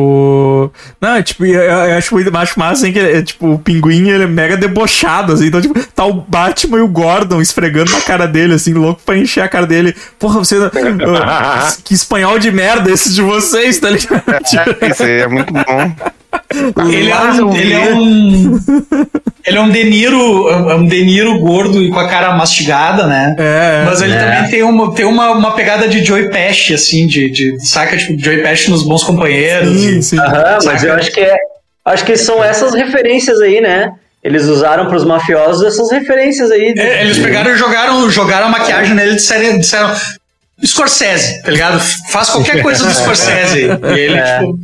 O... 0.00 0.70
Não, 1.00 1.16
é, 1.16 1.22
tipo, 1.24 1.44
eu, 1.44 1.60
eu 1.60 1.98
acho 1.98 2.14
muito 2.14 2.36
acho 2.36 2.56
massa, 2.60 2.84
assim, 2.84 2.92
que 2.92 3.00
é, 3.00 3.20
tipo, 3.20 3.54
o 3.54 3.58
pinguim, 3.58 4.08
ele 4.08 4.22
é 4.22 4.26
mega 4.28 4.56
debochado, 4.56 5.32
assim, 5.32 5.46
então, 5.46 5.60
tipo, 5.60 5.74
tá 5.88 6.04
o 6.04 6.12
Batman 6.12 6.78
e 6.78 6.82
o 6.82 6.86
Gordon 6.86 7.40
esfregando 7.40 7.90
na 7.90 8.00
cara 8.02 8.24
dele, 8.28 8.54
assim, 8.54 8.74
louco 8.74 9.00
pra 9.04 9.18
encher 9.18 9.42
a 9.42 9.48
cara 9.48 9.66
dele. 9.66 9.92
Porra, 10.16 10.38
você... 10.38 10.56
Ah, 11.20 11.74
que 11.84 11.94
espanhol 11.94 12.38
de 12.38 12.52
merda 12.52 12.92
esse 12.92 13.12
de 13.12 13.22
vocês, 13.22 13.80
tá 13.80 13.90
ligado? 13.90 14.22
Tipo, 14.44 14.86
Isso 14.86 15.02
aí 15.02 15.20
é 15.20 15.26
muito 15.26 15.52
bom. 15.52 16.12
Ele 16.90 17.10
é 17.10 17.14
eu 17.38 17.46
um, 17.48 17.56
ele 17.56 17.72
é 17.74 17.94
um, 17.94 18.60
ele 19.46 19.56
é 19.58 19.60
um 19.60 19.70
De 19.70 19.84
Niro, 19.84 20.48
é 20.48 20.74
um 20.74 20.86
De 20.86 21.04
Niro 21.04 21.38
gordo 21.40 21.82
e 21.82 21.90
com 21.90 21.98
a 21.98 22.08
cara 22.08 22.34
mastigada, 22.36 23.06
né? 23.06 23.34
É, 23.38 23.84
Mas 23.86 24.00
ele 24.02 24.14
É. 24.14 24.18
também 24.18 24.50
tem, 24.50 24.62
uma, 24.62 24.94
tem 24.94 25.04
uma, 25.06 25.30
uma 25.32 25.54
pegada 25.54 25.86
de 25.88 26.02
Joey 26.04 26.30
Pesci, 26.30 26.74
assim, 26.74 27.06
de, 27.06 27.30
de 27.30 27.66
saca, 27.66 27.96
tipo, 27.96 28.18
Joey 28.18 28.42
Pesci 28.42 28.70
nos 28.70 28.82
Bons 28.82 29.02
Companheiros. 29.04 29.78
sim, 29.80 29.98
e- 29.98 30.02
sim. 30.02 30.18
Aham, 30.18 30.58
mas 30.64 30.84
eu 30.84 30.94
acho 30.94 31.10
que 31.12 31.20
é. 31.20 31.36
Acho 31.84 32.04
que 32.04 32.16
são 32.16 32.42
essas 32.44 32.74
referências 32.74 33.40
aí, 33.40 33.60
né? 33.60 33.92
Eles 34.22 34.44
usaram 34.46 34.86
pros 34.88 35.04
mafiosos 35.04 35.64
essas 35.64 35.90
referências 35.90 36.50
aí. 36.50 36.74
de- 36.74 36.80
É, 36.80 37.02
Eles 37.02 37.18
pegaram 37.18 37.50
e 37.52 37.56
jogaram, 37.56 38.10
jogaram 38.10 38.46
a 38.48 38.50
maquiagem 38.50 38.94
nele 38.94 39.12
e 39.12 39.16
disseram, 39.16 39.58
disseram 39.58 39.94
Scorsese, 40.66 41.42
tá 41.42 41.50
ligado? 41.50 41.80
Faz 42.10 42.30
qualquer 42.30 42.62
coisa 42.62 42.84
do 42.84 42.92
Scorsese. 42.94 43.58
aí. 43.70 43.78
E 43.96 44.00
ele, 44.00 44.16
É. 44.18 44.38
tipo, 44.40 44.58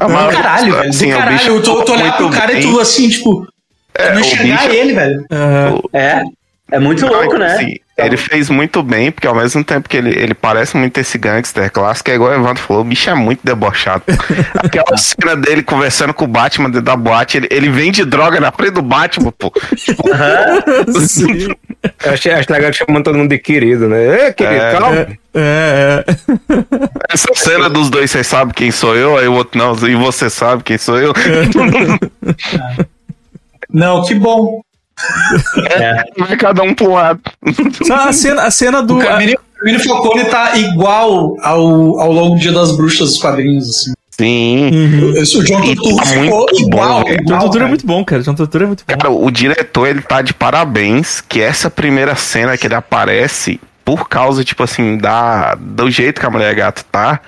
Ah, 0.00 0.08
mas, 0.08 0.34
caralho, 0.36 0.74
velho. 0.76 0.90
assim, 0.90 1.10
caralho. 1.10 1.36
bicho 1.38 1.48
Eu 1.50 1.62
tô, 1.62 1.82
tô 1.84 1.92
olhando 1.94 2.12
pro 2.16 2.30
cara 2.30 2.52
e 2.52 2.56
bem. 2.56 2.62
tu, 2.70 2.78
assim, 2.80 3.08
tipo, 3.08 3.46
É, 3.94 4.12
não 4.12 4.20
enxergar 4.20 4.62
bicho- 4.68 4.70
ele, 4.74 4.94
velho. 4.94 5.26
Aham. 5.32 5.80
É. 5.92 6.22
É 6.70 6.78
muito 6.78 7.06
louco, 7.06 7.36
né? 7.38 7.54
Assim, 7.54 7.76
ele 7.96 8.16
fez 8.16 8.48
muito 8.48 8.82
bem, 8.82 9.10
porque 9.12 9.26
ao 9.26 9.34
mesmo 9.34 9.62
tempo 9.62 9.88
que 9.88 9.96
ele, 9.96 10.10
ele 10.10 10.32
parece 10.34 10.76
muito 10.76 10.98
esse 10.98 11.18
gangster 11.18 11.70
clássico, 11.70 12.10
é 12.10 12.14
igual 12.14 12.30
o 12.30 12.34
Evandro 12.34 12.62
falou, 12.62 12.82
o 12.82 12.84
bicho 12.84 13.10
é 13.10 13.14
muito 13.14 13.40
debochado. 13.44 14.02
Aquela 14.56 14.96
cena 14.96 15.36
dele 15.36 15.62
conversando 15.62 16.14
com 16.14 16.24
o 16.24 16.28
Batman 16.28 16.70
dentro 16.70 16.86
da 16.86 16.96
boate, 16.96 17.36
ele, 17.36 17.48
ele 17.50 17.68
vende 17.68 18.04
droga 18.04 18.40
na 18.40 18.50
frente 18.50 18.72
do 18.72 18.82
Batman, 18.82 19.32
pô. 19.38 19.52
Sim. 21.06 21.48
Eu 22.04 22.12
achei, 22.12 22.32
acho 22.32 22.50
legal 22.50 22.72
chamando 22.72 23.04
todo 23.04 23.18
mundo 23.18 23.28
de 23.28 23.38
querido, 23.38 23.88
né? 23.88 24.28
É, 24.28 24.32
querido, 24.32 24.62
É. 24.62 24.72
calma. 24.72 24.96
É, 24.96 25.16
é. 25.34 26.04
Essa 27.10 27.28
cena 27.34 27.68
dos 27.68 27.90
dois, 27.90 28.10
você 28.10 28.24
sabe 28.24 28.54
quem 28.54 28.70
sou 28.70 28.96
eu, 28.96 29.18
aí 29.18 29.28
o 29.28 29.32
outro 29.34 29.58
não, 29.58 29.74
e 29.88 29.94
você 29.94 30.30
sabe 30.30 30.62
quem 30.62 30.78
sou 30.78 30.98
eu. 30.98 31.12
Não, 33.72 34.02
que 34.04 34.14
bom. 34.14 34.60
Vai 36.18 36.36
cada 36.36 36.62
um 36.62 36.74
pro 36.74 36.92
lado. 36.92 37.20
Só 37.86 37.94
a 37.94 38.12
cena, 38.12 38.42
a 38.42 38.50
cena 38.50 38.82
do. 38.82 38.94
O 38.94 38.98
o 38.98 39.02
Carmine 39.02 39.36
Falcone 39.84 40.24
tá 40.24 40.56
igual 40.58 41.36
ao, 41.40 42.00
ao 42.00 42.12
longo 42.12 42.34
do 42.34 42.40
Dia 42.40 42.52
das 42.52 42.76
Bruxas 42.76 43.10
dos 43.10 43.18
quadrinhos, 43.18 43.68
assim. 43.68 43.92
Sim. 44.18 44.70
Uhum. 44.72 45.12
Esse- 45.16 45.38
O 45.38 45.44
John 45.44 45.60
Turturro 45.62 45.96
tá 45.96 46.06
ficou 46.06 46.46
bom, 46.46 46.46
igual. 46.60 47.04
velho. 47.04 47.24
John 47.24 47.38
Turturro 47.38 47.64
é 47.64 47.68
muito 47.68 47.86
bom, 47.86 48.04
cara. 48.04 48.22
John 48.22 48.34
Turturro 48.34 48.64
é 48.64 48.66
muito 48.66 48.84
bom. 48.86 48.96
Cara, 48.96 49.10
o 49.10 49.30
diretor, 49.30 49.86
ele 49.88 50.02
tá 50.02 50.20
de 50.20 50.34
parabéns 50.34 51.20
que 51.20 51.40
essa 51.40 51.70
primeira 51.70 52.14
cena 52.14 52.56
que 52.58 52.66
ele 52.66 52.74
aparece, 52.74 53.60
por 53.84 54.08
causa, 54.08 54.44
tipo 54.44 54.62
assim, 54.62 54.98
da, 54.98 55.54
do 55.58 55.90
jeito 55.90 56.20
que 56.20 56.26
a 56.26 56.30
mulher 56.30 56.54
gato 56.54 56.84
tá, 56.90 57.20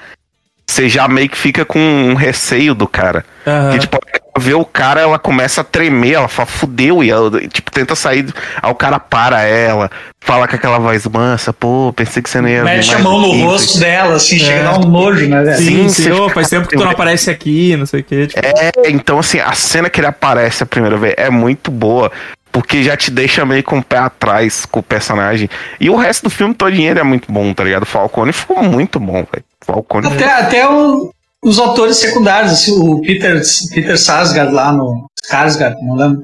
você 0.66 0.88
já 0.88 1.08
meio 1.08 1.28
que 1.28 1.38
fica 1.38 1.64
com 1.64 1.78
um 1.80 2.14
receio 2.14 2.74
do 2.74 2.86
cara. 2.86 3.24
Aham. 3.46 3.72
Que, 3.72 3.78
tipo, 3.78 3.98
vê 4.38 4.52
o 4.54 4.64
cara, 4.64 5.00
ela 5.00 5.18
começa 5.18 5.60
a 5.60 5.64
tremer, 5.64 6.14
ela 6.14 6.28
fala, 6.28 6.46
fudeu, 6.46 7.04
e 7.04 7.10
ela, 7.10 7.30
tipo, 7.48 7.70
tenta 7.70 7.94
sair, 7.94 8.26
aí 8.60 8.70
o 8.70 8.74
cara 8.74 8.98
para 8.98 9.42
ela, 9.42 9.90
fala 10.20 10.48
com 10.48 10.56
aquela 10.56 10.78
voz 10.78 11.06
mansa, 11.06 11.52
pô, 11.52 11.92
pensei 11.94 12.22
que 12.22 12.28
você 12.28 12.40
não 12.40 12.48
ia 12.48 12.64
Mete 12.64 12.94
a 12.94 12.98
mão 12.98 13.20
no 13.20 13.30
rosto 13.44 13.78
dela, 13.78 14.16
assim, 14.16 14.38
chega 14.38 14.52
É. 14.52 14.66
a 14.66 14.72
dar 14.72 14.78
um 14.80 14.88
nojo, 14.90 15.28
né, 15.28 15.42
velho? 15.42 15.56
Sim, 15.58 15.88
Sim, 15.88 16.02
fica- 16.12 16.30
faz 16.30 16.48
tempo 16.48 16.66
que 16.68 16.76
tu 16.76 16.82
não 16.84 16.90
aparece 16.90 17.30
aqui, 17.30 17.76
não 17.76 17.86
sei 17.86 18.00
o 18.00 18.04
que. 18.04 18.26
Tipo, 18.26 18.40
É, 18.44 18.72
então 18.90 19.18
assim, 19.18 19.38
a 19.38 19.52
cena 19.52 19.88
que 19.88 20.00
ele 20.00 20.08
aparece 20.08 20.62
a 20.62 20.66
primeira 20.66 20.96
vez 20.96 21.14
é 21.16 21.30
muito 21.30 21.70
boa, 21.70 22.10
porque 22.50 22.82
já 22.82 22.96
te 22.96 23.10
deixa 23.10 23.44
meio 23.44 23.62
com 23.62 23.78
o 23.78 23.82
pé 23.84 23.98
atrás 23.98 24.64
com 24.66 24.80
o 24.80 24.82
personagem. 24.82 25.48
E 25.80 25.88
o 25.90 25.96
resto 25.96 26.24
do 26.24 26.30
filme 26.30 26.54
todinho 26.54 26.90
ele 26.90 27.00
é 27.00 27.04
muito 27.04 27.30
bom, 27.30 27.52
tá 27.52 27.62
ligado? 27.64 27.82
O 27.82 27.86
Falcone 27.86 28.32
ficou 28.32 28.62
muito 28.62 28.98
bom, 28.98 29.24
velho. 29.32 29.44
O 29.62 29.64
Falcone 29.72 30.06
Até, 30.08 30.24
até 30.32 30.68
o- 30.68 31.12
os 31.44 31.58
autores 31.58 31.96
secundários, 31.98 32.52
assim, 32.52 32.72
o 32.78 33.00
Peter, 33.02 33.40
Peter 33.74 33.98
Sarsgaard 33.98 34.52
lá 34.52 34.72
no. 34.72 35.06
Sarsgaard, 35.24 35.76
não 35.82 35.94
lembro. 35.94 36.22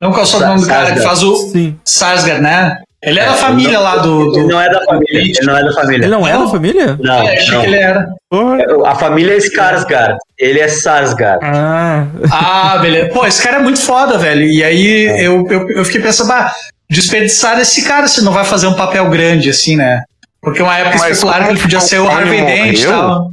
Não 0.00 0.10
qual 0.10 0.20
é 0.20 0.24
o 0.24 0.26
sobrenome 0.26 0.60
do 0.62 0.66
cara 0.66 0.92
que 0.92 1.00
faz 1.00 1.22
o. 1.22 1.36
sim. 1.50 1.76
Sarsgaard, 1.84 2.42
né? 2.42 2.78
Ele 3.04 3.18
é 3.18 3.24
da 3.26 3.34
família 3.34 3.80
lá 3.80 3.96
do. 3.96 4.30
do 4.30 4.38
Ele 4.38 4.46
não 4.52 4.60
é 4.60 4.70
da 4.70 4.84
família. 4.84 5.20
Ele 5.20 5.40
não 5.44 5.56
é 5.56 5.64
da 5.64 5.72
família. 5.72 6.04
Ele 6.04 6.08
não 6.08 6.28
é 6.28 6.32
da 6.38 6.46
família? 6.48 6.98
Não, 7.00 7.14
Ah, 7.18 7.22
achei 7.32 7.50
não. 7.54 7.60
que 7.60 7.66
ele 7.66 7.76
era. 7.76 8.06
Porra. 8.30 8.58
A 8.86 8.94
família 8.94 9.34
é 9.34 9.38
Skarsgård. 9.38 10.16
Ele 10.38 10.60
é 10.60 10.68
Sarsgaard. 10.68 11.40
Ah, 11.44 12.06
Ah, 12.30 12.78
beleza. 12.78 13.08
Pô, 13.12 13.26
esse 13.26 13.42
cara 13.42 13.56
é 13.56 13.60
muito 13.62 13.80
foda, 13.80 14.18
velho. 14.18 14.44
E 14.44 14.62
aí 14.62 15.06
eu, 15.24 15.44
eu, 15.50 15.68
eu 15.70 15.84
fiquei 15.84 16.00
pensando, 16.00 16.30
ah, 16.32 16.52
desperdiçar 16.88 17.58
esse 17.58 17.82
cara 17.82 18.06
se 18.06 18.22
não 18.22 18.30
vai 18.32 18.44
fazer 18.44 18.68
um 18.68 18.74
papel 18.74 19.10
grande, 19.10 19.50
assim, 19.50 19.74
né? 19.74 20.02
Porque 20.40 20.62
uma 20.62 20.76
época 20.78 20.96
especularam 20.96 21.46
que 21.46 21.50
ele 21.52 21.60
podia 21.60 21.80
ser 21.80 21.98
o 22.00 22.08
Harvey 22.08 22.44
Dent 22.44 22.78
e 22.80 22.86
tal. 22.86 23.30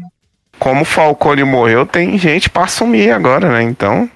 Como 0.59 0.81
o 0.81 0.85
Falcone 0.85 1.43
morreu, 1.43 1.85
tem 1.85 2.17
gente 2.17 2.49
pra 2.49 2.65
assumir 2.65 3.11
agora, 3.11 3.49
né? 3.49 3.63
Então. 3.63 4.09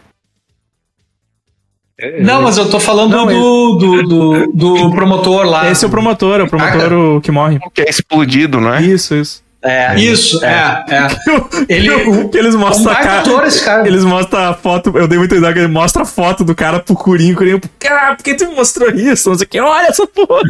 Não, 2.19 2.41
mas 2.41 2.57
eu 2.57 2.69
tô 2.69 2.79
falando 2.79 3.11
Não, 3.11 3.25
do, 3.27 3.77
do, 3.77 4.03
do, 4.03 4.53
do 4.53 4.91
promotor 4.91 5.45
lá. 5.45 5.69
esse 5.69 5.85
é 5.85 5.87
o 5.87 5.91
promotor, 5.91 6.39
é 6.41 6.43
o 6.43 6.47
promotor 6.49 6.91
o 6.91 7.21
que 7.21 7.31
morre. 7.31 7.59
Que 7.73 7.83
é 7.83 7.89
explodido, 7.89 8.59
não 8.59 8.73
é? 8.73 8.81
Isso, 8.81 9.15
isso. 9.15 9.42
É. 9.63 9.95
Isso, 9.95 10.43
é, 10.43 10.83
é. 10.89 11.07
Ele- 11.73 12.27
que 12.29 12.37
eles 12.37 12.53
É 12.53 12.57
um 12.57 12.59
mostram 12.61 12.91
a 12.91 12.95
cara. 12.95 13.19
ator 13.21 13.45
esse 13.45 13.63
cara. 13.63 13.87
Eles 13.87 14.03
mostram 14.03 14.41
a 14.49 14.53
foto, 14.53 14.91
eu 14.97 15.07
dei 15.07 15.17
muita 15.17 15.35
ideia 15.35 15.53
que 15.53 15.59
ele 15.59 15.67
mostra 15.69 16.01
a 16.03 16.05
foto 16.05 16.43
do 16.43 16.53
cara 16.53 16.79
pro 16.79 16.95
Curinho, 16.95 17.33
o 17.33 17.37
Curinho, 17.37 17.61
cara, 17.79 18.15
por 18.15 18.23
que 18.23 18.35
tu 18.35 18.47
me 18.47 18.55
mostrou 18.55 18.89
isso? 18.89 19.29
Não 19.29 19.37
sei 19.37 19.45
o 19.45 19.49
que, 19.49 19.59
olha 19.61 19.87
essa 19.87 20.05
porra. 20.05 20.41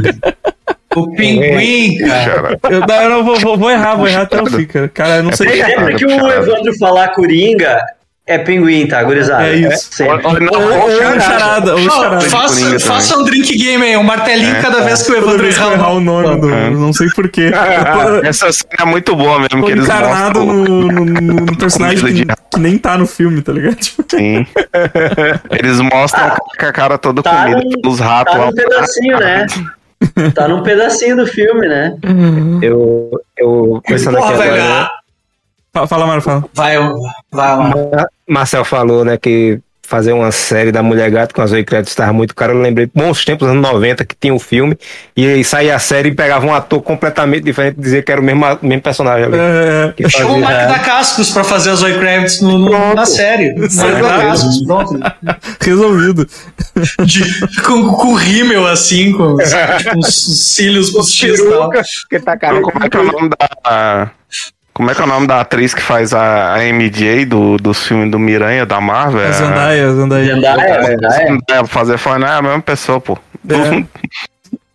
O 0.95 1.11
pinguim, 1.15 1.97
cara. 1.99 2.57
Cara, 2.59 2.73
Eu, 2.75 2.79
não, 2.81 3.01
eu 3.03 3.09
não 3.09 3.23
vou, 3.23 3.39
vou, 3.39 3.57
vou 3.57 3.71
errar, 3.71 3.95
vou 3.95 4.07
errar 4.07 4.23
até 4.23 4.41
o 4.41 4.45
fim, 4.47 4.65
cara. 4.65 4.87
Cara, 4.89 5.15
eu 5.17 5.23
não 5.23 5.31
sei. 5.31 5.47
puxado. 5.47 5.71
Sempre 5.71 5.95
que 5.95 6.05
o. 6.05 6.11
Evandro 6.31 6.77
falar 6.79 7.07
Coringa, 7.09 7.79
é 8.25 8.37
pinguim, 8.37 8.87
tá, 8.87 9.03
gurizada? 9.03 9.47
É 9.47 9.55
isso. 9.55 9.89
sempre. 9.91 10.25
Olha, 10.25 10.39
não, 10.39 10.53
Ou, 10.53 10.71
ou 10.73 10.89
ou 11.13 11.19
charada, 11.19 11.75
ou 11.75 11.79
charada. 11.89 12.21
faça, 12.21 12.79
faça 12.79 13.17
um 13.19 13.23
drink 13.25 13.57
game 13.57 13.83
aí, 13.83 13.97
um 13.97 14.03
martelinho 14.03 14.61
cada 14.61 14.81
vez 14.81 15.01
que 15.03 15.11
o 15.11 15.17
Evandro 15.17 15.45
errar 15.45 15.89
o 15.91 15.99
nome 15.99 16.39
do. 16.39 16.49
É. 16.53 16.69
Não 16.69 16.93
sei 16.93 17.07
porquê. 17.15 17.51
Essa 18.23 18.51
cena 18.51 18.69
é 18.81 18.85
muito 18.85 19.15
boa 19.15 19.39
mesmo, 19.39 19.59
Tô 19.61 19.65
que 19.65 19.71
eles 19.73 19.85
encarnado 19.85 20.39
mostram. 20.45 20.63
no, 20.65 20.91
no, 20.91 21.05
no- 21.05 21.33
no 21.45 21.57
personagem 21.57 22.13
que, 22.13 22.25
que 22.25 22.59
nem 22.59 22.77
tá 22.77 22.97
no 22.97 23.05
filme, 23.05 23.41
tá 23.41 23.51
ligado? 23.51 23.75
Tipo, 23.75 24.05
Sim. 24.09 24.45
Eles 25.51 25.79
mostram 25.81 26.29
com 26.59 26.65
a 26.65 26.71
cara 26.71 26.97
toda 26.97 27.21
tá 27.21 27.43
comida 27.43 27.61
num- 27.61 27.81
pelos 27.81 27.99
ratos 27.99 28.33
Tá 28.33 28.39
lá. 28.39 28.45
num 28.47 28.53
pedacinho, 28.53 29.19
né? 29.19 29.45
Tá 30.35 30.49
num 30.49 30.61
pedacinho 30.63 31.15
do 31.15 31.25
filme, 31.25 31.65
né? 31.65 31.95
Eu, 32.61 33.09
eu 33.37 33.81
pensando 33.87 34.17
Porra, 34.17 34.33
aqui 34.33 34.43
agora, 34.43 34.63
ah, 34.63 34.91
Fala, 35.87 36.05
Mário, 36.05 36.21
fala. 36.21 36.43
Vai, 36.53 36.77
vai 37.31 37.57
lá. 37.57 38.07
Marcel 38.29 38.63
falou, 38.63 39.03
né, 39.03 39.17
que 39.17 39.59
fazer 39.85 40.13
uma 40.13 40.31
série 40.31 40.71
da 40.71 40.81
Mulher 40.81 41.09
Gato 41.11 41.35
com 41.35 41.41
a 41.41 41.45
Zoe 41.45 41.63
Kravitz 41.63 41.89
estava 41.91 42.13
muito 42.13 42.33
caro. 42.35 42.53
Eu 42.53 42.61
lembrei 42.61 42.89
bons 42.93 43.25
tempos, 43.25 43.47
anos 43.47 43.61
90, 43.61 44.05
que 44.05 44.15
tinha 44.19 44.33
um 44.33 44.39
filme, 44.39 44.77
e 45.17 45.25
aí 45.27 45.43
saía 45.43 45.75
a 45.75 45.79
série 45.79 46.09
e 46.09 46.15
pegava 46.15 46.45
um 46.45 46.53
ator 46.53 46.81
completamente 46.81 47.43
diferente 47.43 47.75
e 47.77 47.81
dizia 47.81 48.01
que 48.03 48.11
era 48.11 48.21
o 48.21 48.23
mesmo, 48.23 48.45
mesmo 48.61 48.81
personagem 48.81 49.25
ali. 49.25 49.35
É, 49.37 49.93
Que 49.97 50.07
Chama 50.09 50.37
o 50.37 50.41
fazia- 50.41 50.47
Mark 50.57 50.67
da 50.69 50.79
Cascos 50.79 51.29
pra 51.31 51.43
fazer 51.43 51.71
a 51.71 51.75
Zoe 51.75 51.93
Kravitz 51.99 52.41
no, 52.41 52.57
no- 52.59 52.93
na 52.93 53.05
série. 53.05 53.53
Mark 53.55 54.01
da 54.01 54.17
Cascos, 54.21 54.63
pronto. 54.65 54.99
resolvido. 55.59 56.27
De- 57.03 57.61
com, 57.63 57.87
com 57.93 58.13
rímel 58.13 58.67
assim, 58.67 59.11
com 59.11 59.33
os, 59.33 59.53
com 59.91 59.99
os 59.99 60.53
cílios 60.55 60.91
postiços 60.91 61.45
que 62.09 62.19
tá 62.19 62.37
caro. 62.37 62.61
Como 62.61 62.83
é 62.83 62.89
que 62.89 62.95
é 62.97 62.99
o 62.99 63.11
nome 63.11 63.29
da. 63.29 64.11
Como 64.73 64.89
é 64.89 64.95
que 64.95 65.01
é 65.01 65.03
o 65.03 65.07
nome 65.07 65.27
da 65.27 65.39
atriz 65.41 65.73
que 65.73 65.81
faz 65.81 66.13
a, 66.13 66.55
a 66.55 66.63
MJ 66.63 67.25
do, 67.25 67.57
dos 67.57 67.85
filmes 67.85 68.09
do 68.09 68.17
Miranha 68.17 68.65
da 68.65 68.81
Marvel? 68.81 69.27
A 69.27 69.31
Zendaya, 69.31 69.87
a 69.87 69.93
Zendaya. 69.93 70.25
Zendaya, 70.35 70.83
Zendaya. 70.83 71.39
É, 71.51 71.65
fazer 71.67 71.97
fã, 71.99 72.17
não 72.17 72.27
é 72.27 72.31
a 72.31 72.41
mesma 72.41 72.61
pessoa, 72.61 72.99
pô. 72.99 73.17
É. 73.49 73.83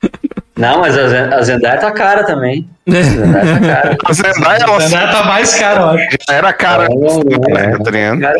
Não, 0.57 0.81
mas 0.81 0.99
a 0.99 1.07
Zen- 1.09 1.33
a 1.35 1.43
Zendaya 1.43 1.79
tá 1.79 1.93
cara 1.93 2.25
também. 2.25 2.69
A 2.89 2.97
É. 2.97 3.03
Zendaya 3.03 3.45
tá 3.61 3.61
cara. 3.61 3.97
A 4.05 4.13
Zendaya, 4.13 4.65
A 4.65 4.69
ela 4.69 4.81
Zendaya 4.81 5.09
tá 5.13 5.23
mais 5.25 5.55
cara, 5.55 5.81
eu 5.81 5.89
acho. 5.91 6.07
já 6.29 6.35
era 6.35 6.53
cara, 6.53 6.85
É, 6.85 6.89
né, 7.69 7.75
Adriano? 7.79 8.21
Cara, 8.21 8.39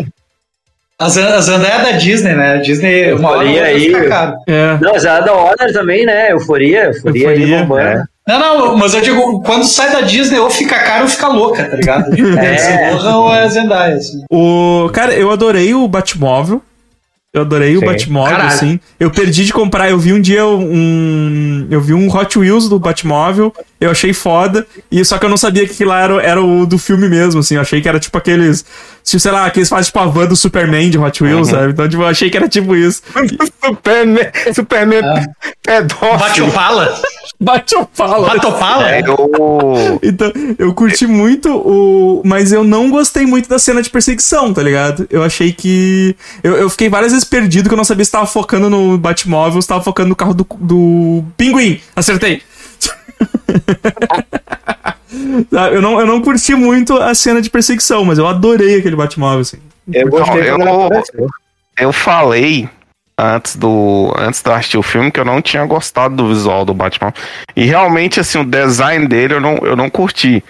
A 0.99 1.05
a 1.05 1.09
Zendaya 1.41 1.75
é 1.75 1.93
da 1.93 1.99
Disney, 1.99 2.35
né? 2.35 2.55
A 2.55 2.57
Disney, 2.57 3.13
uma 3.13 3.31
hora 3.31 3.43
aí. 3.49 3.93
É. 4.49 4.79
Não, 4.81 4.93
mas 4.93 5.05
ela 5.05 5.19
é 5.19 5.23
da 5.25 5.33
Warner 5.33 5.73
também, 5.73 6.05
né? 6.05 6.33
Euforia, 6.33 6.87
euforia, 6.87 7.29
aí 7.31 7.41
Euforia, 7.43 7.59
bombando. 7.63 7.81
é. 7.89 8.03
Não, 8.29 8.39
não, 8.39 8.77
mas 8.77 8.93
eu 8.93 9.01
digo, 9.01 9.41
quando 9.43 9.65
sai 9.65 9.91
da 9.91 10.03
Disney, 10.03 10.39
ou 10.39 10.51
fica 10.51 10.79
caro 10.81 11.05
ou 11.05 11.09
fica 11.09 11.29
louca, 11.29 11.65
tá 11.67 11.75
ligado? 11.77 12.11
É. 12.39 12.97
Zorra 12.99 13.17
ou 13.17 13.35
é 13.35 13.49
Zendaya, 13.49 13.97
assim. 13.97 14.23
O, 14.31 14.91
cara, 14.93 15.15
eu 15.15 15.31
adorei 15.31 15.75
o 15.75 15.89
Batmóvel. 15.89 16.61
Eu 17.33 17.43
adorei 17.43 17.77
o 17.77 17.81
Sim. 17.81 17.87
Batmóvel, 17.87 18.37
Caralho. 18.37 18.55
assim. 18.55 18.81
Eu 19.01 19.11
perdi 19.11 19.45
de 19.45 19.53
comprar. 19.53 19.89
Eu 19.91 19.99
vi 19.99 20.13
um 20.13 20.21
dia 20.21 20.47
um. 20.47 21.67
Eu 21.71 21.81
vi 21.81 21.95
um 21.95 22.09
Hot 22.15 22.39
Wheels 22.39 22.69
do 22.69 22.79
Batmóvel. 22.79 23.53
Eu 23.81 23.91
achei 23.91 24.13
foda. 24.13 24.67
E 24.91 25.05
só 25.05 25.19
que 25.19 25.25
eu 25.25 25.29
não 25.29 25.37
sabia 25.37 25.65
que 25.67 25.73
aquilo 25.73 25.91
lá 25.91 26.01
era, 26.01 26.23
era 26.23 26.43
o 26.43 26.67
do 26.67 26.79
filme 26.79 27.09
mesmo, 27.09 27.41
assim. 27.41 27.55
Eu 27.55 27.61
achei 27.61 27.81
que 27.81 27.89
era 27.89 28.01
tipo 28.01 28.17
aqueles. 28.19 28.65
Tipo, 29.05 29.21
sei 29.21 29.33
lá, 29.33 29.47
aqueles 29.47 29.69
fazem 29.69 29.85
tipo 29.87 29.99
a 30.01 30.07
van 30.07 30.27
do 30.27 30.37
Superman 30.37 30.91
de 30.91 30.99
Hot 30.99 31.23
Wheels, 31.23 31.49
sabe? 31.49 31.73
Então, 31.73 31.89
tipo, 31.89 32.03
eu 32.03 32.07
achei 32.07 32.29
que 32.29 32.37
era 32.37 32.49
tipo 32.49 32.75
isso. 32.75 33.03
Superman, 33.65 34.27
Superman 34.53 35.03
pedófilo. 35.63 36.19
Bate 36.19 36.43
o 36.43 36.51
pala? 36.51 37.01
Bate 37.41 37.75
o 37.77 37.87
palo. 37.87 38.27
Bate 38.27 38.47
o 38.47 38.53
pala? 38.53 38.91
É, 38.91 39.01
Eu, 39.01 40.01
Então, 40.03 40.33
eu 40.59 40.75
curti 40.75 41.07
muito 41.07 41.49
o. 41.57 42.21
Mas 42.25 42.53
eu 42.53 42.65
não 42.65 42.91
gostei 42.91 43.25
muito 43.27 43.49
da 43.49 43.59
cena 43.59 43.81
de 43.81 43.91
perseguição, 43.91 44.53
tá 44.53 44.63
ligado? 44.63 45.07
Eu 45.09 45.23
achei 45.23 45.53
que. 45.53 46.17
Eu, 46.43 46.57
eu 46.57 46.69
fiquei 46.69 46.89
várias 46.89 47.13
vezes 47.13 47.25
perdido 47.25 47.69
que 47.69 47.75
eu 47.75 47.79
não 47.79 47.85
sabia 47.85 48.05
se 48.05 48.11
tava 48.11 48.27
focando 48.27 48.69
no 48.69 48.99
Batmóvel 48.99 49.57
ou 49.57 49.63
se 49.63 49.69
tava 49.69 49.83
focando 49.85 50.09
no 50.09 50.17
carro 50.17 50.35
do, 50.35 50.47
do 50.59 51.25
Pinguim. 51.37 51.81
Acertei. 51.95 52.43
Eu, 55.73 55.81
não, 55.83 55.99
eu 55.99 56.07
não 56.07 56.21
curti 56.21 56.55
muito 56.55 56.97
a 56.97 57.15
cena 57.15 57.41
de 57.41 57.51
perseguição, 57.51 58.05
mas 58.05 58.19
eu 58.19 58.27
adorei 58.27 58.79
aquele 58.79 58.95
Batmóvel, 58.95 59.41
assim. 59.41 59.59
Eu 59.93 60.09
gostei 60.09 60.43
eu- 60.43 60.61
ela 60.61 60.87
apareceu. 60.87 61.27
eu 61.79 61.93
falei 61.93 62.69
antes 63.19 63.57
do 63.57 64.13
antes 64.19 64.43
de 64.43 64.49
eu 64.51 64.55
assistir 64.55 64.79
o 64.79 64.83
filme 64.83 65.11
que 65.11 65.19
eu 65.19 65.25
não 65.25 65.41
tinha 65.43 65.65
gostado 65.65 66.15
do 66.15 66.29
visual 66.29 66.65
do 66.65 66.75
Batman. 66.75 67.13
E 67.57 67.65
realmente, 67.65 68.21
assim, 68.21 68.39
o 68.39 68.45
design 68.45 69.07
dele 69.09 69.35
eu 69.35 69.41
não, 69.41 69.57
eu 69.63 69.75
não 69.75 69.89
curti. 69.91 70.45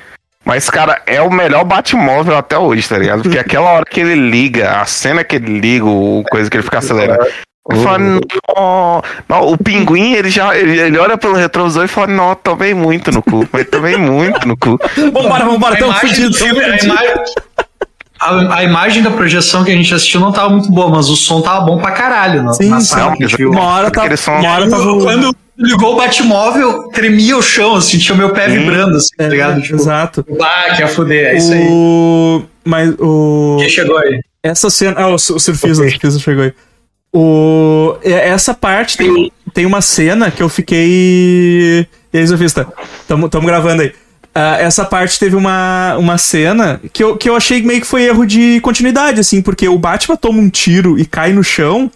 Mas, 0.44 0.68
cara, 0.68 1.02
é 1.06 1.20
o 1.20 1.30
melhor 1.30 1.64
Batmóvel 1.64 2.36
até 2.36 2.58
hoje, 2.58 2.88
tá 2.88 2.98
ligado? 2.98 3.22
Porque 3.22 3.38
aquela 3.38 3.70
hora 3.70 3.84
que 3.84 4.00
ele 4.00 4.14
liga, 4.30 4.80
a 4.80 4.86
cena 4.86 5.22
que 5.22 5.36
ele 5.36 5.60
liga, 5.60 5.84
o 5.84 6.24
coisa 6.30 6.50
que 6.50 6.56
ele 6.56 6.64
fica 6.64 6.78
acelerando. 6.78 7.24
Eu 7.70 7.76
falo, 7.82 8.20
não, 8.56 9.02
não, 9.28 9.52
o 9.52 9.58
pinguim, 9.58 10.12
ele 10.14 10.30
já 10.30 10.56
ele, 10.56 10.78
ele 10.80 10.98
olha 10.98 11.18
pelo 11.18 11.34
retrovisor 11.34 11.84
e 11.84 11.88
fala, 11.88 12.06
não, 12.06 12.34
tomei 12.34 12.72
muito 12.72 13.10
no 13.12 13.22
cu, 13.22 13.46
mas 13.52 13.66
tomei 13.68 13.96
muito 13.96 14.46
no 14.48 14.56
cu. 14.56 14.78
Vambora, 15.12 15.44
vambora, 15.44 15.76
tamo 15.76 15.92
fudido, 15.94 16.34
filme- 16.34 16.60
a 16.64 16.76
imagem- 16.78 17.14
A, 18.20 18.56
a 18.56 18.64
imagem 18.64 19.02
da 19.02 19.10
projeção 19.10 19.62
que 19.64 19.70
a 19.70 19.74
gente 19.74 19.92
assistiu 19.94 20.20
não 20.20 20.32
tava 20.32 20.48
muito 20.50 20.70
boa, 20.72 20.88
mas 20.90 21.08
o 21.08 21.14
som 21.16 21.40
tava 21.42 21.60
bom 21.64 21.78
pra 21.78 21.92
caralho 21.92 22.42
na, 22.42 22.52
Sim, 22.54 22.68
na 22.70 22.80
sim. 22.80 22.86
sala 22.86 23.16
que 23.16 23.24
a 23.24 23.26
gente 23.28 23.36
viu. 23.36 23.50
Uma 23.50 23.62
hora 23.64 23.90
tá. 23.90 24.00
Aquele 24.02 24.16
som- 24.16 24.32
Uma 24.32 24.50
hora 24.50 24.68
tava. 24.68 24.84
Quando 25.00 25.36
ligou 25.58 25.92
o 25.92 25.96
Batmóvel, 25.96 26.88
tremia 26.88 27.36
o 27.36 27.42
chão, 27.42 27.74
eu 27.74 27.80
sentia 27.82 28.14
o 28.14 28.18
meu 28.18 28.30
pé 28.30 28.48
vibrando, 28.48 28.96
assim, 28.96 29.10
tá 29.16 29.28
ligado? 29.28 29.60
Tipo, 29.60 29.74
Exato. 29.76 30.26
ah, 30.40 30.74
que 30.74 30.80
ia 30.82 30.88
fuder, 30.88 31.26
é 31.34 31.36
isso 31.36 31.52
aí. 31.52 31.66
O. 31.70 32.42
Mas 32.64 32.92
o. 32.98 33.56
Quem 33.60 33.68
chegou 33.68 33.98
aí? 33.98 34.20
Essa 34.42 34.68
cena. 34.70 34.94
Ah, 34.98 35.08
o, 35.08 35.18
su- 35.18 35.36
o 35.36 35.40
surfista, 35.40 35.82
o 35.84 35.90
surfista 35.90 36.18
chegou 36.18 36.44
aí. 36.44 36.52
O, 37.12 37.96
e- 38.04 38.12
essa 38.12 38.52
parte 38.54 38.96
tem, 38.96 39.32
tem 39.54 39.66
uma 39.66 39.80
cena 39.80 40.30
que 40.30 40.42
eu 40.42 40.48
fiquei. 40.48 41.86
E 42.12 42.18
aí, 42.18 42.26
surfista? 42.26 42.66
Tamo, 43.06 43.28
gravando 43.28 43.82
aí. 43.82 43.92
Ah, 44.34 44.56
essa 44.61 44.84
parte 44.84 45.18
teve 45.18 45.34
uma, 45.34 45.96
uma 45.98 46.16
cena 46.18 46.80
que 46.92 47.02
eu, 47.02 47.16
que 47.16 47.28
eu 47.28 47.34
achei 47.34 47.62
meio 47.62 47.80
que 47.80 47.86
foi 47.86 48.04
erro 48.04 48.24
de 48.26 48.61
continuidade, 48.61 49.20
assim, 49.20 49.42
porque 49.42 49.68
o 49.68 49.78
Batman 49.78 50.16
toma 50.16 50.38
um 50.38 50.48
tiro 50.48 50.98
e 50.98 51.04
cai 51.04 51.32
no 51.32 51.42
chão. 51.42 51.90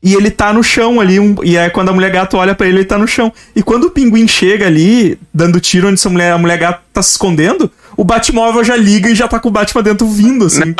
E 0.00 0.14
ele 0.14 0.30
tá 0.30 0.52
no 0.52 0.62
chão 0.62 1.00
ali, 1.00 1.18
um- 1.18 1.34
e 1.42 1.56
é 1.56 1.68
quando 1.70 1.88
a 1.88 1.92
mulher 1.92 2.10
gato 2.12 2.36
olha 2.36 2.54
pra 2.54 2.66
ele, 2.68 2.78
ele 2.78 2.84
tá 2.84 2.96
no 2.98 3.06
chão. 3.08 3.32
E 3.56 3.62
quando 3.64 3.84
o 3.84 3.90
pinguim 3.90 4.28
chega 4.28 4.66
ali, 4.66 5.18
dando 5.34 5.58
tiro 5.60 5.88
onde 5.88 5.94
essa 5.94 6.08
mulher, 6.10 6.32
a 6.32 6.38
mulher 6.38 6.56
gato 6.58 6.80
tá 6.92 7.02
se 7.02 7.12
escondendo, 7.12 7.68
o 7.98 8.04
Batmóvel 8.04 8.62
já 8.64 8.76
liga 8.76 9.10
e 9.10 9.14
já 9.14 9.26
tá 9.26 9.38
com 9.40 9.48
o 9.48 9.52
Batman 9.52 9.82
dentro 9.82 10.06
vindo, 10.06 10.46
assim. 10.46 10.74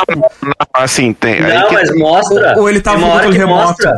Assim, 0.73 1.13
tem. 1.13 1.35
aí 1.43 1.53
Não, 1.59 1.67
que- 1.67 1.73
mas 1.73 1.95
mostra. 1.95 2.55
Ou 2.57 2.69
ele 2.69 2.79
tava 2.81 2.97
tem 2.97 3.05
uma 3.05 3.13
hora 3.15 3.29
que 3.29 3.37
remoto. 3.37 3.67
mostra. 3.67 3.97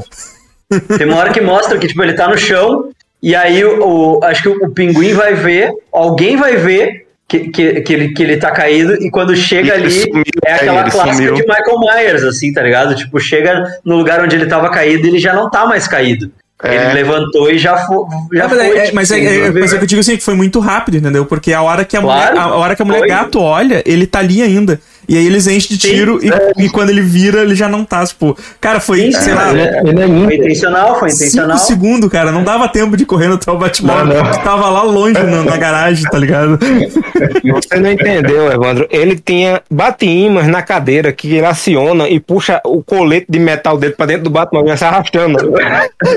Tem 0.97 1.07
uma 1.07 1.17
hora 1.17 1.29
que 1.31 1.41
mostra 1.41 1.77
que, 1.77 1.87
tipo, 1.87 2.01
ele 2.01 2.13
tá 2.13 2.27
no 2.27 2.37
chão, 2.37 2.89
e 3.21 3.35
aí 3.35 3.63
o, 3.63 4.17
o- 4.17 4.23
acho 4.23 4.41
que 4.41 4.49
o, 4.49 4.65
o 4.65 4.69
pinguim 4.71 5.13
vai 5.13 5.33
ver, 5.35 5.71
alguém 5.93 6.35
vai 6.35 6.55
ver 6.55 7.07
que, 7.27 7.49
que, 7.49 7.81
que, 7.81 7.93
ele, 7.93 8.09
que 8.13 8.23
ele 8.23 8.37
tá 8.37 8.51
caído, 8.51 8.95
e 8.95 9.09
quando 9.11 9.35
chega 9.35 9.75
Ele 9.75 9.83
ali, 9.85 9.91
sumiu, 10.01 10.23
é 10.45 10.53
aquela 10.53 10.81
ele 10.81 10.91
clássica 10.91 11.15
sumiu. 11.15 11.33
de 11.35 11.41
Michael 11.43 11.79
Myers, 11.79 12.23
assim, 12.23 12.51
tá 12.51 12.61
ligado? 12.63 12.95
Tipo, 12.95 13.19
chega 13.19 13.63
no 13.85 13.95
lugar 13.97 14.21
onde 14.21 14.35
ele 14.35 14.47
tava 14.47 14.69
caído, 14.69 15.07
ele 15.07 15.19
já 15.19 15.33
não 15.33 15.49
tá 15.49 15.65
mais 15.65 15.87
caído. 15.87 16.31
É. 16.63 16.75
Ele 16.75 16.93
levantou 16.93 17.49
e 17.49 17.57
já, 17.57 17.75
fo, 17.77 18.07
já 18.31 18.43
É, 18.43 18.47
mas, 18.47 18.57
foi. 18.57 18.65
é, 18.67 18.77
é, 18.77 18.81
tipo, 18.83 18.95
mas, 18.95 19.11
é, 19.11 19.19
é, 19.19 19.51
ver. 19.51 19.61
mas 19.61 19.73
é 19.73 19.77
que 19.77 19.83
eu 19.83 19.87
digo 19.87 20.01
assim, 20.01 20.17
que 20.17 20.23
foi 20.23 20.35
muito 20.35 20.59
rápido, 20.59 20.97
entendeu? 20.97 21.25
Porque 21.25 21.53
a 21.53 21.61
hora 21.61 21.83
que 21.83 21.97
a, 21.97 22.01
Claro, 22.01 22.31
mulher, 22.31 22.43
a 22.43 22.55
hora 22.55 22.75
que 22.75 22.81
a 22.81 22.85
mulher 22.85 22.99
foi. 22.99 23.07
gato 23.07 23.39
olha, 23.39 23.81
ele 23.85 24.05
tá 24.05 24.19
ali 24.19 24.41
ainda. 24.43 24.79
E 25.07 25.17
aí 25.17 25.25
eles 25.25 25.47
enchem 25.47 25.75
de 25.75 25.81
Sim, 25.81 25.93
tiro 25.93 26.19
e, 26.23 26.29
é. 26.29 26.51
e 26.57 26.69
quando 26.69 26.89
ele 26.89 27.01
vira, 27.01 27.41
ele 27.41 27.55
já 27.55 27.67
não 27.67 27.83
tá, 27.83 28.05
tipo. 28.05 28.37
Cara, 28.59 28.79
foi, 28.79 28.99
Sim, 28.99 29.11
sei 29.11 29.21
sim, 29.21 29.31
lá, 29.33 29.51
Ele 29.51 29.61
é, 29.61 29.81
ele 29.85 30.01
é 30.01 30.07
Foi 30.07 30.35
intencional, 30.35 30.99
foi 30.99 31.09
intencional. 31.09 31.57
5 31.57 31.67
segundos, 31.67 32.09
cara. 32.09 32.31
Não 32.31 32.43
dava 32.43 32.67
tempo 32.67 32.95
de 32.95 33.05
correr 33.05 33.27
no 33.27 33.37
teu 33.37 33.57
Batmóvel. 33.57 34.23
Tava 34.43 34.69
lá 34.69 34.83
longe 34.83 35.13
na, 35.13 35.43
na 35.43 35.57
garagem, 35.57 36.03
tá 36.09 36.17
ligado? 36.17 36.57
Você 37.43 37.79
não 37.79 37.91
entendeu, 37.91 38.51
Evandro. 38.51 38.87
Ele 38.89 39.15
tinha 39.15 39.61
bate-ímãs 39.69 40.47
na 40.47 40.61
cadeira 40.61 41.11
que 41.11 41.35
ele 41.35 41.45
aciona 41.45 42.07
e 42.07 42.19
puxa 42.19 42.61
o 42.63 42.81
colete 42.83 43.25
de 43.29 43.39
metal 43.39 43.77
dele 43.77 43.93
pra 43.93 44.05
dentro 44.05 44.25
do 44.25 44.29
Batmóvel 44.29 44.73
e 44.73 44.77
se 44.77 44.85
arrastando. 44.85 45.53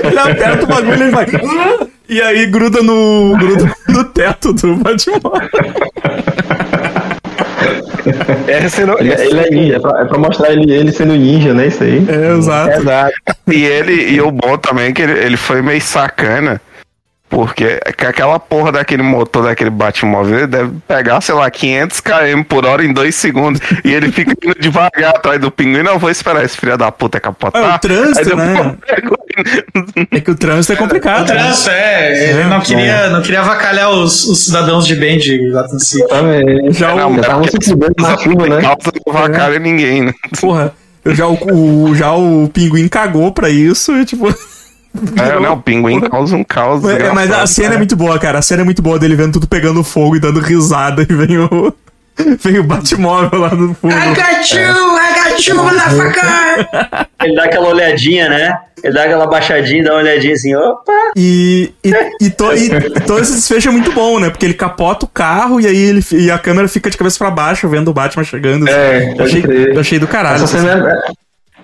Ele 0.03 0.19
aperta 0.19 0.63
o 0.63 0.67
bagulho 0.67 0.97
e 0.97 1.01
ele 1.01 1.11
vai. 1.11 1.25
E 2.07 2.21
aí 2.21 2.45
gruda 2.45 2.81
no. 2.81 3.35
gruda 3.37 3.75
no 3.89 4.03
teto 4.05 4.53
do 4.53 4.75
Batmóvel. 4.75 5.31
Essa 8.47 8.85
não, 8.85 8.97
Ele, 8.99 9.13
é- 9.13 9.25
ele 9.25 9.39
é 9.39 9.49
ninja, 9.49 9.75
é 9.75 9.79
pra, 9.79 10.01
é 10.01 10.05
pra 10.05 10.17
mostrar 10.17 10.51
ele, 10.51 10.71
ele 10.71 10.91
sendo 10.91 11.13
ninja, 11.15 11.53
né? 11.53 11.67
Isso 11.67 11.83
aí. 11.83 12.05
É, 12.07 12.37
exato. 12.37 12.71
Exato. 12.81 13.13
E 13.51 13.63
ele, 13.65 14.11
e 14.11 14.21
o 14.21 14.31
bom 14.31 14.57
também 14.57 14.87
é 14.87 14.91
que 14.91 15.01
ele, 15.01 15.13
ele 15.19 15.37
foi 15.37 15.61
meio 15.61 15.81
sacana. 15.81 16.61
Porque 17.27 17.79
que 17.97 18.05
aquela 18.05 18.39
porra 18.39 18.71
daquele 18.71 19.01
motor 19.01 19.43
daquele 19.45 19.71
Batmóvel 19.71 20.37
ele 20.37 20.47
deve 20.47 20.71
pegar, 20.87 21.19
sei 21.21 21.33
lá, 21.33 21.49
500 21.49 21.99
km 21.99 22.43
por 22.47 22.65
hora 22.65 22.85
em 22.85 22.93
dois 22.93 23.15
segundos. 23.15 23.59
e 23.83 23.91
ele 23.93 24.11
fica 24.11 24.31
indo 24.43 24.55
devagar 24.59 25.15
atrás 25.15 25.41
do 25.41 25.49
pinguim. 25.49 25.81
Não, 25.81 25.97
vou 25.97 26.09
esperar 26.11 26.45
esse 26.45 26.55
filho 26.55 26.77
da 26.77 26.91
puta 26.91 27.19
capotar. 27.19 27.61
É, 27.63 27.75
o 27.75 27.79
trânsito, 27.79 28.19
Aí 28.19 28.25
depois 28.25 28.47
né? 28.47 28.59
eu 28.69 28.95
pego 28.95 29.17
ele. 29.35 30.07
É 30.11 30.19
que 30.21 30.31
o 30.31 30.35
trânsito 30.35 30.73
é 30.73 30.75
O 30.75 30.77
complicado. 30.77 31.27
né? 31.27 31.35
trânsito, 31.35 31.69
é, 31.71 32.29
ele 32.29 32.43
não 32.45 32.61
queria, 32.61 33.09
não 33.09 33.21
queria 33.21 33.41
avacalhar 33.41 33.89
os, 33.89 34.23
os 34.25 34.45
cidadãos 34.45 34.85
de 34.85 34.95
bem 34.95 35.17
de 35.17 35.49
Gotham 35.51 35.79
City. 35.79 36.07
Também. 36.07 36.71
Já 36.71 36.95
Não, 36.95 37.11
o. 37.11 37.23
Já 37.23 37.35
fudendo 37.43 37.93
na 37.97 38.17
chuva, 38.17 38.47
né? 38.47 38.61
Não 38.61 39.59
ninguém, 39.59 40.03
né? 40.03 40.13
Porra. 40.39 40.71
Já 41.07 41.27
o, 41.27 41.37
o- 41.89 41.95
já 41.95 42.13
o 42.13 42.49
pinguim 42.53 42.87
cagou 42.87 43.31
pra 43.31 43.49
isso 43.49 43.91
e, 43.97 44.05
tipo. 44.05 44.33
É, 45.17 45.39
não, 45.39 45.53
o 45.53 45.61
pinguim 45.61 45.99
causa 46.01 46.35
um 46.35 46.43
caos. 46.43 46.83
É, 46.85 47.11
mas 47.11 47.31
a 47.31 47.45
cena 47.47 47.67
é 47.67 47.69
cara. 47.69 47.77
muito 47.79 47.95
boa, 47.95 48.19
cara. 48.19 48.39
A 48.39 48.41
cena 48.41 48.61
é 48.61 48.65
muito 48.65 48.81
boa 48.81 48.97
dele 48.99 49.15
vendo 49.15 49.33
tudo 49.33 49.47
pegando 49.47 49.83
fogo 49.83 50.15
e 50.15 50.19
dando 50.19 50.39
risada 50.39 51.01
e 51.01 51.13
vem 51.13 51.37
o. 51.39 51.73
Vem 52.41 52.59
o 52.59 52.63
Batmóvel 52.63 53.41
lá 53.41 53.49
no 53.53 53.73
fundo. 53.73 53.93
got 53.93 54.51
you! 54.53 54.61
I 54.61 55.31
got 55.33 55.45
you, 55.47 55.55
motherfucker! 55.57 56.67
Ele 57.21 57.35
dá 57.35 57.43
aquela 57.43 57.67
olhadinha, 57.67 58.29
né? 58.29 58.57
Ele 58.81 58.93
dá 58.93 59.03
aquela 59.03 59.27
baixadinha, 59.27 59.83
dá 59.83 59.91
uma 59.91 59.99
olhadinha 59.99 60.33
assim, 60.33 60.55
opa! 60.55 60.93
E, 61.13 61.73
e, 61.83 61.93
e, 62.21 62.29
to- 62.29 62.53
e- 62.53 62.67
e 62.67 63.01
todo 63.01 63.19
esse 63.19 63.33
desfecho 63.33 63.67
é 63.67 63.71
muito 63.71 63.91
bom, 63.91 64.17
né? 64.19 64.29
Porque 64.29 64.45
ele 64.45 64.53
capota 64.53 65.03
o 65.05 65.09
carro 65.09 65.59
e 65.59 65.67
aí 65.67 65.75
ele, 65.75 66.01
e 66.13 66.31
a 66.31 66.39
câmera 66.39 66.69
fica 66.69 66.89
de 66.89 66.97
cabeça 66.97 67.17
pra 67.17 67.29
baixo 67.29 67.67
vendo 67.67 67.89
o 67.89 67.93
Batman 67.93 68.23
chegando. 68.23 68.65
É, 68.69 69.11
eu, 69.11 69.15
pode 69.17 69.37
achei, 69.37 69.71
eu 69.73 69.79
achei 69.81 69.99
do 69.99 70.07
caralho. 70.07 70.35
Essa 70.43 70.47
cena 70.47 70.71
é, 70.89 71.11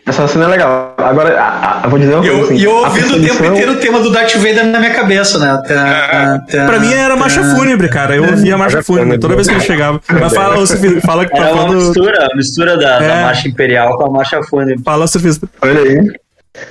essa 0.05 0.27
cena 0.27 0.45
é 0.45 0.47
legal. 0.47 0.93
Agora, 0.97 1.39
a- 1.39 1.79
a- 1.79 1.81
eu 1.85 1.89
vou 1.89 1.99
dizer 1.99 2.15
uma 2.15 2.25
E 2.25 2.29
coisa 2.29 2.41
eu, 2.41 2.45
assim. 2.45 2.55
e 2.55 2.63
eu 2.63 2.77
a 2.77 2.81
ouvindo 2.89 3.15
o 3.15 3.21
tempo 3.21 3.45
inteiro 3.45 3.71
o 3.71 3.75
tema 3.75 3.99
do 3.99 4.09
Darth 4.11 4.35
Vader 4.35 4.65
na 4.65 4.79
minha 4.79 4.93
cabeça, 4.93 5.39
né? 5.39 5.61
Tá, 5.67 6.39
tá, 6.49 6.65
Pra 6.65 6.79
mim 6.79 6.93
era 6.93 7.15
marcha 7.15 7.41
tá. 7.41 7.55
fúnebre, 7.55 7.87
cara. 7.89 8.15
Eu 8.15 8.23
ouvia 8.25 8.55
a 8.55 8.57
marcha 8.57 8.81
fúnebre 8.83 9.17
toda 9.19 9.35
vez 9.35 9.47
que 9.47 9.53
ele 9.53 9.61
chegava. 9.61 10.01
Mas 10.19 10.33
fala, 10.33 10.57
ô, 10.59 10.65
Surfista, 10.65 11.01
fala 11.01 11.25
que 11.25 11.31
tá 11.31 11.37
Era 11.37 11.53
uma 11.53 11.63
falando. 11.63 11.77
mistura, 11.85 12.19
uma 12.27 12.35
mistura 12.35 12.77
da, 12.77 12.99
da 12.99 13.05
É. 13.05 13.21
marcha 13.23 13.47
imperial 13.47 13.97
com 13.97 14.05
a 14.05 14.09
marcha 14.09 14.41
fúnebre. 14.43 14.81
Fala, 14.83 15.07
surfista. 15.07 15.47
Olha 15.61 15.79
aí. 15.81 16.11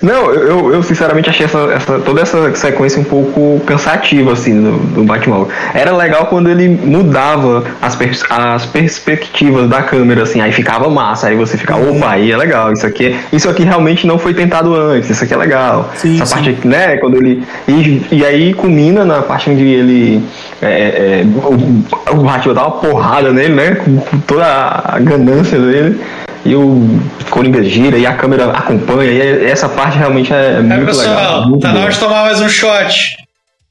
Não, 0.03 0.31
eu, 0.31 0.75
eu, 0.75 0.83
sinceramente 0.83 1.31
achei 1.31 1.47
essa, 1.47 1.59
essa- 1.73 1.99
toda 2.01 2.21
essa 2.21 2.55
sequência 2.55 3.01
um 3.01 3.05
pouco 3.05 3.61
cansativa, 3.65 4.33
assim, 4.35 4.63
do, 4.63 4.73
do 4.95 5.05
Batmóvel. 5.05 5.49
Era 5.73 5.97
legal 5.97 6.27
quando 6.27 6.51
ele 6.51 6.69
mudava 6.69 7.65
as, 7.81 7.97
pers- 7.97 8.23
as 8.29 8.67
perspectivas 8.67 9.71
da 9.71 9.83
câmera, 9.83 10.25
assim, 10.25 10.39
aí 10.43 10.53
ficava 10.53 10.91
massa, 10.91 11.29
aí 11.29 11.35
você 11.35 11.57
fica, 11.57 11.77
opa, 11.77 12.11
aí 12.11 12.31
é 12.31 12.37
legal, 12.37 12.71
isso 12.71 12.87
aqui, 12.87 13.19
isso 13.33 13.49
aqui 13.49 13.63
realmente 13.65 14.07
não 14.07 14.19
foi 14.19 14.35
tentado 14.35 14.75
antes, 14.75 15.09
isso 15.09 15.25
aqui 15.25 15.33
é 15.33 15.39
legal. 15.39 15.91
Sim, 15.97 16.17
essa 16.17 16.27
sim. 16.27 16.35
parte 16.35 16.51
aqui, 16.51 16.69
né, 16.69 16.99
quando 16.99 17.17
ele... 17.17 17.43
E, 17.67 18.07
e 18.13 18.25
aí 18.25 18.53
culmina 18.53 19.03
na 19.07 19.23
parte 19.23 19.49
onde 19.49 19.65
ele... 19.67 20.23
é, 20.61 21.23
é, 21.23 21.25
o, 21.25 22.15
o 22.19 22.23
Batman 22.23 22.53
dá 22.53 22.67
uma 22.67 22.73
porrada 22.73 23.33
nele, 23.33 23.55
né, 23.55 23.77
com 23.77 23.99
toda 24.27 24.45
a 24.45 24.99
ganância 25.01 25.59
dele. 25.59 25.99
E 26.45 26.55
o 26.55 27.01
Coringa 27.29 27.63
gira 27.63 27.99
e 27.99 28.07
a 28.07 28.15
câmera 28.15 28.51
acompanha, 28.51 29.11
e 29.11 29.45
essa 29.47 29.69
parte 29.69 29.99
realmente 29.99 30.33
é 30.33 30.55
É, 30.57 30.61
muito 30.63 30.87
pessoal, 30.87 31.09
legal. 31.17 31.49
muito 31.49 31.63
tá 31.63 31.69
na 31.69 31.75
boa. 31.75 31.85
hora 31.85 31.93
de 31.93 31.99
tomar 32.01 32.23
mais 32.25 32.41
um 32.41 32.49
shot. 32.49 33.17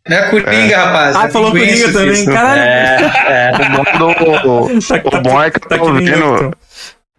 Não 0.08 0.18
é 0.18 0.22
Coringa, 0.30 0.78
rapaz. 0.78 1.16
Ah, 1.16 1.26
é 1.26 1.30
falou 1.30 1.52
Coringa 1.52 1.92
também. 1.92 2.16
surfista. 2.16 2.32
Caralho. 2.32 2.62
É, 2.62 3.12
é. 3.28 3.52
O 3.56 4.00
bom, 4.00 4.14
do, 4.14 4.80
Tá- 5.12 5.18
o 5.18 5.22
bom 5.22 5.44
é 5.44 5.50
que 5.52 5.58
eu 5.58 5.62
tá 5.70 5.78
tô 5.78 5.86
que 5.86 5.92
nem 6.02 6.52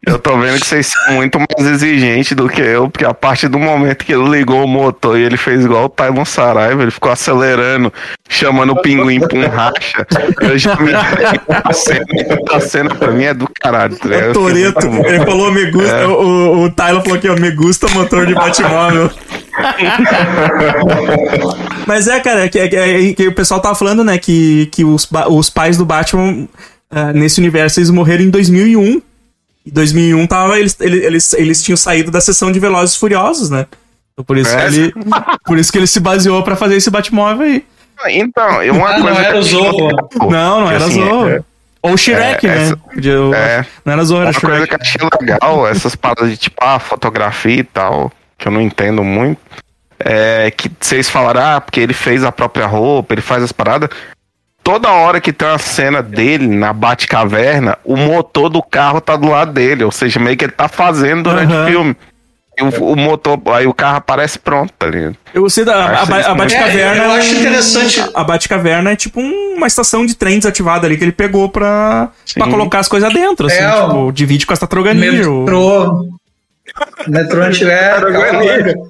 eu. 0.07 0.15
Eu 0.15 0.19
tô 0.19 0.37
vendo 0.39 0.59
que 0.61 0.67
vocês 0.67 0.87
são 0.87 1.15
muito 1.15 1.39
mais 1.39 1.71
exigentes 1.71 2.33
do 2.37 2.49
que 2.49 2.61
eu, 2.61 2.89
porque 2.89 3.05
a 3.05 3.15
partir 3.15 3.49
do 3.49 3.59
momento 3.59 4.05
que 4.05 4.13
ele 4.13 4.29
ligou 4.29 4.65
o 4.65 4.69
motor 4.69 5.19
e 5.19 5.23
ele 5.23 5.37
fez 5.37 5.65
igual 5.65 5.85
o 5.85 5.89
Taimon 5.89 6.25
Saraiva, 6.25 6.83
ele 6.83 6.91
ficou 6.91 7.13
acelerando, 7.13 7.93
chamando 8.29 8.73
o 8.73 8.81
pinguim 8.81 9.21
pra 9.21 9.39
um 9.39 9.49
racha. 9.49 10.07
Eu 10.41 10.59
já 10.59 10.77
me 10.77 10.93
a 10.95 11.73
cena, 11.73 12.05
a 12.51 12.61
cena 12.61 12.95
pra 12.95 13.11
mim 13.13 13.25
é 13.25 13.35
do 13.35 13.49
caralho. 13.61 13.97
tá 13.97 14.09
É 14.09 14.13
ligado? 14.13 14.31
o 14.31 14.33
Toreto. 14.33 14.87
Ele 15.07 15.25
falou 15.25 15.53
me 15.53 15.71
gusta. 15.71 16.09
O, 16.09 16.13
o, 16.13 16.65
o 16.65 16.71
Tyler 16.73 17.03
falou 17.03 17.17
aqui, 17.19 17.29
ó, 17.29 17.37
me 17.37 17.51
gusta 17.51 17.89
motor 17.91 18.27
de 18.27 18.35
Batmóvel. 18.35 19.11
Mas 21.87 22.09
é, 22.09 22.21
cara, 22.21 22.49
que, 22.49 22.69
que- 22.69 23.15
que 23.15 23.29
o 23.29 23.35
pessoal 23.35 23.61
tava 23.61 23.75
falando, 23.75 24.05
né, 24.05 24.19
que, 24.19 24.67
que 24.73 24.85
os, 24.85 25.09
os 25.29 25.51
pais 25.51 25.77
do 25.77 25.85
Batman 25.85 26.49
ah, 26.91 27.13
nesse 27.13 27.41
universo 27.41 27.79
eles 27.81 27.91
morreram 27.91 28.25
em 28.25 28.31
2001. 28.31 29.03
Em 29.67 29.71
2001 29.71 30.27
tava, 30.27 30.59
eles, 30.59 30.77
eles, 30.81 31.05
eles, 31.05 31.33
eles 31.35 31.63
tinham 31.63 31.77
saído 31.77 32.11
da 32.11 32.21
sessão 32.21 32.51
de 32.51 32.59
Velozes 32.59 32.95
e 32.97 32.99
Furiosos, 32.99 33.51
né? 33.51 33.67
Então 34.13 34.25
por 34.25 34.37
isso, 34.39 34.51
É. 34.55 34.69
que 34.69 34.75
ele, 34.75 34.93
por 35.45 35.59
isso 35.59 35.71
que 35.71 35.79
ele 35.79 35.87
se 35.87 36.01
baseou 36.01 36.43
pra 36.43 36.57
fazer 36.57 36.77
esse 36.77 36.91
Batmóvel 36.91 37.47
aí. 37.47 37.65
Então, 38.09 38.47
uma 38.75 38.89
Ah, 38.89 38.99
não 38.99 39.03
coisa. 39.07 39.21
era 39.21 39.39
o 39.39 39.43
que- 39.43 39.49
Zorro. 39.49 39.91
Não, 40.31 40.61
não 40.63 40.71
era 40.71 40.85
assim, 40.87 41.05
Zorro. 41.05 41.29
é- 41.29 41.41
Ou 41.83 41.97
Shrek, 41.97 42.47
é, 42.47 42.55
né? 42.55 42.63
essa- 42.65 42.77
Podia- 42.77 43.13
é. 43.37 43.67
Não 43.85 43.93
era 43.93 44.05
Zorro, 44.05 44.23
era 44.23 44.31
Uma 44.31 44.41
coisa 44.41 44.57
Shrek. 44.57 44.69
que 44.69 44.75
eu 44.75 44.81
achei 45.09 45.09
legal, 45.21 45.67
essas 45.69 45.95
paradas 45.95 46.31
de 46.31 46.37
tipo, 46.39 46.57
ah, 46.63 46.79
fotografia 46.79 47.61
e 47.61 47.65
tal, 47.65 48.11
que 48.39 48.49
eu 48.49 48.53
não 48.53 48.61
entendo 48.61 49.05
muito, 49.05 49.39
é 49.99 50.51
que 50.51 50.71
vocês 50.81 51.09
falaram, 51.11 51.41
ah, 51.57 51.61
porque 51.61 51.81
ele 51.81 51.93
fez 51.93 52.25
a 52.25 52.33
própria 52.33 52.67
roupa, 52.67 53.13
ele 53.15 53.21
faz 53.23 53.43
as 53.43 53.53
paradas. 53.53 53.91
Toda 54.73 54.91
hora 54.93 55.21
que 55.21 55.33
tem 55.33 55.49
uma 55.49 55.59
cena 55.59 56.01
dele 56.03 56.47
na 56.47 56.73
Batcaverna, 56.73 57.77
o 57.85 57.97
motor 57.97 58.49
do 58.49 58.63
carro 58.63 59.01
tá 59.01 59.17
do 59.17 59.29
lado 59.29 59.53
dele, 59.53 59.83
ou 59.83 59.91
seja, 59.91 60.21
meio 60.21 60.37
que 60.37 60.45
ele 60.45 60.53
tá 60.53 60.69
fazendo 60.69 61.25
durante 61.25 61.53
Aham. 61.53 61.65
o 61.65 61.69
filme. 61.69 61.97
E 62.59 62.63
o, 62.63 62.93
o 62.93 62.97
motor, 62.97 63.41
aí 63.55 63.67
o 63.67 63.75
carro 63.75 63.97
aparece 63.97 64.39
pronto, 64.39 64.73
tá 64.79 64.87
ligado? 64.87 65.17
Eu 65.35 65.49
sei 65.51 65.65
da 65.65 65.75
a, 65.75 66.03
Acho 66.03 66.13
a, 66.13 66.31
a 66.31 66.35
Batcaverna. 66.35 67.03
É, 67.03 67.07
eu 67.07 67.11
acho 67.13 67.35
um- 67.35 67.39
interessante. 67.41 68.05
A 68.15 68.23
Batcaverna 68.23 68.91
é 68.93 68.97
tipo 68.97 69.21
um- 69.21 69.55
uma 69.57 69.67
estação 69.67 70.05
de 70.07 70.15
trem 70.15 70.39
desativada 70.39 70.87
ali 70.87 70.97
que 70.97 71.03
ele 71.05 71.13
pegou 71.13 71.49
pra, 71.49 72.11
pra 72.35 72.47
colocar 72.49 72.79
as 72.81 72.89
coisas 72.89 73.13
dentro, 73.13 73.47
assim. 73.47 73.57
É, 73.57 73.83
tipo, 73.83 74.13
divide 74.13 74.47
com 74.47 74.53
a 74.53 74.57
Tatrogania. 74.57 75.29
o- 75.29 75.41
Metrô. 75.41 76.07
Metrô 77.09 77.43
antiver. 77.43 78.01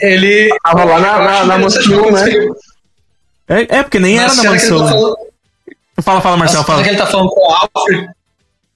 Ele. 0.00 0.48
Tava 0.64 0.84
lá 0.84 0.98
na, 0.98 1.18
na, 1.18 1.44
na 1.58 1.66
como 1.88 2.10
né? 2.12 2.24
É, 3.52 3.78
é, 3.78 3.82
porque 3.82 3.98
nem 3.98 4.16
na 4.16 4.22
era 4.24 4.34
na 4.34 4.42
ele 4.42 4.50
mansão. 4.50 4.78
tá 4.78 4.86
falando- 4.88 5.16
Fala, 6.02 6.20
fala, 6.20 6.36
Marcelo, 6.36 6.60
na 6.60 6.64
cena 6.64 6.76
fala. 6.76 6.82
que 6.82 6.88
ele 6.90 6.98
tá 6.98 7.06
falando 7.06 7.28
com 7.28 7.40
o 7.40 7.54
Alfred. 7.54 8.08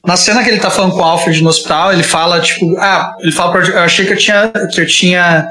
Na 0.07 0.17
cena 0.17 0.45
que 0.45 0.51
ele 0.51 0.61
tá 0.61 0.71
falando 0.71 0.93
com 0.93 1.01
o 1.01 1.05
Alfred 1.05 1.43
no 1.43 1.49
hospital, 1.49 1.93
ele 1.93 2.03
fala, 2.05 2.41
tipo, 2.41 2.77
ah, 2.79 3.17
ele 3.21 3.33
fala 3.33 3.53
pra, 3.53 3.67
eu 3.67 3.79
achei 3.81 4.07
que 4.07 4.13
eu 4.13 4.17
tinha, 4.17 4.53
que 4.73 4.81
eu 4.81 4.87
tinha, 4.87 5.49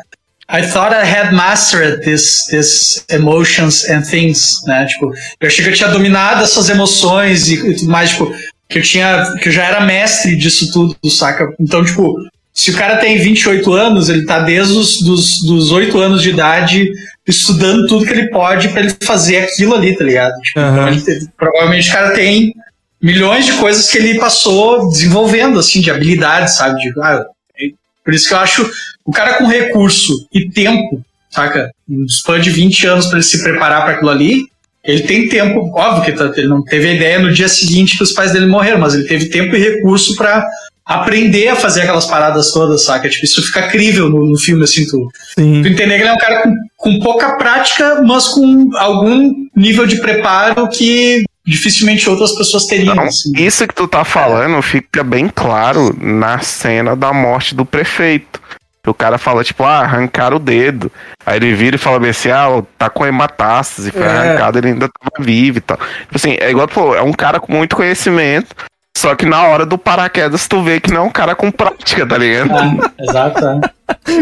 I 0.49 0.61
thought 0.61 0.93
I 0.95 1.01
had 1.03 1.33
mastered 1.33 2.01
this, 2.05 2.45
this 2.49 3.03
emotions 3.09 3.83
and 3.89 4.03
things, 4.03 4.61
né, 4.65 4.85
tipo, 4.85 5.11
eu 5.41 5.47
achei 5.47 5.65
que 5.65 5.71
eu 5.71 5.75
tinha 5.75 5.89
dominado 5.89 6.41
essas 6.43 6.69
emoções 6.69 7.49
e, 7.49 7.55
e 7.55 7.75
tudo 7.75 7.91
mais, 7.91 8.11
tipo, 8.11 8.31
que 8.69 8.77
eu 8.79 8.83
tinha, 8.83 9.33
que 9.41 9.49
eu 9.49 9.51
já 9.51 9.63
era 9.65 9.81
mestre 9.81 10.37
disso 10.37 10.71
tudo, 10.71 10.95
saca? 11.09 11.49
Então, 11.59 11.83
tipo, 11.83 12.13
se 12.53 12.71
o 12.71 12.77
cara 12.77 12.97
tem 12.97 13.17
28 13.17 13.73
anos, 13.73 14.07
ele 14.07 14.25
tá 14.25 14.39
desde 14.39 14.71
os 14.77 15.01
dos, 15.01 15.41
dos 15.43 15.71
8 15.71 15.99
anos 15.99 16.21
de 16.21 16.29
idade 16.29 16.89
estudando 17.27 17.87
tudo 17.87 18.05
que 18.05 18.11
ele 18.13 18.29
pode 18.29 18.69
pra 18.69 18.81
ele 18.81 18.95
fazer 19.03 19.37
aquilo 19.37 19.73
ali, 19.75 19.95
tá 19.97 20.03
ligado? 20.03 20.33
Tipo, 20.41 20.59
então 20.59 20.87
ele 20.87 21.01
teve- 21.01 21.27
provavelmente 21.37 21.89
o 21.89 21.91
cara 21.91 22.11
tem 22.11 22.53
milhões 23.01 23.45
de 23.45 23.53
coisas 23.53 23.89
que 23.89 23.97
ele 23.97 24.19
passou 24.19 24.89
desenvolvendo, 24.89 25.59
assim, 25.59 25.81
de 25.81 25.89
habilidades, 25.91 26.55
sabe? 26.57 26.79
De, 26.79 26.91
ah, 27.01 27.23
é- 27.59 27.69
por 28.03 28.13
isso 28.13 28.27
que 28.27 28.33
eu 28.33 28.39
acho 28.39 28.71
o 29.03 29.11
cara 29.11 29.33
com 29.35 29.45
recurso 29.47 30.13
e 30.33 30.49
tempo, 30.49 31.01
saca? 31.29 31.71
Um 31.89 32.05
span 32.07 32.39
de 32.39 32.49
20 32.49 32.85
anos 32.87 33.07
pra 33.07 33.15
ele 33.17 33.23
se 33.25 33.41
preparar 33.43 33.83
pra 33.83 33.93
aquilo 33.95 34.09
ali, 34.11 34.43
ele 34.83 35.01
tem 35.01 35.27
tempo, 35.27 35.71
óbvio 35.75 36.03
que 36.05 36.11
tá- 36.11 36.31
ele 36.37 36.47
não 36.47 36.63
teve 36.63 36.87
a 36.87 36.93
ideia 36.93 37.17
no 37.19 37.33
dia 37.33 37.47
seguinte 37.49 37.97
que 37.97 38.03
os 38.03 38.11
pais 38.11 38.31
dele 38.31 38.45
morreram, 38.45 38.79
mas 38.79 38.93
ele 38.93 39.05
teve 39.07 39.29
tempo 39.29 39.55
e 39.55 39.59
recurso 39.59 40.15
pra 40.15 40.45
aprender 40.85 41.47
a 41.47 41.55
fazer 41.55 41.81
aquelas 41.81 42.05
paradas 42.05 42.51
todas, 42.51 42.83
saca? 42.83 43.09
Tipo, 43.09 43.25
isso 43.25 43.41
fica 43.45 43.67
crível 43.69 44.09
no, 44.09 44.29
no 44.29 44.37
filme, 44.37 44.63
assim, 44.63 44.85
tu, 44.85 45.07
Sim. 45.37 45.61
tu 45.63 45.67
entender 45.69 45.95
que 45.95 46.01
ele 46.01 46.09
é 46.09 46.13
um 46.13 46.17
cara 46.17 46.43
com, 46.43 46.55
com 46.77 46.99
pouca 46.99 47.35
prática, 47.37 48.01
mas 48.03 48.27
com 48.27 48.69
algum 48.77 49.31
nível 49.55 49.87
de 49.87 49.99
preparo 49.99 50.67
que 50.69 51.23
dificilmente 51.45 52.09
outras 52.09 52.33
pessoas 52.33 52.65
teriam. 52.65 52.95
Não, 52.95 53.03
assim. 53.03 53.31
isso 53.35 53.67
que 53.67 53.73
tu 53.73 53.87
tá 53.87 54.03
falando 54.03 54.61
fica 54.61 55.03
bem 55.03 55.27
claro 55.33 55.95
na 55.99 56.39
cena 56.39 56.95
da 56.95 57.11
morte 57.13 57.55
do 57.55 57.65
prefeito. 57.65 58.41
O 58.87 58.93
cara 58.93 59.17
fala, 59.17 59.43
tipo, 59.43 59.63
ah, 59.63 59.79
arrancaram 59.79 60.37
o 60.37 60.39
dedo. 60.39 60.91
Aí 61.25 61.37
ele 61.37 61.55
vira 61.55 61.75
e 61.75 61.79
fala 61.79 61.99
bem 61.99 62.11
assim, 62.11 62.29
ah, 62.29 62.61
tá 62.77 62.87
com 62.87 63.03
hematástase, 63.03 63.89
foi 63.89 64.03
É. 64.03 64.07
arrancado, 64.07 64.59
ele 64.59 64.67
ainda 64.67 64.87
tava 64.87 65.25
vivo 65.25 65.57
e 65.57 65.61
tal. 65.61 65.77
Tipo 65.77 66.15
assim, 66.15 66.37
é 66.39 66.51
igual, 66.51 66.67
pô, 66.67 66.93
é 66.95 67.01
um 67.01 67.11
cara 67.11 67.39
com 67.39 67.51
muito 67.51 67.75
conhecimento, 67.75 68.55
só 68.97 69.13
que 69.15 69.25
na 69.25 69.43
hora 69.47 69.65
do 69.65 69.77
paraquedas 69.77 70.47
tu 70.47 70.63
vê 70.63 70.79
que 70.79 70.91
não 70.91 71.01
é 71.01 71.03
um 71.03 71.11
cara 71.11 71.35
com 71.35 71.51
prática, 71.51 72.05
tá 72.07 72.17
ligado? 72.17 72.51
Ah, 72.53 72.91
exato. 72.99 73.45
é. 73.45 73.59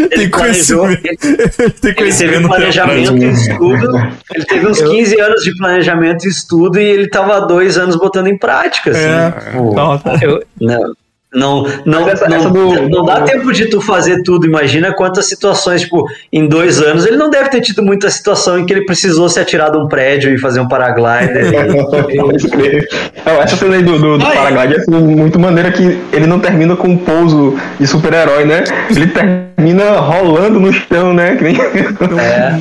Tem 0.08 0.28
conhecimento. 0.30 1.00
Tem 1.02 1.10
Ele 1.30 1.70
teve 1.80 1.94
conhecimento. 1.94 2.48
planejamento 2.48 3.16
e 3.16 3.30
estudo. 3.30 4.12
Ele 4.34 4.44
teve 4.44 4.66
uns 4.66 4.82
15 4.82 5.20
anos 5.20 5.42
de 5.42 5.56
planejamento 5.56 6.24
e 6.26 6.28
estudo 6.28 6.78
e 6.80 6.84
ele 6.84 7.08
tava 7.08 7.36
há 7.36 7.40
dois 7.40 7.78
anos 7.78 7.96
botando 7.96 8.26
em 8.26 8.36
prática. 8.36 8.90
Assim. 8.90 9.00
É. 9.00 9.30
Tipo, 9.30 9.74
Não, 9.74 10.02
Eu, 10.20 10.42
Não, 10.60 10.94
não, 11.34 11.66
não, 11.84 12.08
essa- 12.08 12.28
não, 12.28 12.36
essa 12.36 12.50
do- 12.50 12.88
não 12.88 13.04
dá 13.04 13.20
tempo 13.22 13.52
de 13.52 13.66
tu 13.66 13.80
fazer 13.80 14.22
tudo. 14.22 14.46
Imagina 14.46 14.92
quantas 14.94 15.26
situações, 15.26 15.82
tipo, 15.82 16.04
em 16.32 16.46
dois 16.48 16.80
anos, 16.80 17.04
ele 17.06 17.16
não 17.16 17.28
deve 17.30 17.48
ter 17.50 17.60
tido 17.60 17.82
muita 17.82 18.08
situação 18.10 18.58
em 18.58 18.64
que 18.66 18.72
ele 18.72 18.84
precisou 18.84 19.28
se 19.28 19.38
atirar 19.40 19.70
de 19.70 19.78
um 19.78 19.88
prédio 19.88 20.32
e 20.34 20.38
fazer 20.38 20.60
um 20.60 20.68
paraglider. 20.68 21.44
e-. 21.50 22.84
Não, 23.24 23.40
essa 23.42 23.56
cena 23.56 23.76
aí 23.76 23.82
do, 23.82 23.98
do, 23.98 24.18
do 24.18 24.24
Ai. 24.26 24.36
Paraglide 24.36 24.74
é 24.74 24.76
assim, 24.78 24.90
muito 24.90 25.38
maneira 25.38 25.72
que 25.72 25.98
ele 26.12 26.26
não 26.26 26.38
termina 26.38 26.76
com 26.76 26.88
um 26.88 26.96
pouso 26.96 27.56
de 27.80 27.86
super-herói, 27.86 28.44
né? 28.44 28.64
Ele 28.94 29.06
termina 29.06 29.92
rolando 29.98 30.60
no 30.60 30.70
chão, 30.72 31.14
né? 31.14 31.34
Que 31.36 31.44
nem... 31.44 31.54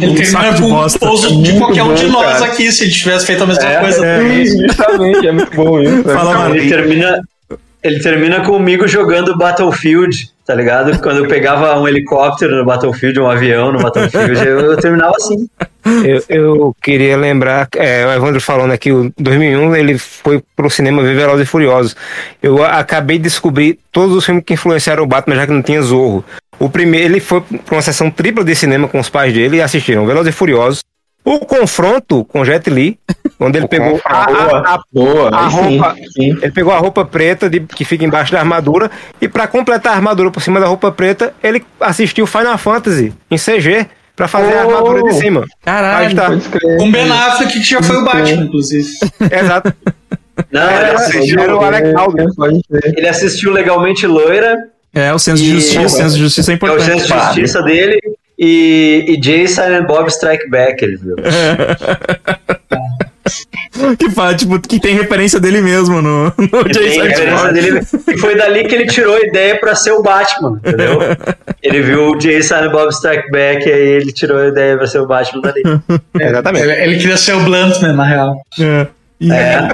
Ele 0.02 0.12
Um 0.12 0.16
termina 0.16 0.54
com 0.60 0.70
bosta. 0.70 1.00
pouso 1.06 1.42
de 1.44 1.58
qualquer 1.58 1.84
um 1.84 1.94
de 1.94 2.06
nós 2.08 2.40
cara. 2.40 2.46
aqui, 2.46 2.72
se 2.72 2.86
ele 2.86 2.92
tivesse 2.92 3.26
feito 3.26 3.44
a 3.44 3.48
mesma 3.48 3.64
É, 3.64 3.80
coisa. 3.82 4.06
é. 4.06 4.46
Justamente, 4.46 5.28
é 5.28 5.32
muito 5.34 5.56
bom 5.56 5.82
isso. 5.82 6.08
né? 6.08 6.14
Fala, 6.14 6.34
mano. 6.38 6.56
ele 6.56 6.70
termina. 6.70 7.20
Ele 7.84 8.00
termina 8.00 8.42
comigo 8.42 8.88
jogando 8.88 9.38
Battlefield, 9.38 10.32
tá 10.46 10.56
ligado? 10.56 10.98
Quando 11.02 11.18
eu 11.18 11.28
pegava 11.28 11.78
um 11.78 11.88
helicóptero 11.88 12.56
no 12.56 12.66
Battlefield, 12.66 13.20
um 13.20 13.30
avião 13.30 13.74
no 13.74 13.80
Battlefield, 13.82 14.48
eu, 14.48 14.60
eu 14.60 14.78
terminava 14.78 15.14
assim. 15.18 15.50
eu, 16.06 16.24
eu 16.30 16.76
queria 16.82 17.18
lembrar, 17.18 17.68
é, 17.76 18.06
o 18.06 18.12
Evandro 18.14 18.40
falando 18.40 18.72
aqui, 18.72 18.92
o 18.92 19.12
2001 19.20 19.76
ele 19.76 19.98
foi 19.98 20.42
pro 20.56 20.70
cinema 20.70 21.04
ver 21.04 21.14
Velozes 21.14 21.46
e 21.46 21.50
Furiosos. 21.50 21.96
Eu 22.42 22.64
acabei 22.64 23.18
de 23.18 23.24
descobrir 23.24 23.78
todos 23.92 24.16
os 24.16 24.26
filmes 24.26 24.46
que 24.46 24.54
influenciaram 24.54 25.04
o 25.04 25.08
Batman, 25.08 25.36
já 25.36 25.46
que 25.46 25.54
não 25.54 25.62
tinha 25.62 25.82
Zorro. 25.82 26.24
O 26.58 26.70
primeiro, 26.70 27.08
ele 27.08 27.20
foi 27.20 27.42
pra 27.42 27.76
uma 27.76 27.82
sessão 27.82 28.10
tripla 28.10 28.46
de 28.46 28.56
cinema 28.56 28.88
com 28.88 29.00
os 29.00 29.10
pais 29.10 29.34
dele 29.34 29.58
e 29.58 29.62
assistiram 29.62 30.06
Velozes 30.06 30.34
e 30.34 30.38
Furiosos. 30.38 30.80
O 31.26 31.40
confronto 31.40 32.26
com 32.26 32.44
Jet 32.44 32.70
Li, 32.70 33.00
onde 33.40 33.58
ele 33.58 33.66
O 33.66 33.70
pegou 33.70 34.00
a, 34.04 34.24
a- 34.24 34.76
a 34.76 34.84
Boa, 34.92 35.30
a 35.30 35.46
aí 35.46 35.52
sim, 35.52 35.78
roupa- 35.78 35.96
sim. 36.14 36.30
Ele 36.42 36.52
pegou 36.52 36.74
a 36.74 36.78
roupa 36.78 37.06
preta 37.06 37.50
de- 37.50 37.62
que 37.62 37.86
fica 37.86 38.04
embaixo 38.04 38.32
da 38.34 38.40
armadura 38.40 38.92
e 39.22 39.28
pra 39.30 39.48
completar 39.48 39.94
a 39.94 39.96
armadura 39.96 40.30
por 40.32 40.42
cima 40.42 40.60
da 40.60 40.66
roupa 40.68 40.92
preta, 40.92 41.34
ele 41.42 41.64
assistiu 41.80 42.28
Final 42.28 42.58
Fantasy 42.58 43.14
em 43.32 43.38
CG 43.38 43.88
pra 44.16 44.28
fazer 44.28 44.54
a 44.58 44.66
Oh! 44.68 44.70
armadura 44.76 45.04
de 45.04 45.14
cima. 45.14 45.46
Caralho. 45.64 46.14
tá. 46.16 46.30
Com 46.78 46.92
Ben 46.92 47.10
Affleck, 47.10 47.54
que 47.54 47.64
já 47.64 47.82
foi 47.82 47.96
o 47.98 48.04
Batman, 48.04 48.44
inclusive. 48.44 48.90
Exato. 49.32 49.74
Não, 50.52 50.62
ele 50.70 50.74
Era- 50.74 50.96
assistiu, 50.96 51.40
era 51.40 51.56
o 51.56 51.62
Alec 51.64 51.88
ele 52.98 53.08
assistiu 53.08 53.52
legalmente 53.54 54.06
loira, 54.06 54.58
É, 54.96 55.12
o 55.14 55.18
senso 55.20 55.42
de 55.42 55.50
E- 55.50 55.54
justiça. 55.54 55.82
O 55.86 55.90
senso 55.90 56.16
de 56.16 56.22
justiça 56.22 56.52
é 56.52 56.54
é 56.54 56.56
o 56.56 56.58
importante. 56.58 56.86
senso 57.02 57.08
de 57.14 57.24
justiça 57.26 57.62
dele, 57.64 58.00
e, 58.44 59.06
e 59.18 59.24
Jay 59.24 59.48
Silent 59.48 59.86
Bob 59.88 60.10
Strike 60.10 60.50
Back, 60.50 60.84
ele 60.84 60.98
viu. 60.98 61.16
que 63.98 64.10
fala, 64.12 64.36
tipo, 64.36 64.60
que 64.60 64.80
tem 64.80 64.96
referência 64.96 65.40
dele 65.40 65.62
mesmo 65.62 66.02
no, 66.02 66.26
no 66.38 66.64
Jason 66.70 67.04
referência 67.04 67.36
Bourne. 67.36 67.62
dele, 67.62 67.82
e 68.08 68.18
foi 68.18 68.36
dali 68.36 68.66
que 68.66 68.76
ele 68.76 68.86
tirou 68.86 69.16
a 69.16 69.22
ideia 69.22 69.60
pra 69.60 69.76
ser 69.76 69.92
o 69.92 70.02
Batman, 70.02 70.60
entendeu? 70.64 71.00
Ele 71.64 71.82
viu 71.82 72.12
o 72.12 72.20
Jay 72.20 72.44
Silent 72.44 72.74
Bob 72.74 72.92
Strike 72.92 73.32
Back, 73.32 73.66
e 73.66 73.72
aí 73.72 73.88
ele 73.88 74.12
tirou 74.12 74.38
a 74.38 74.48
ideia 74.48 74.76
pra 74.76 74.86
ser 74.86 75.00
o 75.00 75.08
Batman 75.08 75.42
dali. 75.42 75.64
Exatamente. 76.20 76.66
Ele, 76.68 76.84
ele 76.84 76.98
queria 76.98 77.16
ser 77.16 77.36
o 77.36 77.40
Bluntman, 77.40 77.94
na 77.94 78.04
real. 78.04 78.36
É. 78.60 78.88
E, 79.22 79.32
É. 79.32 79.70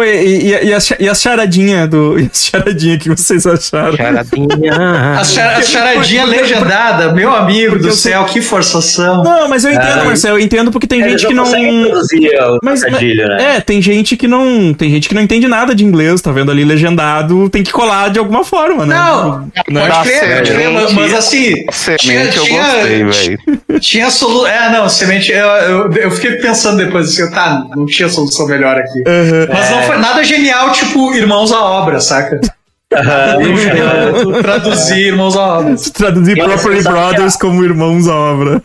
Pô, 0.00 0.04
e, 0.04 0.46
e, 0.46 0.48
e, 0.68 0.74
a, 0.74 0.78
e 0.98 1.08
a 1.08 1.14
charadinha 1.14 1.86
do. 1.86 2.18
E 2.20 2.24
a 2.24 2.30
charadinha 2.32 2.98
que 2.98 3.08
vocês 3.08 3.46
acharam? 3.46 3.96
Charadinha. 3.96 4.72
A, 5.18 5.24
char, 5.24 5.56
a 5.56 5.62
charadinha 5.62 6.24
legendada, 6.24 7.12
meu 7.12 7.34
amigo 7.34 7.78
do 7.78 7.88
eu 7.88 7.92
céu, 7.92 8.24
que 8.24 8.40
forçação. 8.40 9.22
Não, 9.22 9.48
mas 9.48 9.64
eu 9.64 9.72
entendo, 9.72 10.00
É. 10.00 10.04
Marcelo, 10.04 10.38
eu 10.38 10.42
entendo 10.42 10.70
porque 10.70 10.86
tem 10.86 11.00
Eles 11.00 11.20
gente 11.20 11.26
que 11.28 11.34
não. 11.34 11.44
Mas, 12.62 12.80
trocadilho, 12.80 13.28
né? 13.28 13.56
É, 13.56 13.60
tem 13.60 13.80
gente 13.82 14.16
que 14.16 14.26
não. 14.26 14.72
Tem 14.74 14.90
gente 14.90 15.08
que 15.08 15.14
não 15.14 15.22
entende 15.22 15.46
nada 15.48 15.74
de 15.74 15.84
inglês, 15.84 16.20
tá 16.20 16.32
vendo 16.32 16.50
ali 16.50 16.64
legendado, 16.64 17.48
tem 17.50 17.62
que 17.62 17.72
colar 17.72 18.10
de 18.10 18.18
alguma 18.18 18.44
forma, 18.44 18.86
né? 18.86 18.94
Não, 18.94 19.40
Né? 19.68 19.88
pode 19.88 20.08
crer, 20.08 20.36
pode 20.36 20.50
crer, 20.52 20.70
mas, 20.94 21.14
assim. 21.14 21.54
Semente 21.72 22.36
eu 22.38 22.44
tinha- 22.44 22.62
gostei, 22.62 23.04
velho. 23.04 23.80
Tinha 23.80 24.10
solução. 24.10 24.46
É, 24.46 24.70
não, 24.70 24.88
semente. 24.88 25.30
Eu, 25.30 25.46
eu, 25.48 25.92
eu 25.92 26.10
fiquei 26.10 26.32
pensando 26.36 26.76
depois 26.78 27.08
assim, 27.08 27.30
tá, 27.32 27.64
não 27.76 27.86
tinha 27.86 28.08
solução 28.08 28.46
melhor 28.46 28.76
aqui. 28.76 29.02
Aham. 29.06 29.46
Mas 29.52 29.70
não 29.70 29.82
foi 29.92 29.98
nada 29.98 30.24
genial, 30.24 30.72
tipo, 30.72 31.14
irmãos 31.14 31.52
à 31.52 31.60
obra, 31.62 32.00
saca? 32.00 32.40
Aham. 32.92 34.42
Traduzir 34.42 35.06
irmãos 35.06 35.36
à 35.36 35.58
obra. 35.58 35.74
Traduzir 35.94 36.36
Eu 36.38 36.44
Property. 36.48 36.82
Brothers 36.82 37.36
como 37.36 37.62
irmãos 37.64 38.08
à 38.08 38.14
obra. 38.16 38.60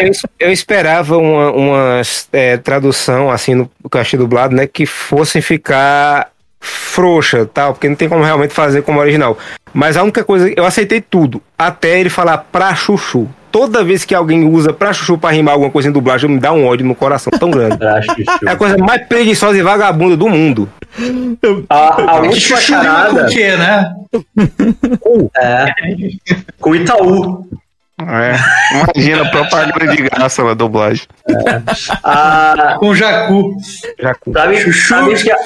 Eu, 0.00 0.08
es- 0.08 0.22
eu 0.38 0.52
esperava 0.52 1.16
uma, 1.18 1.50
uma 1.50 2.02
é, 2.32 2.56
tradução, 2.56 3.30
assim, 3.30 3.54
no 3.54 3.70
eu 3.92 4.00
achei 4.00 4.18
dublado, 4.18 4.54
né? 4.54 4.66
Que 4.66 4.86
fossem 4.86 5.42
ficar 5.42 6.28
frouxa, 6.60 7.44
tal, 7.52 7.72
porque 7.74 7.88
não 7.88 7.96
tem 7.96 8.08
como 8.08 8.22
realmente 8.22 8.54
fazer 8.54 8.82
como 8.82 9.00
original. 9.00 9.36
Mas 9.72 9.96
a 9.96 10.02
única 10.04 10.22
coisa, 10.24 10.52
eu 10.56 10.64
aceitei 10.64 11.00
tudo, 11.00 11.42
até 11.58 11.98
ele 11.98 12.08
falar 12.10 12.38
pra 12.38 12.74
chuchu. 12.74 13.28
Toda 13.54 13.84
vez 13.84 14.04
que 14.04 14.12
alguém 14.12 14.44
usa 14.48 14.72
pra 14.72 14.92
chuchu 14.92 15.16
pra 15.16 15.30
rimar 15.30 15.52
alguma 15.54 15.70
coisa 15.70 15.88
em 15.88 15.92
dublagem, 15.92 16.28
me 16.28 16.40
dá 16.40 16.52
um 16.52 16.66
ódio 16.66 16.84
no 16.84 16.92
coração 16.92 17.30
tão 17.38 17.52
grande. 17.52 17.78
É 18.44 18.50
a 18.50 18.56
coisa 18.56 18.76
mais 18.76 19.06
preguiçosa 19.06 19.56
e 19.56 19.62
vagabunda 19.62 20.16
do 20.16 20.28
mundo. 20.28 20.68
A, 21.70 21.88
a 22.16 22.20
Que 22.22 22.26
última 22.26 22.56
chuchu 22.58 22.72
rima 22.72 22.80
com 22.80 22.84
charada 22.84 23.22
o 23.26 23.28
quê, 23.28 23.56
né? 23.56 23.94
é 25.36 25.66
com 26.60 26.74
Itaú. 26.74 27.48
É. 28.00 28.34
Imagina, 28.96 29.30
propaganda 29.30 29.86
de 29.86 30.02
graça 30.02 30.42
na 30.42 30.54
dublagem. 30.54 31.06
A, 32.02 32.76
Com 32.80 32.88
o 32.88 32.96
Jacu. 32.96 33.54
Com- 34.20 34.32
sabe, 34.32 34.72
sabe 34.72 35.14
que 35.22 35.30
a, 35.30 35.36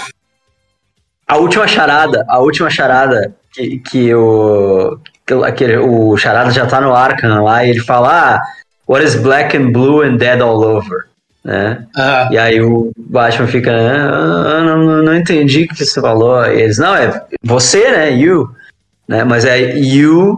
a 1.29 1.37
última 1.37 1.67
charada, 1.69 2.25
a 2.27 2.39
última 2.39 2.71
charada 2.71 3.35
que, 3.53 3.79
que 3.81 4.15
o- 4.15 4.99
aquele, 5.45 5.77
o 5.79 6.17
charada 6.17 6.51
já 6.51 6.67
tá 6.67 6.81
no 6.81 6.95
Arkham 6.95 7.43
lá 7.45 7.65
e 7.65 7.71
ele 7.71 7.81
fala 7.81 8.35
ah, 8.37 8.43
what 8.89 9.05
is 9.05 9.15
black 9.15 9.57
and 9.57 9.73
blue 9.73 10.03
and 10.03 10.17
dead 10.17 10.41
all 10.41 10.63
over, 10.63 11.07
né? 11.45 11.85
Ah, 11.97 12.29
E 12.31 12.39
aí 12.39 12.61
o 12.61 12.91
Batman 12.97 13.47
fica, 13.47 13.71
ah, 13.73 14.63
não, 14.65 14.79
não, 14.79 15.03
não 15.03 15.15
entendi 15.17 15.65
o 15.65 15.69
que 15.69 15.85
você 15.85 16.01
falou. 16.01 16.45
E 16.47 16.63
eles, 16.63 16.79
não, 16.79 16.95
é 16.95 17.23
você, 17.43 17.91
né? 17.91 18.11
You. 18.13 18.49
Né? 19.09 19.25
Mas 19.25 19.45
é 19.47 19.59
you, 19.79 20.37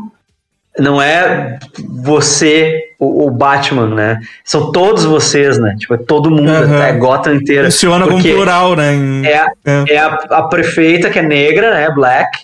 não 0.79 1.03
é 1.03 1.59
você, 2.05 2.81
o, 2.99 3.27
o 3.27 3.31
Batman, 3.31 3.89
né? 3.95 4.21
São 4.45 4.71
todos 4.73 5.05
vocês, 5.05 5.59
né? 5.59 5.75
Tipo, 5.79 5.95
é 5.95 5.99
todo 5.99 6.31
mundo, 6.31 6.49
Aham. 6.51 6.83
é 6.83 6.93
Gotham 6.93 7.35
inteira. 7.35 7.65
Funciona 7.65 8.07
como 8.07 8.23
plural, 8.23 8.77
né? 8.77 8.95
É, 9.25 9.39
a- 9.39 9.53
É. 9.67 9.85
é 9.95 9.99
a, 9.99 10.07
a 10.31 10.43
prefeita, 10.45 11.11
que 11.11 11.19
é 11.19 11.23
negra, 11.23 11.75
né? 11.75 11.91
Black. 11.91 12.39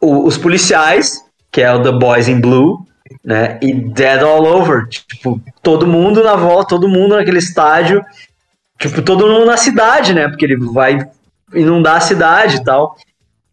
O- 0.00 0.26
os 0.26 0.36
policiais, 0.36 1.23
que 1.54 1.60
é 1.62 1.72
o 1.72 1.80
The 1.80 1.92
Boys 1.92 2.26
in 2.26 2.40
Blue, 2.40 2.84
né? 3.24 3.60
E 3.62 3.72
Dead 3.72 4.20
All 4.24 4.44
Over. 4.44 4.88
Tipo, 4.88 5.40
todo 5.62 5.86
mundo 5.86 6.20
na 6.24 6.34
volta, 6.34 6.70
todo 6.70 6.88
mundo 6.88 7.14
naquele 7.14 7.38
estádio. 7.38 8.04
Tipo, 8.76 9.00
todo 9.02 9.28
mundo 9.28 9.46
na 9.46 9.56
cidade, 9.56 10.12
né? 10.12 10.26
Porque 10.28 10.44
ele 10.44 10.56
vai 10.56 10.98
inundar 11.54 11.98
a 11.98 12.00
cidade 12.00 12.56
e 12.56 12.64
tal. 12.64 12.96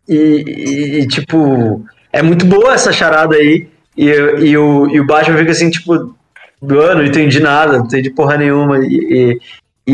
E, 0.10 0.16
e- 0.16 1.00
e, 1.02 1.08
tipo, 1.08 1.86
é 2.12 2.24
muito 2.24 2.44
boa 2.44 2.74
essa 2.74 2.92
charada 2.92 3.36
aí. 3.36 3.68
E, 3.96 4.06
e, 4.08 4.58
o, 4.58 4.88
e 4.90 5.00
o 5.00 5.06
Batman 5.06 5.38
fica 5.38 5.52
assim, 5.52 5.70
tipo, 5.70 5.94
"Ah, 5.94 6.96
não 6.96 7.06
entendi 7.06 7.40
nada, 7.40 7.78
não 7.78 7.86
entendi 7.86 8.10
porra 8.10 8.36
nenhuma. 8.36 8.80
E, 8.80 9.38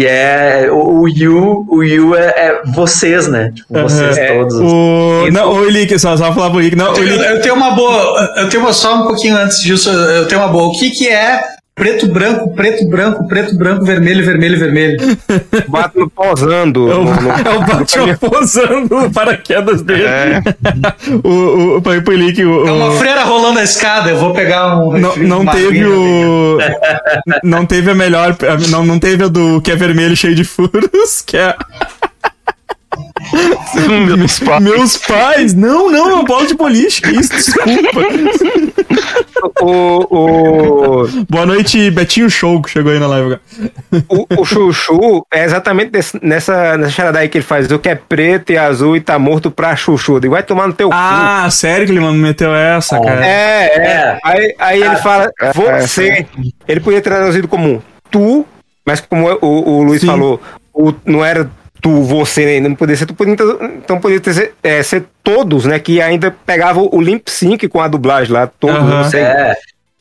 e, 0.02 0.06
é. 0.06 0.70
O, 0.72 1.02
o 1.02 1.08
You, 1.08 1.66
o 1.70 1.84
you 1.84 2.16
é, 2.16 2.28
é 2.28 2.62
vocês, 2.74 3.28
né? 3.28 3.52
Tipo, 3.56 3.74
vocês 3.82 4.18
Aham. 4.18 4.28
todos. 4.38 4.60
O... 4.60 5.32
Não, 5.32 5.54
o 5.54 5.66
Ilick, 5.68 5.98
só, 6.00 6.16
só 6.16 6.34
falar 6.34 6.50
pro 6.50 6.62
Ilick. 6.62 6.76
Não, 6.76 6.94
o 6.94 6.98
eu, 6.98 7.22
eu 7.22 7.42
tenho 7.42 7.56
uma 7.56 7.72
boa. 7.72 8.34
Eu 8.38 8.50
tenho 8.50 8.64
uma, 8.64 8.74
só 8.74 9.02
um 9.02 9.08
pouquinho 9.08 9.38
antes 9.38 9.60
disso, 9.62 9.90
eu 9.90 10.28
tenho 10.28 10.42
uma 10.42 10.50
boa. 10.50 10.68
O 10.68 10.80
que, 10.80 10.90
que 10.92 11.08
é 11.08 11.57
preto, 11.78 12.08
branco, 12.08 12.54
preto, 12.56 12.88
branco, 12.90 13.28
preto, 13.28 13.56
branco, 13.56 13.86
vermelho, 13.86 14.26
vermelho, 14.26 14.60
vermelho? 14.60 14.98
Batman 15.70 16.10
posando. 16.10 16.92
É 16.92 16.96
o, 16.96 17.04
no- 17.04 17.22
no- 17.22 17.30
é 17.38 17.56
o 17.56 17.60
Batman 17.60 18.16
posando 18.30 18.98
o 18.98 19.12
paraquedas 19.14 19.82
dele. 19.84 20.04
É. 20.04 20.42
O, 21.24 21.78
o, 21.78 21.82
pro 21.82 22.14
Ilick, 22.14 22.44
o, 22.44 22.68
É 22.68 22.72
uma 22.72 22.88
o- 22.90 22.98
freira 22.98 23.24
rolando 23.24 23.60
a 23.60 23.64
escada, 23.64 24.10
eu 24.10 24.18
vou 24.18 24.34
pegar 24.34 24.76
um. 24.78 24.98
não, 24.98 25.16
não 25.16 25.46
teve 25.46 25.86
o. 25.86 26.58
Não 27.44 27.66
teve 27.66 27.92
a 27.92 27.96
melhor. 27.96 28.36
Não, 28.70 28.84
não 28.84 28.98
teve 29.00 29.24
a 29.24 29.28
do 29.28 29.62
que 29.62 29.72
é 29.72 29.76
vermelho 29.76 30.16
cheio 30.18 30.34
de 30.36 30.44
furos, 30.44 31.22
que 31.26 31.38
é. 31.38 31.56
Meus 34.18 34.40
pais. 34.40 34.64
Meus 34.64 34.98
pais? 34.98 35.54
Não, 35.54 35.92
não, 35.92 36.10
é 36.10 36.14
uma 36.16 36.24
bola 36.24 36.48
de 36.48 36.56
boliche. 36.56 37.02
que 37.02 37.12
Isso, 37.12 37.34
desculpa. 37.34 38.02
O, 39.62 41.04
o, 41.04 41.08
Boa 41.30 41.46
noite, 41.46 41.92
Betinho 41.92 42.30
Show, 42.30 42.62
que 42.62 42.70
chegou 42.70 42.92
aí 42.92 43.00
na 43.00 43.08
live. 43.08 43.38
o, 44.10 44.42
o 44.42 44.46
Chuchu 44.46 45.26
é 45.32 45.44
exatamente 45.44 45.92
desse- 45.92 46.20
nessa, 46.24 46.78
nessa 46.78 46.92
charada 46.92 47.20
aí 47.20 47.30
que 47.30 47.38
ele 47.38 47.46
faz. 47.46 47.70
O 47.72 47.80
que 47.80 47.90
é 47.90 47.96
preto 47.96 48.52
e 48.52 48.58
azul 48.58 48.96
e 48.96 49.02
tá 49.02 49.18
morto 49.20 49.52
pra 49.52 49.76
Chuchu. 49.76 50.20
Digo, 50.20 50.34
vai 50.34 50.44
tomar 50.44 50.68
no 50.68 50.74
teu 50.74 50.90
cu. 50.90 50.96
Ah, 50.98 51.48
sério 51.52 51.86
que 51.86 51.92
ele 51.92 52.00
me 52.00 52.12
meteu 52.14 52.54
essa, 52.56 53.00
cara? 53.00 53.26
É, 53.26 53.66
é. 53.66 53.88
É. 53.88 54.20
Aí, 54.24 54.56
aí 54.60 54.82
ele 54.84 54.96
fala, 54.98 55.32
você. 55.54 56.26
Ele 56.68 56.80
podia 56.80 57.02
ter 57.02 57.10
traduzido 57.10 57.48
como 57.48 57.84
tu, 58.10 58.46
mas 58.86 59.02
como 59.02 59.28
o, 59.42 59.70
o 59.80 59.84
Luiz 59.84 60.02
Sim. 60.02 60.08
falou, 60.08 60.42
o, 60.74 60.94
não 61.06 61.24
era 61.24 61.50
tu, 61.82 62.02
você, 62.04 62.60
né? 62.60 62.68
não 62.70 62.76
podia 62.76 62.96
ser 62.96 63.06
tu, 63.06 63.14
podia 63.14 63.34
então 63.78 64.00
podia 64.00 64.20
ter, 64.20 64.34
ser, 64.34 64.54
é, 64.64 64.82
ser 64.84 65.06
todos, 65.24 65.66
né? 65.66 65.80
Que 65.80 66.02
ainda 66.02 66.32
pegavam 66.46 66.90
o 66.92 67.02
lip 67.02 67.30
sync 67.30 67.68
com 67.68 67.82
a 67.82 67.88
dublagem 67.88 68.34
lá, 68.34 68.48
todos, 68.48 68.82
você. 69.06 69.20
É. 69.20 69.56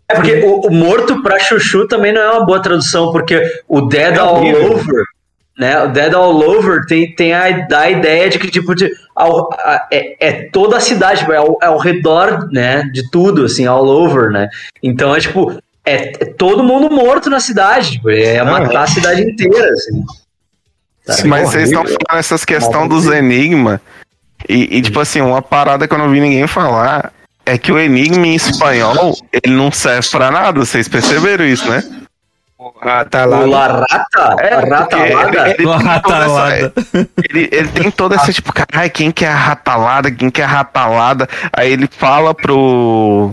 É 0.08 0.14
porque 0.14 0.34
o, 0.44 0.68
o 0.68 0.70
morto 0.72 1.20
pra 1.20 1.36
chuchu 1.40 1.88
também 1.88 2.12
não 2.12 2.20
é 2.20 2.30
uma 2.30 2.46
boa 2.46 2.62
tradução, 2.62 3.10
porque 3.10 3.42
o 3.68 3.80
dead 3.80 4.14
É 4.14 4.18
all 4.20 4.36
horrível. 4.36 4.72
over, 4.74 5.04
né? 5.58 5.82
O 5.82 5.88
dead 5.88 6.14
all 6.14 6.36
over 6.48 6.86
tem, 6.86 7.12
tem 7.16 7.32
a, 7.34 7.66
dá 7.66 7.80
a 7.80 7.90
ideia 7.90 8.28
de 8.28 8.38
que, 8.38 8.48
tipo, 8.48 8.72
de, 8.72 8.88
ao- 9.16 9.50
a- 9.52 9.88
é, 9.92 10.28
é 10.28 10.32
toda 10.52 10.76
a 10.76 10.80
cidade, 10.80 11.20
tipo, 11.20 11.32
é 11.32 11.38
ao, 11.38 11.58
é 11.60 11.66
ao 11.66 11.78
redor, 11.78 12.48
né? 12.52 12.84
De 12.92 13.10
tudo, 13.10 13.46
assim, 13.46 13.66
all 13.66 13.84
over, 13.88 14.30
né? 14.30 14.48
Então 14.80 15.12
é 15.12 15.18
tipo, 15.18 15.52
é, 15.84 16.12
é 16.22 16.24
todo 16.38 16.62
mundo 16.62 16.88
morto 16.88 17.28
na 17.28 17.40
cidade, 17.40 17.92
tipo, 17.92 18.08
é 18.08 18.40
matar 18.44 18.82
a 18.84 18.86
cidade 18.86 19.22
inteira, 19.22 19.70
assim. 19.72 20.04
Sabe? 21.06 21.28
Mas 21.28 21.50
vocês 21.50 21.68
estão 21.70 21.84
falando 21.84 22.18
essas 22.18 22.44
questões 22.44 22.88
dos 22.88 23.06
enigmas. 23.06 23.80
E, 24.48 24.76
e, 24.78 24.82
tipo 24.82 25.00
assim, 25.00 25.20
uma 25.20 25.40
parada 25.40 25.86
que 25.88 25.94
eu 25.94 25.98
não 25.98 26.10
vi 26.10 26.20
ninguém 26.20 26.46
falar 26.46 27.12
é 27.44 27.56
que 27.56 27.70
o 27.72 27.78
enigma 27.78 28.26
em 28.26 28.34
espanhol 28.34 29.14
ele 29.32 29.54
não 29.54 29.70
serve 29.70 30.08
pra 30.10 30.30
nada. 30.30 30.58
Vocês 30.60 30.88
perceberam 30.88 31.44
isso, 31.44 31.68
né? 31.70 31.82
Ah, 32.82 33.04
tá 33.04 33.24
lá. 33.24 33.40
O 33.40 33.46
La 33.46 33.84
Rata, 33.88 34.36
É, 34.40 34.54
a 34.54 34.60
Rata 34.60 34.96
porque 34.96 35.14
Laga, 35.14 35.48
ele, 35.50 35.54
ele, 35.58 35.66
Uma 35.66 35.78
tem 35.78 35.86
toda 35.86 36.16
ratalada. 36.18 36.72
essa, 36.76 37.08
ele, 37.30 37.48
ele 37.52 37.68
tem 37.68 37.90
toda 37.90 38.14
essa, 38.16 38.32
tipo, 38.32 38.52
caralho, 38.52 38.90
quem 38.90 39.10
que 39.10 39.24
é 39.24 39.28
a 39.28 39.34
ratalada? 39.34 40.10
Quem 40.10 40.30
que 40.30 40.40
é 40.40 40.44
a 40.44 40.48
ratalada? 40.48 41.28
Aí 41.52 41.70
ele 41.72 41.88
fala 41.90 42.34
pro, 42.34 43.32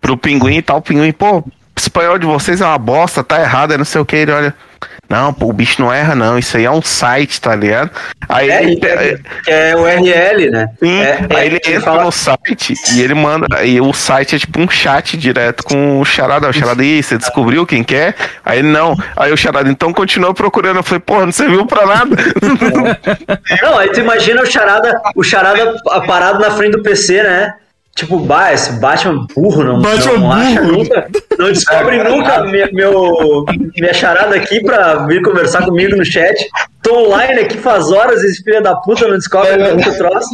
pro 0.00 0.16
pinguim 0.16 0.56
e 0.56 0.62
tal, 0.62 0.78
o 0.78 0.82
pinguim, 0.82 1.12
pô, 1.12 1.38
o 1.38 1.44
espanhol 1.76 2.18
de 2.18 2.26
vocês 2.26 2.60
é 2.60 2.66
uma 2.66 2.78
bosta, 2.78 3.22
tá 3.22 3.40
errado, 3.40 3.74
é 3.74 3.78
não 3.78 3.84
sei 3.84 4.00
o 4.00 4.06
que. 4.06 4.16
Ele 4.16 4.32
olha, 4.32 4.54
não, 5.08 5.32
pô, 5.32 5.46
o 5.46 5.52
bicho 5.52 5.80
não 5.80 5.92
erra, 5.92 6.14
não, 6.14 6.38
isso 6.38 6.56
aí 6.56 6.64
é 6.64 6.70
um 6.70 6.82
site, 6.82 7.40
tá 7.40 7.54
ligado? 7.54 7.90
Aí 8.28 8.50
é, 8.50 8.62
ele, 8.62 8.80
é, 8.84 9.70
é 9.70 9.76
o 9.76 9.84
RL, 9.86 10.50
né? 10.50 10.68
Sim, 10.82 11.00
É, 11.00 11.26
é, 11.30 11.36
aí 11.36 11.46
ele 11.46 11.60
ele 11.64 11.76
entra 11.76 11.80
fala- 11.92 12.04
no 12.04 12.12
site 12.12 12.74
e 12.94 13.00
ele 13.00 13.14
manda. 13.14 13.64
E 13.64 13.80
o 13.80 13.92
site 13.92 14.36
é 14.36 14.38
tipo 14.38 14.60
um 14.60 14.68
chat 14.68 15.16
direto 15.16 15.62
com 15.64 16.00
o 16.00 16.04
Charada. 16.04 16.48
O 16.48 16.52
Charada, 16.52 16.82
e 16.84 16.96
aí, 16.96 17.02
você 17.02 17.16
descobriu 17.16 17.64
quem 17.66 17.82
quer? 17.84 18.14
Aí 18.44 18.58
ele 18.58 18.68
não. 18.68 18.96
Aí 19.16 19.32
o 19.32 19.36
Charada, 19.36 19.70
então 19.70 19.92
continua 19.92 20.34
procurando. 20.34 20.76
Eu 20.78 20.82
falei, 20.82 21.00
porra, 21.00 21.26
não 21.26 21.32
serviu 21.32 21.66
pra 21.66 21.86
nada. 21.86 22.16
Não, 23.62 23.78
aí 23.78 23.90
tu 23.90 24.00
imagina 24.00 24.42
o 24.42 24.46
charada, 24.46 25.00
o 25.14 25.22
charada 25.22 25.74
parado 26.06 26.38
na 26.40 26.50
frente 26.50 26.72
do 26.72 26.82
PC, 26.82 27.22
né? 27.22 27.54
Tipo, 27.96 28.18
bah, 28.20 28.52
esse 28.52 28.72
Batman 28.72 29.26
burro, 29.34 29.64
não, 29.64 29.80
Batman 29.80 30.18
não 30.18 30.30
acha 30.30 30.60
burro. 30.60 30.76
nunca, 30.76 31.08
não 31.38 31.48
descobre 31.48 32.02
nunca 32.04 32.44
minha, 32.44 32.68
meu, 32.70 33.44
minha 33.74 33.94
charada 33.94 34.36
aqui 34.36 34.62
pra 34.62 35.06
vir 35.06 35.22
conversar 35.22 35.64
comigo 35.64 35.96
no 35.96 36.04
chat. 36.04 36.46
Tô 36.82 37.06
online 37.06 37.40
aqui 37.40 37.56
faz 37.56 37.90
horas 37.90 38.22
e 38.22 38.26
esse 38.26 38.44
filho 38.44 38.62
da 38.62 38.76
puta 38.76 39.08
não 39.08 39.16
descobre 39.16 39.56
nunca 39.56 39.90
o 39.90 39.96
troço. 39.96 40.28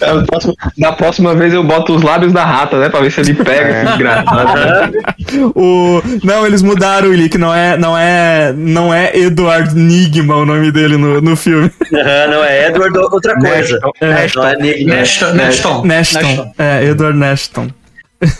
É, 0.00 0.12
o 0.12 0.24
próximo- 0.26 0.54
Da 0.78 0.92
próxima 0.92 1.34
vez 1.34 1.52
eu 1.54 1.64
boto 1.64 1.94
os 1.94 2.02
lábios 2.02 2.32
da 2.32 2.44
rata, 2.44 2.78
né? 2.78 2.88
Pra 2.88 3.00
ver 3.00 3.10
se 3.10 3.20
ele 3.20 3.34
pega 3.34 3.70
esse 3.70 3.86
desgraçado. 3.86 4.92
O... 5.56 6.02
Não, 6.22 6.46
eles 6.46 6.62
mudaram 6.62 7.10
o 7.10 7.28
que 7.28 7.38
não 7.38 7.52
é, 7.54 7.76
não 7.76 7.96
é, 7.96 8.52
não 8.56 8.92
é 8.94 9.16
Edward 9.16 9.74
Nigma 9.74 10.36
o 10.36 10.44
nome 10.46 10.70
dele 10.70 10.96
no, 10.96 11.20
no 11.20 11.34
filme. 11.36 11.70
Aham, 11.92 12.26
não 12.30 12.44
é 12.44 12.68
Edward, 12.68 12.96
outra 12.98 13.34
coisa. 13.36 13.78
Nashton. 14.00 14.40
Não 14.40 14.48
é 14.48 14.52
Enigma. 14.54 14.94
Nashton. 14.96 15.32
Nashton. 15.34 15.84
Nashton. 15.84 16.52
É, 16.58 16.84
Edward 16.84 17.18
Nashton. 17.18 17.68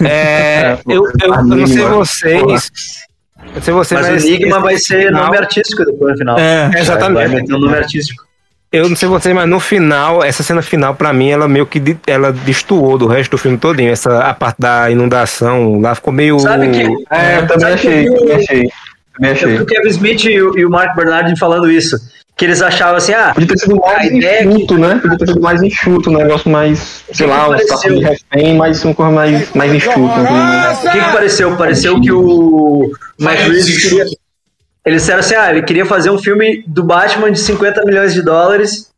É, 0.02 0.78
eu, 0.88 1.04
eu, 1.22 1.34
eu 1.34 1.44
não 1.44 1.66
sei 1.66 1.84
vocês. 1.84 2.70
Eu 3.46 3.54
não 3.54 3.62
sei 3.62 3.74
vocês, 3.74 4.00
Mas 4.00 4.08
o 4.08 4.12
mas 4.12 4.24
Enigma 4.24 4.56
esse 4.56 4.62
vai 4.62 4.76
ser 4.78 5.06
final- 5.08 5.24
nome 5.24 5.38
artístico 5.38 5.84
depois 5.84 6.12
no 6.12 6.18
final. 6.18 6.38
É, 6.38 6.68
Vai 6.68 6.80
Exatamente. 6.80 7.34
meter 7.34 7.54
um 7.54 7.58
nome 7.60 7.76
artístico. 7.76 8.24
Eu 8.76 8.88
não 8.88 8.96
sei 8.96 9.08
vocês, 9.08 9.34
mas 9.34 9.48
no 9.48 9.60
final, 9.60 10.22
essa 10.24 10.42
cena 10.42 10.60
final, 10.62 10.94
pra 10.94 11.12
mim, 11.12 11.30
ela 11.30 11.46
meio 11.46 11.64
que 11.64 11.78
de- 11.78 11.96
ela 12.06 12.32
destoou 12.32 12.98
do 12.98 13.06
resto 13.06 13.32
do 13.32 13.38
filme 13.38 13.56
todinho. 13.56 13.92
Essa, 13.92 14.18
a 14.20 14.34
parte 14.34 14.56
da 14.58 14.90
inundação 14.90 15.80
lá 15.80 15.94
ficou 15.94 16.12
meio. 16.12 16.38
Sabe 16.40 16.68
que- 16.70 16.82
É, 17.10 17.38
eu 17.38 17.46
também 17.46 17.60
Sabe 17.60 17.80
que 17.80 17.88
achei, 17.88 18.08
o- 18.08 18.14
também 18.16 18.36
achei. 18.36 18.68
Também 19.14 19.30
achei. 19.30 19.56
o 19.60 19.66
Kevin 19.66 19.88
Smith 19.88 20.24
e 20.24 20.42
o, 20.42 20.58
e 20.58 20.66
o 20.66 20.70
Mark 20.70 20.96
Bernardin 20.96 21.36
falando 21.36 21.70
isso. 21.70 21.96
Que 22.36 22.46
eles 22.46 22.60
achavam 22.60 22.96
assim, 22.96 23.12
ah, 23.12 23.30
Podia 23.32 23.46
ter 23.46 23.58
sido 23.58 23.76
mais 23.76 24.08
é 24.12 24.38
que- 24.42 24.48
enxuto, 24.48 24.76
né? 24.76 24.98
Podia 25.00 25.18
ter 25.18 25.26
sido 25.28 25.40
mais 25.40 25.62
enxuto, 25.62 26.10
um 26.10 26.16
negócio 26.16 26.50
mais, 26.50 27.04
sei 27.12 27.28
que 27.28 27.32
lá, 27.32 27.48
um 27.48 27.56
situação 27.58 27.94
de 27.94 28.00
refém, 28.02 28.56
mas 28.56 28.84
uma 28.84 28.92
coisa 28.92 29.12
mais, 29.12 29.52
mais 29.54 29.72
enxuta. 29.72 30.16
né? 30.20 30.72
o 30.84 30.90
que, 30.90 30.98
que 31.00 31.12
pareceu? 31.12 31.56
Pareceu 31.56 32.00
que 32.00 32.10
o 32.10 32.90
Mas 33.20 33.38
Reeves 33.38 33.82
queria. 33.88 34.04
Eles 34.84 35.02
disseram 35.02 35.20
assim, 35.20 35.34
ah, 35.34 35.50
ele 35.50 35.62
queria 35.62 35.86
fazer 35.86 36.10
um 36.10 36.18
filme 36.18 36.62
do 36.66 36.82
Batman 36.82 37.32
de 37.32 37.40
50 37.40 37.82
milhões 37.84 38.12
de 38.12 38.20
dólares, 38.22 38.90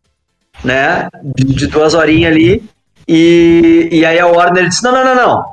né? 0.65 1.09
De, 1.23 1.45
de 1.45 1.67
duas 1.69 1.95
horinhas 1.95 2.33
ali. 2.33 2.63
E, 3.09 3.89
e 3.93 4.05
aí 4.05 4.19
a 4.19 4.27
Warner 4.27 4.69
disse: 4.69 4.83
não, 4.83 4.93
não, 4.93 5.05
não, 5.05 5.15
não. 5.15 5.45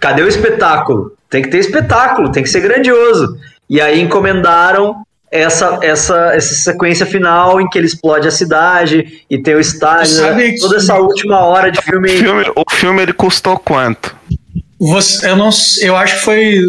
Cadê 0.00 0.22
o 0.22 0.28
espetáculo? 0.28 1.12
Tem 1.30 1.42
que 1.42 1.48
ter 1.50 1.58
espetáculo, 1.58 2.30
tem 2.32 2.42
que 2.42 2.48
ser 2.48 2.60
grandioso. 2.60 3.38
E 3.70 3.80
aí 3.80 4.00
encomendaram 4.00 4.96
essa, 5.30 5.78
essa, 5.82 6.34
essa 6.34 6.54
sequência 6.54 7.04
final 7.06 7.60
em 7.60 7.68
que 7.68 7.78
ele 7.78 7.86
explode 7.86 8.26
a 8.28 8.30
cidade 8.30 9.24
e 9.28 9.40
tem 9.40 9.54
o 9.54 9.60
estádio, 9.60 10.34
que- 10.36 10.56
toda 10.60 10.76
essa 10.76 10.94
última 10.96 11.40
hora 11.40 11.70
de 11.70 11.78
O 11.78 11.82
filme. 11.82 12.08
filme, 12.08 12.44
o 12.54 12.64
filme 12.70 13.02
ele 13.02 13.12
custou 13.12 13.58
quanto? 13.58 14.14
Você, 14.78 15.30
eu, 15.30 15.36
não, 15.36 15.48
eu 15.80 15.96
acho 15.96 16.16
que 16.16 16.20
foi 16.20 16.60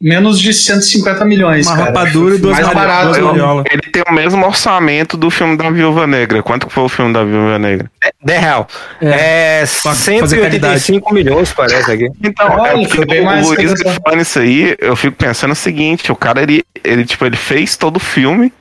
menos 0.00 0.38
de 0.38 0.54
150 0.54 1.24
milhões. 1.24 1.66
uma 1.66 1.74
cara. 1.76 1.86
rapadura 1.86 2.36
e 2.36 2.38
duas 2.38 2.54
mais 2.60 2.66
mariolas. 2.72 2.96
barato. 2.96 3.20
duas 3.20 3.32
mariolas. 3.32 3.64
Ele 3.70 3.82
tem 3.82 4.02
o 4.08 4.12
mesmo 4.12 4.46
orçamento 4.46 5.16
do 5.16 5.30
filme 5.30 5.56
da 5.56 5.68
Viúva 5.70 6.06
Negra. 6.06 6.42
Quanto 6.42 6.68
que 6.68 6.72
foi 6.72 6.84
o 6.84 6.88
filme 6.88 7.12
da 7.12 7.24
Viúva 7.24 7.58
Negra? 7.58 7.90
The 8.24 8.38
real. 8.38 8.68
É. 9.00 9.60
É, 9.60 9.64
Pra 9.82 9.94
fazer 9.94 10.18
185 10.20 11.12
milhões, 11.12 11.52
parece 11.52 11.90
aqui. 11.90 12.08
Então, 12.22 12.48
Olha, 12.50 12.70
é 12.70 13.04
bem 13.06 13.20
o 13.20 13.24
mais 13.24 13.46
Luiz 13.46 13.74
que 13.74 13.88
essa. 13.88 14.00
falando 14.00 14.20
isso 14.20 14.38
aí, 14.38 14.76
eu 14.78 14.94
fico 14.94 15.16
pensando 15.16 15.52
o 15.52 15.56
seguinte, 15.56 16.12
o 16.12 16.16
cara, 16.16 16.42
ele, 16.42 16.64
ele, 16.84 17.04
tipo, 17.04 17.24
ele 17.26 17.36
fez 17.36 17.76
todo 17.76 17.96
o 17.96 18.00
filme, 18.00 18.52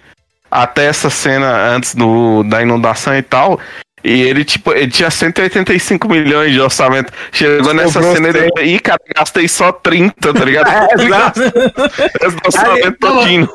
até 0.50 0.86
essa 0.86 1.10
cena 1.10 1.76
antes 1.76 1.94
do, 1.94 2.44
da 2.44 2.62
inundação 2.62 3.16
e 3.16 3.22
tal, 3.22 3.60
e 4.06 4.22
ele, 4.22 4.46
tipo, 4.46 4.72
ele 4.72 4.92
tinha 4.92 5.10
185 5.10 6.08
milhões 6.08 6.54
de 6.54 6.62
orçamento. 6.62 7.12
Chegou 7.32 7.74
nessa 7.74 7.94
Sobrou 7.94 8.14
cena 8.14 8.28
e 8.28 8.52
ele, 8.56 8.76
ih, 8.76 8.80
cara, 8.80 9.00
gastei 9.16 9.48
só 9.48 9.72
30, 9.72 10.14
tá 10.32 10.46
ligado? 10.46 10.68
exato. 11.02 11.42
Esse 11.42 12.38
orçamento 12.46 12.98
Não, 13.02 13.18
todinho. 13.18 13.50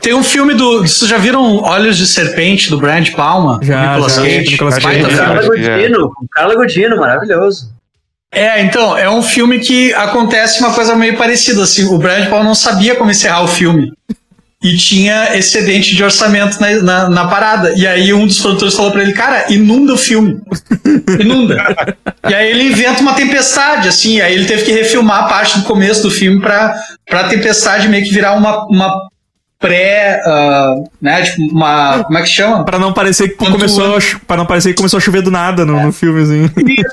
Tem 0.00 0.12
um 0.12 0.24
filme 0.24 0.54
do. 0.54 0.80
Vocês 0.80 1.08
já 1.08 1.18
viram 1.18 1.62
Olhos 1.62 1.96
de 1.96 2.04
Serpente, 2.04 2.68
do 2.68 2.80
Brad 2.80 3.08
Palma? 3.12 3.60
Já, 3.62 3.92
Nicolas 3.92 4.14
já, 4.16 4.22
Cage? 4.22 4.50
Nicolas 4.50 4.78
Cage. 4.80 4.98
filme. 4.98 5.16
Carla 5.16 5.40
é. 5.40 5.46
Godino, 5.46 6.12
Carla 6.32 6.54
Godino, 6.56 6.96
maravilhoso. 6.96 7.76
É, 8.32 8.60
então, 8.62 8.98
é 8.98 9.08
um 9.08 9.22
filme 9.22 9.60
que 9.60 9.94
acontece 9.94 10.58
uma 10.58 10.74
coisa 10.74 10.96
meio 10.96 11.16
parecida, 11.16 11.62
assim, 11.62 11.84
o 11.84 11.96
Brad 11.96 12.28
Paul 12.28 12.42
não 12.42 12.56
sabia 12.56 12.96
como 12.96 13.12
encerrar 13.12 13.44
o 13.44 13.48
filme. 13.48 13.92
E 14.66 14.76
tinha 14.76 15.36
excedente 15.36 15.94
de 15.94 16.02
orçamento 16.02 16.60
na, 16.60 16.82
na, 16.82 17.08
na 17.08 17.28
parada. 17.28 17.72
E 17.76 17.86
aí 17.86 18.12
um 18.12 18.26
dos 18.26 18.40
produtores 18.40 18.74
falou 18.74 18.90
pra 18.90 19.02
ele, 19.02 19.12
cara, 19.12 19.46
inunda 19.48 19.94
o 19.94 19.96
filme. 19.96 20.40
Inunda. 21.20 21.56
e 22.28 22.34
aí 22.34 22.50
ele 22.50 22.64
inventa 22.64 23.00
uma 23.00 23.14
tempestade, 23.14 23.88
assim, 23.88 24.20
aí 24.20 24.34
ele 24.34 24.46
teve 24.46 24.64
que 24.64 24.72
refilmar 24.72 25.24
a 25.24 25.28
parte 25.28 25.58
do 25.60 25.64
começo 25.64 26.02
do 26.02 26.10
filme 26.10 26.40
pra, 26.40 26.74
pra 27.08 27.28
tempestade 27.28 27.88
meio 27.88 28.04
que 28.04 28.12
virar 28.12 28.34
uma, 28.34 28.66
uma 28.66 28.92
pré, 29.58 30.20
ah, 30.24 30.74
né, 31.00 31.22
tipo, 31.22 31.42
uma, 31.50 32.04
como 32.04 32.18
é 32.18 32.22
que 32.22 32.28
chama? 32.28 32.64
Pra 32.64 32.78
não 32.78 32.92
parecer 32.92 33.28
que 33.30 33.36
Quando 33.36 33.52
começou, 33.52 33.90
tu- 33.90 33.96
a 33.96 34.00
cho- 34.00 34.20
pra 34.26 34.36
não 34.36 34.44
parecer 34.46 34.70
que 34.70 34.76
começou 34.76 34.98
a 34.98 35.00
chover 35.00 35.22
do 35.22 35.30
nada 35.30 35.64
no, 35.64 35.80
no 35.82 35.92
filme, 35.92 36.22
assim. 36.22 36.50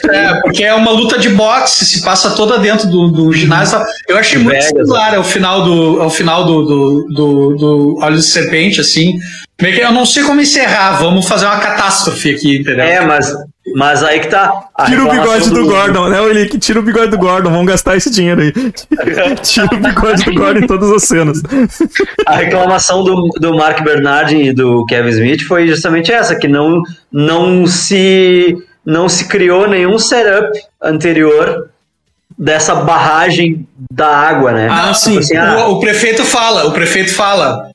É, 0.09 0.35
porque 0.41 0.63
é 0.63 0.73
uma 0.73 0.91
luta 0.91 1.17
de 1.19 1.29
boxe, 1.29 1.85
se 1.85 2.01
passa 2.03 2.31
toda 2.31 2.57
dentro 2.59 2.87
do, 2.89 3.09
do 3.11 3.33
ginásio. 3.33 3.79
Eu 4.07 4.17
achei 4.17 4.37
muito 4.39 4.55
Vegas, 4.55 4.69
similar 4.69 5.15
ao 5.15 5.23
final 5.23 5.63
do, 5.63 6.01
ao 6.01 6.09
final 6.09 6.45
do, 6.45 6.63
do, 6.65 7.07
do, 7.13 7.55
do 7.57 7.99
Olhos 8.01 8.25
de 8.25 8.31
Serpente, 8.31 8.79
assim. 8.79 9.13
Meio 9.61 9.75
que 9.75 9.81
eu 9.81 9.91
não 9.91 10.05
sei 10.05 10.23
como 10.23 10.41
encerrar, 10.41 10.93
vamos 10.99 11.27
fazer 11.27 11.45
uma 11.45 11.59
catástrofe 11.59 12.31
aqui, 12.35 12.57
entendeu? 12.57 12.85
É, 12.85 13.01
mas, 13.05 13.31
Mas 13.75 14.03
aí 14.03 14.19
que 14.19 14.27
tá. 14.27 14.67
a 14.75 14.85
Tira 14.85 15.03
o 15.03 15.09
reclamação 15.09 15.39
bigode 15.39 15.49
do 15.51 15.65
Gordon, 15.65 16.09
né, 16.09 16.19
Olick? 16.19 16.59
Tira 16.59 16.79
o 16.79 16.83
bigode 16.83 17.11
do 17.11 17.17
Gordon, 17.17 17.49
vamos 17.49 17.65
gastar 17.65 17.95
esse 17.95 18.09
dinheiro 18.09 18.41
aí. 18.41 18.51
Tira 19.41 19.67
o 19.71 19.77
bigode 19.77 20.25
do 20.25 20.33
Gordon 20.33 20.59
em 20.59 20.67
todas 20.67 20.91
as 20.91 21.03
cenas. 21.03 21.41
A 22.25 22.35
reclamação 22.35 23.03
do, 23.03 23.29
do 23.39 23.55
Mark 23.55 23.81
Bernardin 23.81 24.41
e 24.41 24.53
do 24.53 24.85
Kevin 24.85 25.09
Smith 25.09 25.43
foi 25.43 25.67
justamente 25.67 26.11
essa, 26.11 26.35
que 26.35 26.47
não, 26.47 26.81
não, 27.11 27.65
se, 27.65 28.57
não 28.85 29.07
se 29.07 29.29
criou 29.29 29.67
nenhum 29.67 29.97
setup 29.97 30.51
anterior 30.81 31.69
dessa 32.37 32.75
barragem 32.75 33.65
da 33.91 34.07
água, 34.07 34.51
né? 34.51 34.67
Ah, 34.69 34.91
Tipo 34.91 34.95
sim. 34.95 35.17
assim, 35.19 35.37
ah, 35.37 35.67
O, 35.67 35.73
o 35.73 35.79
prefeito 35.79 36.23
fala, 36.25 36.65
o 36.65 36.71
prefeito 36.71 37.13
fala. 37.13 37.72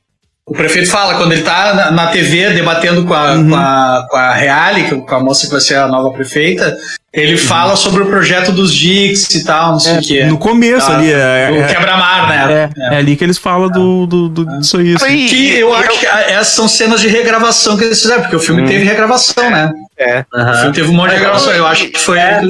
O 0.49 0.53
prefeito 0.55 0.91
fala, 0.91 1.15
quando 1.17 1.33
ele 1.33 1.43
tá 1.43 1.75
na, 1.75 1.91
na 1.91 2.07
TV 2.09 2.51
debatendo 2.55 3.05
com 3.05 3.13
a, 3.13 3.33
Uhum. 3.33 3.51
com, 3.51 3.57
a, 3.57 4.07
com 4.11 4.17
a 4.17 4.33
Reale, 4.33 4.85
que- 4.89 4.97
com 4.97 5.15
a 5.15 5.21
moça 5.21 5.47
que 5.47 5.53
vai 5.53 5.61
ser 5.61 5.75
a 5.77 5.87
nova 5.87 6.11
prefeita, 6.11 6.77
ele 7.13 7.37
fala 7.37 7.77
sobre 7.77 8.03
o 8.03 8.07
projeto 8.07 8.51
dos 8.51 8.73
DICs 8.75 9.35
e 9.35 9.45
tal, 9.45 9.73
não 9.73 9.79
sei 9.81 9.99
o 9.99 10.01
que. 10.01 10.21
Uhum. 10.23 10.29
No 10.31 10.39
começo 10.39 10.91
ali, 10.91 11.13
é, 11.13 11.51
o 11.53 11.57
é, 11.63 11.67
quebra-mar, 11.67 12.29
né? 12.29 12.71
é, 12.91 12.95
é 12.95 12.99
ali 12.99 13.15
que 13.15 13.25
eles 13.25 13.37
falam 13.37 13.69
do, 13.69 14.07
do, 14.07 14.29
do, 14.29 14.59
disso 14.59 14.79
aí. 14.79 14.95
assim. 14.95 15.27
Que 15.27 15.59
eu 15.59 15.75
acho 15.75 16.01
que 16.01 16.07
essas 16.07 16.49
são 16.55 16.67
cenas 16.67 17.01
de 17.01 17.09
regravação 17.09 17.77
que 17.77 17.85
eles 17.85 18.01
fizeram, 18.01 18.23
porque 18.23 18.37
o 18.37 18.39
Uhum. 18.39 18.45
filme 18.45 18.65
teve 18.67 18.85
regravação, 18.85 19.51
né? 19.51 19.71
É. 19.99 20.25
O 20.33 20.55
filme 20.61 20.73
teve 20.75 20.89
um 20.89 20.95
monte 20.95 21.11
de 21.11 21.17
regravação. 21.17 21.53
Eu 21.53 21.67
acho 21.67 21.89
que 21.89 21.99
foi. 21.99 22.19
É. 22.19 22.41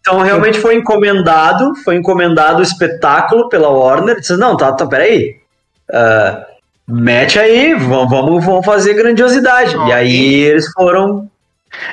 Então 0.00 0.20
realmente 0.20 0.58
foi 0.60 0.74
encomendado, 0.76 1.74
foi 1.84 1.96
encomendado 1.96 2.58
o 2.58 2.62
espetáculo 2.62 3.48
pela 3.48 3.68
Warner. 3.68 4.18
Disse, 4.20 4.36
não, 4.36 4.56
tá, 4.56 4.72
tá, 4.72 4.84
peraí. 4.86 5.36
Ah, 5.92 6.40
mete 6.88 7.38
aí, 7.38 7.74
vamos, 7.74 8.08
vamos, 8.08 8.44
vamos 8.44 8.64
fazer 8.64 8.94
grandiosidade. 8.94 9.76
E 9.88 9.92
aí 9.92 10.34
eles 10.34 10.70
foram. 10.72 11.28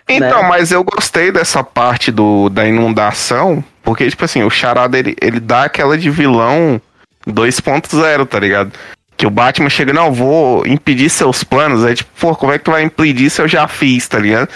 Então, 0.08 0.44
né? 0.44 0.48
mas 0.48 0.72
eu 0.72 0.84
gostei 0.84 1.32
dessa 1.32 1.64
parte 1.64 2.12
do, 2.12 2.50
da 2.50 2.66
inundação, 2.66 3.64
porque, 3.84 4.10
tipo 4.10 4.24
assim, 4.24 4.44
o 4.44 4.50
Charada, 4.50 4.98
ele, 4.98 5.16
ele 5.20 5.40
dá 5.40 5.64
aquela 5.64 5.98
de 5.98 6.10
vilão 6.10 6.82
2.0, 7.28 8.28
tá 8.28 8.40
ligado? 8.40 8.72
Que 9.18 9.28
o 9.28 9.30
Batman 9.30 9.70
chega, 9.70 9.94
não, 9.94 10.12
vou 10.12 10.66
impedir 10.66 11.10
seus 11.10 11.44
planos. 11.44 11.84
Aí, 11.84 11.96
tipo, 11.96 12.10
pô, 12.20 12.36
como 12.36 12.52
é 12.52 12.58
que 12.58 12.66
tu 12.66 12.72
vai 12.72 12.84
impedir 12.84 13.30
se 13.30 13.42
eu 13.42 13.48
já 13.48 13.68
fiz, 13.68 14.08
tá 14.08 14.20
ligado? 14.20 14.50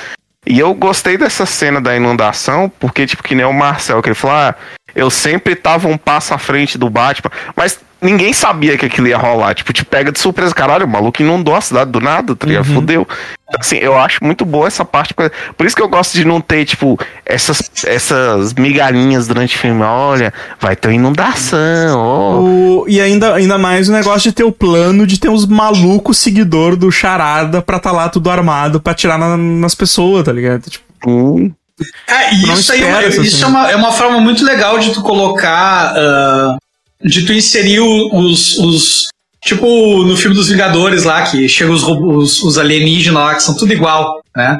E 0.50 0.60
eu 0.60 0.74
gostei 0.74 1.18
dessa 1.18 1.46
cena 1.46 1.82
da 1.82 1.96
inundação, 1.96 2.72
porque, 2.80 3.06
tipo, 3.06 3.22
que 3.22 3.36
nem 3.36 3.46
o 3.46 3.52
Marcel, 3.52 4.02
que 4.02 4.08
ele 4.08 4.16
falou, 4.16 4.38
ah, 4.38 4.56
eu 4.96 5.10
sempre 5.10 5.56
tava 5.56 5.90
um 5.90 5.98
passo 5.98 6.34
à 6.34 6.38
frente 6.38 6.78
do 6.78 6.90
Batman, 6.90 7.30
mas 7.56 7.80
ninguém 8.02 8.32
sabia 8.32 8.78
que 8.78 8.86
aquilo 8.86 9.08
ia 9.08 9.18
rolar. 9.18 9.54
Tipo, 9.54 9.74
te 9.74 9.84
pega 9.84 10.12
de 10.12 10.20
surpresa, 10.20 10.56
caralho, 10.56 10.86
o 10.86 10.90
maluco 10.90 11.22
inundou 11.22 11.54
a 11.54 11.62
cidade 11.62 11.92
do 11.92 12.00
nada, 12.00 12.36
tá 12.36 12.48
ligado? 12.48 12.66
Fudeu. 12.66 13.08
Assim, 13.60 13.78
eu 13.78 13.98
acho 13.98 14.24
muito 14.24 14.44
boa 14.44 14.68
essa 14.68 14.84
parte. 14.84 15.14
Por 15.14 15.66
isso 15.66 15.76
que 15.76 15.82
eu 15.82 15.88
gosto 15.88 16.14
de 16.14 16.26
não 16.26 16.42
ter, 16.42 16.66
tipo, 16.66 17.00
essas, 17.26 17.72
essas 17.86 18.54
migalhinhas 18.54 19.26
durante 19.28 19.56
o 19.56 19.60
filme. 19.60 19.82
Olha, 19.84 20.34
vai 20.60 20.76
ter 20.76 20.90
uma 20.90 20.96
inundação, 20.96 21.98
ó. 22.00 22.40
O- 22.42 22.86
e 22.90 23.00
ainda, 23.00 23.36
ainda 23.36 23.58
mais 23.58 23.88
o 23.88 23.94
negócio 23.94 24.30
de 24.30 24.34
ter 24.34 24.44
o 24.44 24.52
plano 24.52 25.08
de 25.08 25.18
ter 25.20 25.30
uns 25.30 25.46
malucos 25.46 26.18
seguidor 26.18 26.76
do 26.76 26.92
Charada 26.92 27.62
pra 27.62 27.80
tá 27.80 27.92
lá 27.92 28.10
tudo 28.10 28.30
armado 28.30 28.82
pra 28.82 28.92
atirar 28.92 29.18
na- 29.18 29.38
nas 29.38 29.74
pessoas, 29.74 30.26
tá 30.26 30.32
ligado? 30.34 30.70
Tipo, 30.70 30.86
Hum. 31.08 31.52
É, 32.08 32.34
e 32.34 32.42
Não 32.48 32.56
isso 32.56 32.72
aí 32.74 32.82
é 32.82 33.08
isso 33.08 33.46
é 33.46 33.48
uma, 33.48 33.72
é 33.72 33.76
uma 33.76 33.92
forma 33.92 34.20
muito 34.20 34.44
legal 34.44 34.80
de 34.80 34.92
tu 34.94 35.02
colocar. 35.04 35.94
ah, 35.96 36.58
de 37.04 37.24
tu 37.24 37.32
inserir 37.34 37.80
os, 37.80 38.58
os. 38.58 39.08
Tipo 39.48 40.04
no 40.04 40.18
filme 40.18 40.36
dos 40.36 40.50
Vingadores 40.50 41.04
lá, 41.06 41.22
que 41.24 41.48
chegam 41.48 41.74
os, 41.74 41.82
robôs- 41.84 42.44
os 42.44 42.58
alienígenas 42.58 43.24
lá, 43.24 43.36
que 43.36 43.44
são 43.44 43.56
tudo 43.56 43.72
igual, 43.72 44.22
né? 44.36 44.60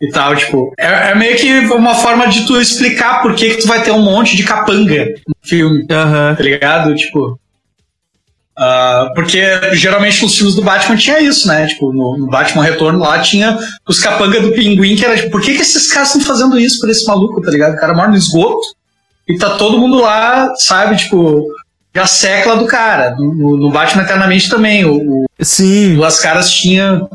E 0.00 0.08
tal, 0.10 0.36
tipo. 0.36 0.72
É, 0.78 1.10
é 1.10 1.14
meio 1.14 1.36
que 1.36 1.52
uma 1.74 1.94
forma 1.94 2.28
de 2.28 2.46
tu 2.46 2.60
explicar 2.60 3.22
por 3.22 3.34
que, 3.34 3.50
que 3.50 3.62
tu 3.62 3.66
vai 3.66 3.82
ter 3.82 3.90
um 3.90 4.02
monte 4.02 4.36
de 4.36 4.44
capanga 4.44 5.06
no 5.26 5.34
filme, 5.42 5.84
aham. 5.90 6.34
tá 6.36 6.42
ligado? 6.42 6.94
Tipo. 6.94 7.38
ah, 8.56 9.10
porque 9.14 9.40
geralmente 9.72 10.22
nos 10.22 10.36
filmes 10.36 10.54
do 10.54 10.62
Batman 10.62 10.96
tinha 10.96 11.20
isso, 11.20 11.48
né? 11.48 11.66
Tipo, 11.66 11.92
no, 11.92 12.16
no 12.16 12.26
Batman 12.28 12.62
Retorno 12.62 12.98
lá 13.00 13.18
tinha 13.20 13.58
os 13.88 13.98
capanga 13.98 14.40
do 14.40 14.52
pinguim, 14.52 14.94
que 14.94 15.04
era 15.04 15.16
tipo, 15.16 15.30
por 15.30 15.40
que, 15.42 15.54
que 15.54 15.62
esses 15.62 15.90
caras 15.92 16.08
estão 16.14 16.22
fazendo 16.26 16.58
isso 16.58 16.78
por 16.80 16.88
esse 16.88 17.04
maluco, 17.06 17.40
tá 17.40 17.50
ligado? 17.50 17.74
O 17.74 17.78
cara 17.80 17.94
mora 17.94 18.08
no 18.10 18.16
esgoto 18.16 18.60
e 19.28 19.36
tá 19.38 19.56
todo 19.56 19.78
mundo 19.78 20.00
lá, 20.00 20.52
sabe? 20.56 20.96
Tipo, 20.96 21.46
já 21.94 22.06
secla 22.06 22.56
do 22.56 22.66
cara. 22.66 23.14
No, 23.16 23.56
no- 23.56 23.70
Batman 23.70 24.02
Eternamente 24.02 24.48
também. 24.48 24.84
O, 24.84 25.24
Sim. 25.40 26.02
as 26.04 26.18
caras 26.20 26.50
tinham. 26.50 27.08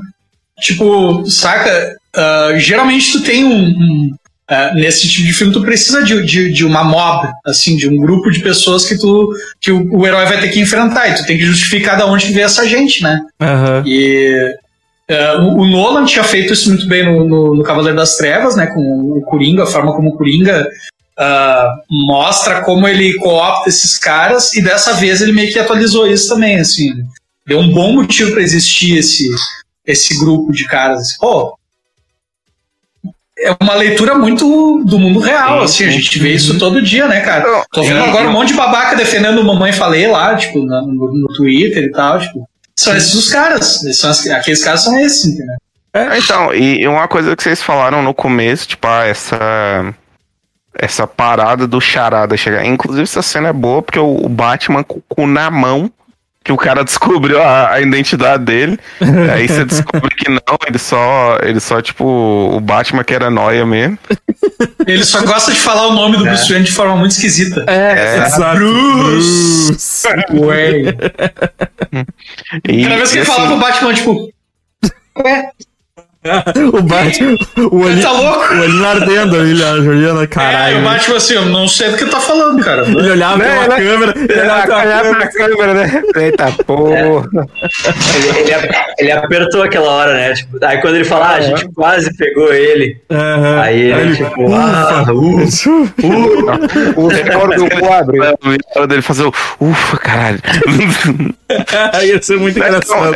Tipo, 0.60 1.26
saca? 1.30 1.96
Ah, 2.16 2.52
geralmente 2.58 3.12
tu 3.12 3.22
tem 3.24 3.44
um. 3.44 3.68
um, 3.70 4.16
ah, 4.48 4.74
nesse 4.74 5.08
tipo 5.08 5.28
de 5.28 5.34
filme, 5.34 5.54
tu 5.54 5.62
precisa 5.62 6.04
de, 6.04 6.26
de, 6.26 6.52
de 6.52 6.66
uma 6.66 6.84
mob, 6.84 7.30
assim, 7.46 7.78
de 7.78 7.88
um 7.88 7.98
grupo 7.98 8.32
de 8.32 8.40
pessoas 8.40 8.86
que 8.86 8.98
tu. 8.98 9.30
que 9.62 9.72
o, 9.72 9.98
o 9.98 10.08
herói 10.08 10.26
vai 10.26 10.40
ter 10.40 10.50
que 10.50 10.60
enfrentar. 10.60 11.08
E 11.10 11.16
tu 11.16 11.26
tem 11.26 11.38
que 11.38 11.46
justificar 11.46 11.98
de 11.98 12.04
onde 12.04 12.32
veio 12.34 12.46
essa 12.46 12.68
gente, 12.68 13.04
né? 13.04 13.20
Aham. 13.42 13.84
E 13.86 14.56
é, 15.08 15.36
o, 15.38 15.58
o 15.60 15.66
Nolan 15.68 16.06
tinha 16.06 16.24
feito 16.24 16.54
isso 16.54 16.70
muito 16.70 16.88
bem 16.88 17.04
no, 17.06 17.28
no, 17.28 17.56
no 17.56 17.64
Cavaleiro 17.64 17.98
das 17.98 18.16
Trevas, 18.16 18.56
né? 18.56 18.68
Com 18.68 18.82
o 18.82 19.22
Coringa, 19.22 19.64
a 19.64 19.68
forma 19.68 19.94
como 19.94 20.10
o 20.10 20.18
Coringa 20.18 20.68
ah, 21.20 21.82
mostra 21.90 22.62
como 22.62 22.88
ele 22.88 23.16
coopta 23.16 23.68
esses 23.68 23.98
caras, 23.98 24.54
e 24.54 24.62
dessa 24.62 24.94
vez 24.94 25.22
ele 25.22 25.34
meio 25.34 25.52
que 25.52 25.60
atualizou 25.60 26.08
isso 26.08 26.30
também, 26.30 26.58
assim. 26.58 26.94
Deu 27.46 27.60
um 27.60 27.74
bom 27.74 27.94
motivo 27.94 28.32
para 28.32 28.42
existir 28.42 28.98
esse, 28.98 29.28
esse 29.86 30.18
grupo 30.18 30.54
de 30.54 30.66
caras. 30.66 31.00
Assim. 31.00 31.18
Pô, 31.20 31.58
é 33.38 33.56
uma 33.62 33.74
leitura 33.74 34.16
muito 34.16 34.84
do 34.86 34.98
mundo 34.98 35.20
real, 35.20 35.64
assim, 35.64 35.86
a 35.86 35.92
gente 35.92 36.18
vê 36.20 36.34
isso 36.34 36.58
todo 36.58 36.82
dia, 36.82 37.08
né, 37.08 37.22
cara? 37.22 37.66
Tô 37.72 37.84
vendo 37.84 38.00
agora 38.00 38.30
um 38.30 38.34
monte 38.34 38.50
de 38.50 38.54
babaca 38.54 38.96
defendendo 38.96 39.40
o 39.40 39.46
Mamãe 39.46 39.74
Falei 39.74 40.08
lá, 40.08 40.36
tipo, 40.36 40.60
no, 40.60 40.88
no 40.88 41.28
Twitter 41.36 41.84
e 41.84 41.92
tal, 41.92 42.20
tipo. 42.20 42.48
São 42.78 42.96
esses 42.96 43.14
os 43.14 43.30
caras. 43.30 43.82
São 43.94 44.12
aqueles 44.34 44.64
caras 44.64 44.84
são 44.84 44.98
esses, 44.98 45.26
entendeu? 45.26 45.56
Então, 46.18 46.54
e 46.54 46.82
e 46.82 46.88
uma 46.88 47.10
coisa 47.10 47.36
que 47.36 47.44
vocês 47.44 47.62
falaram 47.62 48.02
no 48.02 48.14
começo, 48.14 48.70
tipo, 48.70 48.88
ah, 48.88 49.06
essa. 49.06 49.94
Essa 50.82 51.06
parada 51.06 51.68
do 51.68 51.82
charada 51.82 52.38
chegar. 52.38 52.64
Inclusive, 52.66 53.04
essa 53.04 53.22
cena 53.22 53.50
é 53.50 53.54
boa 53.54 53.82
porque 53.82 54.00
o 54.00 54.20
o 54.24 54.30
Batman 54.30 54.84
com 54.84 55.00
o 55.00 55.04
cu 55.08 55.28
na 55.28 55.50
mão, 55.50 55.92
que 56.44 56.52
o 56.52 56.58
cara 56.58 56.84
descobriu 56.86 57.42
a, 57.42 57.74
a 57.74 57.82
identidade 57.82 58.44
dele. 58.44 58.80
aí 59.34 59.48
você 59.48 59.66
descobre 59.66 60.16
que 60.16 60.30
não, 60.30 60.58
ele 60.68 60.78
só. 60.78 61.38
Ele 61.42 61.60
só, 61.60 61.82
tipo, 61.82 62.06
o 62.06 62.60
Batman 62.60 63.04
que 63.04 63.14
era 63.14 63.30
noia 63.30 63.66
mesmo. 63.66 63.98
Ele 64.86 65.04
só 65.04 65.22
gosta 65.24 65.52
de 65.52 65.60
falar 65.60 65.88
o 65.88 65.94
nome 65.94 66.18
do 66.18 66.24
Bruce 66.24 66.50
Wayne 66.50 66.66
de 66.66 66.72
forma 66.72 66.96
muito 66.96 67.12
esquisita. 67.12 67.66
É, 67.68 68.26
exato. 68.26 68.58
Bruce! 68.58 70.08
Wayne. 70.32 70.98
E, 72.68 72.84
Cada 72.84 72.96
vez 72.96 73.12
que 73.12 73.18
e 73.18 73.22
ele 73.22 73.32
assim, 73.32 73.48
pro 73.48 73.58
Batman, 73.58 73.94
tipo. 73.94 74.30
Ué, 75.24 75.50
o 76.74 76.82
Batman, 76.82 77.36
o 77.72 77.78
olhinho, 77.82 78.02
tá 78.02 78.12
louco? 78.12 78.54
o 78.54 78.60
olhinho 78.60 78.86
ardendo 78.86 79.36
ali, 79.38 79.64
a 79.64 79.76
Juliana, 79.78 80.24
É, 80.24 80.28
caralho. 80.28 80.80
o 80.80 80.82
Batman 80.84 81.16
assim, 81.16 81.34
eu 81.36 81.46
não 81.46 81.66
sei 81.66 81.92
do 81.92 81.98
que 81.98 82.06
tá 82.08 82.20
falando, 82.20 82.62
cara. 82.62 82.82
Ele 82.86 83.12
olhava 83.12 83.38
Né, 83.38 83.68
né? 83.70 83.76
câmera, 83.78 84.14
ele 84.18 84.42
olhava 84.42 84.76
Olhar 84.76 85.02
câmera. 85.02 85.16
pra 85.16 85.28
câmera, 85.32 85.74
né? 85.74 86.04
Eita 86.18 86.52
porra. 86.66 86.98
Ele, 87.00 88.40
ele, 88.52 88.70
ele 89.00 89.12
apertou 89.14 89.64
aquela 89.64 89.90
hora, 89.90 90.14
né? 90.14 90.34
Tipo, 90.34 90.58
aí 90.66 90.82
quando 90.82 90.96
ele 90.96 91.06
fala, 91.06 91.26
ah, 91.28 91.36
a 91.36 91.42
gente 91.42 91.70
quase 91.74 92.14
pegou 92.18 92.54
ele. 92.54 92.98
Aham. 93.10 93.62
Aí 93.62 93.80
ele, 93.92 94.16
tipo, 94.18 94.54
ah, 94.54 95.06
Ufa. 95.14 95.70
O 96.98 97.08
recorde 97.08 97.56
do 97.56 97.70
quadro. 97.80 98.24
é, 98.24 98.32
o 98.32 98.58
hora 98.78 98.88
dele 98.88 99.02
fazer 99.02 99.24
o. 99.24 99.34
Ufa, 99.62 99.98
caralho. 99.98 100.40
Ia 102.06 102.22
ser 102.22 102.38
muito 102.38 102.58
engraçado. 102.60 103.16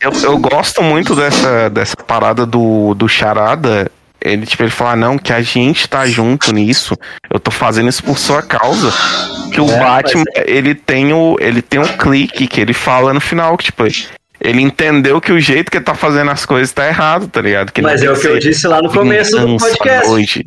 Eu, 0.00 0.12
eu 0.22 0.38
gosto 0.38 0.82
muito 0.82 1.14
dessa, 1.16 1.68
dessa 1.70 1.96
parada 1.96 2.25
do, 2.34 2.94
do 2.94 3.08
charada. 3.08 3.90
Ele, 4.20 4.44
tipo, 4.44 4.62
ele 4.62 4.70
fala, 4.70 4.96
não, 4.96 5.18
que 5.18 5.32
a 5.32 5.40
gente 5.40 5.88
tá 5.88 6.04
junto 6.06 6.52
nisso. 6.52 6.96
Eu 7.30 7.38
tô 7.38 7.50
fazendo 7.50 7.88
isso 7.88 8.02
por 8.02 8.18
sua 8.18 8.42
causa. 8.42 8.90
Que 9.52 9.60
o 9.60 9.70
É, 9.70 9.78
Batman, 9.78 10.24
ele 10.46 10.74
tem 10.74 11.12
o. 11.12 11.36
Ele 11.38 11.62
tem 11.62 11.78
um 11.78 11.86
clique 11.86 12.48
que 12.48 12.60
ele 12.60 12.72
fala 12.72 13.14
no 13.14 13.20
final, 13.20 13.56
que, 13.56 13.66
tipo, 13.66 13.84
ele 14.40 14.60
entendeu 14.60 15.20
que 15.20 15.32
o 15.32 15.38
jeito 15.38 15.70
que 15.70 15.76
ele 15.78 15.84
tá 15.84 15.94
fazendo 15.94 16.30
as 16.30 16.44
coisas 16.44 16.72
tá 16.72 16.88
errado, 16.88 17.28
tá 17.28 17.40
ligado? 17.40 17.70
Que 17.72 17.80
mas 17.80 18.02
é 18.02 18.10
o 18.10 18.18
que 18.18 18.26
eu 18.26 18.38
disse 18.38 18.66
lá 18.66 18.82
no 18.82 18.90
começo 18.90 19.38
do 19.38 19.56
podcast. 19.58 20.08
hoje. 20.08 20.46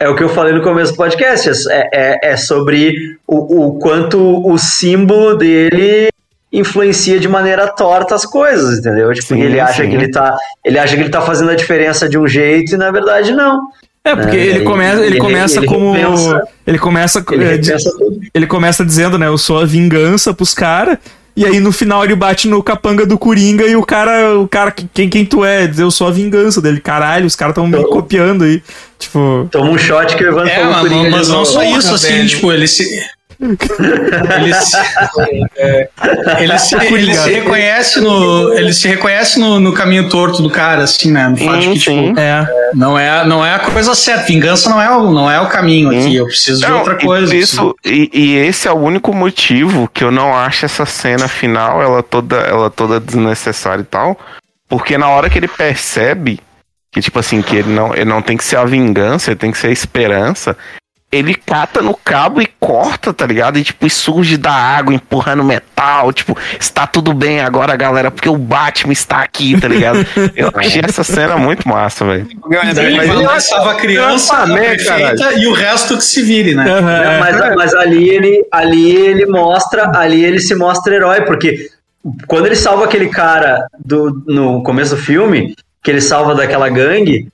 É 0.00 0.08
o 0.08 0.14
que 0.14 0.22
eu 0.22 0.28
falei 0.28 0.52
no 0.52 0.62
começo 0.62 0.92
do 0.92 0.96
podcast. 0.96 1.50
É, 1.70 1.88
é, 1.92 2.30
é 2.32 2.36
sobre 2.36 3.16
o, 3.26 3.66
o 3.66 3.78
quanto 3.78 4.18
o 4.48 4.56
símbolo 4.58 5.36
dele 5.36 6.08
influencia 6.52 7.18
de 7.20 7.28
maneira 7.28 7.66
torta 7.68 8.14
as 8.14 8.24
coisas, 8.24 8.78
entendeu? 8.78 9.12
Tipo, 9.12 9.28
Sim, 9.28 9.40
ele 9.42 9.60
acha 9.60 9.82
sim. 9.82 9.90
que 9.90 9.94
ele 9.96 10.10
tá. 10.10 10.36
Ele 10.64 10.78
acha 10.78 10.94
que 10.96 11.02
ele 11.02 11.10
tá 11.10 11.20
fazendo 11.20 11.50
a 11.50 11.54
diferença 11.54 12.08
de 12.08 12.16
um 12.18 12.26
jeito 12.26 12.74
e 12.74 12.78
na 12.78 12.90
verdade 12.90 13.32
não. 13.32 13.60
É, 14.04 14.16
porque 14.16 14.36
É, 14.36 14.40
ele 14.40 14.50
ele- 14.58 14.64
começa, 14.64 14.96
ele 15.00 15.06
ele- 15.06 15.18
começa 15.18 15.58
ele 15.58 15.66
como. 15.66 15.92
repensa. 15.92 16.42
Ele 16.66 16.78
começa. 16.78 17.24
Ele 17.30 17.44
é, 17.44 17.58
de- 17.58 17.74
ele 18.32 18.46
começa 18.46 18.84
dizendo, 18.84 19.18
né? 19.18 19.26
Eu 19.26 19.36
sou 19.36 19.58
a 19.60 19.66
vingança 19.66 20.32
pros 20.32 20.54
caras. 20.54 20.96
E 21.36 21.44
aí 21.46 21.60
no 21.60 21.70
final 21.70 22.02
ele 22.02 22.16
bate 22.16 22.48
no 22.48 22.60
capanga 22.60 23.06
do 23.06 23.16
Coringa 23.16 23.64
e 23.64 23.76
o 23.76 23.84
cara, 23.86 24.36
o 24.40 24.48
cara, 24.48 24.72
quem, 24.72 25.08
quem 25.08 25.24
tu 25.24 25.44
é? 25.44 25.68
Diz, 25.68 25.78
Eu 25.78 25.88
sou 25.90 26.08
a 26.08 26.10
vingança 26.10 26.60
dele. 26.60 26.80
Caralho, 26.80 27.26
os 27.26 27.36
caras 27.36 27.54
tão 27.54 27.64
me 27.64 27.80
copiando 27.84 28.42
aí. 28.42 28.60
Tipo, 28.98 29.46
Toma 29.52 29.70
um 29.70 29.78
shot 29.78 30.16
que 30.16 30.24
o 30.24 30.28
Evandro 30.28 30.48
É, 30.50 30.54
falou 30.56 30.72
mas, 30.72 30.80
Coringa 30.80 31.10
mas 31.10 31.28
não 31.28 31.44
só 31.44 31.62
isso, 31.62 31.94
assim, 31.94 32.08
velho. 32.08 32.28
tipo, 32.28 32.50
ele 32.52 32.66
se. 32.66 32.84
Ele 33.40 34.54
se, 34.54 34.76
ele 36.40 36.58
se, 36.58 36.74
ele 36.74 37.14
se 37.14 37.30
reconhece 37.30 38.00
no. 38.00 38.52
Ele 38.52 38.72
se 38.72 38.88
reconhece 38.88 39.38
no, 39.38 39.60
no 39.60 39.72
caminho 39.72 40.08
torto 40.08 40.42
do 40.42 40.50
cara, 40.50 40.82
assim, 40.82 41.12
né? 41.12 41.28
No 41.28 41.36
fato 41.36 41.60
de 41.60 41.68
que, 41.68 41.78
tipo, 41.78 42.18
é. 42.18 42.48
não 42.74 42.98
é, 42.98 43.24
não 43.24 43.46
é 43.46 43.54
a 43.54 43.60
coisa 43.60 43.94
certa. 43.94 44.24
Vingança 44.24 44.68
não 44.68 44.82
é 44.82 44.90
o, 44.90 45.12
não 45.12 45.30
é 45.30 45.40
o 45.40 45.48
caminho 45.48 45.88
aqui. 45.88 46.16
Eu 46.16 46.26
preciso 46.26 46.60
de 46.60 46.66
Não, 46.68 46.78
outra 46.78 46.94
e 46.94 47.04
coisa. 47.04 47.36
Isso, 47.36 47.76
e, 47.84 48.10
e 48.12 48.36
esse 48.38 48.66
é 48.66 48.72
o 48.72 48.76
único 48.76 49.14
motivo 49.14 49.88
que 49.94 50.02
eu 50.02 50.10
não 50.10 50.36
acho 50.36 50.66
essa 50.66 50.84
cena 50.84 51.28
final 51.28 51.80
ela 51.80 52.02
toda, 52.02 52.38
ela 52.38 52.68
toda 52.68 52.98
desnecessária 52.98 53.82
e 53.82 53.86
tal. 53.86 54.18
Porque 54.68 54.98
na 54.98 55.08
hora 55.08 55.30
que 55.30 55.38
ele 55.38 55.48
percebe 55.48 56.40
que, 56.90 57.00
tipo 57.00 57.20
assim, 57.20 57.40
que 57.40 57.54
ele 57.54 57.72
não, 57.72 57.94
ele 57.94 58.04
não 58.04 58.20
tem 58.20 58.36
que 58.36 58.44
ser 58.44 58.56
a 58.56 58.64
vingança, 58.64 59.30
ele 59.30 59.38
tem 59.38 59.52
que 59.52 59.58
ser 59.58 59.68
a 59.68 59.72
esperança. 59.72 60.56
Ele 61.10 61.34
cata 61.34 61.80
no 61.80 61.94
cabo 61.94 62.42
e 62.42 62.46
corta, 62.60 63.14
tá 63.14 63.24
ligado? 63.24 63.58
E 63.58 63.64
tipo, 63.64 63.86
e 63.86 63.90
surge 63.90 64.36
da 64.36 64.52
água, 64.52 64.94
empurrando 64.94 65.42
metal. 65.42 66.12
Tipo, 66.12 66.36
está 66.60 66.86
tudo 66.86 67.14
bem 67.14 67.40
agora, 67.40 67.74
galera, 67.76 68.10
porque 68.10 68.28
o 68.28 68.36
Batman 68.36 68.92
está 68.92 69.22
aqui, 69.22 69.58
tá 69.58 69.68
ligado? 69.68 70.06
Eu 70.36 70.52
achei 70.54 70.82
essa 70.84 71.02
cena 71.02 71.38
muito 71.38 71.66
massa, 71.66 72.04
velho. 72.04 72.28
Ele 72.50 73.40
salva 73.40 73.72
a 73.72 73.74
criança, 73.76 74.46
prefeita 74.46 75.32
e 75.38 75.46
o 75.46 75.54
resto 75.54 75.96
que 75.96 76.04
se 76.04 76.22
vire, 76.22 76.54
né? 76.54 76.64
Não, 76.64 76.88
é. 76.90 77.18
mas, 77.18 77.54
mas 77.56 77.74
ali 77.74 78.10
ele 78.10 78.46
ali 78.52 78.94
ele 78.94 79.26
mostra 79.26 79.90
ali 79.94 80.24
ele 80.24 80.40
se 80.40 80.54
mostra 80.54 80.94
herói 80.94 81.22
porque 81.22 81.70
quando 82.26 82.46
ele 82.46 82.56
salva 82.56 82.84
aquele 82.84 83.08
cara 83.08 83.66
do, 83.84 84.22
no 84.26 84.62
começo 84.62 84.94
do 84.94 85.02
filme 85.02 85.54
que 85.82 85.90
ele 85.90 86.00
salva 86.00 86.34
daquela 86.34 86.68
gangue 86.68 87.28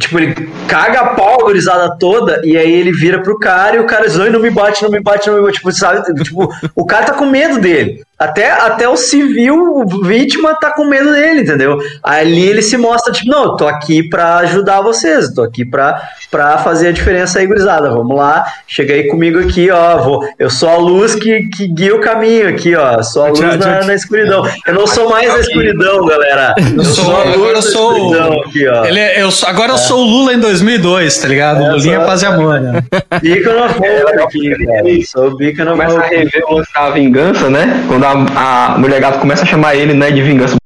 tipo 0.00 0.18
ele 0.18 0.34
caga 0.66 1.00
a 1.00 1.14
pau 1.14 1.40
a 1.40 1.44
gurizada 1.44 1.96
toda 1.98 2.40
e 2.44 2.56
aí 2.56 2.72
ele 2.72 2.90
vira 2.92 3.22
pro 3.22 3.38
cara 3.38 3.76
e 3.76 3.78
o 3.78 3.86
cara 3.86 4.06
diz 4.06 4.18
"Ai, 4.18 4.30
não 4.30 4.40
me 4.40 4.50
bate 4.50 4.82
não 4.82 4.90
me 4.90 5.00
bate 5.00 5.28
não 5.28 5.36
me 5.36 5.42
bate. 5.42 5.58
Tipo 5.58 5.70
sabe? 5.72 6.02
Tipo 6.24 6.48
o 6.74 6.86
cara 6.86 7.06
tá 7.06 7.12
com 7.14 7.26
medo 7.26 7.60
dele 7.60 8.02
até, 8.20 8.50
até 8.52 8.88
o 8.88 8.96
civil 8.96 9.56
o 9.56 10.04
vítima 10.04 10.54
tá 10.60 10.70
com 10.72 10.84
medo 10.84 11.10
dele 11.12 11.40
entendeu 11.40 11.78
ali 12.02 12.42
ele 12.46 12.62
se 12.62 12.76
mostra 12.76 13.12
tipo 13.12 13.30
não 13.30 13.44
eu 13.44 13.56
tô 13.56 13.66
aqui 13.66 14.08
pra 14.08 14.36
ajudar 14.38 14.80
vocês 14.82 15.28
eu 15.30 15.34
tô 15.34 15.42
aqui 15.42 15.64
pra 15.64 16.00
pra 16.30 16.58
fazer 16.58 16.86
a 16.88 16.92
diferença 16.92 17.40
aí, 17.40 17.46
gurizada. 17.48 17.90
Vamos 17.90 18.16
lá, 18.16 18.44
chega 18.64 18.94
aí 18.94 19.08
comigo 19.08 19.40
aqui, 19.40 19.68
ó. 19.68 19.98
Vou, 19.98 20.24
eu 20.38 20.48
sou 20.48 20.68
a 20.68 20.76
luz 20.76 21.16
que, 21.16 21.48
que 21.48 21.66
guia 21.66 21.92
o 21.96 22.00
caminho 22.00 22.48
aqui, 22.48 22.76
ó. 22.76 23.02
Sou 23.02 23.24
a 23.24 23.28
luz 23.30 23.40
Já- 23.40 23.56
na, 23.56 23.80
já- 23.80 23.86
na 23.88 23.94
escuridão. 23.96 24.48
Eu 24.64 24.74
não 24.74 24.86
sou 24.86 25.10
mais 25.10 25.28
a 25.28 25.40
escuridão, 25.40 26.06
galera. 26.06 26.54
Eu 26.76 26.84
sou- 26.84 27.04
sou 27.04 27.16
a 27.16 27.22
agora 27.22 27.36
luz 27.36 27.48
eu 27.48 27.54
da 27.54 27.62
sou- 27.62 27.96
escuridão 27.96 28.40
aqui, 28.42 28.68
ó. 28.68 28.84
Ele 28.84 29.00
é- 29.00 29.20
eu, 29.22 29.30
sou- 29.32 29.48
agora 29.48 29.72
eu 29.72 29.78
sou 29.78 29.98
o 29.98 30.04
Lula 30.04 30.32
em 30.34 30.38
2002, 30.38 31.18
tá 31.18 31.26
ligado? 31.26 31.64
É, 31.64 31.70
Lulinha 31.72 31.98
só- 31.98 32.06
paz 32.06 32.22
e 32.22 32.26
amor, 32.26 32.60
né? 32.60 32.80
Bica 33.20 33.52
no 33.52 33.68
fogo 33.70 34.22
aqui, 34.24 34.66
cara. 34.66 34.84
Sou 35.08 35.36
bica 35.36 35.64
no 35.64 35.72
Começa 35.72 35.98
a 35.98 36.02
fogo. 36.02 36.14
rever 36.14 36.44
o 36.48 36.54
lance 36.54 36.72
da 36.72 36.90
vingança, 36.90 37.50
né? 37.50 37.84
Quando 37.88 38.04
a, 38.04 38.09
a 38.36 38.76
mulher 38.78 39.00
gato 39.00 39.18
começa 39.18 39.42
a 39.42 39.46
chamar 39.46 39.74
ele, 39.74 39.94
né, 39.94 40.10
de 40.10 40.22
vingança. 40.22 40.56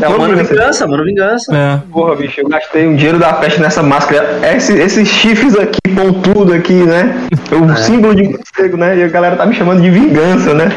É 0.00 0.08
o 0.08 0.18
Mano 0.18 0.34
Vingança, 0.36 0.86
Mano 0.86 1.04
Vingança. 1.04 1.54
É. 1.54 1.82
Porra, 1.92 2.16
bicho, 2.16 2.40
eu 2.40 2.48
gastei 2.48 2.86
um 2.86 2.96
dinheiro 2.96 3.18
da 3.18 3.34
festa 3.34 3.60
nessa 3.60 3.82
máscara. 3.82 4.40
Esse- 4.56 4.72
esses 4.78 5.06
chifres 5.08 5.54
aqui, 5.58 5.78
pontudo 5.94 6.54
aqui, 6.54 6.72
né? 6.72 7.14
É 7.50 7.54
o 7.54 7.76
símbolo 7.76 8.14
de 8.14 8.22
morcego, 8.22 8.76
né? 8.78 8.96
E 8.96 9.02
a 9.02 9.08
galera 9.08 9.36
tá 9.36 9.44
me 9.44 9.54
chamando 9.54 9.82
de 9.82 9.90
vingança, 9.90 10.54
né? 10.54 10.68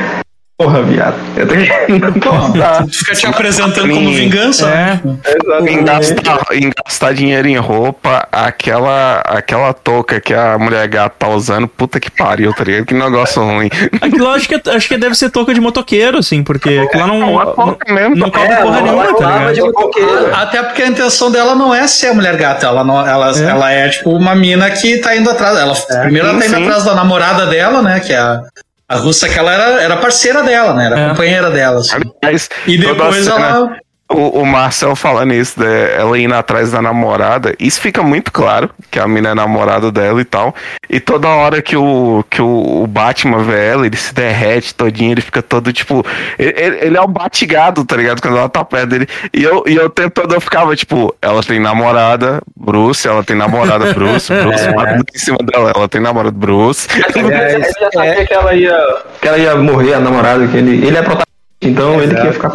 Porra, 0.56 0.84
viado. 0.84 1.16
Eu 1.36 1.48
tô 1.48 1.54
querendo 1.56 2.20
gostar. 2.20 2.86
Fica 2.88 3.16
te 3.16 3.26
apresentando 3.26 3.92
como 3.92 4.14
vingança. 4.14 4.68
né? 4.70 5.02
É. 5.26 5.72
Em 5.72 5.84
gastar, 5.84 6.40
em 6.52 6.70
gastar 6.70 7.14
dinheiro 7.14 7.48
em 7.48 7.58
roupa, 7.58 8.28
aquela, 8.32 9.22
aquela 9.26 9.74
touca 9.74 10.22
que 10.22 10.32
a 10.32 10.58
mulher 10.60 10.88
gata 10.88 11.16
tá 11.18 11.28
usando, 11.30 11.68
puta 11.68 12.00
que 12.00 12.12
pariu, 12.12 12.54
tá 12.54 12.64
ligado? 12.64 12.86
Que 12.86 12.94
negócio 12.94 13.42
ruim. 13.44 13.68
Aquilo 14.00 14.30
acho 14.30 14.48
que, 14.48 14.70
acho 14.70 14.88
que 14.88 14.96
deve 14.98 15.16
ser 15.16 15.32
touca 15.32 15.54
de 15.56 15.60
motoqueiro, 15.60 16.20
assim, 16.20 16.44
porque 16.44 16.78
aquilo 16.88 17.08
não. 17.08 17.20
Não, 17.20 17.54
touca 17.56 17.92
mesmo. 17.92 18.16
não 18.16 18.28
É, 18.28 18.32
porra 18.32 18.64
uma 18.64 18.82
nenhuma, 18.82 19.18
tá 19.18 19.52
ligado? 19.52 20.36
Até 20.36 20.62
porque 20.62 20.84
a 20.84 20.88
intenção 20.88 21.32
dela 21.32 21.56
não 21.56 21.74
é 21.74 21.88
ser 21.88 22.08
a 22.10 22.14
mulher 22.14 22.38
gata, 22.38 22.68
ela, 22.68 22.84
não, 22.84 23.06
ela, 23.06 23.32
É. 23.38 23.44
ela 23.44 23.72
é 23.72 23.90
tipo 23.90 24.12
uma 24.12 24.36
mina 24.36 24.70
que 24.70 24.98
tá 25.00 25.16
indo 25.16 25.30
atrás. 25.32 25.58
Ela, 25.58 25.76
primeiro 26.04 26.28
ela 26.28 26.38
tá 26.40 26.46
indo 26.46 26.56
sim. 26.56 26.64
atrás 26.64 26.84
da 26.86 26.94
namorada 26.94 27.48
dela, 27.48 27.82
né? 27.82 28.00
Que 28.00 28.14
é 28.14 28.18
a, 28.20 28.40
a 28.94 28.98
russa 28.98 29.28
que 29.28 29.38
ela 29.38 29.52
era, 29.52 29.82
era 29.82 29.98
parceira 29.98 30.44
dela, 30.44 30.74
né? 30.74 30.86
Era 30.86 31.00
É. 31.00 31.10
companheira 31.10 31.50
dela. 31.52 31.80
assim. 31.80 31.96
Aliás, 32.24 32.50
E 32.68 32.78
depois 32.78 33.26
cena- 33.26 33.48
ela. 33.50 33.78
O, 34.14 34.42
o 34.42 34.46
Marcel 34.46 34.96
falando 34.96 35.34
isso, 35.34 35.60
né, 35.60 35.96
ela 35.98 36.18
indo 36.20 36.34
atrás 36.36 36.72
da 36.72 36.82
namorada, 36.82 37.56
isso 37.60 37.82
fica 37.82 38.04
muito 38.04 38.32
claro, 38.32 38.70
que 38.92 39.00
a 39.00 39.08
mina 39.08 39.30
é 39.30 39.34
namorada 39.34 39.92
dela 39.92 40.22
e 40.22 40.26
tal. 40.26 40.54
E 40.90 41.00
toda 41.00 41.28
hora 41.28 41.62
que 41.62 41.76
o, 41.76 42.24
que 42.30 42.42
o, 42.42 42.84
o 42.84 42.88
Batman 42.88 43.40
vê 43.40 43.70
ela, 43.70 43.86
ele 43.88 43.98
se 43.98 44.14
derrete 44.14 44.76
todinho, 44.76 45.12
ele 45.14 45.22
fica 45.22 45.42
todo 45.42 45.74
tipo. 45.74 46.06
Ele, 46.38 46.54
ele- 46.58 46.98
é 46.98 47.02
o 47.02 47.08
batigado, 47.08 47.84
tá 47.84 47.96
ligado? 47.96 48.22
Quando 48.22 48.38
ela 48.38 48.48
tá 48.48 48.64
perto 48.64 48.90
dele. 48.90 49.08
E 49.34 49.44
eu, 49.44 49.64
e 49.68 49.76
eu 49.76 49.86
o 49.86 49.90
tempo 49.90 50.12
todo 50.22 50.34
eu 50.36 50.40
ficava, 50.42 50.76
tipo, 50.76 51.14
ela 51.22 51.42
tem 51.42 51.60
namorada, 51.60 52.42
Bruce, 52.56 53.08
ela 53.08 53.24
tem 53.24 53.36
namorada, 53.36 53.94
Bruce, 53.94 54.32
Bruce, 54.34 54.64
é. 54.66 54.98
em 55.14 55.18
cima 55.18 55.38
dela, 55.44 55.72
ela 55.76 55.88
tem 55.90 56.00
namorado, 56.00 56.36
Bruce. 56.36 56.88
Ele 57.16 57.64
já 57.80 57.92
sabia 57.92 58.26
que 58.26 58.34
ela 58.34 58.54
ia, 58.54 58.78
que 59.22 59.28
ela 59.28 59.38
ia 59.38 59.56
morrer, 59.56 59.96
a 59.96 60.00
namorada, 60.00 60.48
que 60.48 60.58
ele, 60.58 60.86
ele 60.86 60.98
é 60.98 61.02
protagonista, 61.02 61.28
então 61.62 62.02
ele 62.02 62.14
que 62.16 62.24
ia 62.26 62.34
ficar. 62.34 62.52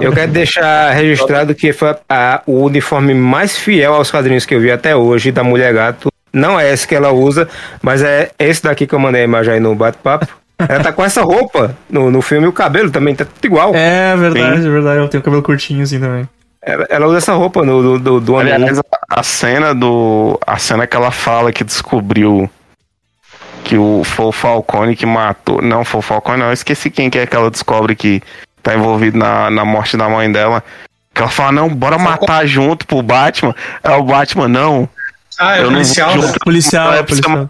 Eu 0.00 0.12
quero 0.12 0.32
deixar 0.32 0.90
registrado 0.92 1.54
que 1.54 1.72
foi 1.72 1.94
a- 2.08 2.42
o 2.46 2.64
uniforme 2.64 3.14
mais 3.14 3.56
fiel 3.56 3.94
aos 3.94 4.10
quadrinhos 4.10 4.46
que 4.46 4.54
eu 4.54 4.60
vi 4.60 4.70
até 4.70 4.94
hoje 4.96 5.30
da 5.32 5.42
Mulher 5.44 5.72
Gato. 5.74 6.08
Não 6.32 6.58
é 6.58 6.72
esse 6.72 6.86
que 6.88 6.94
ela 6.94 7.12
usa, 7.12 7.48
mas 7.80 8.02
é 8.02 8.30
esse 8.38 8.62
daqui 8.62 8.86
que 8.86 8.94
eu 8.94 8.98
mandei 8.98 9.20
a 9.22 9.24
imagem 9.24 9.54
aí 9.54 9.60
no 9.60 9.74
bate-papo. 9.74 10.26
Ela 10.68 10.82
tá 10.82 10.92
com 10.92 11.04
essa 11.04 11.22
roupa 11.22 11.76
no, 11.90 12.10
no 12.10 12.22
filme 12.22 12.46
e 12.46 12.48
o 12.48 12.52
cabelo 12.52 12.90
também 12.90 13.14
tá 13.14 13.24
tudo 13.24 13.44
igual. 13.44 13.74
É 13.74 14.16
verdade, 14.16 14.66
é 14.66 14.70
verdade. 14.70 14.98
Eu 15.00 15.08
tenho 15.08 15.22
cabelo 15.22 15.42
curtinho 15.42 15.82
assim 15.82 16.00
também. 16.00 16.28
Ela, 16.62 16.86
ela 16.88 17.06
usa 17.06 17.18
essa 17.18 17.32
roupa 17.34 17.62
no, 17.64 17.82
do, 17.82 17.98
do, 17.98 18.20
do 18.20 18.34
Homem. 18.34 18.52
Aliás, 18.52 18.78
a, 18.78 18.82
a 19.10 19.22
cena 19.22 19.74
do. 19.74 20.38
A 20.46 20.56
cena 20.56 20.86
que 20.86 20.96
ela 20.96 21.10
fala 21.10 21.52
que 21.52 21.62
descobriu 21.62 22.48
que 23.64 23.76
o 23.76 24.02
foi 24.04 24.26
o 24.26 24.32
Falcone 24.32 24.96
que 24.96 25.04
matou. 25.06 25.60
Não, 25.60 25.84
foi 25.84 25.98
o 25.98 26.02
Falcone, 26.02 26.38
não. 26.38 26.46
Eu 26.46 26.52
esqueci 26.52 26.90
quem 26.90 27.10
que 27.10 27.18
é 27.18 27.26
que 27.26 27.36
ela 27.36 27.50
descobre 27.50 27.94
que 27.94 28.22
tá 28.64 28.74
envolvido 28.74 29.16
na, 29.18 29.50
na 29.50 29.64
morte 29.64 29.96
da 29.96 30.08
mãe 30.08 30.30
dela. 30.32 30.64
Que 31.14 31.22
ela 31.22 31.30
fala, 31.30 31.52
não, 31.52 31.68
bora 31.68 31.96
matar 31.96 32.44
junto 32.46 32.86
pro 32.86 33.00
Batman. 33.02 33.54
É 33.84 33.90
o 33.90 34.02
Batman, 34.02 34.48
não. 34.48 34.88
Ah, 35.38 35.56
é 35.56 35.60
Eu 35.60 35.68
o 35.68 35.70
não 35.70 35.74
policial. 35.74 36.08
vou 36.10 36.16
né? 36.22 36.26
junto. 36.26 36.40
Policial, 36.40 36.86
Não 36.86 36.94
é 36.94 36.96
você 36.96 37.04
policial. 37.22 37.46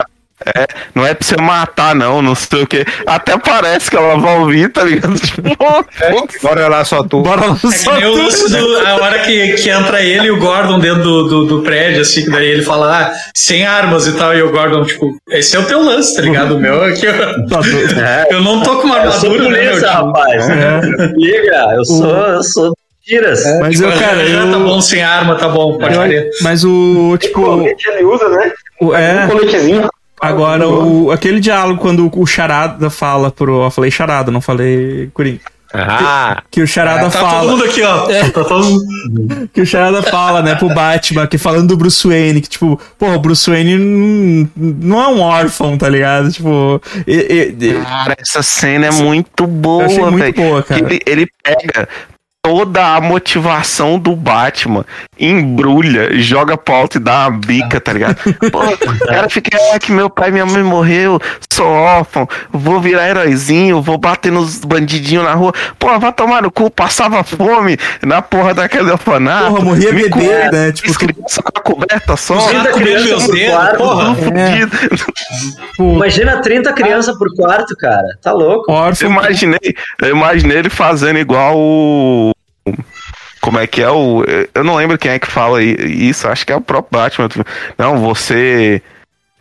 É, 0.47 0.67
não 0.95 1.07
é 1.07 1.15
pra 1.15 1.27
você 1.27 1.37
matar, 1.37 1.95
não, 1.95 2.21
não 2.21 2.35
sei 2.35 2.63
o 2.63 2.67
que. 2.67 2.85
Até 3.07 3.37
parece 3.39 3.91
que 3.91 3.97
ela 3.97 4.17
vai 4.19 4.39
ouvir, 4.39 4.71
tá 4.73 4.85
ligado? 4.85 5.15
Tipo, 5.25 5.43
pô, 5.57 5.85
Bora 6.43 6.69
lá, 6.69 6.85
só 6.85 7.03
tu. 7.03 7.21
Bora 7.23 7.47
lá, 7.47 7.57
É 7.57 7.69
que 7.69 7.79
só 7.79 7.97
o 7.97 8.01
tu. 8.01 8.49
do, 8.51 8.87
a 8.87 8.95
hora 8.97 9.19
que, 9.21 9.53
que 9.55 9.71
entra 9.71 10.03
ele 10.03 10.27
e 10.27 10.31
o 10.31 10.39
Gordon 10.39 10.79
dentro 10.79 11.03
do, 11.03 11.29
do, 11.29 11.45
do 11.47 11.63
prédio, 11.63 12.03
assim, 12.03 12.25
que 12.25 12.31
daí 12.31 12.47
ele 12.47 12.63
fala, 12.63 13.01
ah, 13.01 13.13
sem 13.35 13.65
armas 13.65 14.07
e 14.07 14.13
tal, 14.13 14.35
e 14.35 14.43
o 14.43 14.51
Gordon, 14.51 14.85
tipo, 14.85 15.17
esse 15.31 15.57
é 15.57 15.61
o 15.61 15.65
teu 15.65 15.83
lance, 15.83 16.15
tá 16.15 16.23
ligado? 16.23 16.57
O 16.57 16.61
meu 16.61 16.85
aqui, 16.85 17.07
eu, 17.07 17.15
Tá 17.49 17.61
doido. 17.61 17.95
eu 18.31 18.41
não 18.43 18.63
tô 18.63 18.77
com 18.81 18.87
uma 18.89 18.99
Eu 18.99 19.13
sou 19.13 19.31
armadura, 19.33 19.51
né, 19.51 19.63
meu 19.63 19.71
polícia, 19.71 19.89
tipo, 19.89 20.05
rapaz. 20.07 20.49
É. 20.51 20.81
Liga, 21.17 21.75
eu 21.77 21.85
sou, 21.85 22.07
eu 22.17 22.43
sou 22.43 22.73
tiras. 23.05 23.43
Mas 23.61 23.81
eu, 23.81 23.91
cara, 23.93 24.23
ah, 24.23 24.51
tá 24.51 24.59
eu. 24.59 24.61
bom, 24.65 24.81
sem 24.81 25.03
arma, 25.03 25.35
tá 25.37 25.49
bom, 25.49 25.79
pode 25.79 25.95
eu- 25.95 26.03
crer. 26.03 26.31
mas 26.43 26.65
o. 26.65 27.17
Tipo. 27.19 27.43
colete 27.43 27.89
ele 27.89 28.05
usa, 28.05 28.29
né? 28.29 28.53
o- 28.81 28.87
Um 28.91 28.95
é. 28.97 29.27
coletezinho. 29.27 29.89
Agora, 30.29 30.69
o, 30.69 31.11
aquele 31.11 31.41
diálogo 31.41 31.81
quando 31.81 32.11
o 32.15 32.27
Charada 32.27 32.89
fala 32.91 33.31
pro. 33.31 33.65
Eu 33.65 33.71
falei 33.71 33.91
Charada, 33.91 34.31
não 34.31 34.41
falei 34.41 35.11
Coringa. 35.15 35.41
Ah, 35.77 36.41
Que 36.53 36.63
o 36.63 36.67
Charada 36.69 37.11
Tá 37.11 37.19
todo 37.19 37.29
fala. 37.31 37.51
mundo 37.51 37.65
aqui, 37.65 37.83
ó. 37.83 38.07
Tá 38.33 38.45
todo 38.45 38.65
mundo... 38.65 39.49
Que 39.53 39.61
o 39.63 39.67
Charada 39.67 40.05
fala, 40.05 40.41
né, 40.41 40.55
pro 40.55 40.69
Batman, 40.73 41.27
que 41.27 41.37
falando 41.37 41.67
do 41.67 41.77
Bruce 41.77 42.07
Wayne, 42.07 42.41
que 42.41 42.49
tipo, 42.49 42.81
pô, 42.97 43.09
o 43.09 43.19
Bruce 43.19 43.51
Wayne 43.51 44.49
não, 44.57 45.03
é 45.03 45.09
um 45.09 45.21
órfão, 45.21 45.77
tá 45.77 45.89
ligado? 45.89 46.31
Tipo, 46.31 46.81
e- 47.09 47.53
e- 47.61 47.75
Cara, 47.83 48.15
essa 48.17 48.41
cena 48.41 48.87
é 48.87 48.91
muito 48.93 49.49
boa, 49.49 49.83
eu 49.83 49.87
achei 49.87 50.05
muito 50.11 50.41
boa, 50.41 50.63
cara. 50.63 50.81
Ele, 50.81 51.01
ele 51.05 51.27
pega 51.43 51.89
toda 52.45 52.95
a 52.95 53.01
motivação 53.01 53.99
do 53.99 54.15
Batman, 54.15 54.85
embrulha, 55.19 56.11
joga 56.21 56.59
pro 56.59 56.75
alto 56.75 56.99
e 56.99 57.01
dá 57.01 57.27
uma 57.27 57.39
bica, 57.39 57.81
tá 57.81 57.91
ligado? 57.91 58.17
Pô, 58.53 58.61
o 58.61 59.07
cara 59.07 59.31
fica, 59.31 59.57
ah, 59.73 59.79
que 59.79 59.91
meu 59.91 60.11
pai 60.11 60.29
e 60.29 60.33
minha 60.33 60.45
mãe 60.45 60.63
morreu, 60.63 61.19
sou 61.51 61.67
órfão, 61.67 62.29
vou 62.53 62.83
virar 62.83 63.09
heróizinho, 63.09 63.81
vou 63.81 63.97
bater 63.97 64.31
nos 64.31 64.59
bandidinhos 64.59 65.25
na 65.25 65.33
rua. 65.33 65.55
Porra, 65.79 65.99
vai 65.99 66.13
tomar 66.13 66.43
no 66.43 66.51
cu, 66.51 66.71
passava 66.71 67.25
fome 67.25 67.79
na 68.03 68.21
porra 68.21 68.53
daquele 68.53 68.91
orfanato. 68.91 69.53
Porra, 69.53 69.65
morria 69.65 69.93
bebê, 69.95 70.51
né? 70.53 70.73
Tipo, 70.73 70.99
criança 70.99 71.43
com 71.43 71.59
a 71.59 71.63
coberta 71.63 72.15
só. 72.15 72.37
Comendo 72.37 72.73
criança 72.73 73.05
meus 73.07 73.25
por 73.25 73.35
dedos, 73.35 73.55
quarto, 73.55 73.79
porra. 73.79 74.17
É. 75.79 75.83
Imagina 75.83 76.43
30 76.43 76.73
crianças 76.75 77.17
por 77.17 77.35
quarto, 77.35 77.75
cara. 77.77 78.19
Tá 78.21 78.33
louco. 78.33 78.71
Eu 79.01 79.09
imaginei, 79.09 79.75
eu 80.03 80.11
imaginei 80.11 80.59
ele 80.59 80.71
fazendo 80.71 81.19
igual 81.19 81.57
o. 81.57 82.34
Como 83.45 83.59
é 83.59 83.67
que 83.67 83.83
é 83.83 83.91
o. 83.91 84.25
Eu 84.55 84.65
não 84.65 84.75
lembro 84.75 84.97
quem 84.97 85.11
é 85.11 85.19
que 85.19 85.27
fala 85.27 85.63
isso, 85.63 86.27
acho 86.27 86.47
que 86.47 86.53
é 86.53 86.57
o 86.57 86.63
próprio 86.63 86.99
Batman. 86.99 87.29
Não, 87.77 87.99
você. 87.99 88.81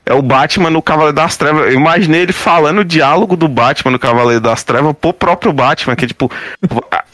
É 0.05 0.13
o 0.13 0.21
Batman 0.21 0.69
no 0.69 0.81
Cavaleiro 0.81 1.15
das 1.15 1.37
Trevas. 1.37 1.67
Eu 1.67 1.73
imaginei 1.73 2.21
ele 2.21 2.33
falando 2.33 2.79
o 2.79 2.85
diálogo 2.85 3.37
do 3.37 3.47
Batman 3.47 3.91
no 3.91 3.99
Cavaleiro 3.99 4.41
das 4.41 4.63
Trevas 4.63 4.93
pro 4.99 5.13
próprio 5.13 5.53
Batman, 5.53 5.95
que 5.95 6.03
é 6.03 6.07
tipo, 6.09 6.29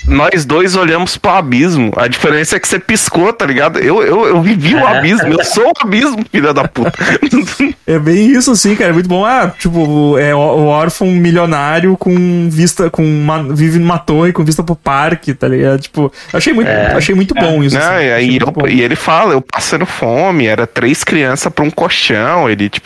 nós 0.07 0.43
dois 0.43 0.75
olhamos 0.75 1.15
pro 1.17 1.31
abismo. 1.31 1.91
A 1.95 2.07
diferença 2.07 2.55
é 2.55 2.59
que 2.59 2.67
você 2.67 2.79
piscou, 2.79 3.31
tá 3.31 3.45
ligado? 3.45 3.77
Eu, 3.79 4.01
eu, 4.01 4.25
eu 4.27 4.41
vivi 4.41 4.73
o 4.73 4.85
abismo, 4.87 5.27
eu 5.27 5.43
sou 5.43 5.67
o 5.67 5.73
abismo, 5.81 6.25
filha 6.31 6.53
da 6.53 6.67
puta. 6.67 6.91
É 7.89 7.97
bem 7.97 8.27
isso, 8.33 8.51
assim, 8.51 8.75
cara. 8.75 8.91
É 8.91 8.93
muito 8.93 9.09
bom. 9.09 9.25
Ah, 9.25 9.51
tipo, 9.57 10.15
é 10.19 10.33
o 10.35 10.65
órfão 10.67 11.07
milionário 11.07 11.97
com 11.97 12.47
vista, 12.47 12.87
com 12.87 13.03
uma, 13.03 13.41
vive 13.55 13.79
numa 13.79 13.97
torre 13.97 14.31
com 14.31 14.43
vista 14.43 14.61
pro 14.61 14.75
parque, 14.75 15.33
tá 15.33 15.47
ligado? 15.47 15.79
Tipo, 15.81 16.13
achei 16.31 16.53
muito, 16.53 16.69
achei 16.69 17.15
muito 17.15 17.33
bom 17.33 17.63
isso. 17.63 17.75
Não, 17.79 17.81
assim. 17.95 18.05
e, 18.05 18.11
aí 18.11 18.13
Achei 18.13 18.29
muito 18.29 18.45
eu- 18.47 18.51
bom. 18.51 18.67
e 18.67 18.81
ele 18.83 18.95
fala, 18.95 19.33
eu 19.33 19.41
passando 19.41 19.87
fome, 19.87 20.45
era 20.45 20.67
três 20.67 21.03
crianças 21.03 21.51
pra 21.51 21.65
um 21.65 21.71
colchão. 21.71 22.47
Ele, 22.47 22.69
tipo, 22.69 22.78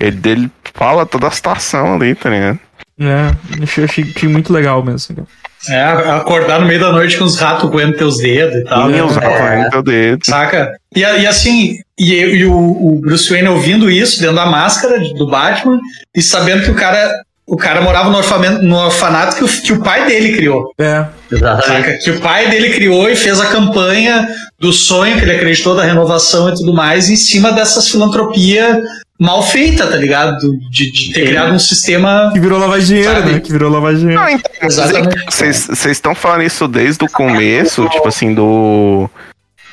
ele, 0.00 0.20
ele 0.24 0.50
fala 0.74 1.06
toda 1.06 1.28
a 1.28 1.30
situação 1.30 1.94
ali, 1.94 2.14
tá 2.14 2.30
ligado? 2.30 2.58
É, 3.00 3.62
achei, 3.62 3.84
achei, 3.84 4.28
muito 4.28 4.52
legal 4.52 4.82
mesmo. 4.82 5.16
cara. 5.16 5.28
É, 5.68 6.10
acordar 6.10 6.60
no 6.60 6.66
meio 6.66 6.80
da 6.80 6.90
noite 6.90 7.16
com 7.16 7.24
os 7.24 7.38
ratos 7.38 7.70
coendo 7.70 7.96
teus 7.96 8.18
dedos 8.18 8.56
e 8.56 8.64
tal. 8.64 8.88
né? 8.88 9.02
os 9.02 9.16
é. 9.16 9.70
teu 9.70 9.82
dedo. 9.82 10.24
Saca? 10.24 10.76
E, 10.94 11.00
e 11.00 11.26
assim, 11.26 11.78
e, 11.98 12.14
e 12.14 12.44
o, 12.44 12.52
o 12.52 13.00
Bruce 13.00 13.30
Wayne 13.30 13.48
ouvindo 13.48 13.90
isso 13.90 14.20
dentro 14.20 14.36
da 14.36 14.46
máscara 14.46 14.98
do 14.98 15.26
Batman 15.28 15.78
e 16.14 16.20
sabendo 16.20 16.64
que 16.64 16.70
o 16.70 16.74
cara, 16.74 17.12
o 17.46 17.56
cara 17.56 17.80
morava 17.80 18.10
no, 18.10 18.16
orfamento, 18.16 18.62
no 18.62 18.76
orfanato 18.76 19.36
que 19.36 19.44
o, 19.44 19.48
que 19.48 19.72
o 19.72 19.82
pai 19.82 20.04
dele 20.06 20.36
criou. 20.36 20.72
É, 20.80 21.06
Exatamente. 21.30 21.86
Saca? 21.86 21.98
Que 21.98 22.10
o 22.10 22.20
pai 22.20 22.50
dele 22.50 22.70
criou 22.70 23.08
e 23.08 23.14
fez 23.14 23.40
a 23.40 23.46
campanha 23.46 24.28
do 24.58 24.72
sonho 24.72 25.16
que 25.16 25.22
ele 25.22 25.36
acreditou 25.36 25.76
da 25.76 25.84
renovação 25.84 26.48
e 26.48 26.54
tudo 26.54 26.74
mais 26.74 27.08
em 27.08 27.16
cima 27.16 27.52
dessas 27.52 27.88
filantropia 27.88 28.82
mal 29.22 29.40
feita, 29.40 29.86
tá 29.86 29.96
ligado? 29.96 30.58
De, 30.68 30.90
de 30.90 31.12
ter 31.12 31.20
Sim. 31.20 31.26
criado 31.26 31.52
um 31.54 31.58
sistema. 31.58 32.30
que 32.32 32.40
virou 32.40 32.58
lavar 32.58 32.80
dinheiro, 32.80 33.12
Sabe? 33.12 33.32
né? 33.32 33.40
Que 33.40 33.52
virou 33.52 33.70
lavar 33.70 33.94
dinheiro. 33.94 34.20
Não, 34.20 34.28
então, 34.28 34.50
é 34.60 34.66
Exatamente. 34.66 35.24
vocês 35.30 35.86
estão 35.86 36.14
falando 36.14 36.42
isso 36.42 36.66
desde 36.66 37.04
o 37.04 37.08
começo, 37.08 37.88
tipo 37.88 38.08
assim, 38.08 38.34
do. 38.34 39.08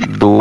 Do. 0.08 0.38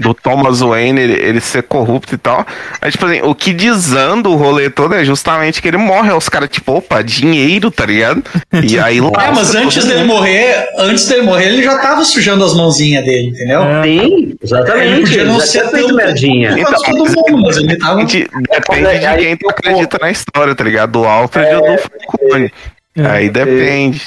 Do 0.00 0.14
Thomas 0.14 0.60
Wayne, 0.60 1.00
ele, 1.00 1.12
ele 1.12 1.40
ser 1.40 1.62
corrupto 1.62 2.14
e 2.14 2.18
tal. 2.18 2.46
Mas, 2.80 2.92
tipo 2.92 3.06
assim, 3.06 3.20
o 3.22 3.34
que 3.34 3.52
desanda 3.52 4.28
o 4.28 4.34
rolê 4.36 4.70
todo 4.70 4.94
é 4.94 5.04
justamente 5.04 5.60
que 5.60 5.68
ele 5.68 5.76
morre. 5.76 6.10
Os 6.12 6.28
caras, 6.28 6.48
tipo, 6.48 6.72
opa, 6.72 7.02
dinheiro, 7.02 7.70
tá 7.70 7.84
ligado? 7.86 8.22
E 8.62 8.78
aí 8.78 9.00
lá. 9.00 9.10
É, 9.20 9.30
mas 9.32 9.54
antes 9.54 9.84
dele 9.84 10.04
morrer, 10.04 10.66
antes 10.78 11.06
dele 11.06 11.22
morrer, 11.22 11.48
ele 11.48 11.62
já 11.62 11.78
tava 11.78 12.04
sujando 12.04 12.44
as 12.44 12.54
mãozinhas 12.54 13.04
dele, 13.04 13.28
entendeu? 13.28 13.62
É. 13.62 13.82
Sim, 13.82 14.00
Ele 14.00 14.38
exatamente. 14.42 15.00
podia 15.02 15.24
não 15.24 15.32
Ele 15.34 15.40
já 15.40 15.46
ser 15.46 15.70
tão- 15.70 15.94
merdinha. 15.94 16.54
Então, 16.58 16.72
todo 16.82 17.04
mundo, 17.04 17.42
mas 17.46 17.56
ele 17.58 17.76
tava. 17.76 17.96
Depende, 18.04 18.28
depende 18.50 18.98
de 18.98 19.16
quem 19.18 19.36
tu 19.36 19.50
acredita 19.50 19.98
na 20.00 20.10
história, 20.10 20.54
tá 20.54 20.64
ligado? 20.64 20.92
Do 20.92 21.04
Alfred 21.04 21.54
ou 21.54 21.60
do 21.76 21.78
Falcone. 21.78 22.52
É. 22.96 23.06
Aí 23.06 23.30
depende. 23.30 24.02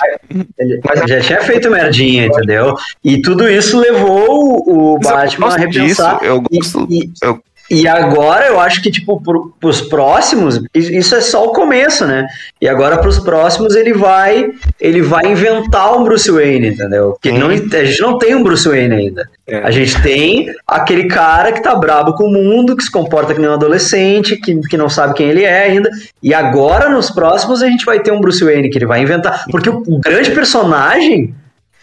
Ele 0.59 0.81
já 1.07 1.21
tinha 1.21 1.41
feito 1.41 1.69
merdinha, 1.71 2.25
entendeu? 2.25 2.75
E 3.03 3.21
tudo 3.21 3.49
isso 3.49 3.79
levou 3.79 4.61
o 4.69 4.93
o 4.95 4.99
Mas 5.03 5.05
eu 5.05 5.39
Batman 5.39 5.47
a 5.47 5.57
repensar. 5.57 6.13
disso, 6.19 6.25
eu 6.25 6.43
E- 6.51 6.57
gosto- 6.57 6.87
E, 6.89 7.09
eu- 7.21 7.43
e 7.69 7.87
agora 7.87 8.45
eu 8.47 8.59
acho 8.59 8.81
que, 8.81 8.91
tipo, 8.91 9.21
pro, 9.21 9.53
pros 9.59 9.81
próximos, 9.81 10.61
isso 10.73 11.15
é 11.15 11.21
só 11.21 11.45
o 11.45 11.53
começo, 11.53 12.05
né? 12.05 12.27
E 12.61 12.67
agora 12.67 12.97
pros 12.97 13.19
próximos 13.19 13.75
ele 13.75 13.93
vai 13.93 14.51
ele 14.79 15.01
vai 15.01 15.25
inventar 15.25 15.97
um 15.97 16.03
Bruce 16.03 16.29
Wayne, 16.29 16.67
entendeu? 16.69 17.11
Porque 17.11 17.31
não, 17.31 17.49
a 17.49 17.55
gente 17.55 18.01
não 18.01 18.17
tem 18.17 18.35
um 18.35 18.43
Bruce 18.43 18.67
Wayne 18.67 18.93
ainda. 18.93 19.29
É. 19.47 19.57
A 19.59 19.71
gente 19.71 20.01
tem 20.01 20.47
aquele 20.67 21.07
cara 21.07 21.51
que 21.51 21.63
tá 21.63 21.73
brabo 21.75 22.13
com 22.13 22.25
o 22.25 22.31
mundo, 22.31 22.75
que 22.75 22.83
se 22.83 22.91
comporta 22.91 23.33
que 23.33 23.39
nem 23.39 23.49
um 23.49 23.53
adolescente, 23.53 24.37
que, 24.37 24.55
que 24.61 24.77
não 24.77 24.89
sabe 24.89 25.13
quem 25.13 25.29
ele 25.29 25.43
é 25.43 25.63
ainda. 25.63 25.89
E 26.21 26.33
agora, 26.33 26.89
nos 26.89 27.09
próximos, 27.09 27.63
a 27.63 27.67
gente 27.67 27.85
vai 27.85 27.99
ter 27.99 28.11
um 28.11 28.21
Bruce 28.21 28.43
Wayne 28.43 28.69
que 28.69 28.77
ele 28.77 28.85
vai 28.85 29.01
inventar. 29.01 29.45
Porque 29.49 29.69
o, 29.69 29.83
o 29.87 29.99
grande 29.99 30.31
personagem 30.31 31.33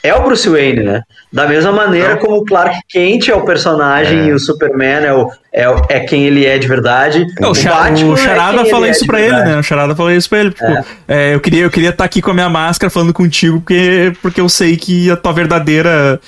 é 0.02 0.14
o 0.14 0.22
Bruce 0.22 0.48
Wayne, 0.48 0.82
né? 0.82 1.02
Da 1.32 1.46
mesma 1.46 1.70
maneira 1.72 2.16
como 2.16 2.36
o 2.38 2.44
Clark 2.44 2.78
Kent 2.88 3.28
é 3.28 3.34
o 3.34 3.44
personagem 3.44 4.26
e 4.26 4.32
o 4.32 4.38
Superman 4.38 5.04
é, 5.04 5.12
o, 5.12 5.30
é, 5.52 5.64
é 5.96 6.00
quem 6.00 6.24
ele 6.24 6.44
é 6.46 6.58
de 6.58 6.66
verdade. 6.66 7.26
É, 7.40 7.46
o, 7.46 7.52
Batman 7.52 8.10
o 8.10 8.14
é 8.14 8.16
Charada 8.16 8.62
quem 8.62 8.70
falou 8.70 8.86
é 8.86 8.90
isso 8.90 9.00
de 9.02 9.06
pra 9.06 9.20
ele, 9.20 9.36
né? 9.36 9.58
O 9.58 9.62
Charada 9.62 9.94
falou 9.94 10.10
isso 10.12 10.28
pra 10.28 10.38
ele. 10.40 10.50
Tipo, 10.50 10.84
é, 11.06 11.34
eu 11.34 11.40
queria 11.40 11.62
eu 11.64 11.70
queria 11.70 11.90
estar 11.90 12.04
aqui 12.04 12.20
com 12.22 12.30
a 12.30 12.34
minha 12.34 12.48
máscara 12.48 12.90
falando 12.90 13.12
contigo, 13.12 13.60
porque, 13.60 14.12
porque 14.22 14.40
eu 14.40 14.48
sei 14.48 14.76
que 14.76 15.10
a 15.10 15.16
tua 15.16 15.32
verdadeira. 15.32 16.20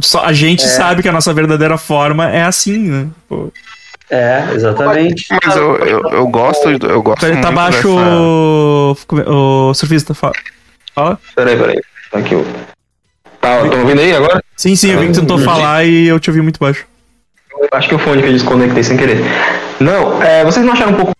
Só, 0.00 0.24
a 0.24 0.32
gente 0.32 0.64
É. 0.64 0.68
sabe 0.68 1.02
que 1.02 1.08
a 1.08 1.12
nossa 1.12 1.34
verdadeira 1.34 1.76
forma 1.76 2.30
é 2.30 2.42
assim, 2.42 2.78
né? 2.78 3.06
Pô, 3.28 3.52
É, 4.08 4.44
exatamente. 4.54 5.26
Mas 5.44 5.56
eu, 5.56 5.76
eu, 5.78 6.00
eu 6.12 6.26
gosto, 6.28 6.70
eu 6.70 7.02
gosto 7.02 7.20
peraí, 7.20 7.40
tá 7.40 7.50
baixo 7.50 7.88
dessa- 7.88 7.90
o... 7.90 8.96
o 9.70 9.74
surfista. 9.74 10.14
Fala. 10.14 10.32
fala. 10.94 11.18
Peraí, 11.34 11.56
peraí. 11.56 11.80
Tá 12.10 12.18
aqui. 12.20 12.36
Tá, 13.46 13.64
estão 13.64 13.80
ouvindo 13.80 14.00
aí 14.00 14.12
agora? 14.14 14.42
Sim, 14.56 14.74
sim, 14.74 14.90
eu 14.90 14.98
vi 15.00 15.06
que 15.08 15.12
tentou 15.14 15.38
falar 15.38 15.84
e 15.84 16.06
eu 16.08 16.18
te 16.18 16.30
ouvi 16.30 16.40
muito 16.42 16.58
baixo. 16.58 16.84
Acho 17.72 17.88
que 17.88 17.94
o 17.94 17.98
fone 17.98 18.20
que 18.22 18.28
eu 18.28 18.32
desconectei 18.32 18.82
sem 18.82 18.96
querer. 18.96 19.18
Não, 19.80 20.20
é, 20.22 20.44
vocês 20.44 20.64
não 20.66 20.72
acharam 20.72 20.92
um 20.92 20.96
pouco 20.96 21.12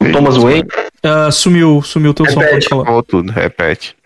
o 0.00 0.12
Thomas 0.12 0.36
Wayne? 0.36 0.68
Ah, 1.02 1.30
sumiu, 1.30 1.82
sumiu 1.82 2.14
teu 2.14 2.26
som, 2.26 2.38
Repete. 2.40 2.52
pode 2.54 2.68
falar. 2.68 2.84
Falou 2.84 3.02
tudo, 3.02 3.32
repete. 3.32 3.96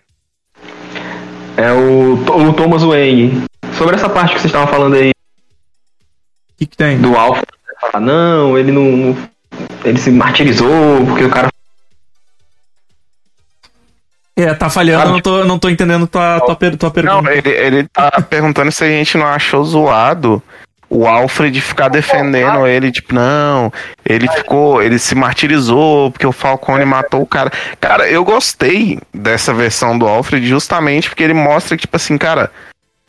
É 1.55 1.71
o, 1.71 2.13
o 2.15 2.53
Thomas 2.53 2.81
Wayne. 2.83 3.43
Sobre 3.77 3.95
essa 3.95 4.09
parte 4.09 4.33
que 4.33 4.41
vocês 4.41 4.45
estavam 4.53 4.67
falando 4.67 4.95
aí 4.95 5.09
O 5.11 6.57
que, 6.57 6.65
que 6.65 6.75
tem? 6.77 6.97
do 6.99 7.15
Alpha, 7.15 7.43
falar, 7.81 7.99
não, 8.03 8.57
ele 8.57 8.71
não, 8.71 8.83
não- 8.83 9.17
Ele 9.85 9.97
se 9.99 10.09
martirizou 10.11 11.05
porque 11.07 11.23
o 11.23 11.29
cara. 11.29 11.49
É, 14.35 14.53
tá 14.53 14.69
falhando, 14.69 15.03
eu 15.03 15.11
não 15.11 15.21
tô, 15.21 15.45
não 15.45 15.59
tô 15.59 15.69
entendendo 15.69 16.07
tua, 16.07 16.39
tua, 16.39 16.55
tua 16.55 16.91
pergunta. 16.91 17.21
Não, 17.21 17.31
ele, 17.31 17.49
ele 17.49 17.87
tá 17.87 18.09
perguntando 18.27 18.71
se 18.71 18.83
a 18.83 18.87
gente 18.87 19.17
não 19.17 19.27
achou 19.27 19.63
zoado 19.63 20.41
o 20.93 21.07
Alfred 21.07 21.59
ficar 21.59 21.87
defendendo 21.87 22.67
ele, 22.67 22.91
tipo, 22.91 23.15
não, 23.15 23.73
ele 24.05 24.27
ficou, 24.29 24.81
ele 24.81 24.99
se 24.99 25.15
martirizou 25.15 26.11
porque 26.11 26.27
o 26.27 26.31
Falcone 26.31 26.85
matou 26.85 27.23
o 27.23 27.25
cara. 27.25 27.51
Cara, 27.81 28.07
eu 28.07 28.23
gostei 28.23 28.99
dessa 29.11 29.53
versão 29.53 29.97
do 29.97 30.07
Alfred 30.07 30.47
justamente 30.47 31.09
porque 31.09 31.23
ele 31.23 31.33
mostra 31.33 31.75
que, 31.75 31.81
tipo 31.81 31.95
assim, 31.95 32.15
cara, 32.15 32.51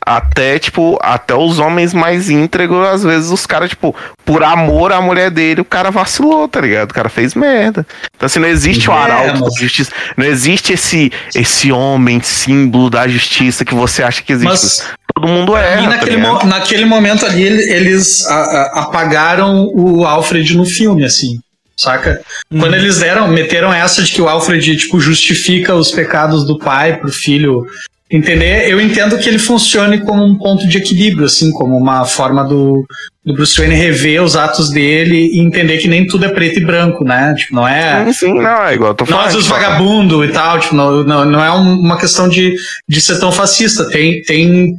até, 0.05 0.59
tipo, 0.59 0.99
até 1.01 1.33
os 1.33 1.57
homens 1.59 1.93
mais 1.93 2.29
íntegros, 2.29 2.87
às 2.87 3.03
vezes 3.03 3.31
os 3.31 3.45
caras, 3.45 3.69
tipo, 3.69 3.95
por 4.23 4.43
amor 4.43 4.91
à 4.91 5.01
mulher 5.01 5.31
dele, 5.31 5.61
o 5.61 5.65
cara 5.65 5.89
vacilou, 5.89 6.47
tá 6.47 6.61
ligado? 6.61 6.91
O 6.91 6.93
cara 6.93 7.09
fez 7.09 7.33
merda. 7.33 7.85
Então, 8.15 8.27
assim, 8.27 8.39
não 8.39 8.47
existe 8.47 8.89
o 8.89 8.93
É, 8.93 8.97
arauto 8.97 9.39
mas- 9.41 9.53
da 9.55 9.59
justiça. 9.61 9.91
Não 10.15 10.25
existe 10.25 10.73
esse, 10.73 11.11
esse 11.33 11.71
homem 11.71 12.21
símbolo 12.21 12.89
da 12.89 13.07
justiça 13.07 13.65
que 13.65 13.73
você 13.73 14.03
acha 14.03 14.21
que 14.21 14.31
existe. 14.33 14.49
Mas 14.51 14.83
Todo 15.15 15.27
mundo 15.27 15.55
é. 15.55 15.81
e 15.81 15.87
naquele, 15.87 16.17
mo- 16.17 16.43
naquele 16.45 16.85
momento 16.85 17.25
ali, 17.25 17.41
ele- 17.43 17.71
eles 17.73 18.25
a- 18.27 18.33
a- 18.35 18.79
apagaram 18.83 19.65
o 19.73 20.05
Alfred 20.05 20.55
no 20.57 20.65
filme, 20.65 21.05
assim. 21.05 21.39
Saca? 21.77 22.21
Quando 22.49 22.73
eles 22.75 22.99
deram, 22.99 23.27
meteram 23.27 23.73
essa 23.73 24.01
de 24.01 24.11
que 24.13 24.21
o 24.21 24.29
Alfred, 24.29 24.77
tipo, 24.77 24.99
justifica 24.99 25.73
os 25.75 25.91
pecados 25.91 26.45
do 26.45 26.57
pai 26.57 26.95
pro 26.97 27.11
filho 27.11 27.65
entender, 28.09 28.69
eu 28.69 28.79
entendo 28.79 29.17
que 29.17 29.27
ele 29.27 29.39
funcione 29.39 29.99
como 30.01 30.23
um 30.23 30.37
ponto 30.37 30.67
de 30.67 30.77
equilíbrio, 30.77 31.25
assim, 31.25 31.51
como 31.51 31.75
uma 31.75 32.05
forma 32.05 32.43
do, 32.43 32.85
do 33.25 33.33
Bruce 33.33 33.57
Wayne 33.57 33.73
rever 33.73 34.21
os 34.21 34.35
atos 34.35 34.69
dele 34.69 35.29
e 35.33 35.39
entender 35.39 35.77
que 35.79 35.87
nem 35.87 36.05
tudo 36.05 36.25
é 36.25 36.29
preto 36.29 36.59
e 36.59 36.63
branco, 36.65 37.03
né? 37.03 37.33
Tipo, 37.35 37.55
não 37.55 37.67
é. 37.67 38.05
Sim, 38.05 38.13
sim, 38.13 38.33
não, 38.35 38.63
é 38.63 38.75
igual 38.75 38.91
eu 38.91 38.95
tô 38.95 39.05
falando. 39.05 39.25
Nós, 39.25 39.35
os 39.35 39.45
tipo, 39.45 39.55
vagabundo 39.55 40.23
e 40.23 40.27
tal, 40.31 40.59
tipo, 40.59 40.75
não, 40.75 41.03
não, 41.03 41.25
não 41.25 41.43
é 41.43 41.51
um- 41.51 41.79
uma 41.79 41.97
questão 41.99 42.29
de, 42.29 42.53
de 42.87 43.01
ser 43.01 43.19
tão 43.19 43.31
fascista. 43.31 43.89
Tem, 43.89 44.21
tem 44.21 44.75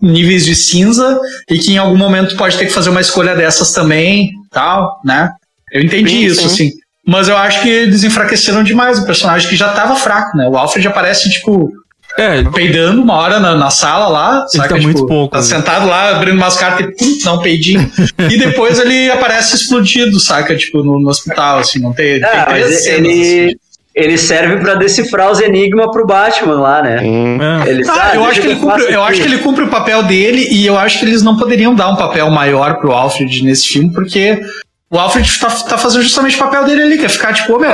níveis 0.00 0.44
de 0.44 0.54
cinza 0.54 1.18
e 1.50 1.58
que 1.58 1.72
em 1.72 1.78
algum 1.78 1.96
momento 1.96 2.36
pode 2.36 2.56
ter 2.56 2.66
que 2.66 2.72
fazer 2.72 2.90
uma 2.90 3.00
escolha 3.00 3.34
dessas 3.34 3.72
também, 3.72 4.30
tal, 4.52 5.00
né? 5.04 5.30
Eu 5.72 5.82
entendi 5.82 6.10
Sim, 6.10 6.24
isso, 6.26 6.40
sim. 6.42 6.46
assim. 6.46 6.70
Mas 7.04 7.26
eu 7.28 7.36
acho 7.36 7.62
que 7.62 7.68
eles 7.68 8.04
enfraqueceram 8.04 8.62
demais 8.62 8.98
o 8.98 9.04
personagem 9.06 9.48
que 9.48 9.56
já 9.56 9.70
tava 9.70 9.96
fraco, 9.96 10.36
né? 10.36 10.46
O 10.46 10.56
Alfred 10.56 10.86
aparece, 10.86 11.28
tipo, 11.30 11.72
É, 12.16 12.42
peidando 12.44 13.02
uma 13.02 13.14
hora 13.14 13.38
na, 13.38 13.54
na 13.54 13.70
sala 13.70 14.08
lá, 14.08 14.38
Ele 14.52 14.62
saca? 14.62 14.74
tá 14.74 14.80
muito 14.80 14.96
Tipo, 14.96 15.06
pouco, 15.08 15.32
Tá 15.32 15.38
né? 15.38 15.44
sentado 15.44 15.86
lá, 15.86 16.10
abrindo 16.16 16.36
umas 16.36 16.56
cartas 16.56 16.86
e 16.86 16.92
pum, 16.96 17.18
dá 17.24 17.32
um 17.34 17.38
peidinho. 17.40 17.90
e 18.30 18.38
depois 18.38 18.78
ele 18.78 19.10
aparece 19.10 19.54
explodido, 19.56 20.18
saca? 20.18 20.56
Tipo, 20.56 20.82
no, 20.82 20.98
no 21.00 21.08
hospital, 21.08 21.58
assim, 21.58 21.78
não 21.80 21.92
tem. 21.92 22.20
tem 22.20 22.24
Ah, 22.28 22.44
três 22.46 22.66
mas 22.66 22.82
cenas, 22.84 23.10
assim. 23.12 23.20
ele, 23.20 23.56
ele 23.94 24.18
serve 24.18 24.56
pra 24.58 24.74
decifrar 24.74 25.30
os 25.30 25.40
enigmas 25.40 25.90
pro 25.92 26.06
Batman 26.06 26.54
lá, 26.60 26.82
né? 26.82 26.96
É. 27.66 27.70
Ele 27.70 27.84
Ah, 27.88 28.12
eu 28.14 28.24
acho 28.24 28.40
que 28.40 28.46
ele 28.48 28.56
cumpre, 28.56 28.84
eu 28.92 29.02
acho 29.04 29.20
que 29.20 29.26
ele 29.26 29.38
cumpre 29.38 29.64
o 29.64 29.68
papel 29.68 30.02
dele 30.02 30.48
e 30.50 30.66
eu 30.66 30.76
acho 30.78 30.98
que 30.98 31.04
eles 31.04 31.22
não 31.22 31.36
poderiam 31.36 31.74
dar 31.74 31.88
um 31.88 31.96
papel 31.96 32.28
maior 32.30 32.78
pro 32.80 32.90
Alfred 32.92 33.44
nesse 33.44 33.68
filme, 33.68 33.92
porque 33.92 34.40
o 34.90 34.98
Alfred 34.98 35.38
tá, 35.38 35.48
tá 35.50 35.78
fazendo 35.78 36.02
justamente 36.02 36.34
o 36.36 36.38
papel 36.38 36.64
dele 36.64 36.82
ali, 36.82 36.98
que 36.98 37.04
é 37.04 37.08
ficar 37.08 37.32
tipo, 37.34 37.54
ô 37.54 37.58
meu, 37.58 37.70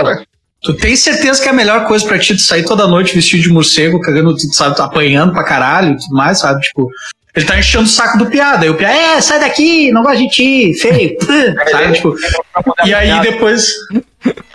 tu 0.65 0.73
tem 0.73 0.97
certeza 0.97 1.41
que 1.41 1.47
é 1.47 1.51
a 1.51 1.55
melhor 1.55 1.85
coisa 1.85 2.07
pra 2.07 2.19
ti 2.19 2.35
tu 2.35 2.41
sair 2.41 2.65
toda 2.65 2.89
noite 2.89 3.15
vestido 3.15 3.43
de 3.43 3.51
morcego, 3.51 4.01
cagando, 4.01 4.35
sabe, 4.53 4.81
apanhando 4.81 5.32
pra 5.32 5.45
caralho 5.45 5.93
e 5.93 5.97
tudo 5.99 6.16
mais, 6.16 6.41
sabe? 6.41 6.62
Tipo, 6.62 6.91
ele 7.36 7.45
tá 7.45 7.59
enchendo 7.59 7.85
o 7.85 7.89
saco 7.89 8.16
do 8.16 8.27
piada. 8.27 8.65
Aí 8.65 8.70
o 8.70 8.74
piada, 8.74 8.95
é, 8.95 9.20
sai 9.20 9.39
daqui, 9.39 9.93
não 9.93 10.03
gosto 10.03 10.19
de 10.19 10.28
ti, 10.31 10.74
feio. 10.81 11.16
sabe? 11.70 11.93
Tipo, 11.93 12.16
e 12.85 12.95
aí 12.95 13.20
depois. 13.20 13.74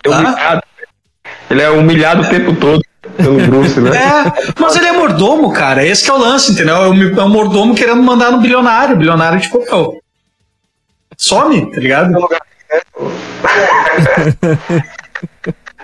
É 0.03 0.09
humilhado. 0.09 0.63
Ele 1.51 1.61
é 1.61 1.69
humilhado 1.69 2.21
o 2.23 2.29
tempo 2.29 2.55
todo 2.55 2.81
pelo 3.15 3.39
Bruce, 3.45 3.79
né? 3.79 3.91
É, 3.99 4.51
mas 4.59 4.75
ele 4.75 4.87
é 4.87 4.91
mordomo, 4.91 5.53
cara. 5.53 5.85
Esse 5.85 6.03
que 6.03 6.09
é 6.09 6.13
o 6.13 6.17
lance, 6.17 6.51
entendeu? 6.51 6.75
É 6.75 6.89
um, 6.89 7.19
é 7.19 7.23
um 7.23 7.29
mordomo 7.29 7.75
querendo 7.75 8.01
mandar 8.01 8.31
no 8.31 8.39
bilionário. 8.39 8.95
O 8.95 8.97
bilionário, 8.97 9.39
tipo, 9.39 9.59
meu, 9.59 10.01
some, 11.15 11.71
tá 11.71 11.79
ligado? 11.79 12.11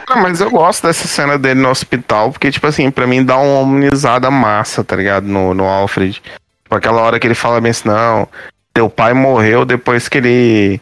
Não, 0.07 0.21
mas 0.21 0.39
eu 0.39 0.51
gosto 0.51 0.85
dessa 0.85 1.07
cena 1.07 1.37
dele 1.37 1.59
no 1.59 1.69
hospital, 1.69 2.31
porque, 2.31 2.51
tipo 2.51 2.67
assim, 2.67 2.91
pra 2.91 3.07
mim 3.07 3.23
dá 3.23 3.37
uma 3.37 3.61
humanizada 3.61 4.29
massa, 4.29 4.83
tá 4.83 4.95
ligado? 4.95 5.25
No, 5.25 5.53
no 5.53 5.65
Alfred. 5.65 6.21
Tipo, 6.63 6.75
aquela 6.75 7.01
hora 7.01 7.19
que 7.19 7.25
ele 7.25 7.33
fala 7.33 7.59
bem 7.59 7.71
assim, 7.71 7.87
não, 7.87 8.27
teu 8.75 8.89
pai 8.89 9.13
morreu 9.13 9.65
depois 9.65 10.09
que 10.09 10.17
ele. 10.17 10.81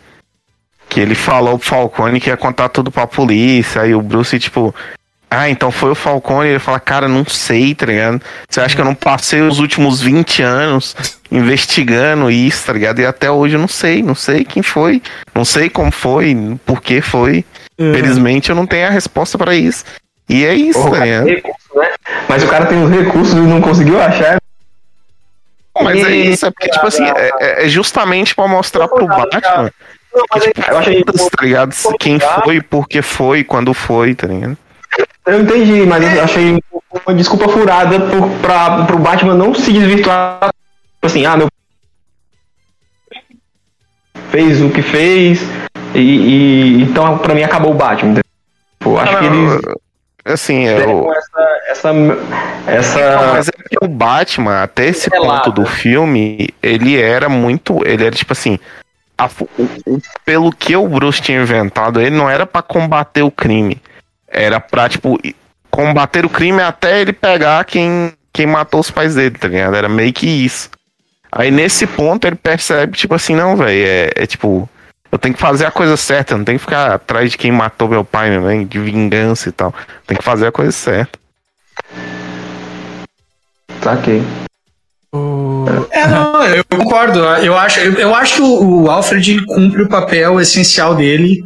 Que 0.89 0.99
ele 0.99 1.15
falou 1.15 1.57
pro 1.57 1.67
Falcone 1.67 2.19
que 2.19 2.29
ia 2.29 2.37
contar 2.37 2.67
tudo 2.69 2.91
pra 2.91 3.07
polícia. 3.07 3.83
Aí 3.83 3.95
o 3.95 4.01
Bruce, 4.01 4.37
tipo. 4.39 4.73
Ah, 5.29 5.49
então 5.49 5.71
foi 5.71 5.91
o 5.91 5.95
Falcone. 5.95 6.49
Ele 6.49 6.59
fala, 6.59 6.79
cara, 6.79 7.07
não 7.07 7.25
sei, 7.25 7.73
tá 7.73 7.85
ligado? 7.85 8.21
Você 8.49 8.61
acha 8.61 8.75
que 8.75 8.81
eu 8.81 8.85
não 8.85 8.95
passei 8.95 9.41
os 9.41 9.59
últimos 9.59 10.01
20 10.01 10.41
anos 10.41 10.95
investigando 11.31 12.29
isso, 12.29 12.65
tá 12.65 12.73
ligado? 12.73 12.99
E 12.99 13.05
até 13.05 13.31
hoje 13.31 13.55
eu 13.55 13.59
não 13.59 13.67
sei, 13.67 14.03
não 14.03 14.15
sei 14.15 14.43
quem 14.43 14.61
foi. 14.61 15.01
Não 15.33 15.45
sei 15.45 15.69
como 15.69 15.91
foi, 15.91 16.35
por 16.65 16.81
que 16.81 17.01
foi. 17.01 17.45
Felizmente 17.77 18.49
eu 18.49 18.55
não 18.55 18.65
tenho 18.67 18.87
a 18.87 18.91
resposta 18.91 19.37
pra 19.37 19.55
isso. 19.55 19.83
E 20.29 20.45
é 20.45 20.53
isso, 20.53 20.79
Porra, 20.81 20.99
tá 20.99 21.05
recurso, 21.23 21.57
né? 21.75 21.89
Mas 22.29 22.43
o 22.43 22.47
cara 22.47 22.65
tem 22.65 22.81
os 22.83 22.89
recursos 22.89 23.33
e 23.33 23.41
não 23.41 23.61
conseguiu 23.61 24.01
achar. 24.01 24.37
Mas 25.81 26.03
é 26.05 26.11
isso, 26.15 26.45
é 26.45 26.51
porque, 26.51 26.69
tipo 26.69 26.85
assim, 26.87 27.03
é, 27.03 27.31
é- 27.39 27.65
é 27.65 27.69
justamente 27.69 28.35
pra 28.35 28.47
mostrar 28.47 28.87
pro 28.87 29.07
Batman 29.07 29.71
Não, 30.13 30.23
mas 30.31 30.43
que, 30.43 30.53
tipo, 30.53 30.71
eu 30.71 30.77
achei. 30.77 31.03
tá 31.03 31.41
ligado? 31.43 31.75
Quem 31.99 32.19
foi, 32.19 32.61
por 32.61 32.87
que 32.87 33.01
foi, 33.01 33.43
quando 33.43 33.73
foi, 33.73 34.13
tá 34.13 34.27
ligado? 34.27 34.57
Eu 35.25 35.41
entendi, 35.41 35.85
mas 35.87 36.03
eu 36.15 36.23
achei 36.23 36.59
uma 37.05 37.15
desculpa 37.15 37.49
furada 37.49 37.99
por, 37.99 38.29
pra, 38.41 38.85
pro 38.85 38.99
Batman 38.99 39.33
não 39.33 39.53
se 39.55 39.73
desvirtuar. 39.73 40.39
Tipo 40.41 41.07
Assim, 41.07 41.25
ah, 41.25 41.35
meu. 41.35 41.47
Fez 44.29 44.61
o 44.61 44.69
que 44.69 44.81
fez. 44.81 45.41
E, 45.93 45.99
e- 45.99 46.81
então 46.83 47.17
pra 47.17 47.33
mim 47.35 47.43
acabou 47.43 47.71
o 47.71 47.75
Batman. 47.75 48.11
entendeu? 48.11 48.23
Tipo, 48.79 48.97
acho 48.97 49.15
Ah, 49.15 49.19
que 49.19 49.25
eles 49.25 49.61
Assim, 50.25 50.65
deram 50.65 51.01
o. 51.03 51.11
essa. 51.13 51.59
essa, 51.67 51.93
Não, 51.93 52.13
essa 52.65 53.27
mas 53.33 53.47
é 53.49 53.51
que 53.51 53.77
o 53.83 53.87
Batman, 53.87 54.63
até 54.63 54.85
esse 54.87 55.09
ponto 55.09 55.51
do 55.51 55.65
filme, 55.65 56.49
ele 56.61 56.99
era 57.01 57.27
muito. 57.27 57.85
Ele 57.85 58.05
era 58.05 58.15
tipo 58.15 58.31
assim. 58.33 58.57
a 59.17 59.27
o- 59.85 59.99
pelo 60.25 60.51
que 60.51 60.75
o 60.75 60.87
Bruce 60.87 61.21
tinha 61.21 61.39
inventado, 61.41 62.01
ele 62.01 62.15
não 62.15 62.29
era 62.29 62.45
pra 62.45 62.61
combater 62.61 63.21
o 63.21 63.29
crime. 63.29 63.79
Era 64.27 64.59
pra, 64.59 64.89
tipo, 64.89 65.19
combater 65.69 66.25
o 66.25 66.29
crime 66.29 66.61
até 66.63 66.99
ele 67.01 67.13
pegar 67.13 67.63
quem, 67.65 68.11
quem 68.33 68.47
matou 68.47 68.79
os 68.79 68.89
pais 68.89 69.13
dele, 69.15 69.37
tá 69.37 69.47
ligado? 69.47 69.75
Era 69.75 69.87
meio 69.87 70.11
que 70.11 70.25
isso. 70.27 70.69
Aí 71.31 71.51
nesse 71.51 71.85
ponto 71.85 72.25
ele 72.25 72.35
percebe, 72.35 72.97
tipo 72.97 73.13
assim, 73.13 73.35
não, 73.35 73.55
velho, 73.55 73.85
é, 73.87 74.09
é 74.15 74.25
tipo. 74.25 74.67
Eu 75.13 75.19
tenho 75.19 75.35
que 75.35 75.39
fazer 75.39 75.67
a 75.67 75.69
coisa 75.69 75.95
certa, 75.95 76.33
eu 76.33 76.39
não 76.39 76.43
tenho 76.43 76.57
que 76.57 76.65
ficar 76.65 76.91
atrás 76.91 77.29
de 77.29 77.37
quem 77.37 77.51
matou 77.51 77.87
meu 77.87 78.03
pai, 78.03 78.29
minha 78.29 78.41
mãe, 78.41 78.65
de 78.65 78.79
vingança 78.79 79.47
e 79.47 79.51
tal. 79.51 79.71
Tem 80.07 80.17
que 80.17 80.23
fazer 80.23 80.47
a 80.47 80.51
coisa 80.51 80.71
certa. 80.71 81.19
Saquei. 83.83 84.23
É, 85.91 86.07
não, 86.07 86.43
eu 86.47 86.65
concordo. 86.65 87.19
Eu 87.19 87.55
acho, 87.55 87.79
eu, 87.79 88.15
acho 88.15 88.37
que 88.37 88.41
o, 88.41 88.89
Alfred 88.89 89.45
cumpre 89.45 89.83
o 89.83 89.87
papel 89.87 90.41
essencial 90.41 90.95
dele, 90.95 91.43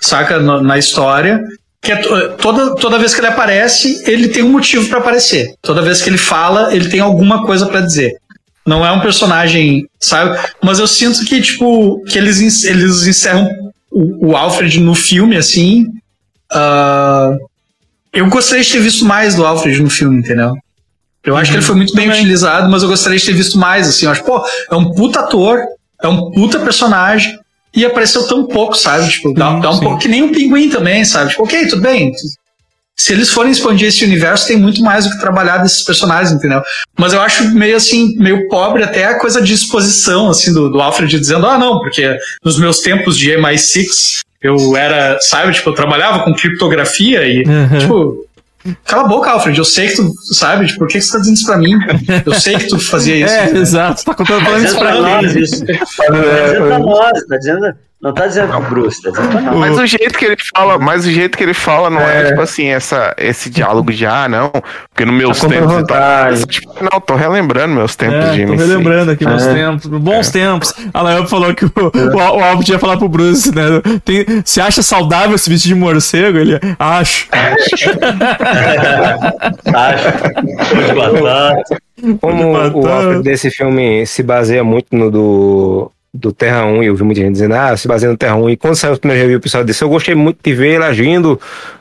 saca, 0.00 0.38
na 0.38 0.78
história. 0.78 1.42
Que 1.82 1.90
é 1.90 1.96
to- 1.96 2.36
toda, 2.36 2.76
toda 2.76 3.00
vez 3.00 3.14
que 3.14 3.20
ele 3.20 3.26
aparece, 3.26 4.00
ele 4.08 4.28
tem 4.28 4.44
um 4.44 4.50
motivo 4.52 4.88
pra 4.88 4.98
aparecer. 5.00 5.54
Toda 5.60 5.82
vez 5.82 6.00
que 6.00 6.08
ele 6.08 6.18
fala, 6.18 6.72
ele 6.72 6.88
tem 6.88 7.00
alguma 7.00 7.44
coisa 7.44 7.66
pra 7.66 7.80
dizer. 7.80 8.16
Não 8.68 8.84
é 8.84 8.92
um 8.92 9.00
personagem, 9.00 9.88
sabe? 9.98 10.38
Mas 10.62 10.78
eu 10.78 10.86
sinto 10.86 11.24
que, 11.24 11.40
tipo, 11.40 12.02
que 12.04 12.18
eles, 12.18 12.64
eles 12.64 13.06
encerram 13.06 13.48
o, 13.90 14.28
o 14.28 14.36
Alfred 14.36 14.78
no 14.80 14.94
filme, 14.94 15.36
assim. 15.36 15.86
ah, 16.52 17.30
eu 18.12 18.28
gostaria 18.28 18.62
de 18.64 18.70
ter 18.72 18.80
visto 18.80 19.04
mais 19.04 19.34
do 19.34 19.44
Alfred 19.46 19.82
no 19.82 19.88
filme, 19.90 20.18
entendeu? 20.18 20.54
Eu 21.24 21.36
acho 21.36 21.50
que 21.50 21.56
ele 21.56 21.64
foi 21.64 21.76
muito 21.76 21.94
bem 21.94 22.06
Também. 22.06 22.20
utilizado, 22.20 22.70
mas 22.70 22.82
eu 22.82 22.88
gostaria 22.88 23.18
de 23.18 23.24
ter 23.24 23.32
visto 23.32 23.58
mais, 23.58 23.88
assim. 23.88 24.06
Eu 24.06 24.12
acho, 24.12 24.22
pô, 24.24 24.42
é 24.70 24.74
um 24.74 24.92
puta 24.92 25.20
ator, 25.20 25.60
é 26.02 26.08
um 26.08 26.30
puta 26.30 26.58
personagem, 26.58 27.38
e 27.74 27.84
apareceu 27.84 28.26
tão 28.26 28.46
pouco, 28.46 28.74
sabe? 28.74 29.08
Tipo, 29.10 29.34
dá, 29.34 29.52
Sim, 29.54 29.60
dá 29.60 29.70
um 29.70 29.74
sim. 29.74 29.80
pouco 29.80 29.98
que 29.98 30.08
nem 30.08 30.22
um 30.22 30.32
pinguim 30.32 30.68
também, 30.70 31.04
sabe? 31.04 31.30
Tipo, 31.30 31.44
ok, 31.44 31.66
tudo 31.68 31.82
bem. 31.82 32.12
Se 33.00 33.12
eles 33.12 33.30
forem 33.30 33.52
expandir 33.52 33.86
esse 33.88 34.04
universo, 34.04 34.48
tem 34.48 34.56
muito 34.56 34.82
mais 34.82 35.04
do 35.04 35.12
que 35.12 35.20
trabalhar 35.20 35.58
desses 35.58 35.82
personagens, 35.84 36.32
entendeu? 36.32 36.60
Mas 36.98 37.12
eu 37.12 37.20
acho 37.20 37.44
meio 37.54 37.76
assim, 37.76 38.16
meio 38.16 38.48
pobre 38.48 38.82
até 38.82 39.04
a 39.04 39.18
coisa 39.20 39.40
de 39.40 39.54
exposição, 39.54 40.28
assim, 40.28 40.52
do, 40.52 40.68
do 40.68 40.80
Alfred 40.80 41.16
dizendo, 41.18 41.46
ah, 41.46 41.56
não, 41.56 41.78
porque 41.78 42.16
nos 42.44 42.58
meus 42.58 42.80
tempos 42.80 43.16
de 43.16 43.30
MI6 43.30 44.18
eu 44.42 44.76
era, 44.76 45.16
sabe, 45.20 45.52
tipo, 45.52 45.70
eu 45.70 45.74
trabalhava 45.74 46.24
com 46.24 46.34
criptografia 46.34 47.24
e, 47.24 47.44
Uhum. 47.46 47.78
tipo, 47.78 48.28
cala 48.84 49.04
a 49.04 49.08
boca, 49.08 49.30
Alfred, 49.30 49.56
eu 49.56 49.64
sei 49.64 49.88
que 49.88 49.94
tu, 49.96 50.12
sabe, 50.34 50.66
tipo, 50.66 50.80
por 50.80 50.88
que, 50.88 50.94
que 50.98 51.00
você 51.04 51.12
tá 51.12 51.18
dizendo 51.18 51.36
isso 51.36 51.46
pra 51.46 51.56
mim? 51.56 51.74
Eu 52.26 52.34
sei 52.34 52.56
que 52.56 52.66
tu 52.66 52.80
fazia 52.80 53.14
isso. 53.24 53.32
É, 53.32 53.44
entendeu? 53.44 53.62
exato. 53.62 54.04
Tá 54.04 54.14
contando 54.14 54.44
falando 54.44 54.64
isso 54.64 54.74
Dizendo 54.74 54.78
pra 54.80 54.90
pra 54.90 55.22
nós 55.22 55.36
isso. 55.36 55.64
Tá 55.64 55.72
dizendo 56.10 56.66
pra 56.66 56.78
nós, 56.80 57.26
tá 57.28 57.36
dizendo. 57.36 57.74
Não 58.00 58.14
tá 58.14 58.28
dizendo 58.28 58.52
pro 58.52 58.60
Bruce, 58.62 59.02
tá 59.02 59.10
dizendo. 59.10 59.56
Mas 59.56 59.76
o 59.76 59.84
jeito 59.84 60.16
que 60.16 60.24
ele 60.24 60.36
fala, 60.54 60.78
mas 60.78 61.04
o 61.04 61.10
jeito 61.10 61.36
que 61.36 61.42
ele 61.42 61.52
fala 61.52 61.90
não 61.90 62.00
é, 62.00 62.20
É. 62.20 62.24
tipo 62.26 62.40
assim, 62.40 62.68
essa, 62.68 63.12
esse 63.18 63.50
diálogo 63.50 63.92
de 63.92 64.06
ah, 64.06 64.28
não, 64.28 64.52
porque 64.88 65.04
no 65.04 65.12
meus 65.12 65.40
Tá 65.40 65.48
tempos 65.48 65.64
e 65.64 65.68
tal. 65.68 65.78
vantagem. 65.80 66.46
Tipo, 66.46 66.74
não, 66.80 67.00
tô 67.00 67.16
relembrando 67.16 67.74
meus 67.74 67.96
tempos 67.96 68.14
É, 68.26 68.30
de 68.30 68.46
tô 68.46 68.52
MC. 68.52 68.66
relembrando 68.68 69.10
aqui 69.10 69.26
meus 69.26 69.42
É. 69.44 69.52
tempos, 69.52 69.86
bons 69.86 70.30
tempos. 70.30 70.72
A 70.94 71.02
Lael 71.02 71.26
falou 71.26 71.52
que 71.52 71.64
o, 71.64 71.72
o, 71.76 72.16
o 72.16 72.44
Albert 72.44 72.68
ia 72.68 72.78
falar 72.78 72.98
pro 72.98 73.08
Bruce, 73.08 73.52
né? 73.52 73.64
Tem, 74.04 74.24
se 74.44 74.60
acha 74.60 74.80
saudável 74.80 75.36
se 75.36 75.50
vestir 75.50 75.68
de 75.70 75.74
morcego? 75.74 76.38
Ele, 76.38 76.60
acho. 76.78 77.26
Acho. 79.74 80.94
Batata. 80.94 81.62
Como 82.20 82.52
o 82.52 82.86
Alfred 82.86 83.22
desse 83.22 83.50
filme 83.50 84.06
se 84.06 84.22
baseia 84.22 84.62
muito 84.62 84.86
no 84.92 85.10
do, 85.10 85.90
do 86.12 86.32
Terra 86.32 86.64
1, 86.64 86.82
e 86.82 86.86
eu 86.86 86.96
vi 86.96 87.02
muita 87.02 87.20
gente 87.20 87.32
dizendo, 87.32 87.54
ah, 87.54 87.76
se 87.76 87.86
baseia 87.86 88.10
no 88.10 88.16
Terra 88.16 88.36
1. 88.36 88.50
E 88.50 88.56
quando 88.56 88.74
saiu 88.76 88.94
o 88.94 88.98
primeiro 88.98 89.22
review, 89.22 89.38
o 89.38 89.42
pessoal 89.42 89.62
disse, 89.64 89.82
eu 89.84 89.88
gostei 89.88 90.14
muito 90.14 90.38
de 90.42 90.54
ver 90.54 90.74
ele 90.76 90.84
agindo, 90.84 91.38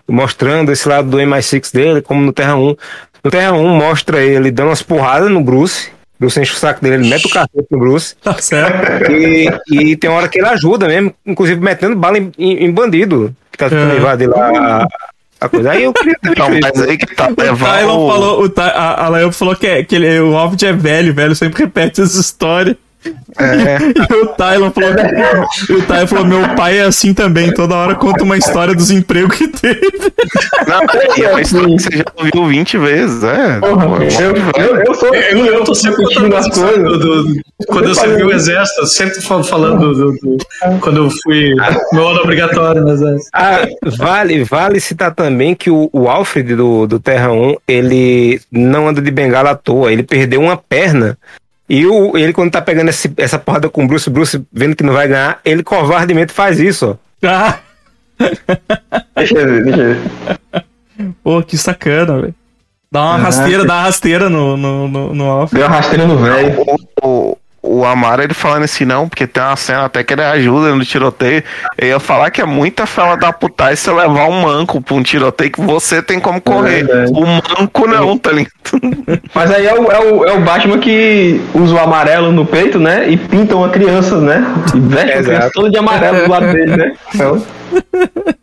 mostrando 0.08 0.72
esse 0.72 0.88
lado 0.88 1.10
do 1.10 1.18
MI6 1.18 1.74
dele, 1.74 2.02
como 2.02 2.22
no 2.22 2.34
Terra 2.34 2.56
1. 2.56 2.76
No 3.24 3.32
Terra 3.32 3.54
1 3.54 3.68
mostra 3.76 4.22
ele 4.22 4.52
dando 4.52 4.68
umas 4.70 4.82
porradas 4.82 5.30
no 5.32 5.41
Bruce. 5.41 5.90
Bruce 6.20 6.40
enche 6.40 6.52
o 6.54 6.56
saco 6.56 6.82
dele, 6.82 6.95
ele 6.95 7.10
mete 7.10 7.26
o 7.28 7.30
cacete 7.30 7.68
no 7.70 7.78
Bruce. 7.80 8.16
Tá 8.24 8.34
certo. 8.34 9.12
E, 9.12 9.49
e 9.72 9.95
tem 9.95 10.10
hora 10.10 10.28
que 10.28 10.40
ele 10.40 10.48
ajuda 10.48 10.88
mesmo, 10.88 11.14
inclusive 11.26 11.60
metendo 11.62 11.95
bala 11.95 12.18
em, 12.18 12.32
em- 12.38 12.66
em 12.66 12.72
bandido, 12.72 13.36
que 13.52 13.58
tá 13.58 13.70
tentando 13.70 13.94
É. 13.94 13.98
invadir 13.98 14.28
lá 14.28 14.49
a, 14.49 14.88
a 15.41 15.49
coisa. 15.49 15.72
Aí 15.72 15.84
eu 15.84 15.94
queria 15.94 16.16
ter 16.22 16.32
Então, 16.32 16.49
visto 16.49 16.62
mas 16.76 16.82
aí 16.82 16.98
que 16.98 17.16
tá. 17.16 17.30
O 17.30 17.40
Levar 17.41 17.78
Tylon 17.78 18.06
o... 18.08 18.12
falou, 18.12 18.45
o 18.48 18.54
a, 18.60 19.06
a 19.06 19.10
Lael 19.10 19.32
falou 19.32 19.56
que, 19.56 19.68
é- 19.68 19.84
que 19.84 19.95
ele, 19.95 20.20
o 20.20 20.36
Albert 20.36 20.68
é 20.68 20.74
velho, 20.74 21.14
velho, 21.14 21.36
sempre 21.36 21.64
repete 21.64 22.02
essa 22.02 22.20
história. 22.20 22.76
É. 23.39 23.77
E 24.09 24.13
o 24.21 24.27
Tylon 24.27 24.71
falou, 24.71 24.89
o 24.91 25.81
Tylon 25.84 26.07
falou, 26.07 26.25
meu 26.25 26.55
pai 26.55 26.79
é 26.79 26.84
assim 26.84 27.13
também, 27.13 27.53
toda 27.53 27.75
hora 27.75 27.95
conta 27.95 28.23
uma 28.23 28.38
história 28.38 28.73
dos 28.73 28.89
empregos 28.89 29.35
que 29.38 29.47
teve. 29.47 29.81
Não, 30.67 30.81
e 31.17 31.23
é 31.23 31.29
uma 31.29 31.41
história 31.41 31.75
que 31.75 31.84
você 31.84 31.97
já 31.97 32.05
ouviu 32.15 32.45
20 32.47 32.77
vezes, 32.77 33.23
é. 33.23 33.59
Porra, 33.59 33.85
eu, 34.19 34.35
eu, 34.63 34.75
eu 34.85 34.93
sou 34.95 35.13
Eu, 35.13 35.45
eu 35.45 35.63
tô 35.63 35.75
sempre 35.75 36.03
contando 36.03 36.35
as 36.35 36.47
coisas. 36.47 36.84
do, 36.84 36.97
do- 36.99 37.41
quando 37.67 37.89
eu 37.89 37.95
servi 37.95 38.23
o 38.23 38.31
exército, 38.31 38.81
eu 38.81 38.88
sempre 38.88 39.21
falando 39.21 39.93
do, 39.93 40.11
do- 40.13 40.38
quando 40.79 40.97
eu 41.05 41.09
fui 41.23 41.53
meu 41.93 42.07
ano 42.07 42.21
obrigatório 42.21 42.81
no 42.81 42.91
exército. 42.91 43.29
Ah, 43.34 43.67
vale, 43.97 44.43
vale 44.43 44.79
citar 44.79 45.13
também 45.13 45.53
que 45.55 45.69
o, 45.69 45.89
o 45.91 46.07
Alfred 46.07 46.55
do, 46.55 46.88
do 46.88 46.99
Terra 46.99 47.31
1, 47.31 47.55
ele 47.67 48.39
não 48.51 48.88
anda 48.88 49.01
de 49.01 49.11
bengala 49.11 49.51
à 49.51 49.55
toa, 49.55 49.91
ele 49.91 50.03
perdeu 50.03 50.41
uma 50.41 50.57
perna. 50.57 51.17
E 51.69 51.85
o, 51.85 52.18
ele, 52.18 52.31
quando 52.34 52.52
tá 52.52 52.61
pegando 52.61 52.89
esse- 52.89 53.11
essa 53.18 53.38
porrada 53.38 53.69
com 53.69 53.84
o 53.84 53.88
Bruce, 53.88 54.10
Bruce 54.10 54.41
vendo 54.53 54.76
que 54.76 54.84
não 54.84 54.94
vai 54.94 55.07
ganhar, 55.07 55.39
ele 55.44 55.64
covardemente 55.64 56.31
faz 56.31 56.60
isso, 56.60 56.98
ó. 57.23 57.27
Ah, 57.27 57.60
Deixa 59.15 59.38
eu 59.38 59.45
ver, 59.48 59.64
deixa 59.64 59.81
eu 59.81 59.95
ver. 59.95 60.65
pô, 61.23 61.41
que 61.44 61.57
sacana, 61.57 62.19
velho. 62.22 62.35
Dá 62.91 63.02
uma 63.02 63.10
Caraca. 63.19 63.23
rasteira, 63.26 63.65
dá 63.65 63.73
uma 63.76 63.81
rasteira 63.84 64.30
no, 64.30 64.56
no, 64.57 64.88
no, 64.88 65.14
no 65.14 65.26
Alf. 65.26 65.52
Deu 65.53 65.68
uma 65.68 65.76
rasteira 65.76 66.07
no 66.07 66.18
velho. 66.18 66.56
O, 67.03 67.38
o, 67.68 67.85
Amaro, 67.85 68.23
ele 68.23 68.34
falando 68.34 68.64
assim, 68.64 68.85
não, 68.85 69.07
porque 69.07 69.27
tem 69.27 69.44
uma 69.44 69.56
cena 69.56 69.85
até 69.85 70.03
que 70.03 70.14
ele 70.14 70.23
ajuda 70.23 70.73
no 70.76 70.85
tiroteio. 70.85 71.44
Eu 71.77 71.88
ia 71.88 71.99
falar 71.99 72.31
que 72.31 72.41
é 72.41 72.45
muita 72.45 72.85
fala 72.85 73.15
da 73.15 73.31
putagem 73.34 73.76
você 73.76 73.91
levar 73.91 74.27
um 74.27 74.41
manco 74.41 74.81
pra 74.81 74.95
um 74.95 75.03
tiroteio 75.03 75.52
que 75.52 75.61
você 75.61 76.02
tem 76.02 76.19
como 76.19 76.41
correr. 76.41 76.85
verdade. 76.85 77.11
o 77.14 77.26
manco 77.26 77.88
não, 77.88 78.18
tá 78.18 78.31
ligado? 78.31 78.52
Mas 79.34 79.52
aí 79.52 79.65
é 79.65 79.73
o, 79.73 79.91
é, 79.91 79.99
o, 79.99 80.26
é 80.26 80.34
o 80.34 80.41
Batman 80.41 80.80
que 80.80 81.41
usa 81.53 81.76
o 81.76 81.80
amarelo 81.80 82.31
no 82.31 82.45
peito, 82.45 82.80
né? 82.80 83.10
E 83.10 83.18
pinta 83.18 83.56
uma 83.56 83.69
criança, 83.69 84.19
né? 84.19 84.45
E 84.73 84.80
veste 84.80 85.11
a 85.11 85.23
criança 85.23 85.52
toda 85.53 85.69
de 85.69 85.77
amarelo 85.77 86.26
do 86.26 86.31
lado 86.31 86.52
dele, 86.52 86.76
né? 86.76 86.94
Então, 87.14 87.41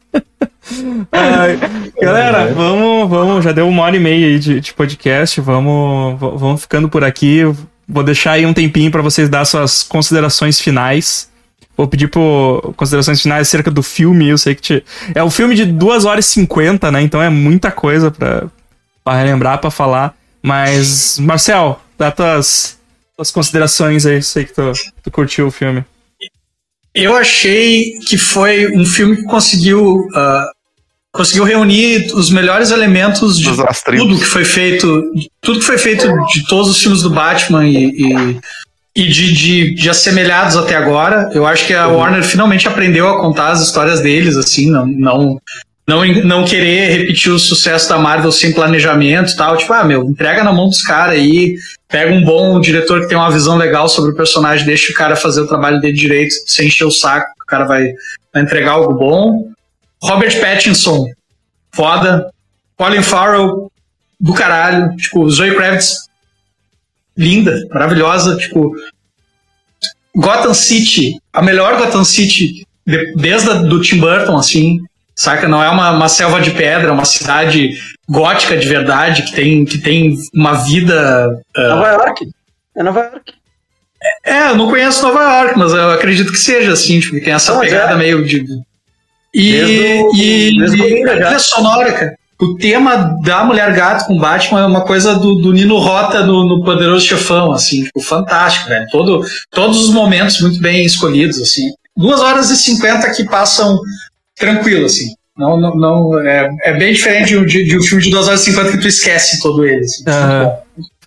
Ai, 1.13 1.59
galera, 2.01 2.47
vamos, 2.53 3.09
vamos, 3.09 3.45
já 3.45 3.53
deu 3.53 3.69
uma 3.69 3.83
hora 3.83 3.97
e 3.97 4.01
meia 4.01 4.27
aí 4.27 4.39
de, 4.39 4.61
de 4.61 4.73
podcast, 4.73 5.41
vamos, 5.41 6.19
vamos 6.19 6.63
ficando 6.63 6.89
por 6.89 7.05
aqui. 7.05 7.43
Vou 7.89 8.03
deixar 8.03 8.33
aí 8.33 8.47
um 8.47 8.53
tempinho 8.55 8.91
pra 8.91 9.03
vocês 9.03 9.29
dar 9.29 9.45
suas 9.45 9.83
considerações 9.83 10.61
finais. 10.61 11.29
Vou 11.77 11.89
pedir 11.89 12.09
por 12.09 12.73
considerações 12.77 13.21
finais 13.21 13.49
acerca 13.49 13.71
do 13.71 13.83
filme. 13.83 14.29
Eu 14.29 14.39
sei 14.39 14.55
que 14.55 14.63
te... 14.63 14.85
é 15.15 15.23
um 15.23 15.31
filme 15.31 15.55
de 15.55 15.67
2 15.67 16.05
horas 16.05 16.27
e 16.27 16.29
50, 16.31 16.91
né? 16.91 17.03
Então 17.03 17.21
é 17.21 17.29
muita 17.29 17.71
coisa 17.71 18.11
pra, 18.11 18.45
pra 19.03 19.17
relembrar, 19.17 19.59
pra 19.59 19.71
falar. 19.71 20.15
Mas, 20.43 21.19
Marcel, 21.19 21.81
dá 21.99 22.11
tuas, 22.11 22.79
tuas 23.17 23.31
considerações 23.31 24.07
aí. 24.07 24.23
Sei 24.23 24.45
que 24.45 24.53
tu, 24.53 24.73
tu 25.03 25.11
curtiu 25.11 25.47
o 25.47 25.51
filme. 25.51 25.85
Eu 26.95 27.17
achei 27.17 27.99
que 28.07 28.17
foi 28.17 28.71
um 28.73 28.85
filme 28.85 29.17
que 29.17 29.25
conseguiu 29.25 30.07
ah, 30.15 30.51
conseguiu 31.15 31.45
reunir 31.45 32.13
os 32.13 32.29
melhores 32.29 32.73
elementos 32.73 33.39
de 33.39 33.49
tudo 33.97 34.19
que 34.19 34.25
foi 34.25 34.45
feito, 34.45 35.13
tudo 35.41 35.61
que 35.61 35.65
foi 35.65 35.79
feito 35.79 36.09
de 36.27 36.45
todos 36.49 36.69
os 36.69 36.83
filmes 36.83 37.03
do 37.03 37.11
Batman 37.11 37.65
e, 37.65 37.87
e, 37.87 38.41
e 38.97 39.09
de, 39.09 39.33
de, 39.33 39.75
de 39.77 39.89
assemelhados 39.89 40.57
até 40.57 40.75
agora. 40.75 41.31
Eu 41.33 41.47
acho 41.47 41.69
que 41.69 41.73
a 41.73 41.87
Warner 41.87 42.25
finalmente 42.25 42.67
aprendeu 42.67 43.09
a 43.09 43.21
contar 43.21 43.53
as 43.53 43.63
histórias 43.63 44.01
deles, 44.01 44.37
assim, 44.37 44.69
não, 44.69 44.87
não, 44.87 45.41
não, 45.87 46.05
não 46.25 46.45
querer 46.45 46.99
repetir 46.99 47.31
o 47.31 47.39
sucesso 47.39 47.89
da 47.89 47.97
Marvel 47.97 48.33
sem 48.33 48.53
planejamento 48.53 49.31
e 49.31 49.37
tal. 49.37 49.57
Tipo, 49.57 49.73
ah, 49.73 49.85
meu, 49.85 50.03
entrega 50.03 50.43
na 50.43 50.53
mão 50.53 50.67
dos 50.67 50.83
caras 50.83 51.15
aí, 51.15 51.55
pega 51.89 52.13
um 52.13 52.25
bom 52.25 52.61
diretor 52.61 53.03
que 53.03 53.07
tem 53.07 53.17
uma 53.17 53.31
visão 53.31 53.57
legal 53.57 53.89
sobre 53.89 54.11
o 54.11 54.17
personagem, 54.17 54.67
deixa 54.67 54.91
o 54.91 54.97
cara 54.97 55.15
fazer 55.15 55.43
o 55.43 55.47
trabalho 55.47 55.81
dele 55.81 55.95
direito, 55.95 56.35
sem 56.45 56.67
encher 56.67 56.87
o 56.87 56.91
saco, 56.91 57.31
o 57.41 57.47
cara 57.47 57.67
vai, 57.67 57.93
vai 58.33 58.43
entregar 58.43 58.73
algo 58.73 58.95
bom. 58.95 59.54
Robert 60.05 60.41
Pattinson, 60.41 61.07
foda. 61.73 62.31
Colin 62.77 63.03
Farrell, 63.03 63.71
do 64.21 64.33
caralho. 64.35 64.95
Tipo, 64.97 65.29
Zoe 65.31 65.55
Kravitz, 65.55 66.09
linda, 67.17 67.57
maravilhosa. 67.71 68.37
Tipo, 68.37 68.73
Gotham 70.17 70.55
City, 70.55 71.21
a 71.33 71.43
melhor 71.43 71.77
Gotham 71.79 72.05
City 72.05 72.67
de- 72.87 73.15
desde 73.17 73.51
a, 73.51 73.55
do 73.55 73.81
Tim 73.81 73.99
Burton, 73.99 74.37
assim. 74.37 74.79
Saca? 75.17 75.47
Não 75.47 75.63
é 75.63 75.69
uma, 75.69 75.93
uma 75.93 76.09
selva 76.09 76.41
de 76.41 76.51
pedra, 76.51 76.89
é 76.89 76.93
uma 76.93 77.05
cidade 77.05 77.79
gótica 78.09 78.57
de 78.57 78.67
verdade, 78.69 79.23
que 79.23 79.33
tem, 79.33 79.65
que 79.65 79.79
tem 79.79 80.17
uma 80.35 80.55
vida. 80.55 81.41
ah, 81.57 81.69
Nova 81.69 81.89
York. 81.93 82.29
É 82.77 82.83
Nova 82.83 83.01
York. 83.01 83.33
é, 84.25 84.51
eu 84.51 84.57
não 84.57 84.69
conheço 84.69 85.03
Nova 85.03 85.23
York, 85.23 85.57
mas 85.59 85.73
eu 85.73 85.91
acredito 85.93 86.33
que 86.33 86.39
seja 86.39 86.73
assim, 86.73 86.99
tipo, 86.99 87.15
que 87.15 87.21
tem 87.21 87.33
essa 87.33 87.55
Não, 87.55 87.61
pegada 87.61 87.93
é. 87.93 87.97
meio 87.97 88.25
de. 88.27 88.45
E, 89.35 89.53
Desde 89.53 89.75
o- 90.03 90.15
e, 90.15 90.59
desde 90.59 90.77
e 90.79 90.83
a 90.83 91.13
trilha 91.17 91.39
sonora, 91.39 91.93
cara. 91.93 92.15
O 92.41 92.57
tema 92.57 93.17
da 93.25 93.45
Mulher 93.45 93.73
Gato 93.75 94.07
com 94.07 94.19
Batman 94.19 94.61
é 94.63 94.67
uma 94.67 94.83
coisa 94.85 95.15
do, 95.15 95.37
do 95.37 95.53
Nino 95.53 95.79
Rota 95.79 96.25
no, 96.27 96.45
no 96.47 96.65
Poderoso 96.65 97.07
Chefão, 97.07 97.53
assim, 97.53 97.85
tipo, 97.85 98.01
fantástico, 98.01 98.69
velho. 98.69 98.87
Todo, 98.91 99.25
todos 99.51 99.83
os 99.85 99.91
momentos 99.91 100.41
muito 100.41 100.61
bem 100.61 100.85
escolhidos, 100.85 101.41
assim. 101.41 101.71
Duas 101.97 102.21
horas 102.21 102.51
e 102.51 102.57
cinquenta 102.57 103.11
que 103.13 103.25
passam 103.25 103.79
tranquilo, 104.37 104.87
assim. 104.87 105.15
Não, 105.37 105.59
não, 105.61 105.75
não, 105.75 106.21
é, 106.29 106.49
é 106.65 106.73
bem 106.75 106.93
diferente 106.93 107.29
de, 107.29 107.39
um- 107.39 107.47
de, 107.47 107.65
de 107.65 107.79
um 107.79 107.83
filme 107.83 108.03
de 108.05 108.11
duas 108.11 108.27
horas 108.29 108.43
e 108.43 108.45
cinquenta 108.51 108.73
que 108.73 108.79
tu 108.79 108.89
esquece 108.89 109.41
todo 109.41 109.65
ele, 109.65 109.81
assim. 109.85 110.05
Aham. 110.07 110.53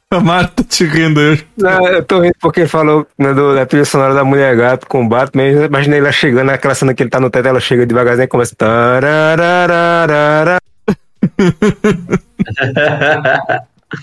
A 0.10 0.22
Marta 0.22 0.64
te 0.64 0.86
rindo. 0.86 1.20
eu- 1.20 1.38
Não, 1.58 1.86
eu 1.88 2.02
tô 2.04 2.22
rindo 2.22 2.36
porque 2.40 2.62
ele 2.62 2.70
falou 2.70 3.06
né, 3.18 3.34
do- 3.34 3.54
da 3.54 3.66
trilha 3.66 3.84
sonora 3.84 4.14
da 4.14 4.24
Mulher 4.24 4.56
Gato 4.56 4.88
com 4.88 5.04
o 5.04 5.08
Batman. 5.10 5.66
Imaginei 5.66 6.00
ela 6.00 6.14
chegando 6.14 6.48
naquela 6.48 6.74
cena 6.74 6.94
que 6.94 7.04
ele 7.04 7.10
tá 7.10 7.20
no 7.20 7.30
teto, 7.30 7.46
ela 7.48 7.60
chega 7.60 7.86
devagarzinho 7.86 8.24
e 8.24 8.28
começa. 8.28 8.56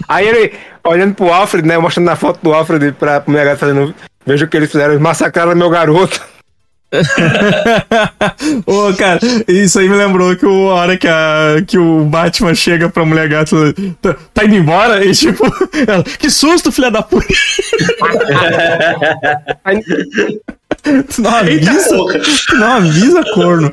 Aí 0.08 0.26
ele, 0.26 0.52
olhando 0.84 1.14
pro 1.14 1.32
Alfred, 1.32 1.66
né? 1.66 1.76
Mostrando 1.78 2.06
na 2.06 2.16
foto 2.16 2.38
do 2.42 2.52
Alfred 2.52 2.92
pra 2.92 3.22
Mulher 3.26 3.44
Gato 3.46 3.58
fazendo. 3.58 3.94
Veja 4.26 4.44
o 4.44 4.48
que 4.48 4.56
eles 4.56 4.70
fizeram, 4.70 4.98
massacraram 4.98 5.54
meu 5.54 5.68
garoto. 5.70 6.20
Ô, 8.66 8.92
cara, 8.96 9.18
isso 9.48 9.78
aí 9.78 9.88
me 9.88 9.96
lembrou 9.96 10.34
que 10.36 10.44
o- 10.46 10.70
a 10.70 10.74
hora 10.74 10.96
que, 10.96 11.08
a, 11.08 11.56
que 11.66 11.78
o 11.78 12.04
Batman 12.04 12.54
chega 12.54 12.88
pra 12.88 13.04
mulher 13.04 13.28
gato 13.28 13.56
tá, 14.00 14.14
tá 14.32 14.44
indo 14.44 14.54
embora 14.56 15.04
e 15.04 15.12
tipo, 15.12 15.44
ela, 15.86 16.02
que 16.04 16.30
susto, 16.30 16.70
filha 16.72 16.90
da 16.90 17.02
puta. 17.02 17.26
Tu 20.84 21.22
não 21.22 21.34
avisa, 21.34 21.88
tu 22.46 22.56
não 22.56 22.72
avisa, 22.74 23.24
corno. 23.32 23.72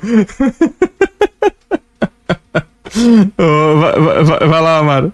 Vai, 3.37 3.99
vai- 3.99 4.23
vai- 4.23 4.47
vai 4.47 4.61
lá, 4.61 4.77
Amaro. 4.79 5.13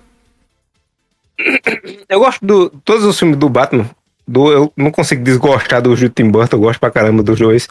Eu 2.09 2.19
gosto 2.19 2.39
de 2.45 2.69
todos 2.83 3.03
os 3.03 3.17
filmes 3.17 3.37
do 3.37 3.49
Batman. 3.49 3.89
Do, 4.27 4.51
eu 4.51 4.73
não 4.75 4.91
consigo 4.91 5.23
desgostar 5.23 5.81
do 5.81 5.95
Júlio 5.95 6.11
Tim 6.13 6.29
Burton, 6.29 6.57
eu 6.57 6.61
gosto 6.61 6.79
pra 6.79 6.91
caramba 6.91 7.23
dos 7.23 7.39
dois. 7.39 7.67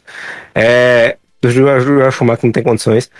É, 0.55 1.16
do 1.43 1.51
Joel 1.51 2.11
Schumacher 2.11 2.45
não 2.47 2.53
tem 2.53 2.62
condições. 2.62 3.11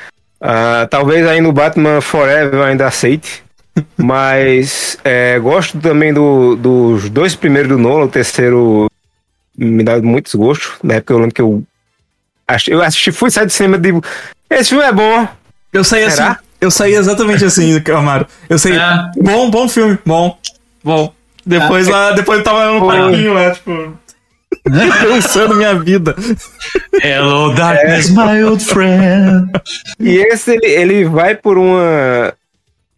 Ah, 0.41 0.87
talvez 0.91 1.27
aí 1.27 1.41
no 1.41 1.53
Batman 1.53 2.01
Forever 2.01 2.55
eu 2.55 2.63
ainda 2.65 2.87
aceite. 2.87 3.45
Mas 3.99 4.97
é, 5.05 5.39
gosto 5.39 5.79
também 5.79 6.13
do- 6.15 6.57
dos 6.57 7.11
dois 7.11 7.35
primeiros 7.35 7.69
do 7.71 7.77
Nolan, 7.79 8.05
o 8.07 8.09
terceiro 8.09 8.87
me 9.57 9.83
dá 9.85 10.01
muito 10.01 10.27
desgosto. 10.27 10.79
Na 10.83 10.95
época 10.95 11.13
eu 11.13 11.19
lembro 11.19 11.35
que 11.35 11.43
eu, 11.43 11.63
ach- 12.49 12.69
eu 12.69 12.83
assisti, 12.83 13.13
fui 13.13 13.31
sair 13.31 13.45
do 13.47 13.53
cinema 13.53 13.77
e 13.77 13.81
digo: 13.81 14.03
Esse 14.49 14.71
filme 14.71 14.85
é 14.85 14.93
bom. 14.93 15.29
Eu 15.73 15.85
saí 15.85 16.11
Será? 16.11 16.31
assim. 16.33 16.41
Eu 16.59 16.71
saí 16.71 16.95
exatamente 16.95 17.45
assim, 17.45 17.83
Amaro. 17.95 18.27
Eu 18.49 18.59
saí. 18.59 18.73
É. 18.79 19.11
Bom, 19.23 19.51
bom 19.51 19.69
filme. 19.69 19.99
Bom. 20.07 20.39
Bom. 20.83 21.13
Depois 21.47 21.87
lá, 21.87 22.11
depois 22.11 22.39
eu 22.41 22.45
tava 22.45 22.73
no 22.73 22.81
Foi. 22.81 22.97
parquinho 22.97 23.33
lá, 23.33 23.51
tipo. 23.53 23.71
Pensando 24.67 25.55
minha 25.55 25.79
vida. 25.79 26.15
Hello, 27.03 27.55
darkness, 27.55 28.11
my 28.11 28.43
old 28.43 28.65
friend. 28.65 29.51
E 30.01 30.17
esse 30.19 30.53
ele, 30.53 30.67
ele 30.67 31.05
vai 31.05 31.37
por 31.37 31.57
uma. 31.57 32.35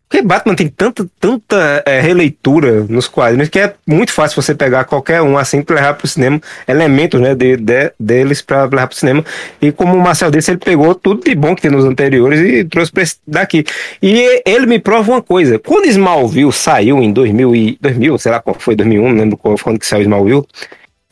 Porque 0.09 0.23
Batman 0.23 0.55
tem 0.55 0.69
tanta, 0.69 1.07
tanta 1.21 1.83
é, 1.85 2.01
releitura 2.01 2.87
nos 2.89 3.07
quadrinhos 3.07 3.51
que 3.51 3.59
é 3.59 3.75
muito 3.87 4.11
fácil 4.11 4.41
você 4.41 4.55
pegar 4.55 4.85
qualquer 4.85 5.21
um 5.21 5.37
assim 5.37 5.61
pra 5.61 5.77
levar 5.77 5.95
pro 5.95 6.09
cinema, 6.09 6.41
elementos 6.67 7.21
né, 7.21 7.35
de, 7.35 7.59
de- 7.59 7.93
deles 8.01 8.41
pra 8.41 8.65
levar 8.65 8.87
pro 8.87 8.97
cinema. 8.97 9.23
E 9.61 9.71
como 9.71 9.95
o 9.95 10.01
Marcel 10.01 10.31
disse, 10.31 10.51
ele 10.51 10.59
pegou 10.59 10.95
tudo 10.95 11.23
de 11.23 11.35
bom 11.35 11.55
que 11.55 11.61
tem 11.61 11.71
nos 11.71 11.85
anteriores 11.85 12.41
e 12.41 12.65
trouxe 12.65 12.91
esse 12.97 13.17
daqui. 13.27 13.65
E 14.03 14.43
ele 14.47 14.65
me 14.65 14.79
prova 14.79 15.13
uma 15.13 15.23
coisa: 15.23 15.59
quando 15.59 15.85
Smallville 15.87 16.53
saiu 16.55 17.03
em 17.03 17.13
2000, 17.13 17.55
e, 17.55 17.79
2000 17.79 18.19
sei 18.19 18.33
lá 18.33 18.41
qual 18.41 18.57
foi, 18.59 18.75
2001, 18.75 19.09
não 19.13 19.21
lembro 19.21 19.37
qual 19.37 19.59
foi 19.59 19.65
quando 19.73 19.79
que 19.79 19.87
saiu 19.87 20.03
Smallville. 20.03 20.47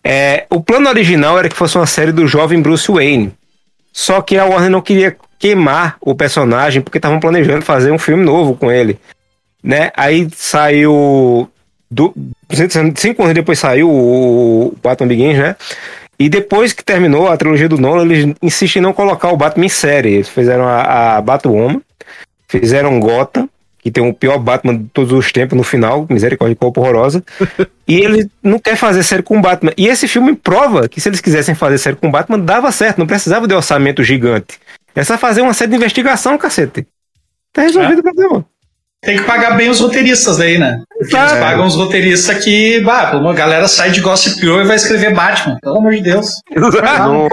É, 0.02 0.46
o 0.48 0.62
plano 0.62 0.88
original 0.88 1.38
era 1.38 1.48
que 1.50 1.56
fosse 1.56 1.76
uma 1.76 1.86
série 1.86 2.12
do 2.12 2.26
jovem 2.26 2.62
Bruce 2.62 2.90
Wayne. 2.90 3.34
Só 3.92 4.22
que 4.22 4.38
a 4.38 4.44
Warner 4.44 4.70
não 4.70 4.80
queria 4.80 5.16
queimar 5.38 5.96
o 6.00 6.14
personagem 6.14 6.82
porque 6.82 6.98
estavam 6.98 7.20
planejando 7.20 7.62
fazer 7.62 7.90
um 7.90 7.98
filme 7.98 8.24
novo 8.24 8.54
com 8.54 8.70
ele, 8.70 8.98
né? 9.62 9.90
Aí 9.96 10.28
saiu 10.34 11.48
do, 11.90 12.14
cinco 12.96 13.22
anos 13.22 13.34
depois 13.34 13.58
saiu 13.58 13.90
o 13.90 14.74
Batman 14.82 15.08
Begins, 15.08 15.38
né? 15.38 15.56
E 16.18 16.28
depois 16.28 16.72
que 16.72 16.84
terminou 16.84 17.28
a 17.28 17.36
trilogia 17.36 17.68
do 17.68 17.78
Nolan, 17.78 18.04
eles 18.04 18.34
insistem 18.42 18.80
em 18.80 18.82
não 18.82 18.92
colocar 18.92 19.30
o 19.30 19.36
Batman 19.36 19.66
em 19.66 19.68
série. 19.68 20.14
Eles 20.14 20.28
fizeram 20.28 20.66
a, 20.66 21.16
a 21.16 21.20
Batwoman, 21.20 21.80
fizeram 22.48 22.98
Gotham, 22.98 23.48
que 23.86 23.90
tem 23.90 24.02
o 24.02 24.14
pior 24.14 24.38
Batman 24.38 24.78
de 24.78 24.84
todos 24.92 25.12
os 25.12 25.30
tempos 25.30 25.56
no 25.56 25.62
final, 25.62 26.06
misericórdia 26.08 26.54
de 26.54 26.58
corpo 26.58 26.80
horrorosa. 26.80 27.22
e 27.86 28.00
ele 28.00 28.30
não 28.42 28.58
quer 28.58 28.76
fazer 28.76 29.02
série 29.02 29.22
com 29.22 29.38
o 29.38 29.42
Batman. 29.42 29.72
E 29.76 29.88
esse 29.88 30.08
filme 30.08 30.34
prova 30.34 30.88
que 30.88 31.00
se 31.00 31.08
eles 31.08 31.20
quisessem 31.20 31.54
fazer 31.54 31.78
série 31.78 31.96
com 31.96 32.08
o 32.08 32.10
Batman, 32.10 32.38
dava 32.38 32.72
certo, 32.72 32.98
não 32.98 33.06
precisava 33.06 33.46
de 33.46 33.54
orçamento 33.54 34.02
gigante. 34.02 34.58
É 34.96 35.04
só 35.04 35.18
fazer 35.18 35.42
uma 35.42 35.52
série 35.52 35.70
de 35.70 35.76
investigação, 35.76 36.38
cacete. 36.38 36.86
Tá 37.52 37.62
resolvido 37.62 37.98
é. 37.98 38.00
o 38.00 38.02
problema. 38.02 38.46
Tem 39.02 39.18
que 39.18 39.24
pagar 39.24 39.56
bem 39.56 39.68
os 39.68 39.78
roteiristas 39.78 40.38
daí, 40.38 40.58
né? 40.58 40.82
Porque 40.98 41.14
eles 41.14 41.32
pagam 41.32 41.66
os 41.66 41.76
roteiristas 41.76 42.42
que, 42.42 42.80
bah, 42.80 43.12
uma 43.16 43.34
galera 43.34 43.68
sai 43.68 43.90
de 43.90 44.00
Gossip 44.00 44.40
Girl 44.40 44.60
e 44.60 44.64
vai 44.64 44.76
escrever 44.76 45.14
Batman. 45.14 45.58
Pelo 45.62 45.78
amor 45.78 45.92
de 45.94 46.00
Deus. 46.00 46.40
No, 46.56 47.28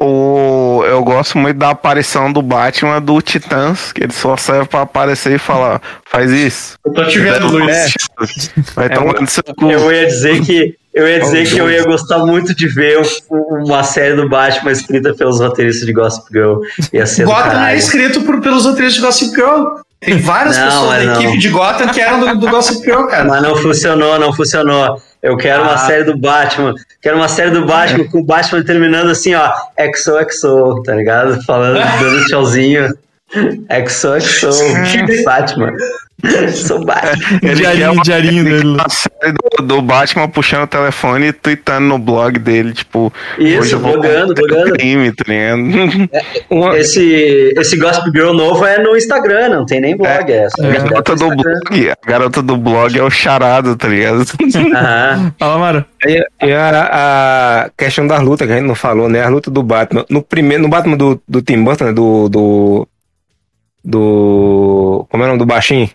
o, 0.00 0.84
eu 0.86 1.02
gosto 1.02 1.36
muito 1.36 1.56
da 1.56 1.70
aparição 1.70 2.32
do 2.32 2.40
Batman 2.40 3.00
do 3.00 3.20
Titãs, 3.20 3.92
que 3.92 4.04
ele 4.04 4.12
só 4.12 4.36
serve 4.36 4.68
pra 4.68 4.82
aparecer 4.82 5.34
e 5.34 5.38
falar, 5.38 5.82
faz 6.04 6.30
isso. 6.30 6.78
Eu 6.84 6.92
tô 6.92 7.04
te 7.04 7.18
vendo, 7.18 7.48
Luiz. 7.48 7.94
Vai 8.74 8.86
é, 8.86 8.88
tomando 8.90 9.28
seu 9.28 9.42
cu. 9.42 9.70
Eu 9.70 9.92
ia 9.92 10.06
dizer 10.06 10.40
que 10.42 10.76
eu 10.92 11.08
ia 11.08 11.20
dizer 11.20 11.48
que 11.48 11.58
eu 11.58 11.70
ia 11.70 11.84
gostar 11.84 12.18
muito 12.18 12.54
de 12.54 12.66
ver 12.66 13.00
uma 13.30 13.82
série 13.84 14.14
do 14.16 14.28
Batman 14.28 14.72
escrita 14.72 15.14
pelos 15.14 15.40
roteiristas 15.40 15.86
de 15.86 15.92
Gossip 15.92 16.26
Girl. 16.32 16.60
Ia 16.92 17.06
ser 17.06 17.24
Gotham 17.24 17.64
é 17.64 17.76
escrito 17.76 18.22
por, 18.22 18.40
pelos 18.40 18.64
roteiristas 18.64 18.94
de 18.94 19.00
Gossip 19.00 19.34
Girl. 19.34 19.80
Tem 20.00 20.18
várias 20.18 20.56
não, 20.56 20.64
pessoas 20.66 21.04
da 21.04 21.04
não. 21.04 21.22
equipe 21.22 21.38
de 21.38 21.48
Gotham 21.50 21.88
que 21.88 22.00
eram 22.00 22.20
do, 22.20 22.40
do 22.40 22.50
Gossip 22.50 22.82
Girl, 22.82 23.04
cara. 23.04 23.24
Mas 23.24 23.42
não 23.42 23.54
funcionou, 23.54 24.18
não 24.18 24.32
funcionou. 24.32 25.00
Eu 25.22 25.36
quero 25.36 25.62
ah. 25.62 25.68
uma 25.68 25.78
série 25.78 26.04
do 26.04 26.16
Batman. 26.16 26.74
Quero 27.00 27.16
uma 27.16 27.28
série 27.28 27.50
do 27.50 27.66
Batman 27.66 28.04
com 28.08 28.18
o 28.18 28.24
Batman 28.24 28.64
terminando 28.64 29.10
assim, 29.10 29.34
ó. 29.34 29.52
Exo, 29.78 30.18
exo, 30.18 30.82
tá 30.84 30.94
ligado? 30.94 31.40
Falando, 31.44 31.78
dando 32.00 32.26
tchauzinho. 32.26 32.92
Exo, 33.68 34.16
exo. 34.16 34.48
Batman. 35.24 35.72
Sou 36.54 36.84
Batman. 36.84 37.38
Ele 37.42 37.54
diarinho, 37.54 37.92
uma, 37.92 38.02
diarinho 38.02 38.44
dele. 38.44 38.76
série 38.88 39.32
do, 39.32 39.62
do, 39.62 39.82
Batman 39.82 40.28
puxando 40.28 40.64
o 40.64 40.66
telefone 40.66 41.28
e 41.28 41.32
tweetando 41.32 41.86
no 41.86 41.98
blog 41.98 42.38
dele, 42.38 42.72
tipo. 42.72 43.12
Isso, 43.38 43.78
blogando, 43.78 44.34
blogando. 44.34 44.72
Crime, 44.72 45.12
tá 45.12 45.24
é, 45.32 46.80
esse, 46.80 47.54
esse 47.56 47.76
Gossip 47.76 48.10
Girl 48.10 48.32
novo 48.32 48.64
é 48.64 48.78
no 48.82 48.96
Instagram, 48.96 49.48
não 49.50 49.66
tem 49.66 49.80
nem 49.80 49.96
blog. 49.96 50.30
É, 50.30 50.46
é. 50.46 50.46
A, 50.46 50.88
garota 50.88 51.16
do 51.16 51.28
blog, 51.28 51.90
a 51.90 52.06
garota 52.06 52.42
do 52.42 52.56
blog 52.56 52.98
é 52.98 53.02
o 53.02 53.10
charado, 53.10 53.76
tá 53.76 53.88
ligado? 53.88 54.24
Aham. 54.74 55.32
Fala, 55.38 55.58
Mara. 55.58 55.86
E, 56.06 56.24
e 56.42 56.52
a, 56.52 57.64
a, 57.66 57.70
questão 57.76 58.06
das 58.06 58.22
lutas 58.22 58.46
que 58.46 58.52
a 58.52 58.56
gente 58.56 58.66
não 58.66 58.74
falou, 58.74 59.08
né? 59.08 59.22
A 59.22 59.28
luta 59.28 59.50
do 59.50 59.62
Batman. 59.62 60.04
No 60.08 60.22
primeiro, 60.22 60.62
no 60.62 60.68
Batman 60.68 60.96
do, 60.96 61.20
do 61.28 61.42
Tim 61.42 61.62
Burton, 61.62 61.84
né? 61.86 61.92
do, 61.92 62.28
do. 62.28 62.88
Do. 63.82 65.06
Como 65.10 65.22
é 65.22 65.26
o 65.26 65.28
nome 65.28 65.38
do 65.38 65.46
baixinho? 65.46 65.88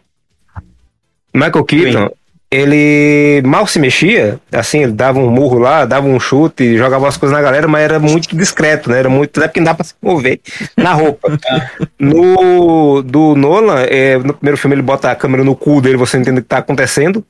Michael 1.35 1.65
Keaton, 1.65 2.07
Sim. 2.07 2.13
ele 2.49 3.41
mal 3.45 3.67
se 3.67 3.77
mexia, 3.77 4.39
assim, 4.51 4.83
ele 4.83 4.93
dava 4.93 5.19
um 5.19 5.29
murro 5.29 5.59
lá, 5.59 5.83
dava 5.83 6.07
um 6.07 6.17
chute, 6.17 6.77
jogava 6.77 7.07
as 7.09 7.17
coisas 7.17 7.37
na 7.37 7.43
galera, 7.43 7.67
mas 7.67 7.83
era 7.83 7.99
muito 7.99 8.33
discreto, 8.35 8.89
né? 8.89 8.99
Era 8.99 9.09
muito. 9.09 9.37
Até 9.37 9.49
porque 9.49 9.59
não 9.59 9.65
dá 9.65 9.73
pra 9.73 9.83
se 9.83 9.93
mover 10.01 10.39
na 10.77 10.93
roupa. 10.93 11.37
no 11.99 13.01
do 13.01 13.35
Nolan, 13.35 13.81
é, 13.81 14.17
no 14.17 14.33
primeiro 14.33 14.57
filme 14.57 14.75
ele 14.75 14.81
bota 14.81 15.11
a 15.11 15.15
câmera 15.15 15.43
no 15.43 15.55
cu 15.55 15.81
dele, 15.81 15.97
você 15.97 16.17
entende 16.17 16.39
o 16.39 16.41
que 16.41 16.47
tá 16.47 16.59
acontecendo. 16.59 17.23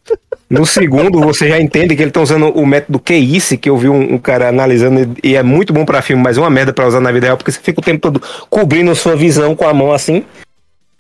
No 0.48 0.64
segundo, 0.64 1.20
você 1.20 1.50
já 1.50 1.60
entende 1.60 1.96
que 1.96 2.04
ele 2.04 2.12
tá 2.12 2.22
usando 2.22 2.50
o 2.50 2.66
método 2.68 3.00
QICE, 3.00 3.58
que 3.58 3.68
eu 3.68 3.76
vi 3.76 3.90
um, 3.90 4.14
um 4.14 4.18
cara 4.20 4.48
analisando, 4.50 5.16
e 5.24 5.36
é 5.36 5.42
muito 5.42 5.74
bom 5.74 5.84
para 5.84 6.04
filme, 6.04 6.22
mas 6.22 6.38
é 6.38 6.40
uma 6.40 6.52
merda 6.52 6.72
para 6.72 6.88
usar 6.88 7.00
na 7.00 7.12
vida 7.12 7.26
real, 7.26 7.38
porque 7.38 7.52
você 7.52 7.60
fica 7.60 7.80
o 7.80 7.84
tempo 7.84 8.00
todo 8.00 8.22
cobrindo 8.48 8.94
sua 8.94 9.16
visão 9.16 9.56
com 9.56 9.68
a 9.68 9.74
mão 9.74 9.92
assim. 9.92 10.24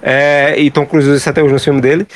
É, 0.01 0.55
e 0.59 0.69
Tom 0.71 0.85
Cruise 0.85 1.09
isso 1.15 1.29
até 1.29 1.43
hoje 1.43 1.53
no 1.53 1.59
filme 1.59 1.79
dele. 1.79 2.07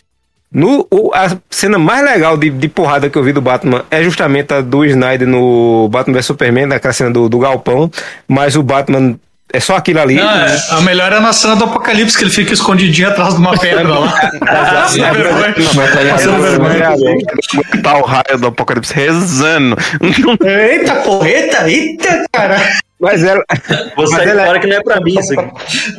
No, 0.51 0.87
o, 0.89 1.11
a 1.13 1.37
cena 1.49 1.77
mais 1.77 2.03
legal 2.03 2.35
de, 2.35 2.49
de 2.49 2.67
porrada 2.67 3.07
que 3.07 3.15
eu 3.15 3.23
vi 3.23 3.31
do 3.31 3.41
Batman 3.41 3.85
é 3.91 4.01
justamente 4.01 4.51
a 4.51 4.61
do 4.61 4.83
Snyder 4.83 5.27
no 5.27 5.87
Batman 5.89 6.15
vs 6.15 6.25
Superman, 6.25 6.65
naquela 6.65 6.93
cena 6.93 7.11
do, 7.11 7.29
do 7.29 7.37
galpão, 7.37 7.91
mas 8.27 8.55
o 8.55 8.63
Batman 8.63 9.19
é 9.51 9.59
só 9.59 9.75
aquilo 9.75 9.99
ali. 9.99 10.15
Não, 10.15 10.29
é, 10.29 10.57
a 10.71 10.81
melhor 10.81 11.11
é 11.11 11.19
na 11.19 11.33
cena 11.33 11.55
do 11.55 11.63
Apocalipse, 11.63 12.17
que 12.17 12.23
ele 12.23 12.31
fica 12.31 12.53
escondidinho 12.53 13.09
atrás 13.09 13.33
de 13.33 13.39
uma 13.39 13.57
pedra 13.57 13.87
lá. 13.87 14.09
Tá 17.81 17.97
o 17.97 18.03
raio 18.03 18.37
do 18.39 18.47
Apocalipse 18.47 18.93
rezando. 18.93 19.75
Eita, 20.45 20.95
porreta, 20.97 21.69
eita, 21.69 22.25
cara. 22.31 22.57
Mas 22.99 23.23
ela. 23.23 23.41
Vou 23.95 24.05
sair 24.07 24.27
ela, 24.27 24.45
fora 24.45 24.59
que 24.59 24.67
não 24.67 24.75
é 24.75 24.83
pra 24.83 24.99
mim 24.99 25.17
isso 25.17 25.39
aqui. 25.39 25.51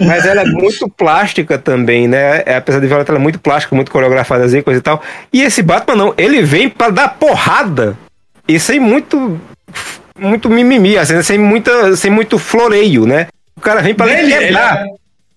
Mas 0.05 0.27
ela 0.27 0.43
é 0.43 0.44
muito 0.44 0.89
plástica 0.89 1.59
também, 1.59 2.06
né? 2.06 2.43
É, 2.44 2.56
apesar 2.56 2.78
de 2.78 2.86
Violeta, 2.86 3.10
ela 3.10 3.18
é 3.18 3.22
muito 3.22 3.40
plástica, 3.40 3.74
muito 3.74 3.90
coreografada 3.90 4.47
e 4.47 4.62
coisa 4.62 4.81
e 4.81 4.82
tal. 4.82 5.02
E 5.32 5.43
esse 5.43 5.62
Batman 5.62 5.97
não, 5.97 6.14
ele 6.18 6.43
vem 6.43 6.68
pra 6.68 6.90
dar 6.90 7.09
porrada. 7.09 7.97
E 8.47 8.60
sem 8.60 8.78
muito. 8.78 9.40
Muito 10.18 10.51
mimimi, 10.51 10.98
assim, 10.98 11.22
sem, 11.22 11.39
muita, 11.39 11.97
sem 11.97 12.10
muito 12.10 12.39
floreio, 12.39 13.06
né? 13.06 13.28
O 13.61 13.62
cara 13.62 13.82
vem 13.82 13.95
pra 13.95 14.11
ele, 14.11 14.32
quebrar. 14.32 14.87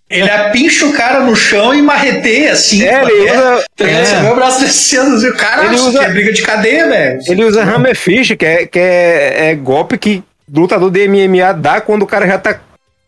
Ele, 0.10 0.22
ele 0.22 0.32
apincha 0.32 0.86
o 0.86 0.94
cara 0.94 1.20
no 1.20 1.36
chão 1.36 1.76
e 1.76 1.82
marreteia 1.82 2.54
assim. 2.54 2.82
É, 2.82 3.02
ele 3.02 3.32
usa. 3.32 3.66
É. 3.80 4.06
Você 4.06 4.16
vê 4.16 4.28
o 4.30 4.36
braço 4.36 4.62
descendo 4.62 5.16
assim, 5.18 5.28
o 5.28 5.36
cara 5.36 5.66
ele 5.66 5.76
usa, 5.76 6.00
que 6.00 6.06
é 6.06 6.10
briga 6.10 6.32
de 6.32 6.42
cadeia, 6.42 6.88
velho. 6.88 7.20
Ele 7.28 7.44
usa 7.44 7.64
Hammerfish, 7.64 8.34
que, 8.38 8.46
é, 8.46 8.66
que 8.66 8.80
é, 8.80 9.50
é 9.50 9.56
golpe 9.56 9.98
que 9.98 10.24
lutador 10.52 10.90
de 10.90 11.06
MMA 11.06 11.52
dá 11.54 11.82
quando 11.82 12.04
o 12.04 12.08
cara 12.08 12.26
já 12.26 12.38
tá 12.38 12.62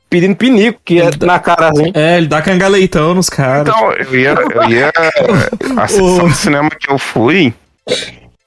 pedindo 0.10 0.36
pinico, 0.36 0.82
que 0.84 1.02
é 1.02 1.10
na 1.24 1.40
cara 1.40 1.70
assim. 1.70 1.94
É, 1.94 2.18
ele 2.18 2.28
dá 2.28 2.42
cangaleitão 2.42 3.14
nos 3.14 3.30
caras. 3.30 3.70
Então, 3.70 3.94
eu 3.94 4.16
ia. 4.16 4.36
Eu 4.54 4.70
ia 4.70 4.92
a 5.82 5.88
sessão 5.88 6.28
de 6.28 6.36
cinema 6.36 6.70
que 6.70 6.92
eu 6.92 7.00
fui. 7.00 7.54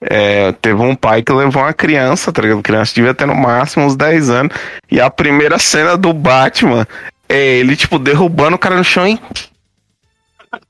É, 0.01 0.53
teve 0.53 0.81
um 0.81 0.95
pai 0.95 1.23
que 1.23 1.33
levou 1.33 1.63
uma 1.63 1.73
criança, 1.73 2.33
tá 2.33 2.43
ligado? 2.43 2.61
A 2.61 2.63
criança 2.63 2.95
devia 2.95 3.15
ter 3.15 3.27
no 3.27 3.35
máximo 3.35 3.85
uns 3.85 3.97
10 3.97 4.31
anos. 4.31 4.57
E 4.91 5.01
a 5.01 5.11
primeira 5.11 5.59
cena 5.59 5.97
do 5.97 6.13
Batman 6.13 6.87
é 7.29 7.59
ele, 7.59 7.77
tipo, 7.77 7.99
derrubando 7.99 8.57
o 8.57 8.59
cara 8.59 8.77
no 8.77 8.85
chão 8.85 9.07
e 9.07 9.19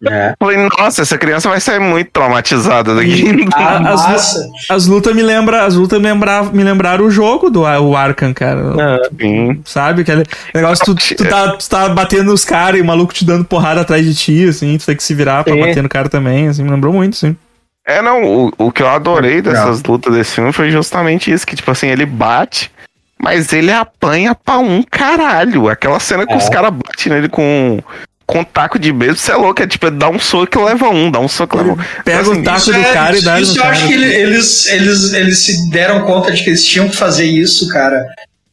é. 0.04 0.34
Falei, 0.38 0.68
nossa, 0.78 1.02
essa 1.02 1.16
criança 1.16 1.48
vai 1.48 1.60
sair 1.60 1.78
muito 1.78 2.10
traumatizada 2.10 2.94
daqui. 2.94 3.24
A, 3.54 3.92
as, 3.92 4.36
as 4.68 4.86
lutas 4.86 5.14
me 5.14 5.22
lembram, 5.22 5.58
as 5.58 5.74
lutas 5.74 6.00
me, 6.00 6.06
lembra, 6.06 6.42
me 6.44 6.62
lembraram 6.62 7.04
o 7.04 7.10
jogo 7.10 7.50
do 7.50 7.62
o 7.62 7.96
Arkham, 7.96 8.32
cara. 8.32 8.60
É, 8.78 9.10
sim. 9.20 9.60
Sabe? 9.64 10.02
Aquele 10.02 10.24
negócio, 10.54 10.84
tu, 10.84 10.94
tu, 10.94 11.28
tá, 11.28 11.52
tu 11.52 11.68
tá 11.68 11.88
batendo 11.88 12.24
nos 12.24 12.44
caras 12.44 12.78
e 12.78 12.82
o 12.82 12.84
maluco 12.84 13.12
te 13.12 13.24
dando 13.24 13.44
porrada 13.44 13.80
atrás 13.80 14.04
de 14.04 14.14
ti, 14.14 14.48
assim, 14.48 14.76
tu 14.78 14.86
tem 14.86 14.96
que 14.96 15.02
se 15.02 15.14
virar 15.14 15.44
pra 15.44 15.54
sim. 15.54 15.60
bater 15.60 15.82
no 15.82 15.88
cara 15.88 16.08
também, 16.08 16.48
assim, 16.48 16.62
me 16.62 16.70
lembrou 16.70 16.92
muito, 16.92 17.16
sim. 17.16 17.36
É, 17.88 18.02
não, 18.02 18.22
o, 18.22 18.52
o 18.58 18.70
que 18.70 18.82
eu 18.82 18.88
adorei 18.88 19.40
dessas 19.40 19.82
lutas 19.82 20.12
desse 20.12 20.32
filme 20.34 20.52
foi 20.52 20.70
justamente 20.70 21.32
isso, 21.32 21.46
que, 21.46 21.56
tipo 21.56 21.70
assim, 21.70 21.88
ele 21.88 22.04
bate, 22.04 22.70
mas 23.18 23.50
ele 23.50 23.72
apanha 23.72 24.34
pra 24.34 24.58
um 24.58 24.82
caralho. 24.82 25.70
Aquela 25.70 25.98
cena 25.98 26.26
que 26.26 26.34
é. 26.34 26.36
os 26.36 26.50
caras 26.50 26.70
batem 26.70 27.10
nele 27.10 27.30
com 27.30 27.80
com 28.26 28.44
taco 28.44 28.78
de 28.78 28.92
beijo, 28.92 29.16
você 29.16 29.32
é 29.32 29.36
louco, 29.36 29.62
é 29.62 29.66
tipo, 29.66 29.90
dá 29.90 30.10
um 30.10 30.18
soco 30.18 30.60
e 30.60 30.62
leva 30.62 30.90
um, 30.90 31.10
dá 31.10 31.18
um 31.18 31.28
soco 31.28 31.56
e 31.56 31.62
leva 31.62 31.72
um. 31.72 32.02
Pega 32.04 32.20
assim, 32.20 32.40
o 32.42 32.44
taco 32.44 32.66
do 32.66 32.74
é, 32.74 32.92
cara 32.92 33.16
e 33.16 33.22
dá 33.22 33.40
Isso 33.40 33.58
eu 33.58 33.64
acho 33.64 33.86
que 33.86 33.94
eles, 33.94 34.66
eles, 34.66 35.12
eles 35.14 35.38
se 35.38 35.70
deram 35.70 36.04
conta 36.04 36.30
de 36.30 36.44
que 36.44 36.50
eles 36.50 36.62
tinham 36.62 36.90
que 36.90 36.96
fazer 36.96 37.24
isso, 37.24 37.66
cara. 37.70 38.06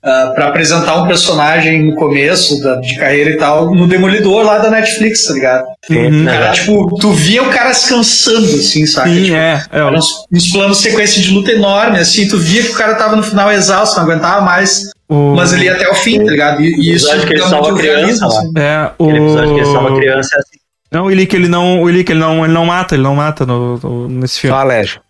Uh, 0.06 0.07
ah, 0.07 0.32
para 0.36 0.48
apresentar 0.49 1.02
um 1.02 1.07
personagem 1.07 1.84
no 1.84 1.95
começo 1.95 2.61
da, 2.61 2.76
de 2.76 2.95
carreira 2.95 3.32
e 3.32 3.38
tal, 3.38 3.73
no 3.73 3.88
Demolidor 3.88 4.44
lá 4.44 4.60
da 4.60 4.69
Netflix, 4.69 5.26
tá 5.26 5.34
ligado? 5.34 5.65
Uhum. 5.90 6.26
Cara, 6.26 6.52
tipo, 6.52 6.99
tu 6.99 7.11
via 7.11 7.41
o 7.41 7.49
cara 7.49 7.73
se 7.73 7.90
cansando, 7.90 8.45
assim, 8.45 8.86
sabe? 8.86 9.10
Sim, 9.10 9.23
tipo, 9.23 9.36
é. 9.36 9.65
é 9.72 9.84
uns, 9.86 10.26
uns 10.32 10.52
planos 10.52 10.77
sequência 10.77 11.19
de 11.19 11.32
luta 11.32 11.52
enorme, 11.52 11.98
assim, 11.98 12.27
tu 12.27 12.38
via 12.38 12.61
que 12.61 12.69
o 12.69 12.76
cara 12.76 12.94
tava 12.94 13.15
no 13.15 13.23
final 13.23 13.52
exausto, 13.52 13.95
não 13.98 14.03
aguentava 14.03 14.41
mais. 14.41 14.84
O... 15.10 15.34
Mas 15.36 15.53
ele 15.53 15.65
ia 15.65 15.73
até 15.73 15.90
o 15.90 15.95
fim, 15.95 16.23
tá 16.23 16.32
ligado? 16.32 16.61
E, 16.61 16.68
e 16.68 16.94
isso 16.94 17.07
que 17.26 17.34
ele 17.34 17.41
salva 17.41 17.76
criança, 17.76 18.27
assim. 18.27 18.52
É, 18.57 18.91
o... 18.99 19.10
Aquele 19.10 19.26
episódio 19.26 19.53
que 19.53 19.60
ele 19.60 19.72
salva 19.72 19.95
criança 19.95 20.36
é 20.36 20.40
assim. 20.40 20.64
Não, 20.95 21.07
o 21.07 21.11
Illick, 21.11 21.35
ele 21.35 21.49
não, 21.49 21.81
o 21.81 21.89
Illick, 21.89 22.09
ele 22.09 22.22
não, 22.22 22.45
ele 22.45 22.53
não 22.53 22.65
mata, 22.67 22.95
ele 22.95 23.03
não 23.03 23.15
mata 23.15 23.45
no, 23.45 23.77
no 23.77 24.07
nesse 24.07 24.39
filme. 24.39 24.55
Só 24.55 24.63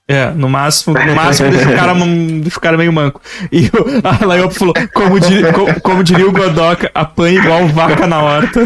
É, 0.07 0.32
no 0.32 0.49
máximo, 0.49 0.98
no 0.98 1.14
máximo 1.14 1.52
deixa 1.52 1.70
o 1.70 1.76
cara, 1.76 1.94
deixa 1.94 2.57
o 2.57 2.62
cara 2.62 2.76
meio 2.76 2.91
manco. 2.91 3.22
E 3.52 3.68
o, 3.68 4.02
a 4.03 4.26
Laiopa 4.26 4.56
falou, 4.56 4.74
como, 4.95 5.20
dir, 5.20 5.53
como, 5.53 5.80
como, 5.82 6.03
diria 6.03 6.28
o 6.28 6.32
Godoka, 6.32 6.90
apanha 6.91 7.40
igual 7.40 7.68
vaca 7.68 8.07
na 8.07 8.20
horta. 8.20 8.62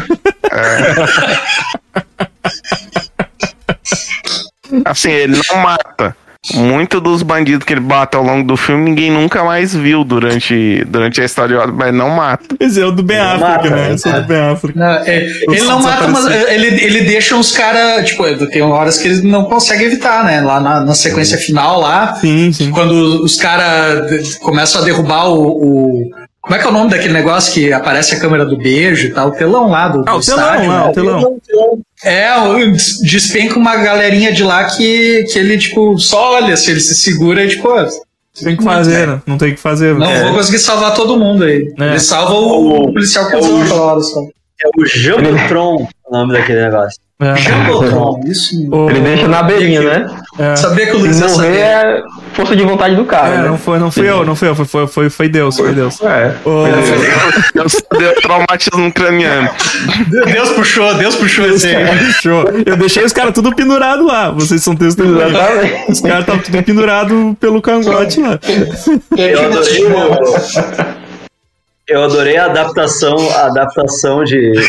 É. 0.50 0.96
Assim, 4.86 5.12
ele 5.12 5.42
não 5.50 5.58
mata, 5.62 6.16
muito 6.54 7.02
dos 7.02 7.22
bandidos 7.22 7.66
que 7.66 7.74
ele 7.74 7.82
bate 7.82 8.16
ao 8.16 8.24
longo 8.24 8.48
do 8.48 8.56
filme, 8.56 8.84
ninguém 8.86 9.12
nunca 9.12 9.44
mais 9.44 9.76
viu 9.76 10.04
durante, 10.06 10.84
durante 10.88 11.20
a 11.22 11.26
história, 11.26 11.68
mas 11.68 11.94
não 11.94 12.10
mata. 12.10 12.56
Esse 12.60 12.80
é 12.82 12.86
o 12.86 12.92
do 12.92 13.04
Ben 13.04 13.18
Ele 13.18 13.26
Affleck, 13.28 13.42
mata, 13.42 13.70
né? 13.70 13.94
Esse 13.94 14.08
é 14.08 14.12
o 14.18 14.22
do 14.22 14.28
Ben 14.28 14.40
Affleck. 14.40 14.78
Não, 14.78 14.86
é, 14.88 15.18
ele 15.26 15.62
não 15.64 15.82
mata, 15.82 16.08
mas 16.08 16.26
ele, 16.28 16.68
ele 16.84 17.02
deixa 17.02 17.36
uns 17.36 17.52
caras. 17.52 18.08
Tipo, 18.08 18.24
tem 18.48 18.62
horas 18.62 18.98
que 18.98 19.08
ele 19.10 19.28
não 19.28 19.46
consegue 19.46 19.84
evitar, 19.84 20.24
né? 20.24 20.40
Lá 20.42 20.60
na, 20.62 20.80
na 20.82 20.96
sequência 20.96 21.38
final 21.38 21.80
lá. 21.82 22.16
Sim, 22.16 22.52
sim. 22.54 22.72
Quando 22.72 23.22
os 23.24 23.36
caras 23.36 24.36
começam 24.36 24.82
a 24.82 24.86
derrubar 24.86 25.28
o, 25.30 25.46
o- 25.46 26.12
Como 26.50 26.58
é 26.58 26.62
que 26.64 26.68
é 26.68 26.72
o 26.72 26.74
nome 26.74 26.90
daquele 26.90 27.14
negócio 27.14 27.54
que 27.54 27.72
aparece 27.72 28.16
a 28.16 28.20
câmera 28.20 28.44
do 28.44 28.58
beijo 28.58 29.06
e 29.06 29.12
tal? 29.14 29.28
O 29.28 29.32
telão 29.34 29.70
lá 29.70 29.88
do, 29.88 30.00
Ah, 30.08 30.14
do 30.14 30.18
o 30.18 30.20
telão, 30.20 30.44
estádio, 30.46 30.68
lá, 30.68 30.84
né? 30.84 30.90
o 30.90 30.94
telão. 30.94 31.38
É, 32.04 32.28
despenca 33.04 33.60
uma 33.60 33.76
galerinha 33.76 34.32
de 34.34 34.44
lá 34.44 34.64
que, 34.64 35.26
que 35.32 35.38
ele, 35.38 35.60
tipo, 35.60 35.96
só 36.00 36.34
olha, 36.38 36.58
se 36.58 36.72
ele 36.72 36.80
se 36.80 36.96
segura 36.96 37.44
e, 37.44 37.50
tipo, 37.50 37.68
ó, 37.70 37.86
Tem 38.44 38.58
que 38.58 38.64
fazer, 38.64 39.06
né? 39.08 39.22
Não 39.28 39.38
tem 39.38 39.54
que 39.54 39.60
fazer. 39.60 39.94
não 39.94 40.10
É. 40.10 40.24
vou 40.24 40.34
conseguir 40.38 40.58
salvar 40.58 40.96
todo 40.96 41.20
mundo 41.20 41.44
aí. 41.44 41.72
É. 41.80 41.84
Ele 41.90 42.00
salva 42.00 42.34
o, 42.34 42.86
o 42.86 42.94
policial 42.94 43.28
que 43.28 43.36
É 43.36 43.38
o- 43.38 43.74
hora 43.82 44.00
só. 44.00 44.20
É 44.22 44.68
o 44.76 44.86
Jumbotron 44.88 45.88
o 46.08 46.12
nome 46.12 46.34
daquele 46.34 46.64
negócio. 46.64 47.00
É. 47.22 47.34
Isso. 48.32 48.56
O- 48.72 48.90
Ele 48.90 49.02
deixa 49.02 49.28
na 49.28 49.44
beirinha, 49.44 49.82
né? 49.82 50.06
é. 50.40 50.56
Sabia 50.56 50.86
que 50.88 50.96
o 50.96 51.00
Luiz 51.00 51.20
morrer 51.20 51.58
é 51.58 52.02
força 52.34 52.56
de 52.56 52.64
vontade 52.64 52.96
do 52.96 53.04
cara, 53.04 53.28
É, 53.34 53.38
né? 53.40 53.48
não 53.50 53.58
foi, 53.58 53.78
não 53.78 53.92
fui 53.92 54.10
eu, 54.10 54.26
não 54.26 54.38
fui 54.38 54.48
eu, 54.48 54.56
foi, 54.56 54.88
foi, 54.88 55.10
foi, 55.10 55.28
Deus, 55.28 55.58
foi 55.58 55.74
Deus. 55.74 56.00
É. 56.02 56.34
O- 56.46 56.64
Deu, 57.54 57.66
deu 58.00 58.22
traumatismo 58.22 58.94
craniano. 58.94 59.50
Deus 60.32 60.50
puxou, 60.52 60.94
Deus 60.94 61.16
puxou 61.18 61.46
esse 61.48 61.68
aí. 61.68 61.86
Show. 62.22 62.46
Eu 62.66 62.78
deixei 62.78 63.04
os 63.04 63.12
caras 63.12 63.34
tudo 63.34 63.54
pendurado 63.54 64.06
lá. 64.06 64.32
Vocês 64.32 64.64
são 64.64 64.74
testemunhas. 64.76 65.30
Exatamente. 65.30 65.92
Os 65.92 66.00
caras 66.00 66.20
estavam 66.22 66.42
tudo 66.42 66.64
pendurado 66.64 67.38
pelo 67.40 67.62
cangote 67.62 68.22
lá. 68.22 68.40
Eu 69.18 69.46
adorei 69.46 69.86
o- 69.86 71.00
Eu 71.86 72.04
adorei 72.04 72.38
a 72.38 72.46
adaptação, 72.46 73.18
a 73.36 73.48
adaptação 73.48 74.24
de, 74.24 74.52
de- 74.54 74.68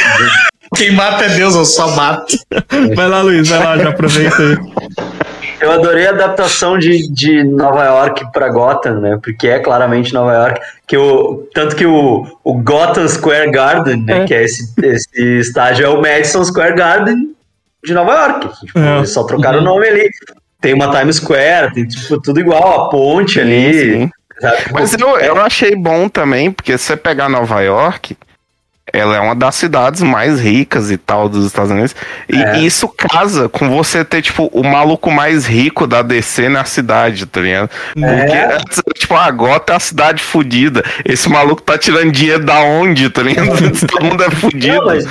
Quem 0.74 0.92
mata 0.92 1.24
é 1.24 1.28
Deus, 1.30 1.54
eu 1.54 1.64
só 1.64 1.94
mato. 1.94 2.36
Vai 2.94 3.08
lá, 3.08 3.22
Luiz, 3.22 3.48
vai 3.48 3.58
lá, 3.58 3.76
já 3.76 3.88
aproveita 3.88 4.36
aí. 4.36 4.56
Eu 5.60 5.72
adorei 5.72 6.06
a 6.06 6.10
adaptação 6.10 6.78
de, 6.78 7.12
de 7.12 7.44
Nova 7.44 7.84
York 7.84 8.32
para 8.32 8.48
Gotham, 8.48 9.00
né? 9.00 9.18
Porque 9.22 9.46
é 9.46 9.58
claramente 9.58 10.14
Nova 10.14 10.32
York. 10.32 10.60
Que 10.86 10.96
o, 10.96 11.46
tanto 11.52 11.76
que 11.76 11.84
o, 11.84 12.26
o 12.42 12.54
Gotham 12.54 13.06
Square 13.06 13.50
Garden, 13.50 14.02
né? 14.02 14.22
É. 14.22 14.24
Que 14.24 14.34
é 14.34 14.44
esse, 14.44 14.72
esse 14.82 15.38
estádio, 15.38 15.84
é 15.84 15.88
o 15.88 16.00
Madison 16.00 16.42
Square 16.44 16.74
Garden 16.74 17.34
de 17.84 17.92
Nova 17.92 18.12
York. 18.12 18.48
Tipo, 18.66 18.78
É. 18.78 18.98
Eles 18.98 19.10
só 19.10 19.24
trocaram 19.24 19.58
o 19.58 19.62
nome 19.62 19.86
ali. 19.86 20.08
Tem 20.60 20.72
uma 20.72 20.90
Times 20.90 21.16
Square, 21.16 21.74
tem 21.74 21.86
tipo, 21.86 22.20
tudo 22.20 22.40
igual, 22.40 22.86
a 22.86 22.90
ponte 22.90 23.38
ali. 23.38 23.72
sim. 23.72 24.10
sabe? 24.40 24.56
Mas 24.72 24.94
eu, 24.94 25.18
eu 25.18 25.40
achei 25.40 25.74
bom 25.74 26.08
também, 26.08 26.50
porque 26.50 26.76
se 26.78 26.84
você 26.84 26.96
pegar 26.96 27.28
Nova 27.28 27.60
York, 27.60 28.16
ela 28.92 29.16
é 29.16 29.20
uma 29.20 29.34
das 29.34 29.54
cidades 29.54 30.02
mais 30.02 30.40
ricas 30.40 30.90
e 30.90 30.96
tal 30.96 31.28
dos 31.28 31.46
Estados 31.46 31.70
Unidos. 31.70 31.94
E 32.28 32.36
É. 32.40 32.58
isso 32.60 32.88
casa 32.88 33.48
com 33.48 33.68
você 33.70 34.04
ter, 34.04 34.22
tipo, 34.22 34.50
o 34.52 34.62
maluco 34.62 35.10
mais 35.10 35.46
rico 35.46 35.86
da 35.86 36.02
DC 36.02 36.48
na 36.48 36.64
cidade, 36.64 37.26
tá 37.26 37.40
ligado? 37.40 37.70
Porque, 37.94 38.06
É. 38.36 38.54
antes, 38.56 38.82
tipo, 38.94 39.14
a 39.14 39.30
Gota 39.30 39.72
é 39.72 39.76
a 39.76 39.80
cidade 39.80 40.22
fodida. 40.22 40.82
Esse 41.04 41.28
maluco 41.28 41.62
tá 41.62 41.76
tirando 41.78 42.10
dinheiro 42.12 42.44
da 42.44 42.60
onde, 42.60 43.08
tá 43.10 43.22
ligado? 43.22 43.48
Todo 43.86 44.04
mundo 44.04 44.22
é 44.22 44.30
fudido. 44.30 44.76
Não, 44.76 44.86
mas- 44.86 45.06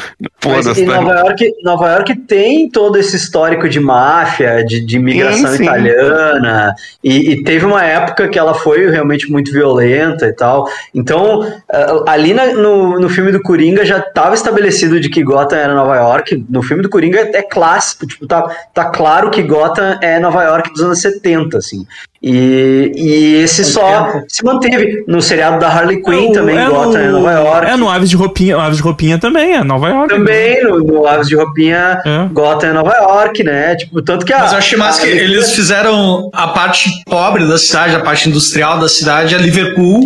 Mas 0.46 0.78
em 0.78 0.86
né? 0.86 0.96
Nova 0.96 1.14
York, 1.20 1.52
Nova 1.64 1.90
York 1.92 2.16
tem 2.28 2.70
todo 2.70 2.98
esse 2.98 3.16
histórico 3.16 3.68
de 3.68 3.80
máfia, 3.80 4.64
de, 4.66 4.80
de 4.86 4.96
imigração 4.96 5.52
Sim, 5.52 5.58
sim. 5.58 5.64
italiana, 5.64 6.74
e, 7.04 7.32
e 7.32 7.44
teve 7.44 7.66
uma 7.66 7.84
época 7.84 8.28
que 8.30 8.40
ela 8.40 8.54
foi 8.54 8.90
realmente 8.90 9.30
muito 9.30 9.52
violenta 9.52 10.26
e 10.28 10.34
tal. 10.34 10.66
Então, 10.96 11.42
ah, 11.72 12.04
ali 12.08 12.34
na- 12.34 12.48
no, 12.54 13.00
no 13.00 13.10
filme 13.10 13.32
do 13.32 13.42
Coringa 13.42 13.69
já 13.86 13.98
estava 14.00 14.34
estabelecido 14.36 15.00
de 15.00 15.10
que 15.10 15.24
Gotham 15.24 15.58
era 15.58 15.74
Nova 15.74 15.96
York. 15.96 16.46
No 16.50 16.62
filme 16.62 16.84
do 16.84 16.90
Coringa 16.90 17.20
é 17.34 17.42
clássico, 17.42 18.06
tipo, 18.08 18.28
tá, 18.28 18.44
tá 18.74 18.86
claro 18.86 19.30
que 19.30 19.42
Gotham 19.44 19.98
é 20.02 20.20
Nova 20.20 20.44
York 20.44 20.72
dos 20.74 20.82
anos 20.82 21.00
70, 21.02 21.58
assim. 21.58 21.86
E, 22.22 22.92
e 22.96 23.36
esse 23.44 23.64
só 23.64 24.12
se 24.28 24.44
manteve. 24.44 25.06
No 25.08 25.22
seriado 25.22 25.58
da 25.60 25.70
Harley 25.70 26.02
Quinn 26.04 26.32
É, 26.32 26.34
também, 26.34 26.56
no- 26.66 26.72
Gotham 26.72 27.00
é 27.00 27.08
Nova 27.08 27.32
York. 27.32 27.68
É 27.72 27.78
no 27.78 27.90
Aves 27.90 28.10
de 28.10 28.16
Roupinha, 28.18 28.58
o 28.58 28.60
Aves 28.60 28.78
de 28.78 28.84
Roupinha 28.84 29.18
também, 29.18 29.54
é 29.56 29.64
Nova 29.64 29.88
York. 29.88 30.14
Também, 30.14 30.62
no, 30.64 30.80
no 30.80 31.08
Aves 31.08 31.28
de 31.30 31.36
Roupinha, 31.36 32.02
É. 32.06 32.28
Gotham 32.34 32.68
é 32.70 32.74
Nova 32.74 32.94
York, 32.94 33.42
né? 33.44 33.76
Tipo, 33.76 34.02
tanto 34.02 34.26
que 34.26 34.34
a. 34.34 34.40
Mas 34.40 34.52
eu 34.52 34.58
achei 34.58 34.78
massa 34.78 35.02
que 35.02 35.08
a- 35.08 35.16
eles 35.16 35.54
fizeram 35.54 36.30
a 36.34 36.50
parte 36.50 36.90
pobre 37.06 37.46
da 37.48 37.58
cidade, 37.58 37.96
a 37.96 38.02
parte 38.02 38.28
industrial 38.28 38.80
da 38.80 38.90
cidade 38.90 39.34
é 39.34 39.38
Liverpool. 39.38 40.02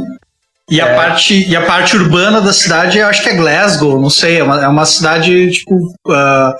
E 0.69 0.79
a, 0.79 0.87
É. 0.87 0.95
parte, 0.95 1.47
e 1.49 1.55
a 1.55 1.65
parte 1.65 1.95
urbana 1.97 2.39
da 2.41 2.53
cidade, 2.53 2.97
eu 2.97 3.07
acho 3.07 3.21
que 3.21 3.29
é 3.29 3.35
Glasgow, 3.35 3.99
não 4.01 4.09
sei, 4.09 4.37
é 4.39 4.43
uma, 4.43 4.63
é 4.63 4.67
uma 4.67 4.85
cidade, 4.85 5.51
tipo. 5.51 5.93
ah, 6.09 6.55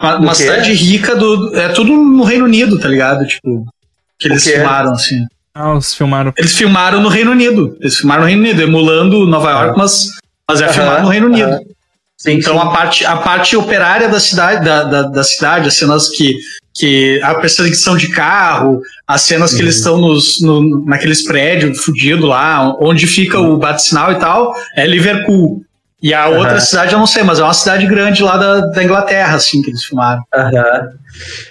uma 0.00 0.16
uma 0.16 0.34
cidade 0.34 0.72
rica 0.72 1.14
do. 1.14 1.54
É 1.56 1.68
tudo 1.68 1.92
no 1.92 2.24
Reino 2.24 2.44
Unido, 2.46 2.78
tá 2.78 2.88
ligado? 2.88 3.26
Tipo. 3.26 3.66
Que 4.18 4.28
eles 4.28 4.44
filmaram, 4.44 4.92
assim. 4.92 5.26
Ah, 5.54 5.74
os 5.74 5.94
filmaram. 5.94 6.32
Eles 6.36 6.56
filmaram 6.56 7.00
no 7.00 7.08
Reino 7.08 7.30
Unido. 7.30 7.76
Eles 7.80 7.96
filmaram 7.96 8.22
no 8.22 8.26
Reino 8.28 8.42
Unido, 8.42 8.60
emulando 8.62 9.26
Nova 9.26 9.50
York, 9.50 9.78
mas, 9.78 10.06
mas 10.48 10.60
é 10.60 10.68
filmado 10.72 11.02
no 11.02 11.08
Reino 11.08 11.26
Unido. 11.26 11.48
aham. 11.48 11.60
Sim, 12.16 12.32
Então 12.38 12.54
sim. 12.54 12.60
a 12.60 12.66
parte, 12.70 13.04
a 13.06 13.16
parte 13.18 13.56
operária 13.56 14.08
da 14.08 14.18
cidade, 14.18 14.64
da, 14.64 14.82
da, 14.84 15.02
da 15.02 15.22
cidade, 15.22 15.68
as 15.68 15.74
cenas 15.74 16.08
que, 16.08 16.38
que 16.74 17.20
a 17.22 17.34
perseguição 17.36 17.96
de 17.96 18.08
carro, 18.08 18.82
as 19.06 19.22
cenas 19.22 19.54
que 19.54 19.62
eles 19.62 19.76
estão 19.76 19.96
nos, 19.96 20.40
no, 20.42 20.84
naqueles 20.84 21.22
prédios 21.22 21.84
fudidos 21.84 22.28
lá, 22.28 22.76
onde 22.80 23.06
fica 23.06 23.38
o 23.38 23.56
bate-sinal 23.56 24.10
e 24.12 24.16
tal, 24.16 24.52
é 24.76 24.84
Liverpool. 24.84 25.62
E 26.02 26.12
a 26.12 26.26
outra 26.26 26.52
Aham. 26.52 26.60
cidade 26.60 26.92
eu 26.92 26.98
não 26.98 27.06
sei, 27.06 27.22
mas 27.22 27.38
é 27.38 27.44
uma 27.44 27.54
cidade 27.54 27.86
grande 27.86 28.22
lá 28.22 28.36
da, 28.36 28.60
da 28.66 28.84
Inglaterra, 28.84 29.36
assim, 29.36 29.62
que 29.62 29.70
eles 29.70 29.84
filmaram. 29.84 30.22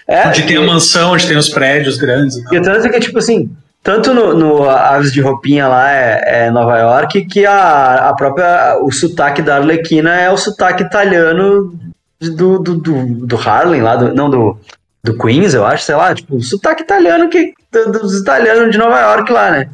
É, 0.08 0.28
Onde 0.28 0.44
tem 0.44 0.58
a 0.58 0.62
mansão, 0.62 1.14
onde 1.14 1.26
tem 1.26 1.38
os 1.38 1.50
prédios 1.50 1.98
grandes 1.98 2.36
e. 2.36 2.56
E 2.56 2.62
tanto 2.62 2.88
que, 2.88 3.00
tipo 3.00 3.18
assim, 3.18 3.50
tanto 3.82 4.14
no, 4.14 4.34
no 4.36 4.70
Aves 4.70 5.12
de 5.12 5.22
Roupinha 5.22 5.68
lá 5.68 5.91
é, 5.91 6.45
é 6.45 6.52
Nova 6.52 6.78
York, 6.78 7.26
que 7.26 7.45
a, 7.45 8.10
a 8.10 8.14
própria. 8.14 8.78
O 8.82 8.91
sotaque 8.91 9.41
da 9.41 9.56
Arlequina 9.56 10.14
é 10.14 10.30
o 10.30 10.38
sotaque 10.38 10.84
italiano 10.84 11.74
do, 12.22 12.60
do, 12.60 12.78
do, 12.78 13.26
do 13.26 13.36
Harlem 13.38 13.82
lá, 13.82 13.95
do, 13.95 14.14
não, 14.14 14.30
do, 14.30 14.58
do 15.03 15.17
Queens, 15.17 15.53
eu 15.53 15.65
acho, 15.65 15.84
sei 15.84 15.95
lá, 15.95 16.15
tipo, 16.15 16.35
o 16.38 16.41
sotaque 16.41 16.84
italiano 16.84 17.30
que, 17.30 17.53
do- 17.71 17.91
dos 17.91 18.21
italianos 18.21 18.71
de 18.71 18.77
Nova 18.77 18.99
York 18.99 19.31
lá, 19.31 19.51
né? 19.51 19.69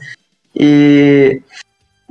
E. 0.55 1.41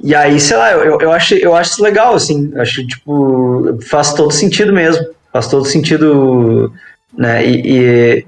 E 0.00 0.14
aí, 0.14 0.38
sei 0.38 0.56
lá, 0.56 0.70
eu, 0.70 0.96
eu, 1.00 1.10
acho, 1.12 1.34
eu 1.34 1.56
acho 1.56 1.72
isso 1.72 1.82
legal, 1.82 2.14
assim. 2.14 2.52
Acho, 2.56 2.86
tipo, 2.86 3.76
faz 3.90 4.12
todo 4.14 4.30
sentido 4.32 4.72
mesmo. 4.72 5.04
Faz 5.32 5.48
todo 5.48 5.64
sentido, 5.64 6.72
né? 7.16 7.44
E, 7.44 7.62
e, 7.66 8.26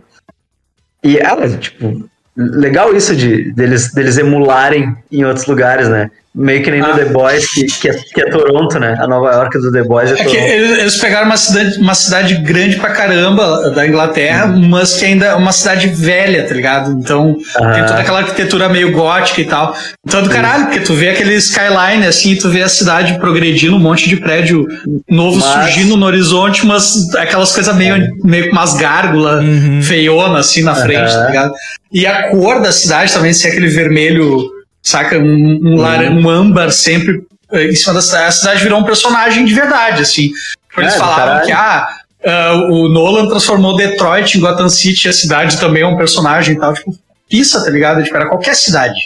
e 1.04 1.18
ela, 1.18 1.48
tipo, 1.56 2.08
legal 2.36 2.92
isso 2.96 3.14
de 3.14 3.52
deles, 3.52 3.92
deles 3.92 4.18
emularem 4.18 4.96
em 5.12 5.24
outros 5.24 5.46
lugares, 5.46 5.88
né? 5.88 6.10
Meio 6.32 6.62
que 6.62 6.70
nem 6.70 6.80
no 6.80 6.86
Ah. 6.92 6.94
The 6.96 7.06
Boys, 7.06 7.44
que, 7.50 7.64
que, 7.66 7.88
é, 7.88 7.92
que 7.92 8.20
é 8.20 8.30
Toronto, 8.30 8.78
né? 8.78 8.96
A 9.00 9.06
Nova 9.08 9.32
York 9.32 9.58
do 9.58 9.72
The 9.72 9.82
Boys 9.82 10.10
é, 10.12 10.14
É 10.14 10.16
Toronto. 10.18 10.36
eles 10.36 10.78
eles 10.78 10.96
pegaram 10.98 11.26
uma 11.26 11.36
cidade, 11.36 11.78
uma 11.80 11.94
cidade 11.94 12.34
grande 12.36 12.76
pra 12.76 12.90
caramba 12.90 13.70
da 13.70 13.84
Inglaterra, 13.84 14.46
mas 14.46 14.94
que 14.96 15.06
ainda 15.06 15.26
é 15.26 15.34
uma 15.34 15.50
cidade 15.50 15.88
velha, 15.88 16.46
tá 16.46 16.54
ligado? 16.54 16.92
Então 16.92 17.36
Aham. 17.60 17.72
tem 17.72 17.84
toda 17.84 17.98
aquela 17.98 18.18
arquitetura 18.20 18.68
meio 18.68 18.92
gótica 18.92 19.40
e 19.40 19.44
tal. 19.44 19.76
Então 20.06 20.20
é 20.20 20.22
do 20.22 20.30
caralho, 20.30 20.66
porque 20.66 20.78
tu 20.80 20.94
vê 20.94 21.08
aquele 21.10 21.34
skyline 21.34 22.06
assim, 22.06 22.36
tu 22.36 22.48
vê 22.48 22.62
a 22.62 22.68
cidade 22.68 23.18
progredindo, 23.18 23.74
um 23.74 23.80
monte 23.80 24.08
de 24.08 24.14
prédio 24.16 24.64
novo 25.10 25.40
Mas- 25.40 25.64
surgindo 25.64 25.96
no 25.96 26.06
horizonte, 26.06 26.64
mas 26.64 27.12
aquelas 27.16 27.50
coisas 27.52 27.74
meio, 27.74 28.08
meio 28.22 28.46
com 28.46 28.52
umas 28.52 28.74
gárgulas 28.74 29.42
Uhum. 29.44 29.82
feiona 29.82 30.38
assim 30.38 30.62
na 30.62 30.76
frente, 30.76 31.12
tá 31.12 31.26
ligado? 31.26 31.52
E 31.92 32.06
a 32.06 32.30
cor 32.30 32.62
da 32.62 32.70
cidade 32.70 33.12
também, 33.12 33.32
se 33.32 33.48
é 33.48 33.50
aquele 33.50 33.66
vermelho, 33.66 34.48
saca? 34.82 35.18
Um, 35.18 35.60
um, 35.62 35.76
laran- 35.76 36.10
um 36.12 36.28
âmbar 36.28 36.70
sempre 36.72 37.22
eh, 37.52 37.66
em 37.68 37.74
cima 37.74 37.94
da 37.94 38.02
cidade. 38.02 38.24
A 38.26 38.32
cidade 38.32 38.62
virou 38.62 38.80
um 38.80 38.84
personagem 38.84 39.44
de 39.44 39.54
verdade, 39.54 40.02
assim. 40.02 40.30
Eles 40.76 40.94
É, 40.94 40.98
falavam 40.98 41.24
caralho. 41.26 41.46
que 41.46 41.52
ah, 41.52 41.88
ah, 42.26 42.54
o 42.70 42.88
Nolan 42.88 43.28
transformou 43.28 43.76
Detroit 43.76 44.36
em 44.36 44.40
Gotham 44.40 44.68
City, 44.68 45.08
a 45.08 45.12
cidade 45.12 45.58
também 45.58 45.82
é 45.82 45.86
um 45.86 45.96
personagem 45.96 46.54
e 46.54 46.58
tal. 46.58 46.72
Tipo, 46.74 46.96
pissa, 47.28 47.64
tá 47.64 47.70
ligado? 47.70 48.02
Tipo, 48.02 48.16
era 48.16 48.28
qualquer 48.28 48.54
cidade. 48.54 49.00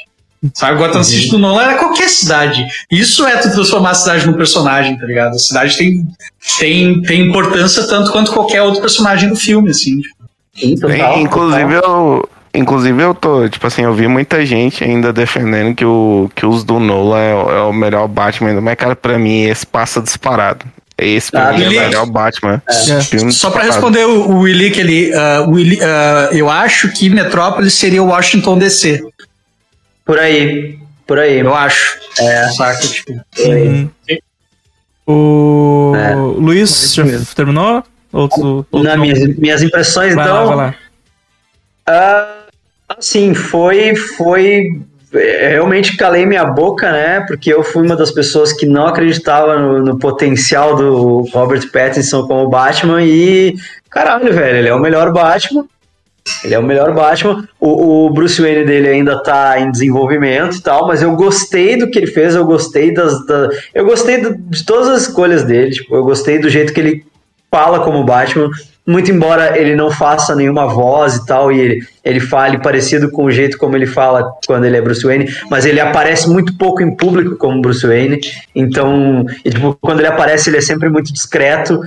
Sabe, 0.53 0.77
Gotham 0.77 0.99
Uhum. 0.99 1.05
City 1.05 1.31
do 1.31 1.39
Nolan 1.39 1.63
era 1.63 1.75
qualquer 1.79 2.07
cidade. 2.09 2.67
Isso 2.91 3.27
é 3.27 3.39
tu 3.39 3.51
transformar 3.51 3.91
a 3.93 3.95
cidade 3.95 4.27
num 4.27 4.35
personagem, 4.35 4.99
tá 4.99 5.07
ligado? 5.07 5.35
A 5.37 5.39
cidade 5.39 5.75
tem, 5.79 6.07
tem, 6.59 7.01
tem 7.01 7.21
importância 7.29 7.83
tanto 7.89 8.13
quanto 8.13 8.31
qualquer 8.31 8.61
outro 8.61 8.83
personagem 8.83 9.31
do 9.31 9.37
filme, 9.37 9.71
assim. 9.71 10.01
tipo. 10.03 10.15
Sim, 10.55 10.75
total, 10.77 10.89
Bem, 11.15 11.23
inclusive 11.23 11.75
total. 11.77 12.17
eu. 12.17 12.29
Inclusive 12.55 13.03
eu 13.03 13.13
tô, 13.15 13.49
tipo 13.49 13.67
assim, 13.67 13.83
eu 13.83 13.93
vi 13.93 14.07
muita 14.07 14.47
gente 14.47 14.85
ainda 14.85 15.13
defendendo 15.13 15.75
que, 15.75 15.85
o, 15.85 16.31
que 16.35 16.47
os 16.47 16.63
do 16.63 16.79
Nolan 16.79 17.19
é, 17.21 17.35
o- 17.35 17.51
é 17.51 17.63
o 17.63 17.73
melhor 17.73 18.07
Batman, 18.07 18.61
mas 18.61 18.77
cara, 18.77 18.95
pra 18.95 19.19
mim 19.19 19.43
esse 19.45 19.67
passa 19.67 20.01
disparado. 20.01 20.65
Esse 20.97 21.33
pra 21.33 21.49
Ah, 21.49 21.53
mim 21.53 21.65
é 21.65 21.67
o 21.67 21.71
melhor 21.71 22.07
Batman. 22.07 22.63
É. 22.69 22.73
Só 22.73 23.51
pra 23.51 23.63
disparado. 23.63 23.67
responder 23.67 24.05
o, 24.07 24.31
o 24.31 24.39
Willi, 24.43 24.71
que 24.71 24.81
ele. 24.81 25.13
ah, 25.13 25.45
o 25.49 25.51
Willi, 25.51 25.81
ah, 25.83 26.29
eu 26.31 26.49
acho 26.49 26.93
que 26.93 27.11
Metrópolis 27.11 27.75
seria 27.75 28.01
o 28.01 28.07
Washington 28.07 28.57
DC. 28.57 29.03
Por 30.05 30.19
aí. 30.21 30.79
Por 31.05 31.19
aí. 31.19 31.41
Eu 31.41 31.53
acho. 31.55 31.99
É. 32.21 32.49
Saca? 32.51 32.79
Tipo, 32.87 33.13
Hum. 33.41 33.89
O 35.07 35.93
É. 35.97 36.15
Luiz, 36.15 36.95
já 36.95 37.05
terminou? 37.35 37.83
Outro, 38.13 38.67
outro 38.71 38.83
Na 38.89 38.97
minhas, 38.97 39.37
minhas 39.37 39.63
impressões, 39.63 40.15
Vai 40.15 40.25
então. 40.25 40.37
lá, 40.37 40.45
vai 40.45 40.57
lá. 40.57 40.75
Ah, 41.87 42.34
assim, 42.89 43.35
foi, 43.35 43.95
foi. 43.95 44.81
é, 45.15 45.49
Realmente 45.51 45.97
calei 45.97 46.27
minha 46.27 46.45
boca, 46.45 46.91
né? 46.91 47.21
Porque 47.27 47.53
eu 47.53 47.63
fui 47.63 47.85
uma 47.85 47.97
das 47.97 48.11
pessoas 48.11 48.53
que 48.53 48.67
não 48.67 48.87
acreditava 48.87 49.59
no, 49.59 49.81
no 49.83 49.99
potencial 49.99 50.75
do 50.77 51.21
Robert 51.33 51.71
Pattinson 51.71 52.27
como 52.27 52.49
Batman 52.49 53.03
e. 53.03 53.55
Caralho, 53.91 54.33
velho, 54.33 54.59
ele 54.59 54.69
é 54.69 54.75
o 54.75 54.81
melhor 54.81 55.13
Batman. 55.13 55.65
Ele 56.43 56.55
é 56.55 56.59
o 56.59 56.63
melhor 56.63 56.93
Batman. 56.95 57.47
O, 57.61 58.07
o 58.07 58.11
Bruce 58.11 58.41
Wayne 58.41 58.65
dele 58.65 58.89
ainda 58.89 59.23
tá 59.23 59.61
em 59.61 59.71
desenvolvimento 59.71 60.57
e 60.57 60.63
tal, 60.63 60.87
mas 60.87 61.03
eu 61.03 61.15
gostei 61.15 61.77
do 61.77 61.89
que 61.91 61.99
ele 61.99 62.07
fez, 62.07 62.35
eu 62.35 62.45
gostei 62.47 62.93
das. 62.95 63.25
da- 63.27 63.51
eu 63.75 63.85
gostei 63.85 64.19
do- 64.23 64.35
de 64.35 64.65
todas 64.65 64.89
as 64.89 65.03
escolhas 65.03 65.45
dele. 65.45 65.71
Tipo, 65.73 65.95
eu 65.95 66.03
gostei 66.03 66.39
do 66.39 66.49
jeito 66.49 66.73
que 66.73 66.81
ele 66.81 67.05
fala 67.51 67.81
como 67.81 68.03
Batman. 68.05 68.51
Muito 68.87 69.11
embora 69.11 69.59
ele 69.59 69.75
não 69.75 69.91
faça 69.91 70.35
nenhuma 70.35 70.67
voz 70.67 71.17
e 71.17 71.25
tal, 71.25 71.51
e 71.51 71.59
ele, 71.59 71.87
ele 72.05 72.21
fale 72.21 72.59
parecido 72.59 73.11
com 73.11 73.25
o 73.25 73.31
jeito 73.31 73.57
como 73.57 73.75
ele 73.75 73.87
fala 73.87 74.31
quando 74.47 74.67
ele 74.67 74.77
é 74.77 74.83
Bruce 74.83 75.03
Wayne, 75.03 75.35
mas 75.51 75.65
ele 75.65 75.81
aparece 75.81 76.29
muito 76.29 76.57
pouco 76.59 76.83
em 76.83 76.95
público 76.95 77.35
como 77.37 77.63
Bruce 77.63 77.87
Wayne. 77.87 78.21
Então, 78.55 79.25
e, 79.43 79.51
tipo, 79.51 79.75
quando 79.81 80.01
ele 80.01 80.09
aparece, 80.09 80.51
ele 80.51 80.59
é 80.59 80.61
sempre 80.61 80.91
muito 80.91 81.11
discreto. 81.13 81.81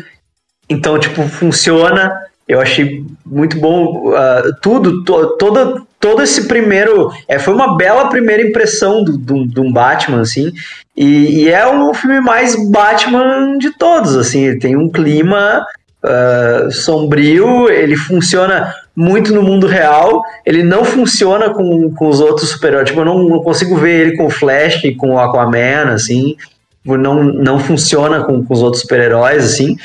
Então, 0.67 0.97
tipo, 0.99 1.21
funciona. 1.27 2.11
Eu 2.47 2.59
achei 2.61 3.05
muito 3.25 3.59
bom 3.59 4.13
ah, 4.15 4.43
tudo, 4.61 5.03
to, 5.03 5.37
toda, 5.37 5.81
todo 5.99 6.23
esse 6.23 6.47
primeiro. 6.47 7.11
É, 7.27 7.37
foi 7.37 7.53
uma 7.53 7.77
bela 7.77 8.09
primeira 8.09 8.41
impressão 8.41 9.03
do, 9.03 9.17
do, 9.17 9.45
de 9.45 9.59
um 9.59 9.71
Batman, 9.71 10.21
assim. 10.21 10.51
E, 10.95 11.43
e 11.43 11.49
é 11.49 11.67
o 11.67 11.93
filme 11.93 12.21
mais 12.21 12.55
Batman 12.71 13.57
de 13.59 13.77
todos, 13.77 14.15
assim. 14.15 14.45
Ele 14.45 14.59
tem 14.59 14.75
um 14.75 14.89
clima 14.89 15.63
ah, 16.03 16.67
sombrio, 16.71 17.69
ele 17.69 17.95
funciona 17.95 18.73
muito 18.95 19.33
no 19.33 19.41
mundo 19.43 19.67
real. 19.67 20.23
Ele 20.45 20.63
não 20.63 20.83
funciona 20.83 21.49
com, 21.49 21.91
com 21.91 22.07
os 22.07 22.19
outros 22.19 22.49
super-heróis. 22.49 22.89
Tipo, 22.89 23.01
eu 23.01 23.05
não, 23.05 23.23
não 23.23 23.39
consigo 23.41 23.75
ver 23.75 24.07
ele 24.07 24.17
com 24.17 24.25
o 24.25 24.29
Flash, 24.29 24.81
com 24.97 25.13
o 25.13 25.19
Aquaman, 25.19 25.93
assim. 25.93 26.35
Tipo, 26.81 26.97
Não, 26.97 27.23
não 27.23 27.59
funciona 27.59 28.23
com, 28.23 28.43
com 28.43 28.53
os 28.53 28.61
outros 28.61 28.81
super-heróis, 28.81 29.43
assim. 29.43 29.75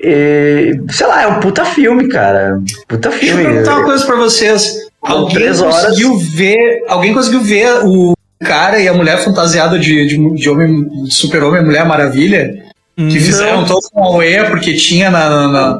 E, 0.00 0.72
sei 0.90 1.06
lá, 1.06 1.22
é 1.22 1.26
um 1.28 1.40
puta 1.40 1.64
filme, 1.64 2.08
cara. 2.08 2.60
Puta 2.88 3.10
Deixa 3.10 3.24
eu 3.24 3.36
filme. 3.36 3.44
perguntar 3.44 3.76
uma 3.76 3.84
coisa 3.84 4.04
pra 4.04 4.16
vocês. 4.16 4.74
Alguém 5.00 5.48
conseguiu 5.48 6.18
ver. 6.18 6.84
Alguém 6.88 7.14
conseguiu 7.14 7.40
ver 7.40 7.68
o 7.84 8.14
cara 8.42 8.80
e 8.80 8.88
a 8.88 8.92
mulher 8.92 9.18
fantasiada 9.18 9.78
de, 9.78 10.06
de, 10.06 10.34
de 10.34 10.50
homem, 10.50 10.88
super-homem 11.08 11.64
mulher 11.64 11.86
maravilha? 11.86 12.61
Que 12.96 13.18
fizeram 13.20 13.64
todo 13.64 13.80
um 13.94 14.02
auê 14.04 14.44
porque 14.44 14.74
tinha 14.74 15.10
na. 15.10 15.28
na- 15.30 15.48
na- 15.48 15.78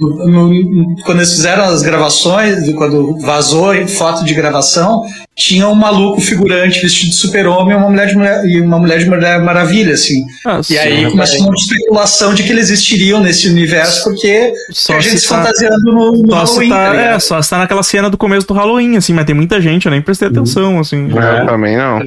no- 0.00 0.26
no- 0.48 0.96
quando 1.04 1.18
eles 1.18 1.30
fizeram 1.32 1.64
as 1.64 1.80
gravações, 1.82 2.68
quando 2.74 3.18
vazou 3.20 3.72
foto 3.86 4.24
de 4.24 4.34
gravação, 4.34 5.02
tinha 5.36 5.68
um 5.68 5.74
maluco 5.76 6.20
figurante 6.20 6.80
vestido 6.80 7.10
de 7.10 7.14
super-homem 7.16 7.74
e 7.74 7.76
uma 7.78 7.88
mulher 7.88 8.08
de 8.08 8.16
mulher, 8.16 8.44
e 8.44 8.60
uma 8.60 8.78
mulher 8.80 8.98
de 8.98 9.08
mulher 9.08 9.40
maravilha, 9.42 9.94
assim. 9.94 10.24
Ah, 10.44 10.58
E 10.60 10.64
sim, 10.64 10.78
aí 10.78 11.08
começou 11.10 11.42
uma 11.46 11.54
especulação 11.54 12.34
de 12.34 12.42
que 12.42 12.50
eles 12.50 12.70
existiriam 12.70 13.20
nesse 13.20 13.48
universo, 13.48 14.02
porque 14.04 14.52
Só 14.72 14.94
tinha 14.94 15.02
gente 15.02 15.12
se 15.20 15.20
se 15.20 15.28
tá- 15.28 15.36
fantasiando 15.36 15.92
no, 15.92 16.12
no 16.22 16.30
Só 16.32 16.46
se, 16.46 16.52
Halloween, 16.52 16.68
tá, 16.70 16.92
tá 16.94 17.00
é, 17.00 17.18
só 17.20 17.42
se 17.42 17.50
tá 17.50 17.58
naquela 17.58 17.82
cena 17.84 18.10
do 18.10 18.18
começo 18.18 18.46
do 18.46 18.54
Halloween, 18.54 18.96
assim, 18.96 19.12
mas 19.12 19.24
tem 19.24 19.34
muita 19.36 19.60
gente, 19.60 19.86
eu 19.86 19.92
nem 19.92 20.02
prestei 20.02 20.26
atenção, 20.26 20.80
assim. 20.80 21.08
Eu 21.10 21.46
também 21.46 21.76
não. 21.76 22.00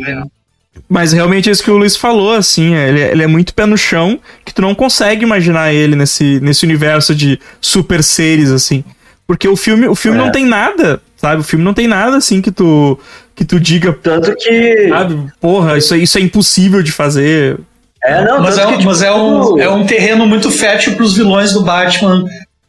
Mas 0.87 1.13
realmente 1.13 1.49
é 1.49 1.51
isso 1.51 1.63
que 1.63 1.71
o 1.71 1.77
Luiz 1.77 1.95
falou, 1.95 2.33
assim, 2.33 2.73
é, 2.75 2.89
ele, 2.89 3.01
ele 3.01 3.23
é 3.23 3.27
muito 3.27 3.53
pé 3.53 3.65
no 3.65 3.77
chão, 3.77 4.19
que 4.43 4.53
tu 4.53 4.61
não 4.61 4.75
consegue 4.75 5.23
imaginar 5.23 5.73
ele 5.73 5.95
nesse, 5.95 6.39
nesse 6.41 6.63
universo 6.65 7.15
de 7.15 7.39
super 7.59 8.03
seres, 8.03 8.51
assim. 8.51 8.83
Porque 9.25 9.47
o 9.47 9.55
filme, 9.55 9.87
o 9.87 9.95
filme 9.95 10.19
É. 10.19 10.21
não 10.21 10.31
tem 10.31 10.45
nada, 10.45 11.01
sabe? 11.17 11.41
O 11.41 11.43
filme 11.43 11.65
não 11.65 11.73
tem 11.73 11.87
nada, 11.87 12.17
assim, 12.17 12.39
que 12.41 12.51
tu, 12.51 12.99
que 13.33 13.43
tu 13.43 13.59
diga, 13.59 13.93
Tanto 13.93 14.35
que. 14.35 14.87
sabe? 14.89 15.19
Porra, 15.41 15.77
isso, 15.77 15.93
é- 15.95 15.97
isso 15.97 16.17
é 16.17 16.21
impossível 16.21 16.83
de 16.83 16.91
fazer. 16.91 17.57
É, 18.03 18.23
não, 18.23 18.39
Mas, 18.39 18.59
é, 18.59 18.67
um- 18.67 18.71
que, 18.71 18.77
tipo, 18.77 18.85
mas 18.89 19.01
é, 19.01 19.11
um, 19.11 19.59
é 19.59 19.67
um 19.67 19.83
terreno 19.87 20.27
muito 20.27 20.51
fértil 20.51 20.93
pros 20.95 21.15
vilões 21.17 21.53
do 21.53 21.63
Batman, 21.63 22.23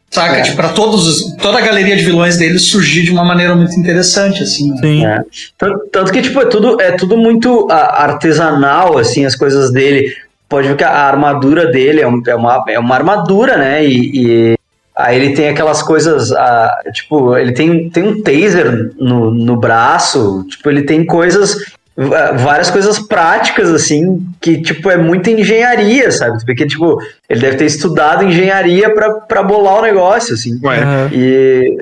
saca? 0.09 0.37
É. 0.37 0.41
Tipo, 0.41 0.55
pra 0.57 0.69
todos, 0.69 1.07
os- 1.07 1.35
toda 1.37 1.57
a 1.57 1.61
galeria 1.61 1.95
de 1.95 2.03
vilões 2.05 2.37
dele 2.37 2.57
surgir 2.59 3.03
de 3.03 3.11
uma 3.11 3.23
maneira 3.23 3.55
muito 3.55 3.77
interessante, 3.79 4.41
assim. 4.43 4.69
né? 4.71 4.77
Sim. 4.81 5.05
É. 5.05 5.21
Tanto, 5.57 5.79
tanto 5.91 6.11
que, 6.11 6.21
tipo, 6.21 6.39
é 6.41 6.45
tudo, 6.45 6.81
é 6.81 6.91
tudo 6.93 7.17
muito 7.17 7.67
artesanal, 7.71 8.97
assim, 8.97 9.25
as 9.25 9.35
coisas 9.35 9.71
dele. 9.71 10.13
Pode 10.49 10.67
ver 10.69 10.77
que 10.77 10.83
a 10.83 10.91
armadura 10.91 11.67
dele 11.71 12.01
é, 12.01 12.07
um- 12.07 12.21
é 12.25 12.35
uma, 12.35 12.63
é 12.69 12.79
uma 12.79 12.95
armadura, 12.95 13.57
né? 13.57 13.85
E, 13.85 14.11
e 14.53 14.57
aí 14.95 15.15
ele 15.17 15.35
tem 15.35 15.49
aquelas 15.49 15.83
coisas, 15.83 16.31
ah, 16.31 16.73
tipo, 16.93 17.35
ele 17.37 17.51
tem, 17.51 17.89
tem 17.89 18.03
um 18.03 18.21
taser 18.21 18.91
no, 18.97 19.29
no 19.31 19.57
braço, 19.57 20.45
tipo, 20.49 20.69
ele 20.69 20.83
tem 20.83 21.05
coisas, 21.05 21.55
várias 21.97 22.69
coisas 22.69 22.99
práticas, 22.99 23.71
assim, 23.71 24.23
que, 24.39 24.61
tipo, 24.61 24.89
é 24.91 24.97
muita 24.97 25.31
engenharia, 25.31 26.11
sabe? 26.11 26.45
Porque, 26.45 26.67
tipo, 26.67 27.01
ele 27.27 27.39
deve 27.41 27.57
ter 27.57 27.65
estudado 27.65 28.23
engenharia 28.23 28.93
pra, 28.93 29.11
pra 29.21 29.41
bolar 29.41 29.79
o 29.79 29.81
negócio, 29.81 30.35
assim. 30.35 30.59
Ué. 30.63 30.77
E, 31.11 31.77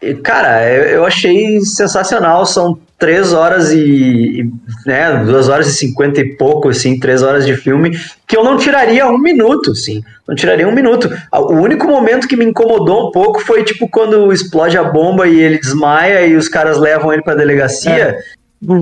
e, 0.00 0.14
cara, 0.14 0.66
eu, 0.66 1.04
achei 1.04 1.60
sensacional. 1.60 2.46
São 2.46 2.78
três 2.98 3.34
horas 3.34 3.70
e, 3.70 4.40
e, 4.40 4.50
né, 4.86 5.22
duas 5.26 5.50
horas 5.50 5.66
e 5.66 5.74
cinquenta 5.74 6.22
e 6.22 6.36
pouco, 6.36 6.70
assim, 6.70 6.98
três 6.98 7.22
horas 7.22 7.44
de 7.44 7.54
filme, 7.54 7.90
que 8.26 8.36
eu 8.36 8.42
não 8.42 8.56
tiraria 8.56 9.06
um 9.06 9.18
minuto, 9.18 9.72
assim, 9.72 10.02
não 10.26 10.34
tiraria 10.34 10.66
um 10.66 10.74
minuto. 10.74 11.10
O 11.30 11.56
único 11.56 11.86
momento 11.86 12.26
que 12.26 12.36
me 12.36 12.46
incomodou 12.46 13.08
um 13.08 13.10
pouco 13.10 13.40
foi, 13.40 13.62
tipo, 13.62 13.86
quando 13.90 14.32
explode 14.32 14.78
a 14.78 14.84
bomba 14.84 15.28
e 15.28 15.38
ele 15.38 15.58
desmaia 15.58 16.26
e 16.26 16.34
os 16.34 16.48
caras 16.48 16.78
levam 16.78 17.12
ele 17.12 17.22
pra 17.22 17.34
delegacia 17.34 18.16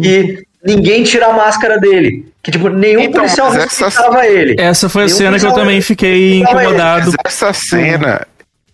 e 0.02 0.46
ninguém 0.64 1.02
tira 1.02 1.26
a 1.26 1.32
máscara 1.32 1.78
dele. 1.78 2.26
Que, 2.42 2.50
tipo, 2.50 2.68
nenhum 2.68 3.00
Então, 3.00 3.20
policial 3.22 3.48
mas 3.50 3.64
essa- 3.64 3.84
respeitava 3.86 4.26
ele. 4.26 4.56
Essa 4.58 4.88
foi 4.88 5.02
a 5.02 5.06
Tem 5.06 5.14
um 5.14 5.18
cena 5.18 5.38
que 5.38 5.46
eu 5.46 5.52
também 5.52 5.80
fiquei 5.80 6.38
incomodado. 6.40 7.06
mas 7.06 7.16
essa 7.26 7.52
cena. 7.52 8.26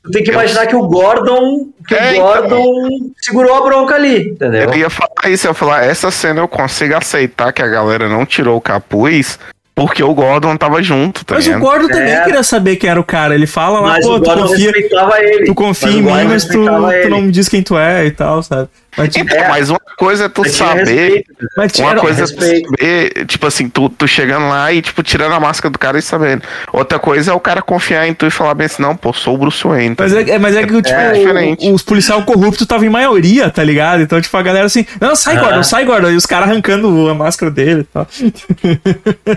Tu 0.05 0.11
tem 0.11 0.23
que 0.23 0.31
imaginar 0.31 0.66
que 0.66 0.77
o 0.77 0.86
Gordon, 0.86 1.69
que 1.89 1.94
É, 1.94 2.11
o 2.11 2.15
então. 2.15 2.23
Gordon 2.27 2.89
segurou 3.23 3.55
a 3.56 3.62
bronca 3.65 3.94
ali, 3.94 4.28
entendeu? 4.28 4.62
Eu 4.70 4.74
ia 4.74 4.90
falar 4.90 5.09
isso, 5.31 5.47
eu 5.47 5.51
ia 5.51 5.55
falar, 5.55 5.85
essa 5.85 6.11
cena 6.11 6.40
eu 6.40 6.47
consigo 6.48 6.94
aceitar 6.94 7.52
que 7.52 7.62
a 7.62 7.66
galera 7.66 8.06
não 8.06 8.27
tirou 8.27 8.59
o 8.59 8.61
capuz, 8.61 9.39
porque 9.74 10.02
o 10.05 10.15
Gordon 10.15 10.56
tava 10.59 10.82
junto, 10.82 11.24
tá 11.24 11.35
Mas 11.36 11.44
o 11.47 11.48
ligado? 11.48 11.62
Gordo 11.62 11.89
também 11.89 12.12
É. 12.12 12.20
queria 12.23 12.43
saber 12.43 12.77
quem 12.77 12.90
era 12.90 13.01
o 13.01 13.05
cara. 13.05 13.35
Ele 13.35 13.47
fala 13.47 13.81
lá, 13.81 13.89
Mas 13.93 14.05
pô, 14.06 14.12
o 14.16 14.20
tu 14.20 14.27
Gordon 14.27 14.47
confia, 14.48 14.70
respeitava 14.73 15.19
ele. 15.24 15.44
tu 15.47 15.55
confia 15.55 15.89
Mas 15.89 15.97
em 15.97 16.01
o 16.01 16.02
mim, 16.05 16.11
Gordon 16.11 16.28
mas 16.28 16.44
tu, 16.44 16.48
respeitava 16.59 16.93
tu 17.02 17.09
não 17.09 17.20
me 17.23 17.32
diz 17.32 17.48
quem 17.48 17.62
tu 17.62 17.78
é 17.78 18.05
e 18.05 18.11
tal, 18.11 18.43
sabe? 18.43 18.69
Mas, 18.97 19.09
tipo, 19.12 19.25
Então, 19.25 19.45
É. 19.45 19.49
mas 19.49 19.71
uma 19.71 19.81
coisa 19.99 20.25
é 20.27 20.29
tu 20.29 20.49
saber. 20.49 20.85
respeito. 20.85 21.35
tinha- 21.73 21.87
Uma 21.89 21.97
coisa 22.01 22.25
é 22.25 22.27
tu 22.27 22.31
respeito. 22.41 22.69
saber, 22.71 23.27
tipo 23.27 23.47
assim, 23.47 23.69
tu, 23.69 23.89
tu 23.89 24.07
chegando 24.07 24.49
lá 24.49 24.73
e, 24.73 24.81
tipo, 24.83 25.03
tirando 25.03 25.33
a 25.33 25.41
máscara 25.41 25.71
do 25.73 25.79
cara 25.79 25.99
e 25.99 26.03
sabendo. 26.03 26.43
Outra 26.73 26.99
coisa 26.99 27.31
é 27.31 27.35
o 27.35 27.41
cara 27.41 27.61
confiar 27.62 28.07
em 28.07 28.15
tu 28.15 28.27
e 28.27 28.31
falar 28.31 28.55
bem 28.55 28.66
assim, 28.66 28.83
não, 28.83 28.97
pô, 28.97 29.12
sou 29.12 29.35
o 29.35 29.39
Bruce 29.39 29.66
Wayne. 29.66 29.95
tá 29.97 30.05
Mas 30.05 30.15
é, 30.15 30.31
é- 30.31 30.39
mas 30.39 30.55
é 30.57 30.62
que, 30.66 30.83
tipo, 30.83 30.99
É 30.99 31.73
os 31.73 31.83
policial 31.83 32.23
corruptos 32.23 32.62
estavam 32.62 32.87
em 32.87 32.91
maioria, 32.91 33.51
tá 33.51 33.62
ligado? 33.65 34.03
Então, 34.03 34.21
tipo, 34.21 34.37
a 34.37 34.43
galera 34.43 34.66
assim, 34.66 34.87
não, 35.01 35.15
sai, 35.16 35.37
Ah. 35.37 35.41
Gordon, 35.41 35.62
sai, 35.62 35.85
Gordon. 35.85 36.11
E 36.11 36.16
os 36.16 36.27
caras 36.27 36.49
arrancando 36.49 37.09
a 37.09 37.15
máscara 37.15 37.51
dele 37.51 37.81
e 37.81 37.85
tal. 37.85 38.07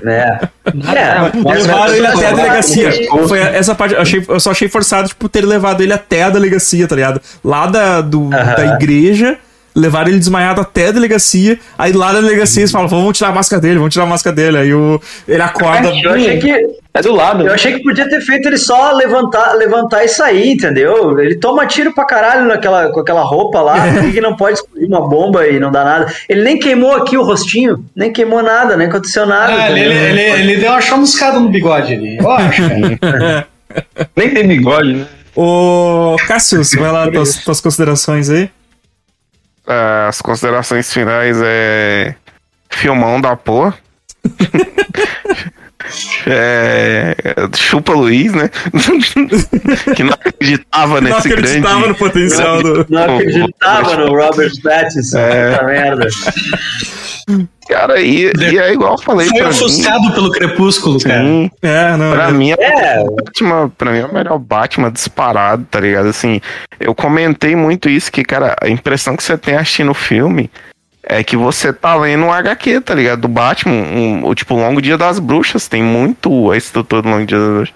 né? 0.04 0.40
É, 0.96 1.32
mas- 1.44 1.66
levaram 1.66 1.94
ele 1.96 2.08
até 2.08 2.28
a 2.28 2.32
delegacia. 2.32 2.90
Mas- 3.12 3.28
Foi 3.30 3.40
essa 3.40 3.76
parte, 3.76 3.94
eu, 3.96 4.02
achei, 4.02 4.24
eu 4.28 4.40
só 4.40 4.52
achei 4.52 4.68
forçado, 4.68 5.08
tipo, 5.08 5.28
ter 5.30 5.46
levado 5.46 5.82
ele 5.82 5.94
até 5.94 6.24
a 6.24 6.30
delegacia, 6.30 6.88
tá 6.88 6.96
ligado? 6.96 7.22
Lá 7.44 7.66
da, 7.68 8.02
do, 8.02 8.30
Aham. 8.34 8.56
da 8.56 8.66
igreja, 8.76 9.38
levaram 9.78 10.10
ele 10.10 10.20
desmaiado 10.20 10.60
até 10.60 10.88
a 10.88 10.92
delegacia. 10.92 11.60
Aí 11.78 11.94
lá 11.94 12.12
da 12.12 12.20
delegacia 12.20 12.62
eles 12.62 12.72
falam, 12.72 12.88
vamos 12.88 13.18
tirar 13.18 13.30
a 13.30 13.34
máscara 13.34 13.62
dele, 13.62 13.76
vamos 13.76 13.94
tirar 13.94 14.06
a 14.06 14.08
máscara 14.08 14.36
dele. 14.36 14.58
Aí 14.58 14.74
o, 14.74 15.00
ele 15.28 15.42
acorda. 15.42 15.90
Eu 16.04 16.12
achei 16.14 16.40
que 16.40 16.52
É 16.94 17.02
do 17.02 17.14
lado. 17.14 17.46
eu 17.48 17.54
achei 17.54 17.74
que 17.74 17.84
podia 17.84 18.10
ter 18.10 18.20
feito 18.22 18.48
ele 18.48 18.58
só 18.58 18.92
levantar, 18.92 19.54
levantar 19.54 20.04
e 20.04 20.08
sair, 20.08 20.54
entendeu? 20.54 21.20
Ele 21.20 21.36
toma 21.36 21.66
tiro 21.68 21.94
pra 21.94 22.06
caralho 22.06 22.48
naquela, 22.48 22.90
com 22.90 23.00
aquela 23.00 23.22
roupa 23.22 23.62
lá, 23.62 23.76
por 23.94 24.12
que 24.12 24.20
não 24.20 24.36
pode 24.36 24.58
explodir 24.58 24.88
uma 24.88 25.08
bomba 25.08 25.48
e 25.48 25.60
não 25.60 25.72
dá 25.72 25.84
nada? 25.84 26.12
Ele 26.28 26.42
nem 26.44 26.58
queimou 26.58 26.96
aqui 26.96 27.16
o 27.16 27.24
rostinho, 27.24 27.86
nem 27.96 28.12
queimou 28.12 28.42
nada, 28.42 28.76
nem 28.76 28.88
aconteceu 28.88 29.26
nada. 29.26 29.54
Ah, 29.54 29.70
ele, 29.70 29.82
ele, 29.82 29.94
ele, 29.94 30.22
ele 30.22 30.58
deu 30.58 30.72
uma 30.72 30.82
chamuscada 30.82 31.40
no 31.40 31.50
bigode 31.50 31.94
ali. 31.94 32.18
Eu 32.18 32.32
acho. 32.32 32.62
Nem 34.16 34.34
tem 34.34 34.48
bigode, 34.48 34.94
né? 34.94 35.06
Ô, 35.36 36.16
Cassius, 36.28 36.72
vai 36.74 36.92
lá, 36.92 37.12
tuas, 37.12 37.36
tuas 37.44 37.62
considerações 37.62 38.30
aí. 38.30 38.50
As 39.68 40.22
considerações 40.22 40.92
finais 40.92 41.38
é. 41.44 42.16
Filmão 42.70 43.20
da 43.20 43.36
porra. 43.36 43.74
é, 46.28 47.16
chupa 47.56 47.94
Luiz, 47.94 48.34
né? 48.34 48.50
que 49.96 50.04
não 50.04 50.14
acreditava 50.14 51.02
Não 51.02 51.10
nesse 51.10 51.28
acreditava 51.32 51.74
grande. 51.76 51.88
no 51.90 51.96
potencial 51.96 52.62
do. 52.64 52.86
Não 52.90 53.16
acreditava 53.18 53.96
no 53.98 54.08
Robert 54.16 54.52
Pattinson. 54.64 55.20
É. 55.20 55.52
Puta 55.52 55.64
merda. 55.66 56.08
Cara, 57.68 58.00
e, 58.00 58.32
e 58.38 58.58
é 58.58 58.72
igual 58.72 58.94
eu 58.94 58.98
falei 58.98 59.28
Foi 59.28 59.44
ofuscado 59.46 60.14
pelo 60.14 60.32
crepúsculo, 60.32 60.98
cara. 61.02 61.22
Sim, 61.22 61.52
É, 61.62 61.98
não. 61.98 62.14
pra 62.14 62.30
é- 62.30 62.32
mim 62.32 62.52
é 62.52 62.56
É, 62.58 63.04
Batman, 63.04 63.70
pra 63.78 63.92
mim 63.92 64.00
é 64.00 64.06
o 64.06 64.14
melhor 64.14 64.40
Batman 64.40 64.90
disparado, 64.90 65.66
tá 65.70 65.80
ligado? 65.82 66.08
Assim, 66.08 66.40
eu 66.80 66.96
comentei 66.96 67.56
muito 67.58 67.90
isso, 67.90 68.10
que, 68.10 68.24
cara, 68.24 68.56
a 68.62 68.70
impressão 68.70 69.18
que 69.18 69.24
você 69.24 69.38
tem 69.38 69.56
assistindo 69.58 69.92
o 69.92 69.94
filme 69.94 70.50
é 71.10 71.24
que 71.24 71.38
você 71.38 71.72
tá 71.72 71.96
lendo 71.96 72.26
um 72.26 72.32
HQ, 72.34 72.82
tá 72.82 72.94
ligado? 72.94 73.22
Do 73.22 73.28
Batman, 73.28 73.74
um, 73.74 74.26
o 74.26 74.36
tipo, 74.36 74.56
Longo 74.56 74.82
Dia 74.82 74.98
das 74.98 75.20
Bruxas, 75.20 75.68
tem 75.68 75.82
muito 75.82 76.52
a 76.52 76.58
estrutura 76.58 77.02
do 77.02 77.10
Longo 77.10 77.26
Dia 77.26 77.38
das 77.40 77.48
Bruxas. 77.50 77.76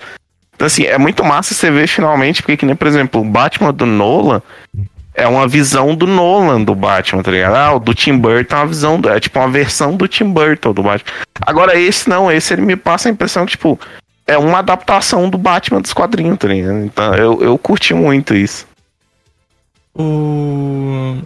Então, 0.53 0.65
assim, 0.67 0.83
é 0.83 0.97
muito 0.97 1.23
massa 1.23 1.53
você 1.53 1.71
ver 1.71 1.87
finalmente, 1.87 2.41
porque 2.43 2.57
que 2.57 2.65
nem, 2.65 2.75
por 2.75 2.87
exemplo, 2.87 3.21
o 3.21 3.25
Batman 3.25 3.73
do 3.73 3.85
Nolan 3.85 4.41
é 5.15 5.27
uma 5.27 5.47
visão 5.47 5.95
do 5.95 6.05
Nolan 6.05 6.61
do 6.63 6.75
Batman, 6.75 7.23
tá 7.23 7.31
ligado? 7.31 7.55
Ah, 7.55 7.73
o 7.75 7.79
do 7.79 7.93
Tim 7.95 8.17
Burton 8.17 8.55
é 8.55 8.59
uma 8.59 8.67
visão, 8.67 8.99
do- 8.99 9.09
é 9.09 9.19
tipo 9.19 9.39
uma 9.39 9.49
versão 9.49 9.95
do 9.95 10.07
Tim 10.07 10.25
Burton 10.29 10.73
do 10.73 10.83
Batman. 10.83 11.11
Agora, 11.41 11.79
esse 11.79 12.07
não, 12.09 12.31
esse 12.31 12.53
ele 12.53 12.61
me 12.61 12.75
passa 12.75 13.09
a 13.09 13.11
impressão 13.11 13.45
que, 13.45 13.51
tipo, 13.51 13.79
é 14.27 14.37
uma 14.37 14.59
adaptação 14.59 15.29
do 15.29 15.37
Batman 15.37 15.81
dos 15.81 15.93
quadrinhos, 15.93 16.37
tá 16.37 16.47
ligado? 16.47 16.77
Então 16.85 17.15
eu, 17.15 17.41
eu 17.41 17.57
curti 17.57 17.93
muito 17.93 18.35
isso. 18.35 18.67
O. 19.95 21.17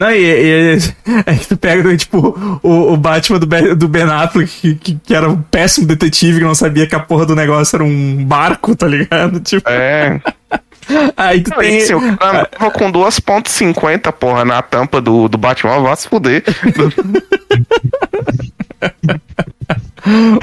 Não, 0.00 0.10
e, 0.10 0.76
e- 0.76 0.78
que 1.38 1.46
tu 1.48 1.56
pega, 1.58 1.94
tipo, 1.96 2.58
o, 2.62 2.92
o 2.94 2.96
Batman 2.96 3.38
do, 3.38 3.46
Ben- 3.46 3.74
do 3.76 3.86
Ben 3.86 4.04
Affleck, 4.04 4.50
que, 4.50 4.74
que, 4.74 4.94
que 5.04 5.14
era 5.14 5.28
um 5.28 5.42
péssimo 5.42 5.86
detetive, 5.86 6.38
que 6.38 6.44
não 6.44 6.54
sabia 6.54 6.86
que 6.86 6.94
a 6.94 7.00
porra 7.00 7.26
do 7.26 7.36
negócio 7.36 7.76
era 7.76 7.84
um 7.84 8.24
barco, 8.24 8.74
tá 8.74 8.86
ligado? 8.86 9.38
Tipo, 9.44 9.68
É. 9.68 10.18
aí 11.16 11.42
tu 11.42 11.50
Não, 11.50 11.58
tem. 11.58 11.78
e 11.78 11.82
assim, 11.82 11.94
o 11.94 12.16
cara 12.16 12.48
andava 12.52 12.70
com 12.72 12.90
2.50, 12.90 14.10
porra, 14.12 14.44
na 14.44 14.62
tampa 14.62 15.00
do, 15.02 15.28
do 15.28 15.36
Batman, 15.36 15.80
vai 15.82 15.94
se 15.96 16.08
fuder. 16.08 16.42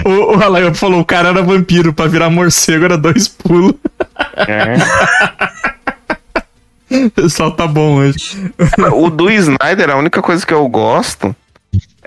O, 0.05 0.37
o 0.37 0.43
Alain 0.43 0.73
falou, 0.73 0.99
o 1.01 1.05
cara 1.05 1.29
era 1.29 1.41
vampiro, 1.41 1.91
pra 1.91 2.05
virar 2.07 2.29
morcego 2.29 2.85
era 2.85 2.97
dois 2.97 3.27
pulos. 3.27 3.73
É. 4.47 4.75
O 7.05 7.09
pessoal 7.09 7.51
tá 7.51 7.67
bom 7.67 7.95
hoje. 7.97 8.51
O 8.93 9.09
do 9.09 9.29
Snyder, 9.29 9.89
a 9.89 9.95
única 9.97 10.21
coisa 10.21 10.45
que 10.45 10.53
eu 10.53 10.67
gosto 10.67 11.35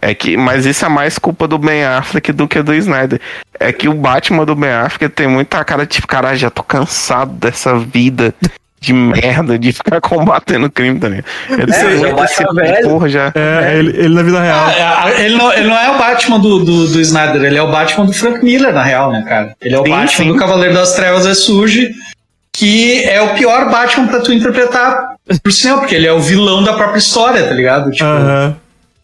é 0.00 0.14
que, 0.14 0.36
mas 0.36 0.64
isso 0.64 0.84
é 0.86 0.88
mais 0.88 1.18
culpa 1.18 1.46
do 1.46 1.58
Ben 1.58 1.84
Affleck 1.84 2.32
do 2.32 2.48
que 2.48 2.62
do 2.62 2.72
Snyder. 2.74 3.20
É 3.58 3.72
que 3.72 3.88
o 3.88 3.94
Batman 3.94 4.46
do 4.46 4.54
Ben 4.56 4.70
Affleck 4.72 5.08
tem 5.14 5.26
muita 5.28 5.62
cara 5.64 5.84
de, 5.86 6.00
cara, 6.02 6.34
já 6.34 6.48
tô 6.50 6.62
cansado 6.62 7.32
dessa 7.32 7.78
vida 7.78 8.34
de 8.80 8.94
merda, 8.94 9.58
de 9.58 9.72
ficar 9.72 10.00
combatendo 10.00 10.70
crime 10.70 10.98
também. 10.98 11.22
Ele 11.50 11.70
É, 11.70 11.98
já 11.98 12.24
esse 12.24 12.42
a 12.42 12.50
velha. 12.50 12.80
porra 12.88 13.08
já. 13.10 13.30
É, 13.34 13.76
Ele, 13.78 13.90
ele 13.90 14.14
na 14.14 14.22
vida 14.22 14.40
real. 14.40 14.66
Ah, 14.70 15.10
ele, 15.18 15.36
não, 15.36 15.52
ele 15.52 15.68
não 15.68 15.76
é 15.76 15.90
o 15.90 15.98
Batman 15.98 16.40
do, 16.40 16.60
do, 16.64 16.88
do 16.88 17.00
Snyder, 17.02 17.42
ele 17.44 17.58
é 17.58 17.62
o 17.62 17.70
Batman 17.70 18.06
do 18.06 18.14
Frank 18.14 18.42
Miller, 18.42 18.72
na 18.72 18.82
real, 18.82 19.12
né, 19.12 19.22
cara? 19.28 19.54
Ele 19.60 19.74
é 19.74 19.78
o 19.78 19.84
Sim, 19.84 19.90
Batman 19.90 20.24
sim. 20.24 20.32
do 20.32 20.36
Cavaleiro 20.38 20.72
das 20.72 20.94
Trevas 20.94 21.26
é 21.26 21.34
Surge, 21.34 21.90
que 22.60 23.02
é 23.04 23.22
o 23.22 23.34
pior 23.34 23.70
Batman 23.70 24.06
pra 24.06 24.20
tu 24.20 24.32
interpretar 24.32 25.14
pro 25.42 25.50
cinema, 25.50 25.78
porque 25.80 25.94
ele 25.94 26.06
é 26.06 26.12
o 26.12 26.20
vilão 26.20 26.62
da 26.62 26.74
própria 26.74 26.98
história, 26.98 27.42
tá 27.44 27.54
ligado? 27.54 27.90
Tipo, 27.90 28.04
Aham. 28.04 28.56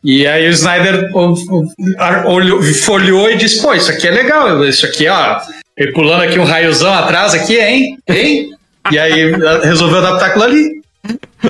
E 0.04 0.26
aí 0.26 0.46
o 0.46 0.50
Snyder 0.52 1.10
olhou, 2.26 2.62
folheou 2.62 3.30
e 3.30 3.36
disse, 3.36 3.60
pô, 3.62 3.74
isso 3.74 3.90
aqui 3.90 4.06
é 4.06 4.10
legal, 4.10 4.62
isso 4.64 4.86
aqui, 4.86 5.08
ó, 5.08 5.38
ele 5.76 5.92
pulando 5.92 6.22
aqui 6.22 6.38
um 6.38 6.44
raiozão 6.44 6.92
atrás 6.92 7.34
aqui, 7.34 7.58
hein? 7.58 7.98
Hein? 8.08 8.50
E 8.92 8.98
aí 8.98 9.32
resolveu 9.64 9.98
adaptar 9.98 10.26
aquilo 10.26 10.44
ali. 10.44 10.80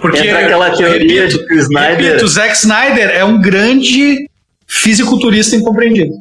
Porque, 0.00 0.18
Entra 0.20 0.38
aquela 0.40 0.70
teoria 0.70 1.22
repito, 1.22 1.38
de 1.42 1.46
que 1.48 1.54
o 1.54 1.58
Snyder- 1.58 1.96
Repito, 2.06 2.24
o 2.24 2.28
Zack 2.28 2.54
Snyder 2.56 3.10
é 3.10 3.24
um 3.24 3.40
grande 3.40 4.28
fisiculturista 4.66 5.56
incompreendido. 5.56 6.14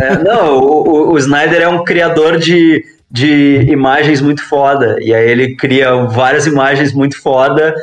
É, 0.00 0.16
não, 0.22 0.56
o, 0.58 0.88
o- 0.88 1.12
o 1.12 1.18
Snyder 1.18 1.60
é 1.62 1.68
um 1.68 1.84
criador 1.84 2.38
de, 2.38 2.84
de 3.10 3.64
imagens 3.68 4.20
muito 4.20 4.46
foda. 4.48 4.96
E 5.00 5.14
aí 5.14 5.30
ele 5.30 5.56
cria 5.56 5.94
várias 6.06 6.46
imagens 6.46 6.92
muito 6.92 7.20
foda, 7.20 7.74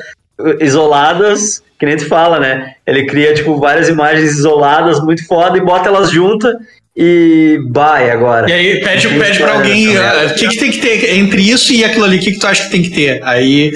isoladas, 0.59 1.63
que 1.79 1.85
nem 1.85 1.97
tu 1.97 2.07
fala, 2.07 2.39
né? 2.39 2.73
Ele 2.85 3.05
cria, 3.05 3.33
tipo, 3.33 3.57
várias 3.57 3.89
imagens 3.89 4.31
isoladas 4.31 4.99
muito 5.01 5.25
foda 5.27 5.57
e 5.57 5.61
bota 5.61 5.89
elas 5.89 6.11
juntas 6.11 6.53
e 6.95 7.59
vai 7.69 8.09
agora. 8.09 8.49
E 8.49 8.53
aí 8.53 8.79
pede, 8.81 9.07
pede 9.07 9.39
pra 9.39 9.53
alguém, 9.53 9.97
ah, 9.97 10.31
o 10.31 10.35
que, 10.35 10.47
que 10.47 10.57
tem 10.57 10.71
que 10.71 10.79
ter 10.79 11.15
entre 11.15 11.41
isso 11.41 11.73
e 11.73 11.83
aquilo 11.83 12.05
ali, 12.05 12.17
o 12.17 12.19
que, 12.19 12.31
que 12.31 12.39
tu 12.39 12.47
acha 12.47 12.63
que 12.63 12.71
tem 12.71 12.81
que 12.81 12.91
ter? 12.91 13.21
Aí, 13.23 13.71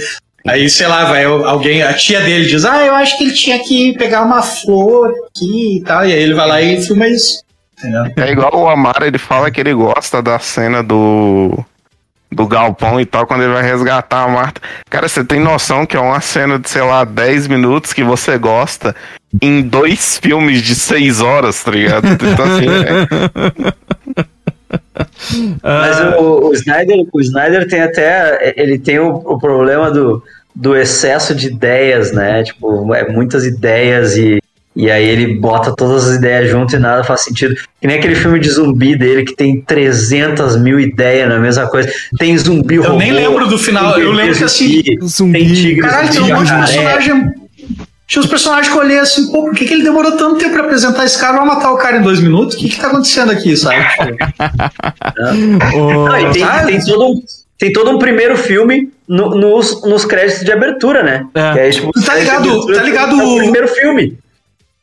aí, 0.47 0.69
sei 0.69 0.87
lá, 0.87 1.05
vai 1.05 1.25
alguém, 1.25 1.81
a 1.81 1.93
tia 1.93 2.21
dele 2.21 2.45
diz, 2.45 2.63
ah, 2.63 2.85
eu 2.85 2.93
acho 2.95 3.17
que 3.17 3.25
ele 3.25 3.33
tinha 3.33 3.59
que 3.59 3.93
pegar 3.97 4.21
uma 4.21 4.41
flor 4.41 5.13
aqui 5.27 5.77
e 5.77 5.83
tal, 5.83 6.05
e 6.05 6.13
aí 6.13 6.21
ele 6.21 6.33
vai 6.33 6.47
lá 6.47 6.61
e 6.61 6.81
filma 6.81 7.07
isso. 7.07 7.43
É 8.15 8.31
igual 8.31 8.55
o 8.55 8.67
Amaro, 8.67 9.05
ele 9.05 9.17
fala 9.17 9.49
que 9.49 9.59
ele 9.59 9.73
gosta 9.73 10.21
da 10.21 10.37
cena 10.39 10.83
do 10.83 11.63
do 12.31 12.45
galpão 12.47 13.01
e 13.01 13.05
tal, 13.05 13.25
quando 13.25 13.41
ele 13.41 13.53
vai 13.53 13.63
resgatar 13.63 14.23
a 14.23 14.27
Marta. 14.27 14.61
Cara, 14.87 15.07
você 15.07 15.23
tem 15.23 15.39
noção 15.39 15.83
que 15.83 15.97
é 15.97 15.99
uma 15.99 16.21
cena 16.21 16.59
de, 16.59 16.69
sei 16.69 16.83
lá, 16.83 17.03
10 17.03 17.47
minutos 17.47 17.91
que 17.91 18.03
você 18.03 18.37
gosta 18.37 18.95
em 19.41 19.63
dois 19.63 20.19
filmes 20.19 20.61
de 20.61 20.75
6 20.75 21.21
horas, 21.21 21.63
tá 21.63 21.71
ligado? 21.71 22.05
Então, 22.07 22.45
assim, 22.45 22.67
é, 22.67 24.29
Mas 25.63 25.99
o, 26.19 26.49
o 26.49 26.53
Snyder, 26.53 27.05
o 27.11 27.21
Snyder 27.21 27.67
tem 27.67 27.81
até. 27.81 28.53
Ele 28.55 28.77
tem 28.77 28.99
o, 28.99 29.15
o 29.15 29.39
problema 29.39 29.89
do, 29.89 30.21
do 30.55 30.75
excesso 30.75 31.33
de 31.33 31.47
ideias, 31.47 32.11
né? 32.11 32.43
Tipo, 32.43 32.93
é 32.93 33.07
muitas 33.07 33.45
ideias 33.45 34.15
e, 34.17 34.39
e 34.79 34.89
aí 34.89 35.05
ele 35.07 35.35
bota 35.35 35.75
todas 35.75 36.07
as 36.09 36.15
ideias 36.17 36.49
junto 36.49 36.75
e 36.75 36.79
nada 36.79 37.03
faz 37.03 37.21
sentido. 37.21 37.53
Que 37.81 37.87
nem 37.87 37.97
aquele 37.97 38.15
filme 38.15 38.39
de 38.39 38.49
zumbi 38.49 38.95
dele 38.97 39.23
que 39.23 39.35
tem 39.35 39.61
300 39.61 40.55
mil 40.57 40.79
ideias 40.79 41.27
na 41.27 41.37
mesma 41.39 41.67
coisa. 41.67 41.91
Tem 42.17 42.37
zumbi 42.37 42.75
Eu 42.75 42.83
robô, 42.83 42.97
nem 42.97 43.11
lembro 43.11 43.47
do 43.47 43.57
final, 43.57 43.99
eu 43.99 44.11
lembro 44.11 44.35
que 44.37 44.43
assim, 44.43 44.81
zumbi. 45.03 45.39
Tem 45.39 45.53
tigre, 45.53 45.81
caralho, 45.81 46.09
tem 46.11 46.21
um 46.21 46.27
monte 46.35 46.47
de 46.47 46.53
personagem. 46.57 47.31
Tinha 48.07 48.21
os 48.23 48.27
personagens 48.27 48.69
que 48.69 48.75
eu 48.75 48.81
olhei 48.81 48.97
assim, 48.97 49.31
pô, 49.31 49.43
por 49.43 49.53
que, 49.53 49.65
que 49.65 49.73
ele 49.73 49.83
demorou 49.83 50.13
tanto 50.13 50.39
tempo 50.39 50.53
pra 50.53 50.63
apresentar 50.63 51.05
esse 51.05 51.19
cara? 51.19 51.37
Vai 51.37 51.45
matar 51.45 51.71
o 51.71 51.77
cara 51.77 51.97
em 51.97 52.01
dois 52.01 52.19
minutos? 52.19 52.55
O 52.55 52.57
que, 52.57 52.67
que 52.69 52.79
tá 52.79 52.87
acontecendo 52.87 53.31
aqui, 53.31 53.55
sabe? 53.55 53.75
Tipo, 55.69 55.77
o- 55.77 56.09
Não, 56.09 56.31
tem, 56.31 56.45
tem 56.65 56.79
todo 56.85 57.05
um, 57.11 57.21
tem 57.57 57.71
todo 57.73 57.91
um 57.91 57.99
primeiro 57.99 58.35
filme 58.37 58.89
no- 59.07 59.35
nos, 59.35 59.83
nos 59.83 60.05
créditos 60.05 60.43
de 60.43 60.51
abertura, 60.51 61.03
né? 61.03 61.25
É. 61.35 61.53
Que 61.53 61.59
aí, 61.59 61.71
tipo, 61.71 61.91
Tá 62.03 62.15
ligado- 62.15 62.49
abertura 62.49 62.75
tá 62.77 62.83
ligado 62.83 63.11
é 63.11 63.23
o 63.23 63.27
o- 63.35 63.37
primeiro 63.37 63.67
filme. 63.67 64.17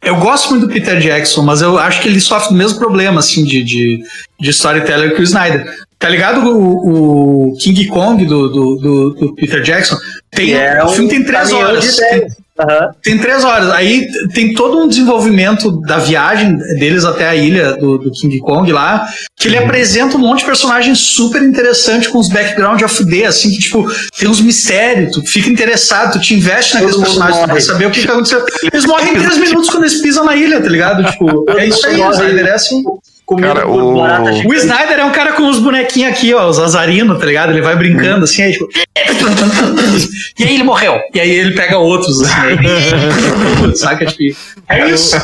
Eu 0.06 0.14
gosto 0.20 0.50
muito 0.50 0.68
do 0.68 0.72
Peter 0.72 1.00
Jackson, 1.00 1.42
mas 1.42 1.60
eu 1.60 1.76
acho 1.76 2.00
que 2.00 2.06
ele 2.06 2.20
sofre 2.20 2.50
do 2.50 2.54
mesmo 2.54 2.78
problema, 2.78 3.18
assim, 3.18 3.42
de, 3.42 3.64
de, 3.64 4.00
de 4.38 4.50
storyteller 4.50 5.16
que 5.16 5.20
o 5.20 5.24
Snyder. 5.24 5.66
Tá 5.98 6.08
ligado 6.08 6.48
o, 6.48 7.48
o 7.50 7.56
King 7.56 7.86
Kong 7.88 8.24
do, 8.24 8.48
do, 8.48 8.76
do, 8.76 9.10
do 9.14 9.34
Peter 9.34 9.60
Jackson? 9.62 9.96
Tem, 10.30 10.54
é 10.54 10.84
o 10.84 10.88
filme 10.90 11.06
um 11.06 11.08
tem 11.08 11.24
três 11.24 11.52
horas. 11.52 11.82
de 11.84 11.96
Tem, 11.96 12.26
Aham. 12.58 12.90
tem 13.02 13.18
três 13.18 13.44
horas. 13.44 13.70
Aí 13.70 14.06
tem 14.32 14.54
todo 14.54 14.78
um 14.78 14.88
desenvolvimento 14.88 15.80
da 15.82 15.98
viagem 15.98 16.56
deles 16.78 17.04
até 17.04 17.28
a 17.28 17.34
ilha 17.34 17.76
do, 17.76 17.98
do 17.98 18.10
King 18.10 18.38
Kong 18.40 18.70
lá, 18.72 19.08
que 19.36 19.48
ele 19.48 19.58
apresenta 19.58 20.16
um 20.16 20.20
monte 20.20 20.40
de 20.40 20.46
personagens 20.46 20.98
super 20.98 21.42
interessantes 21.42 22.08
com 22.08 22.18
os 22.18 22.28
background 22.28 22.82
a 22.82 22.88
fuder, 22.88 23.28
assim, 23.28 23.50
que 23.50 23.58
tipo, 23.58 23.86
tem 24.18 24.28
uns 24.28 24.40
mistérios, 24.40 25.12
tu 25.12 25.22
fica 25.22 25.50
interessado, 25.50 26.12
tu 26.12 26.20
te 26.20 26.34
investe 26.34 26.74
naqueles 26.74 26.96
personagens, 26.96 27.40
morre. 27.40 27.52
quer 27.52 27.60
saber 27.60 27.86
o 27.86 27.90
que, 27.90 28.00
que 28.00 28.10
aconteceu. 28.10 28.44
Eles 28.72 28.86
morrem 28.86 29.14
em 29.14 29.18
três 29.18 29.38
minutos 29.38 29.68
quando 29.68 29.84
eles 29.84 30.00
pisam 30.00 30.24
na 30.24 30.34
ilha, 30.34 30.60
tá 30.60 30.68
ligado? 30.68 31.04
Tipo, 31.10 31.44
é 31.58 31.66
isso 31.66 31.86
aí, 31.86 32.00
o 32.00 32.10
Snyder 32.10 32.46
é 32.46 32.52
assim. 32.52 32.82
Comido 33.26 33.48
Cara, 33.54 33.66
por 33.66 33.82
o- 33.82 33.96
barata 34.00 34.30
O. 34.46 34.54
Snyder 34.54 35.00
é 35.00 35.04
um 35.04 35.10
cara 35.10 35.32
com 35.32 35.48
os 35.50 35.58
bonequinhos 35.58 36.12
aqui, 36.12 36.32
ó, 36.32 36.48
os 36.48 36.60
azarinos, 36.60 37.18
tá 37.18 37.26
ligado? 37.26 37.50
Ele 37.50 37.60
vai 37.60 37.74
brincando 37.74 38.22
assim, 38.24 38.42
aí 38.42 38.52
tipo. 38.52 38.68
E 40.38 40.44
aí 40.44 40.54
ele 40.54 40.62
morreu. 40.64 41.00
E 41.14 41.18
aí 41.20 41.30
ele 41.30 41.52
pega 41.54 41.78
outros, 41.78 42.20
assim. 42.22 42.34
aí- 42.40 43.74
Saca? 43.76 44.06
Tipo, 44.06 44.38
é 44.68 44.90
isso. 44.90 45.16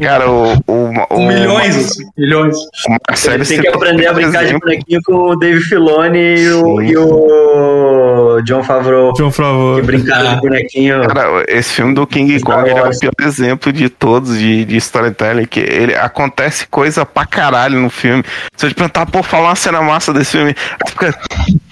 cara, 0.00 0.30
o, 0.30 0.54
o, 0.66 0.88
o, 0.88 1.06
Com 1.08 1.26
milhões, 1.26 1.76
assim, 1.76 2.04
milhões. 2.16 2.56
Ele 3.32 3.44
tem 3.44 3.60
que 3.60 3.68
aprender 3.68 4.06
a 4.06 4.12
brincar 4.12 4.44
de 4.46 4.58
bonequinho 4.58 5.00
com 5.04 5.12
o 5.12 5.36
Dave 5.36 5.60
Filoni 5.60 6.18
e 6.18 6.48
o, 6.50 6.78
Sim. 6.80 6.86
e 6.86 6.96
o 6.96 8.03
John 8.44 8.62
Favreau, 8.62 9.12
John 9.14 9.30
Favreau. 9.30 9.76
que 9.76 9.82
brincaram 9.82 10.34
de 10.34 10.40
bonequinho. 10.40 11.06
Cara, 11.06 11.44
esse 11.48 11.72
filme 11.74 11.94
do 11.94 12.06
King 12.06 12.40
Kong 12.40 12.68
ele 12.68 12.78
é 12.78 12.82
o 12.82 12.98
pior 12.98 13.12
exemplo 13.22 13.72
de 13.72 13.88
todos 13.88 14.38
de, 14.38 14.64
de 14.64 14.76
storytelling, 14.76 15.46
que 15.46 15.60
ele 15.60 15.94
acontece 15.94 16.66
coisa 16.66 17.04
pra 17.06 17.26
caralho 17.26 17.78
no 17.80 17.90
filme. 17.90 18.22
Se 18.56 18.66
eu 18.66 18.70
te 18.70 18.74
perguntar, 18.74 19.06
pô, 19.06 19.22
falar 19.22 19.48
uma 19.50 19.56
cena 19.56 19.80
massa 19.82 20.12
desse 20.12 20.32
filme, 20.32 20.54
fica, 20.88 21.14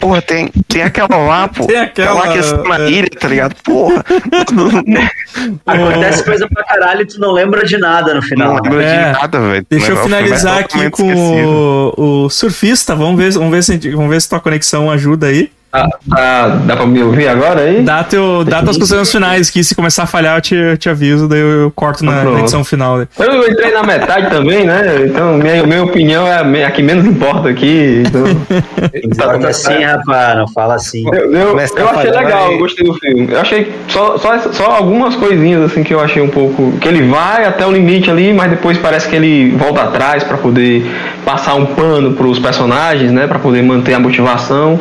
porra, 0.00 0.22
tem, 0.22 0.48
tem 0.68 0.82
aquela 0.82 1.16
lá, 1.16 1.48
pô. 1.54 1.66
Tem 1.66 1.78
aquela, 1.78 2.12
lá 2.14 2.32
que 2.32 2.68
na 2.68 2.80
é. 2.84 2.90
ilha, 2.90 3.08
tá 3.18 3.28
ligado? 3.28 3.54
Porra. 3.64 4.04
Acontece 5.66 6.24
coisa 6.24 6.48
pra 6.48 6.64
caralho 6.64 7.02
e 7.02 7.06
tu 7.06 7.18
não 7.20 7.32
lembra 7.32 7.64
de 7.64 7.78
nada 7.78 8.14
no 8.14 8.22
final. 8.22 8.54
não 8.56 8.62
lembro 8.62 8.80
É. 8.80 9.12
de 9.12 9.12
nada, 9.18 9.40
velho. 9.40 9.66
Deixa 9.68 9.92
eu 9.92 9.96
filme 9.96 10.14
é 10.14 10.18
finalizar 10.22 10.58
aqui 10.58 10.90
com 10.90 11.12
o, 11.14 12.24
o 12.24 12.30
surfista. 12.30 12.94
Vamos 12.94 13.16
ver, 13.16 13.32
vamos, 13.32 13.50
ver 13.50 13.62
se, 13.62 13.72
a 13.72 13.74
gente- 13.74 13.90
vamos 13.90 14.10
ver 14.10 14.20
se 14.20 14.28
tua 14.28 14.40
conexão 14.40 14.90
ajuda 14.90 15.26
aí. 15.28 15.50
Ah, 15.72 15.88
ah, 16.12 16.48
dá 16.66 16.76
pra 16.76 16.84
me 16.86 17.02
ouvir 17.02 17.28
agora 17.28 17.60
aí? 17.62 17.82
Dá, 17.82 18.04
teu, 18.04 18.44
dá 18.44 18.62
tuas 18.62 18.76
considerações 18.76 19.10
finais, 19.10 19.48
que 19.50 19.64
se 19.64 19.74
começar 19.74 20.02
a 20.02 20.06
falhar 20.06 20.36
eu 20.36 20.40
te, 20.42 20.54
eu 20.54 20.76
te 20.76 20.90
aviso, 20.90 21.26
daí 21.26 21.40
eu 21.40 21.72
corto 21.74 22.04
na, 22.04 22.24
na 22.24 22.40
edição 22.40 22.62
final. 22.62 22.98
né? 22.98 23.08
Eu 23.18 23.48
entrei 23.50 23.72
na 23.72 23.82
metade 23.82 24.28
também, 24.28 24.66
né? 24.66 24.82
Então 25.06 25.38
minha, 25.38 25.66
minha 25.66 25.82
opinião 25.82 26.26
é 26.26 26.64
a 26.64 26.70
que 26.70 26.82
menos 26.82 27.06
importa 27.06 27.48
aqui. 27.48 28.02
Então, 28.06 28.22
Importa 29.02 29.48
assim, 29.48 29.82
rapaz, 29.82 30.36
não 30.36 30.48
fala 30.48 30.74
assim. 30.74 31.04
eu, 31.10 31.32
eu, 31.32 31.58
eu 31.58 31.88
achei 31.88 32.10
legal, 32.10 32.50
e- 32.50 32.52
eu 32.54 32.58
gostei 32.58 32.84
do 32.86 32.94
filme. 32.94 33.28
Eu 33.30 33.40
achei 33.40 33.72
só, 33.88 34.18
só, 34.18 34.38
só 34.52 34.64
algumas 34.72 35.16
coisinhas 35.16 35.62
assim 35.62 35.82
que 35.82 35.94
eu 35.94 36.00
achei 36.00 36.20
um 36.20 36.28
pouco. 36.28 36.72
Que 36.80 36.88
ele 36.88 37.08
vai 37.08 37.46
até 37.46 37.66
o 37.66 37.72
limite 37.72 38.10
ali, 38.10 38.32
mas 38.34 38.50
depois 38.50 38.76
parece 38.76 39.08
que 39.08 39.16
ele 39.16 39.52
volta 39.56 39.82
atrás 39.82 40.22
pra 40.22 40.36
poder 40.36 40.84
passar 41.24 41.54
um 41.54 41.64
pano 41.64 42.12
pros 42.12 42.38
personagens, 42.38 43.10
né? 43.10 43.26
Pra 43.26 43.38
poder 43.38 43.62
manter 43.62 43.94
a 43.94 43.98
motivação. 43.98 44.78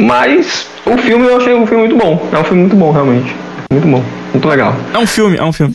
Mas 0.00 0.66
o 0.86 0.96
filme 0.96 1.26
eu 1.26 1.36
achei 1.36 1.54
um 1.54 1.66
filme 1.66 1.86
muito 1.86 2.02
bom. 2.02 2.26
É 2.32 2.38
um 2.38 2.44
filme 2.44 2.62
muito 2.62 2.76
bom, 2.76 2.90
realmente. 2.90 3.34
Muito 3.70 3.86
bom. 3.86 4.02
Muito 4.32 4.48
legal. 4.48 4.74
É 4.94 4.98
um 4.98 5.06
filme, 5.06 5.36
é 5.36 5.42
um 5.44 5.52
filme. 5.52 5.74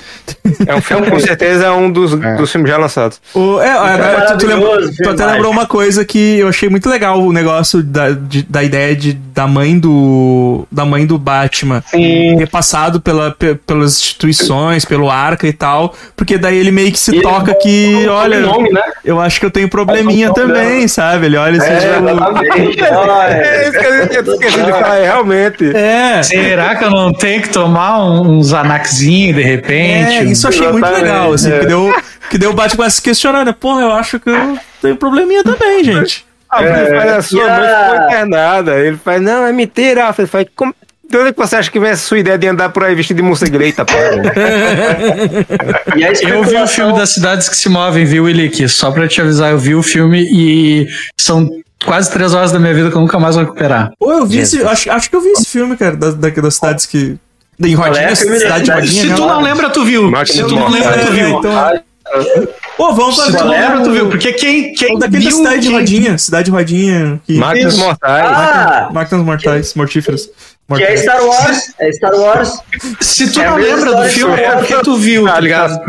É 0.65 0.75
um 0.75 0.81
filme, 0.81 1.09
com 1.09 1.19
certeza, 1.21 1.65
é 1.65 1.71
um 1.71 1.91
dos, 1.91 2.11
dos 2.15 2.51
filmes 2.51 2.69
já 2.71 2.77
lançados. 2.77 3.19
O, 3.33 3.59
é, 3.59 3.67
é, 3.67 4.21
tu, 4.27 4.37
tu, 4.37 4.47
lembrou, 4.47 4.69
maravilhoso, 4.71 4.97
tu 5.03 5.09
até 5.09 5.25
lembrou 5.25 5.51
uma 5.51 5.65
coisa 5.65 6.05
que 6.05 6.39
eu 6.39 6.47
achei 6.47 6.69
muito 6.69 6.89
legal 6.89 7.19
o 7.21 7.33
negócio 7.33 7.83
da, 7.83 8.11
de- 8.11 8.43
da 8.43 8.63
ideia 8.63 8.95
de, 8.95 9.13
da 9.13 9.45
mãe 9.47 9.77
do 9.77 10.65
da 10.71 10.85
mãe 10.85 11.05
do 11.05 11.17
Batman 11.17 11.83
Sim. 11.91 12.35
ter 12.37 12.47
passado 12.49 13.01
pela, 13.01 13.31
pe- 13.31 13.55
pelas 13.55 13.97
instituições, 13.99 14.85
pelo 14.85 15.09
Arca 15.09 15.47
e 15.47 15.53
tal, 15.53 15.93
porque 16.15 16.37
daí 16.37 16.57
ele 16.57 16.71
meio 16.71 16.91
que 16.91 16.99
se 16.99 17.15
E 17.15 17.21
toca 17.21 17.51
ele 17.51 17.59
que, 17.59 18.05
não 18.05 18.13
olha, 18.13 18.39
nome, 18.39 18.71
né? 18.71 18.81
eu 19.03 19.19
acho 19.19 19.39
que 19.39 19.45
eu 19.45 19.51
tenho 19.51 19.67
probleminha 19.69 20.25
É, 20.25 20.27
não 20.29 20.33
também, 20.33 20.55
problema. 20.63 20.87
sabe? 20.87 21.25
Ele 21.25 21.37
olha 21.37 21.57
assim, 21.61 21.71
É, 21.71 21.79
tipo. 21.79 22.85
É 23.25 23.63
isso 23.69 23.71
que 23.79 23.85
eu 23.85 24.07
tinha 24.07 24.21
esquecido 24.35 24.65
de 24.65 24.71
falar, 24.71 24.95
é, 24.97 25.03
realmente. 25.03 25.75
é, 25.75 26.23
Será 26.23 26.75
que 26.75 26.83
eu 26.85 26.89
não 26.91 27.11
tenho 27.13 27.41
que 27.41 27.49
tomar 27.49 28.03
um- 28.03 28.44
uns 28.47 28.53
anaxinhos 28.53 29.35
de 29.35 29.41
repente? 29.43 30.13
É, 30.17 30.23
isso 30.23 30.45
eu 30.45 30.49
achei 30.49 30.71
muito 30.71 30.87
legal, 30.89 31.33
assim, 31.33 31.51
é. 31.51 31.59
que 31.59 31.65
deu, 31.65 31.93
que 32.29 32.37
deu 32.37 32.51
o 32.51 32.53
Batman 32.53 32.89
se 32.89 33.01
questionando? 33.01 33.53
Porra, 33.53 33.81
eu 33.81 33.91
acho 33.93 34.19
que 34.19 34.29
eu 34.29 34.57
tenho 34.81 34.95
probleminha 34.95 35.43
também, 35.43 35.83
gente. 35.83 36.25
Ah, 36.49 36.63
ele 36.63 36.97
faz 36.99 37.11
a 37.11 37.21
sua 37.21 37.43
mãe 37.43 37.67
a- 37.67 37.83
ficou 37.89 38.05
internada. 38.05 38.79
Ele 38.79 38.97
faz, 39.03 39.21
não, 39.21 39.45
é 39.45 39.51
mentira. 39.51 40.13
Ele 40.17 40.27
faz, 40.27 40.47
como... 40.55 40.73
De 41.07 41.17
onde 41.17 41.29
é 41.29 41.31
que 41.33 41.37
você 41.37 41.55
acha 41.55 41.69
que 41.69 41.79
vem 41.79 41.89
essa 41.91 42.01
sua 42.07 42.17
ideia 42.17 42.35
de 42.37 42.47
andar 42.47 42.69
por 42.69 42.83
aí 42.83 42.95
vestido 42.95 43.17
de 43.17 43.23
morcego? 43.23 43.61
Eita, 43.61 43.85
para. 43.85 44.15
E 45.95 46.03
a 46.03 46.11
Eu 46.29 46.43
vi 46.43 46.55
o 46.57 46.67
filme 46.67 46.93
das 46.97 47.11
cidades 47.11 47.47
que 47.47 47.55
se 47.55 47.69
movem, 47.69 48.05
viu, 48.05 48.23
Willick? 48.23 48.67
Só 48.69 48.89
pra 48.91 49.07
te 49.07 49.21
avisar, 49.21 49.51
eu 49.51 49.59
vi 49.59 49.75
o 49.75 49.83
filme 49.83 50.21
e 50.31 50.87
são 51.19 51.47
quase 51.85 52.09
três 52.11 52.33
horas 52.33 52.51
da 52.51 52.57
minha 52.59 52.73
vida 52.73 52.89
que 52.89 52.95
eu 52.97 53.01
nunca 53.01 53.19
mais 53.19 53.35
vou 53.35 53.43
recuperar. 53.43 53.91
Pô, 53.99 54.11
eu 54.13 54.25
vi 54.25 54.39
esse, 54.39 54.63
acho, 54.63 54.89
acho 54.91 55.09
que 55.09 55.15
eu 55.15 55.21
vi 55.21 55.29
esse 55.29 55.45
filme, 55.45 55.77
cara, 55.77 55.95
das, 55.95 56.15
da- 56.15 56.29
das 56.29 56.55
cidades 56.55 56.85
que. 56.87 57.15
Em 57.59 57.73
Rodinha, 57.75 58.01
é? 58.03 58.15
Cidade 58.15 58.63
de. 58.65 58.71
Rodinha. 58.71 59.01
Se 59.01 59.07
né? 59.07 59.15
tu 59.15 59.25
não 59.25 59.41
lembra, 59.41 59.69
tu 59.69 59.85
viu. 59.85 60.11
Se 60.25 60.43
tu 60.43 60.55
não 60.55 60.69
lembra, 60.69 60.93
tu 60.93 61.07
É, 61.07 61.11
viu. 61.11 61.29
então. 61.39 61.79
Pô, 62.77 62.93
vamos 62.93 63.15
Se 63.15 63.21
fazer. 63.25 63.37
tu 63.37 63.43
não 63.45 63.51
lembra, 63.51 63.83
tu 63.83 63.91
viu. 63.91 64.09
Porque 64.09 64.33
quem, 64.33 64.73
quem 64.73 64.99
daquele 64.99 65.23
da 65.23 65.29
viu... 65.29 65.37
cidade 65.37 65.61
de 65.61 65.71
Rodinha. 65.73 66.17
Cidade 66.17 66.45
de 66.45 66.51
Rodinha. 66.51 67.19
Que, 67.25 67.33
Máquinas 67.37 67.77
mortais. 67.77 68.25
Ah, 68.27 68.89
Máquinas 68.93 69.25
mortais, 69.25 69.73
mortíferas. 69.73 70.29
que 70.75 70.83
é. 70.83 70.97
Star 70.97 71.23
Wars. 71.25 71.73
É 71.79 71.91
Star 71.93 72.13
Wars. 72.15 72.59
Se 73.01 73.31
tu 73.31 73.39
É 73.41 73.45
a 73.47 73.51
não 73.51 73.57
lembra 73.57 73.95
do 73.95 74.03
filme, 74.09 74.39
é 74.39 74.51
porque 74.55 74.75
tu 74.83 74.97
viu, 74.97 75.25
tá 75.25 75.39
ligado? 75.39 75.79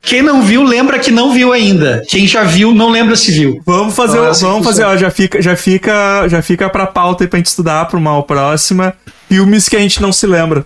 Quem 0.00 0.22
não 0.22 0.42
viu, 0.42 0.62
lembra 0.62 0.98
que 0.98 1.10
não 1.10 1.32
viu 1.32 1.52
ainda. 1.52 2.02
Quem 2.08 2.26
já 2.26 2.42
viu, 2.44 2.72
não 2.72 2.88
lembra 2.90 3.16
se 3.16 3.30
viu. 3.32 3.60
Vamos 3.66 3.94
fazer, 3.94 4.18
o- 4.20 4.32
que 4.32 4.40
vamos 4.40 4.64
fazer, 4.66 4.84
ó, 4.84 4.96
já 4.96 5.10
fica, 5.10 5.42
já 5.42 5.56
fica, 5.56 6.26
já 6.28 6.40
fica 6.40 6.70
pra 6.70 6.86
pauta 6.86 7.24
aí 7.24 7.28
pra 7.28 7.38
gente 7.38 7.46
estudar 7.46 7.84
pra 7.86 7.98
uma 7.98 8.22
próxima. 8.22 8.94
Filmes 9.28 9.68
que 9.68 9.76
a 9.76 9.80
gente 9.80 10.00
não 10.00 10.12
se 10.12 10.26
lembra. 10.26 10.64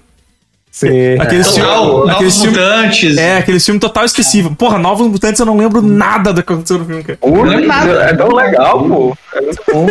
Sim. 0.72 1.18
Aqueles 1.20 1.48
Total, 1.48 1.84
filmes, 1.84 2.10
aqueles 2.14 2.34
Novos 2.38 2.42
filmes, 2.42 2.58
Mutantes. 2.58 3.16
é, 3.18 3.36
aqueles 3.36 3.62
filmes 3.64 3.80
total 3.82 4.04
esquecível. 4.06 4.54
Porra, 4.56 4.78
Novos 4.78 5.06
Mutantes 5.06 5.38
eu 5.38 5.44
não 5.44 5.56
lembro 5.58 5.82
nada 5.82 6.32
do 6.32 6.42
que 6.42 6.50
aconteceu 6.50 6.78
no 6.78 6.86
filme, 6.86 7.04
cara. 7.04 7.18
Pô, 7.20 7.28
Não 7.44 7.52
é 7.52 7.60
nada. 7.60 7.92
É 8.04 8.14
tão 8.14 8.28
legal, 8.34 8.82
pô. 8.88 9.16
É 9.34 9.40
muito 9.42 9.62
bom. 9.70 9.90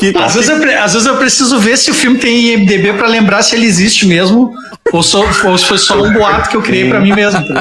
Que, 0.00 0.12
Às 0.18 0.34
vezes, 0.34 0.48
eu, 0.50 0.82
às 0.82 0.92
vezes 0.94 1.06
eu 1.06 1.16
preciso 1.16 1.58
ver 1.58 1.78
se 1.78 1.90
o 1.90 1.94
filme 1.94 2.18
tem 2.18 2.54
IMDB 2.54 2.92
pra 2.94 3.06
lembrar 3.06 3.42
se 3.42 3.54
ele 3.54 3.66
existe 3.66 4.04
mesmo 4.06 4.52
ou, 4.92 5.02
só, 5.02 5.24
ou 5.44 5.56
se 5.56 5.64
foi 5.64 5.78
só 5.78 6.00
um 6.02 6.12
boato 6.12 6.50
que 6.50 6.56
eu 6.56 6.62
criei 6.62 6.88
pra 6.88 6.98
mim 7.00 7.12
mesmo. 7.12 7.40
tá 7.46 7.60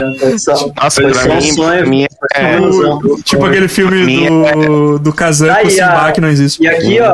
Nossa, 0.81 1.01
foi 1.01 1.11
pra 1.11 1.22
só 1.22 1.35
mim, 1.35 1.41
sonho. 1.53 1.77
pra 1.81 1.85
mim 1.89 2.05
foi 2.19 2.72
só 2.73 2.99
é- 3.18 3.22
tipo 3.23 3.45
aquele 3.45 3.68
filme 3.68 4.03
Minha- 4.03 4.30
do, 4.53 4.99
do 4.99 5.14
Kazan 5.14 5.53
com 5.53 5.64
o 5.64 5.68
a- 5.68 5.69
Simba 5.69 6.11
que 6.14 6.22
não 6.22 6.30
existe. 6.30 6.64
E 6.64 6.68
aqui, 6.68 6.99
ó, 6.99 7.14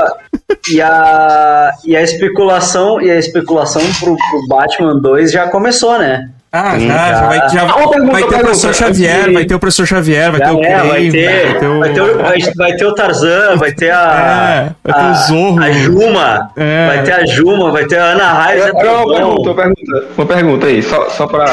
e 0.71 0.81
a, 0.81 1.71
e 1.85 1.95
a 1.95 2.01
especulação, 2.01 3.01
e 3.01 3.09
a 3.09 3.17
especulação 3.17 3.81
pro, 3.99 4.15
pro 4.15 4.47
Batman 4.47 4.99
2 4.99 5.31
já 5.31 5.47
começou, 5.47 5.97
né? 5.99 6.29
Ah, 6.51 6.79
já, 6.79 6.87
já 6.87 7.27
vai, 7.27 7.49
já 7.49 7.61
Ah, 7.61 7.87
pergunta, 7.87 8.11
vai 8.11 8.21
ter 8.23 8.25
o 8.25 8.29
pergunta, 8.29 8.39
professor 8.39 8.73
Xavier, 8.73 9.31
vai 9.33 9.45
ter 9.45 9.53
o 9.53 9.59
professor 9.59 9.85
Xavier, 9.85 10.31
vai 10.31 10.39
Já 10.39 10.45
ter 10.47 10.51
o 10.55 10.63
é, 10.63 10.83
vai 10.83 11.09
ter, 11.09 11.45
vai 11.45 11.59
ter 11.59 11.67
o... 11.67 11.79
vai 11.79 11.93
ter 11.93 12.01
o, 12.01 12.17
vai, 12.17 12.39
vai 12.55 12.73
ter 12.75 12.85
o 12.85 12.95
Tarzan, 12.95 13.55
vai 13.57 13.71
ter 13.71 13.91
a. 13.91 14.65
É, 14.65 14.75
vai 14.83 14.93
ter 14.99 15.07
o 15.07 15.11
a, 15.11 15.13
Zorro. 15.13 15.61
A 15.63 15.71
Juma, 15.71 16.49
É. 16.57 16.87
vai 16.87 17.03
ter 17.03 17.11
a 17.11 17.25
Juma, 17.27 17.71
vai 17.71 17.85
ter 17.85 17.99
a 17.99 18.03
Ana 18.03 18.33
Raiz. 18.33 18.65
Agora 18.65 18.91
uma 18.97 19.13
pergunta, 19.13 19.41
uma 19.51 19.55
pergunta, 19.55 20.05
uma 20.17 20.25
pergunta 20.25 20.65
aí, 20.65 20.81
só, 20.81 21.09
só 21.11 21.27
pra. 21.27 21.45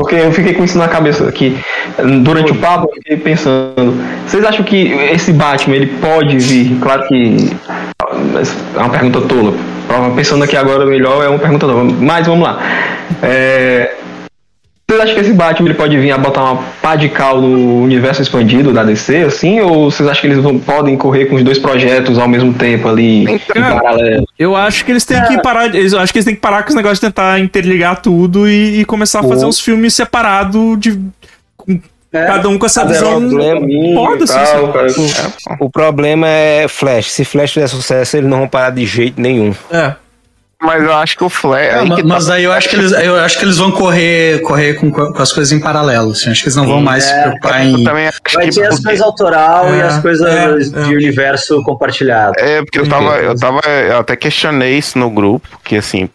Porque 0.00 0.14
eu 0.14 0.30
fiquei 0.30 0.54
com 0.54 0.62
isso 0.62 0.78
na 0.78 0.86
cabeça 0.86 1.28
aqui. 1.28 1.58
Durante 2.22 2.52
o 2.52 2.54
papo, 2.54 2.86
eu 2.88 2.94
fiquei 2.94 3.16
pensando. 3.16 3.96
Vocês 4.24 4.44
acham 4.44 4.64
que 4.64 4.92
esse 4.92 5.32
Batman 5.32 5.74
ele 5.74 5.88
pode 6.00 6.38
vir? 6.38 6.78
Claro 6.80 7.08
que 7.08 7.50
é 8.76 8.78
uma 8.78 8.90
pergunta 8.90 9.20
tola. 9.22 9.52
Pensando 10.14 10.44
aqui 10.44 10.56
agora 10.56 10.86
melhor 10.86 11.24
é 11.24 11.28
uma 11.28 11.38
pergunta 11.40 11.66
tola. 11.66 11.82
Mas 11.82 12.28
vamos 12.28 12.46
lá. 12.46 12.60
É, 13.20 13.96
Vocês 14.90 15.02
acham 15.02 15.14
que 15.16 15.20
esse 15.20 15.32
Batman 15.34 15.68
ele 15.68 15.74
pode 15.74 15.98
vir 15.98 16.12
a 16.12 16.16
botar 16.16 16.44
uma 16.44 16.62
pá 16.80 16.96
de 16.96 17.10
cal 17.10 17.42
no 17.42 17.82
universo 17.82 18.22
expandido 18.22 18.72
da 18.72 18.82
DC, 18.82 19.16
assim? 19.18 19.60
Ou 19.60 19.90
vocês 19.90 20.08
acham 20.08 20.22
que 20.22 20.26
eles 20.28 20.42
vão, 20.42 20.58
podem 20.58 20.96
correr 20.96 21.26
com 21.26 21.36
os 21.36 21.42
dois 21.42 21.58
projetos 21.58 22.18
ao 22.18 22.26
mesmo 22.26 22.54
tempo 22.54 22.88
ali, 22.88 23.24
em 23.24 23.38
paralelo? 23.38 24.26
Eu 24.38 24.56
acho 24.56 24.86
que 24.86 24.92
eles 24.92 25.04
têm 25.04 25.22
que 25.24 25.42
parar. 25.42 25.66
Eles, 25.74 25.92
eu 25.92 26.00
acho 26.00 26.10
que 26.10 26.18
eles 26.18 26.24
têm 26.24 26.34
que 26.34 26.40
parar 26.40 26.62
com 26.62 26.70
os 26.70 26.74
negócios 26.74 27.00
de 27.00 27.06
tentar 27.06 27.38
interligar 27.38 28.00
tudo 28.00 28.48
e, 28.48 28.80
e 28.80 28.84
começar 28.86 29.20
a 29.20 29.24
fazer 29.24 29.44
uns 29.44 29.60
filmes 29.60 29.92
separados 29.92 30.80
de. 30.80 30.98
com 31.54 31.78
É. 32.10 32.24
Cada 32.24 32.48
um 32.48 32.58
com 32.58 32.64
essa 32.64 32.86
visão. 32.86 33.20
Foda-se. 33.94 34.32
tal, 34.32 34.72
cara. 34.72 34.86
assim, 34.86 35.06
O 35.60 35.68
problema 35.68 36.26
é 36.26 36.66
Flash. 36.66 37.10
Se 37.10 37.26
Flash 37.26 37.52
fizer 37.52 37.66
sucesso, 37.66 38.16
eles 38.16 38.30
não 38.30 38.38
vão 38.38 38.48
parar 38.48 38.70
de 38.70 38.86
jeito 38.86 39.20
nenhum. 39.20 39.54
É. 39.70 39.92
Mas 40.60 40.82
eu 40.82 40.92
acho 40.92 41.16
que 41.16 41.22
o 41.22 41.28
Flash. 41.28 41.66
É, 41.66 41.78
aí 41.78 41.88
ma- 41.88 41.94
que 41.96 42.02
tá- 42.02 42.08
mas 42.08 42.26
daí 42.26 42.42
eu 42.42 42.52
acho 42.52 42.68
que 42.68 42.74
eles, 42.76 42.90
eu 42.92 43.14
acho 43.20 43.38
que 43.38 43.44
eles 43.44 43.58
vão 43.58 43.70
correr, 43.70 44.40
correr 44.42 44.74
com, 44.74 44.90
com 44.90 45.22
as 45.22 45.32
coisas 45.32 45.52
em 45.52 45.60
paralelo. 45.60 46.10
assim. 46.10 46.30
Acho 46.30 46.40
que 46.42 46.48
eles 46.48 46.56
não 46.56 46.66
vão 46.66 46.80
mais 46.80 47.04
se 47.04 47.12
É. 47.12 47.22
preocupar 47.22 47.64
eu 47.64 47.78
em. 47.78 47.84
também 47.84 48.08
acho 48.08 48.20
Vai 48.34 48.48
que 48.48 48.54
ter 48.54 48.66
as 48.66 48.80
coisas 48.80 49.00
autoral 49.00 49.72
e 49.72 49.78
É, 49.78 49.82
as 49.82 50.02
coisas 50.02 50.26
é, 50.26 50.80
é. 50.80 50.84
de 50.84 50.94
universo 50.96 51.62
compartilhado. 51.62 52.34
É, 52.38 52.60
porque 52.62 52.80
eu 52.80 52.88
tava, 52.88 53.16
eu 53.18 53.36
tava, 53.38 53.60
eu 53.66 53.98
até 53.98 54.16
questionei 54.16 54.76
isso 54.76 54.98
no 54.98 55.08
grupo, 55.10 55.48
que 55.62 55.76
assim, 55.76 56.08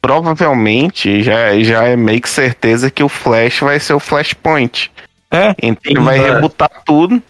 provavelmente 0.00 1.20
já, 1.22 1.58
já 1.60 1.82
é 1.84 1.96
meio 1.96 2.20
que 2.20 2.28
certeza 2.28 2.90
que 2.92 3.02
o 3.02 3.08
Flash 3.08 3.60
vai 3.60 3.80
ser 3.80 3.94
o 3.94 4.00
Flashpoint. 4.00 4.92
É? 5.30 5.54
Então 5.62 5.82
ele 5.84 6.00
vai 6.00 6.18
é. 6.18 6.34
rebutar 6.34 6.70
tudo. 6.86 7.22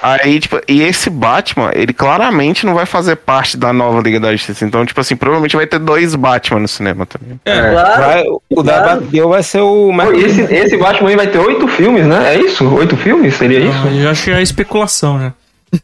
Aí, 0.00 0.38
tipo, 0.38 0.60
e 0.68 0.82
esse 0.82 1.10
Batman, 1.10 1.72
ele 1.74 1.92
claramente 1.92 2.64
não 2.64 2.74
vai 2.74 2.86
fazer 2.86 3.16
parte 3.16 3.56
da 3.56 3.72
nova 3.72 4.00
Liga 4.00 4.20
da 4.20 4.30
Justiça. 4.30 4.64
Então, 4.64 4.86
tipo 4.86 5.00
assim, 5.00 5.16
provavelmente 5.16 5.56
vai 5.56 5.66
ter 5.66 5.80
dois 5.80 6.14
Batman 6.14 6.60
no 6.60 6.68
cinema 6.68 7.04
também. 7.04 7.40
Claro. 7.44 8.00
Vai, 8.00 8.24
o 8.48 8.62
da 8.62 8.80
claro. 8.80 9.00
Batgirl 9.00 9.28
vai 9.28 9.42
ser 9.42 9.60
o 9.60 9.92
esse, 10.12 10.42
esse 10.42 10.76
Batman 10.76 11.08
aí 11.08 11.16
vai 11.16 11.26
ter 11.26 11.38
oito 11.38 11.66
filmes, 11.66 12.06
né? 12.06 12.34
É 12.34 12.38
isso? 12.38 12.64
Oito 12.74 12.96
filmes? 12.96 13.34
Seria 13.34 13.58
isso? 13.58 13.88
Eu 13.88 14.10
acho 14.10 14.24
que 14.24 14.30
é 14.30 14.40
especulação, 14.40 15.18
né? 15.18 15.32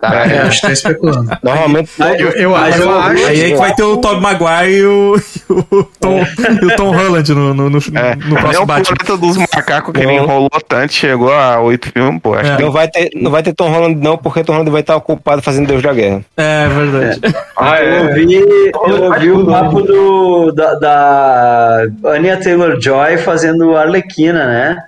É, 0.02 0.38
a 0.40 0.44
gente 0.50 0.60
tá 0.60 0.70
especulando. 0.72 1.30
Normalmente 1.42 1.90
Eu, 2.18 2.28
eu, 2.32 2.50
Mas 2.50 2.76
eu 2.78 2.82
eu- 2.90 2.98
acho. 3.00 3.26
Aí 3.26 3.40
é 3.40 3.50
que 3.50 3.56
vai 3.56 3.74
ter 3.74 3.82
o 3.84 3.96
Tobey 3.96 4.20
Maguire 4.20 4.76
e 4.76 4.84
o, 4.84 5.16
e 5.16 5.52
o 5.74 5.84
Tom, 5.98 6.18
e 6.62 6.64
o 6.66 6.76
Tom 6.76 6.90
Holland 6.94 7.34
no, 7.34 7.54
no, 7.54 7.70
no, 7.70 7.78
É, 7.94 8.14
no 8.16 8.36
próximo 8.36 8.62
o 8.62 8.66
Batman. 8.66 8.96
planeta 8.96 9.16
dos 9.16 9.36
macacos 9.38 9.92
que 9.94 10.00
ele 10.00 10.12
enrolou 10.12 10.50
tanto, 10.68 10.92
chegou 10.92 11.32
a 11.32 11.58
oito 11.60 11.90
filmes, 11.90 12.20
pô. 12.22 12.34
Acho 12.34 12.52
É. 12.52 12.56
que 12.56 12.62
não 12.62 12.70
vai 12.70 12.88
ter, 12.88 13.10
não 13.14 13.30
vai 13.30 13.42
ter 13.42 13.54
Tom 13.54 13.70
Holland 13.70 13.94
não, 14.02 14.18
porque 14.18 14.44
Tom 14.44 14.52
Holland 14.52 14.70
vai 14.70 14.80
estar 14.82 14.96
ocupado 14.96 15.40
fazendo 15.42 15.66
Deus 15.66 15.82
da 15.82 15.92
Guerra. 15.94 16.20
É 16.36 16.68
verdade. 16.68 17.20
Ah, 17.56 17.80
Eu 17.82 17.92
é. 17.94 18.02
ouvi, 18.02 18.34
eu 18.34 19.02
ouvi 19.04 19.30
o 19.30 19.46
papo 19.46 19.80
do, 19.82 20.52
da, 20.52 20.74
da 20.74 21.82
Anya 22.04 22.36
Taylor-Joy 22.36 23.16
fazendo 23.18 23.76
Arlequina, 23.76 24.44
né? 24.46 24.82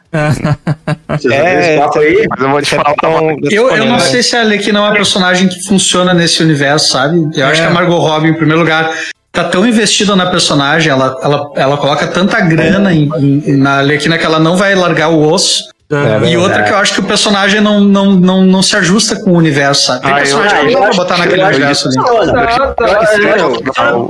Aí? 1.96 2.26
Mas 2.28 2.40
eu 2.40 2.50
vou 2.50 2.62
te 2.62 2.74
é 2.74 2.78
falar, 2.78 2.94
tão- 2.96 3.36
Eu, 3.50 3.70
eu 3.76 3.84
não 3.86 3.98
sei 4.00 4.22
se 4.22 4.36
a 4.36 4.40
Arlequina 4.40 4.78
é 4.78 4.82
uma 4.82 4.92
personagem 4.92 5.48
que 5.48 5.64
funciona 5.66 6.12
nesse 6.14 6.42
universo, 6.42 6.92
sabe? 6.92 7.16
Eu 7.34 7.46
acho 7.46 7.60
É. 7.60 7.64
que 7.64 7.70
a 7.70 7.74
Margot 7.74 7.98
Robbie, 7.98 8.28
em 8.30 8.34
primeiro 8.34 8.60
lugar, 8.60 8.90
tá 9.32 9.44
tão 9.44 9.66
investida 9.66 10.16
na 10.16 10.26
personagem, 10.30 10.90
ela, 10.90 11.16
ela, 11.22 11.50
ela 11.56 11.76
coloca 11.76 12.06
tanta 12.08 12.40
grana 12.40 12.92
em, 12.92 13.08
em- 13.18 13.56
na 13.56 13.78
Arlequina 13.78 14.18
que 14.18 14.24
ela 14.24 14.38
não 14.38 14.56
vai 14.56 14.74
largar 14.74 15.08
o 15.10 15.22
osso. 15.30 15.64
É, 15.92 16.28
E 16.30 16.36
outra 16.36 16.62
que 16.62 16.70
eu 16.70 16.76
acho 16.76 16.94
que 16.94 17.00
o 17.00 17.04
personagem 17.04 17.60
não, 17.60 17.80
não, 17.80 18.12
não, 18.12 18.44
não 18.44 18.62
se 18.62 18.76
ajusta 18.76 19.16
com 19.24 19.30
o 19.32 19.34
universo, 19.36 19.86
sabe? 19.86 20.02
Tem 20.02 20.10
Ah, 20.10 20.14
eu- 20.14 20.18
personagem 20.18 20.58
que 20.60 20.66
eu 20.66 20.66
não 20.66 20.72
dá 20.72 20.78
pra 20.80 20.88
acho- 20.88 20.96
botar 20.98 21.14
eu 21.14 21.18
naquele 21.18 21.42
acho 21.42 21.50
que 21.50 21.56
universo 21.56 21.88
ali. 21.88 21.96
funciona. 21.96 22.32
Tá, 22.46 22.74
Eu 22.78 23.00
acho 23.00 23.58
que 23.58 23.64
funciona. 23.64 24.08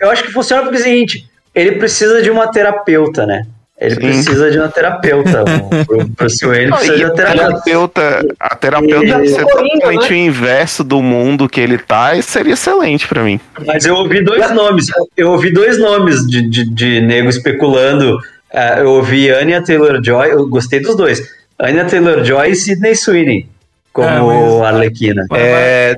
Eu 0.00 0.10
acho 0.10 0.22
que 0.24 0.32
funciona 0.32 0.62
porque 0.62 0.76
é 0.78 0.80
o 0.80 0.82
seguinte, 0.82 1.24
ele 1.54 1.72
precisa 1.72 2.20
de 2.22 2.28
uma 2.30 2.48
terapeuta, 2.48 3.24
né? 3.24 3.44
Ele 3.82 3.94
Sim. 3.96 4.00
precisa 4.00 4.50
de 4.50 4.58
uma 4.58 4.68
terapeuta. 4.68 5.44
O 5.44 6.02
o 6.02 6.04
Bruce 6.06 6.46
Wayne 6.46 6.70
precisa 6.70 6.96
de 6.96 7.04
uma 7.04 7.14
terapeuta. 7.14 8.26
a 8.38 8.54
terapeuta 8.54 9.04
E- 9.04 9.10
deve 9.10 9.28
ser 9.28 9.44
totalmente 9.46 9.86
né? 9.86 10.08
o 10.10 10.14
inverso 10.14 10.84
do 10.84 11.02
mundo 11.02 11.48
que 11.48 11.60
ele 11.60 11.78
tá, 11.78 12.14
e 12.14 12.22
seria 12.22 12.52
excelente 12.54 13.08
pra 13.08 13.22
mim. 13.22 13.40
Mas 13.66 13.84
eu 13.84 13.96
ouvi 13.96 14.22
dois 14.22 14.50
nomes. 14.52 14.86
Eu 15.16 15.30
ouvi 15.32 15.52
dois 15.52 15.78
nomes 15.78 16.26
de, 16.26 16.42
de, 16.42 16.64
de 16.70 17.00
nego 17.00 17.28
especulando. 17.28 18.18
Ah, 18.54 18.78
eu 18.80 18.90
ouvi 18.90 19.30
Anya 19.30 19.62
Taylor-Joy, 19.62 20.30
eu 20.30 20.46
gostei 20.46 20.78
dos 20.80 20.94
dois. 20.96 21.22
Anya 21.58 21.84
Taylor-Joy 21.84 22.50
e 22.50 22.54
Sidney 22.54 22.94
Sweeney 22.94 23.46
como 23.92 24.62
Arlequina. 24.64 25.26
É, 25.32 25.96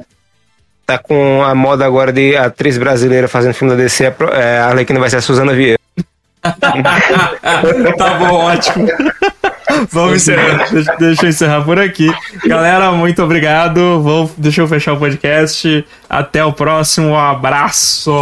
tá 0.86 0.98
com 0.98 1.43
a 1.43 1.55
moda 1.55 1.85
agora 1.85 2.12
de 2.12 2.36
atriz 2.36 2.77
brasileira 2.78 3.28
fazendo 3.28 3.55
filme 3.55 3.74
da 3.77 3.82
DC, 3.82 4.05
é, 4.32 4.59
a 4.59 4.66
Arlequina 4.66 4.98
vai 5.01 5.11
ser 5.11 5.16
a 5.16 5.20
Suzana 5.20 5.52
Vieira. 5.52 5.78
tá 7.96 8.14
bom, 8.18 8.34
ótimo. 8.34 8.86
Vamos 9.90 10.16
encerrar. 10.16 10.70
Deixa, 10.70 10.96
deixa 10.98 11.24
eu 11.24 11.30
encerrar 11.30 11.62
por 11.62 11.78
aqui. 11.78 12.12
Galera, 12.46 12.92
muito 12.92 13.22
obrigado. 13.22 14.00
Vou, 14.02 14.30
deixa 14.36 14.60
eu 14.60 14.68
fechar 14.68 14.92
o 14.92 14.98
podcast. 14.98 15.84
Até 16.08 16.44
o 16.44 16.52
próximo. 16.52 17.08
Um 17.08 17.18
abraço. 17.18 18.12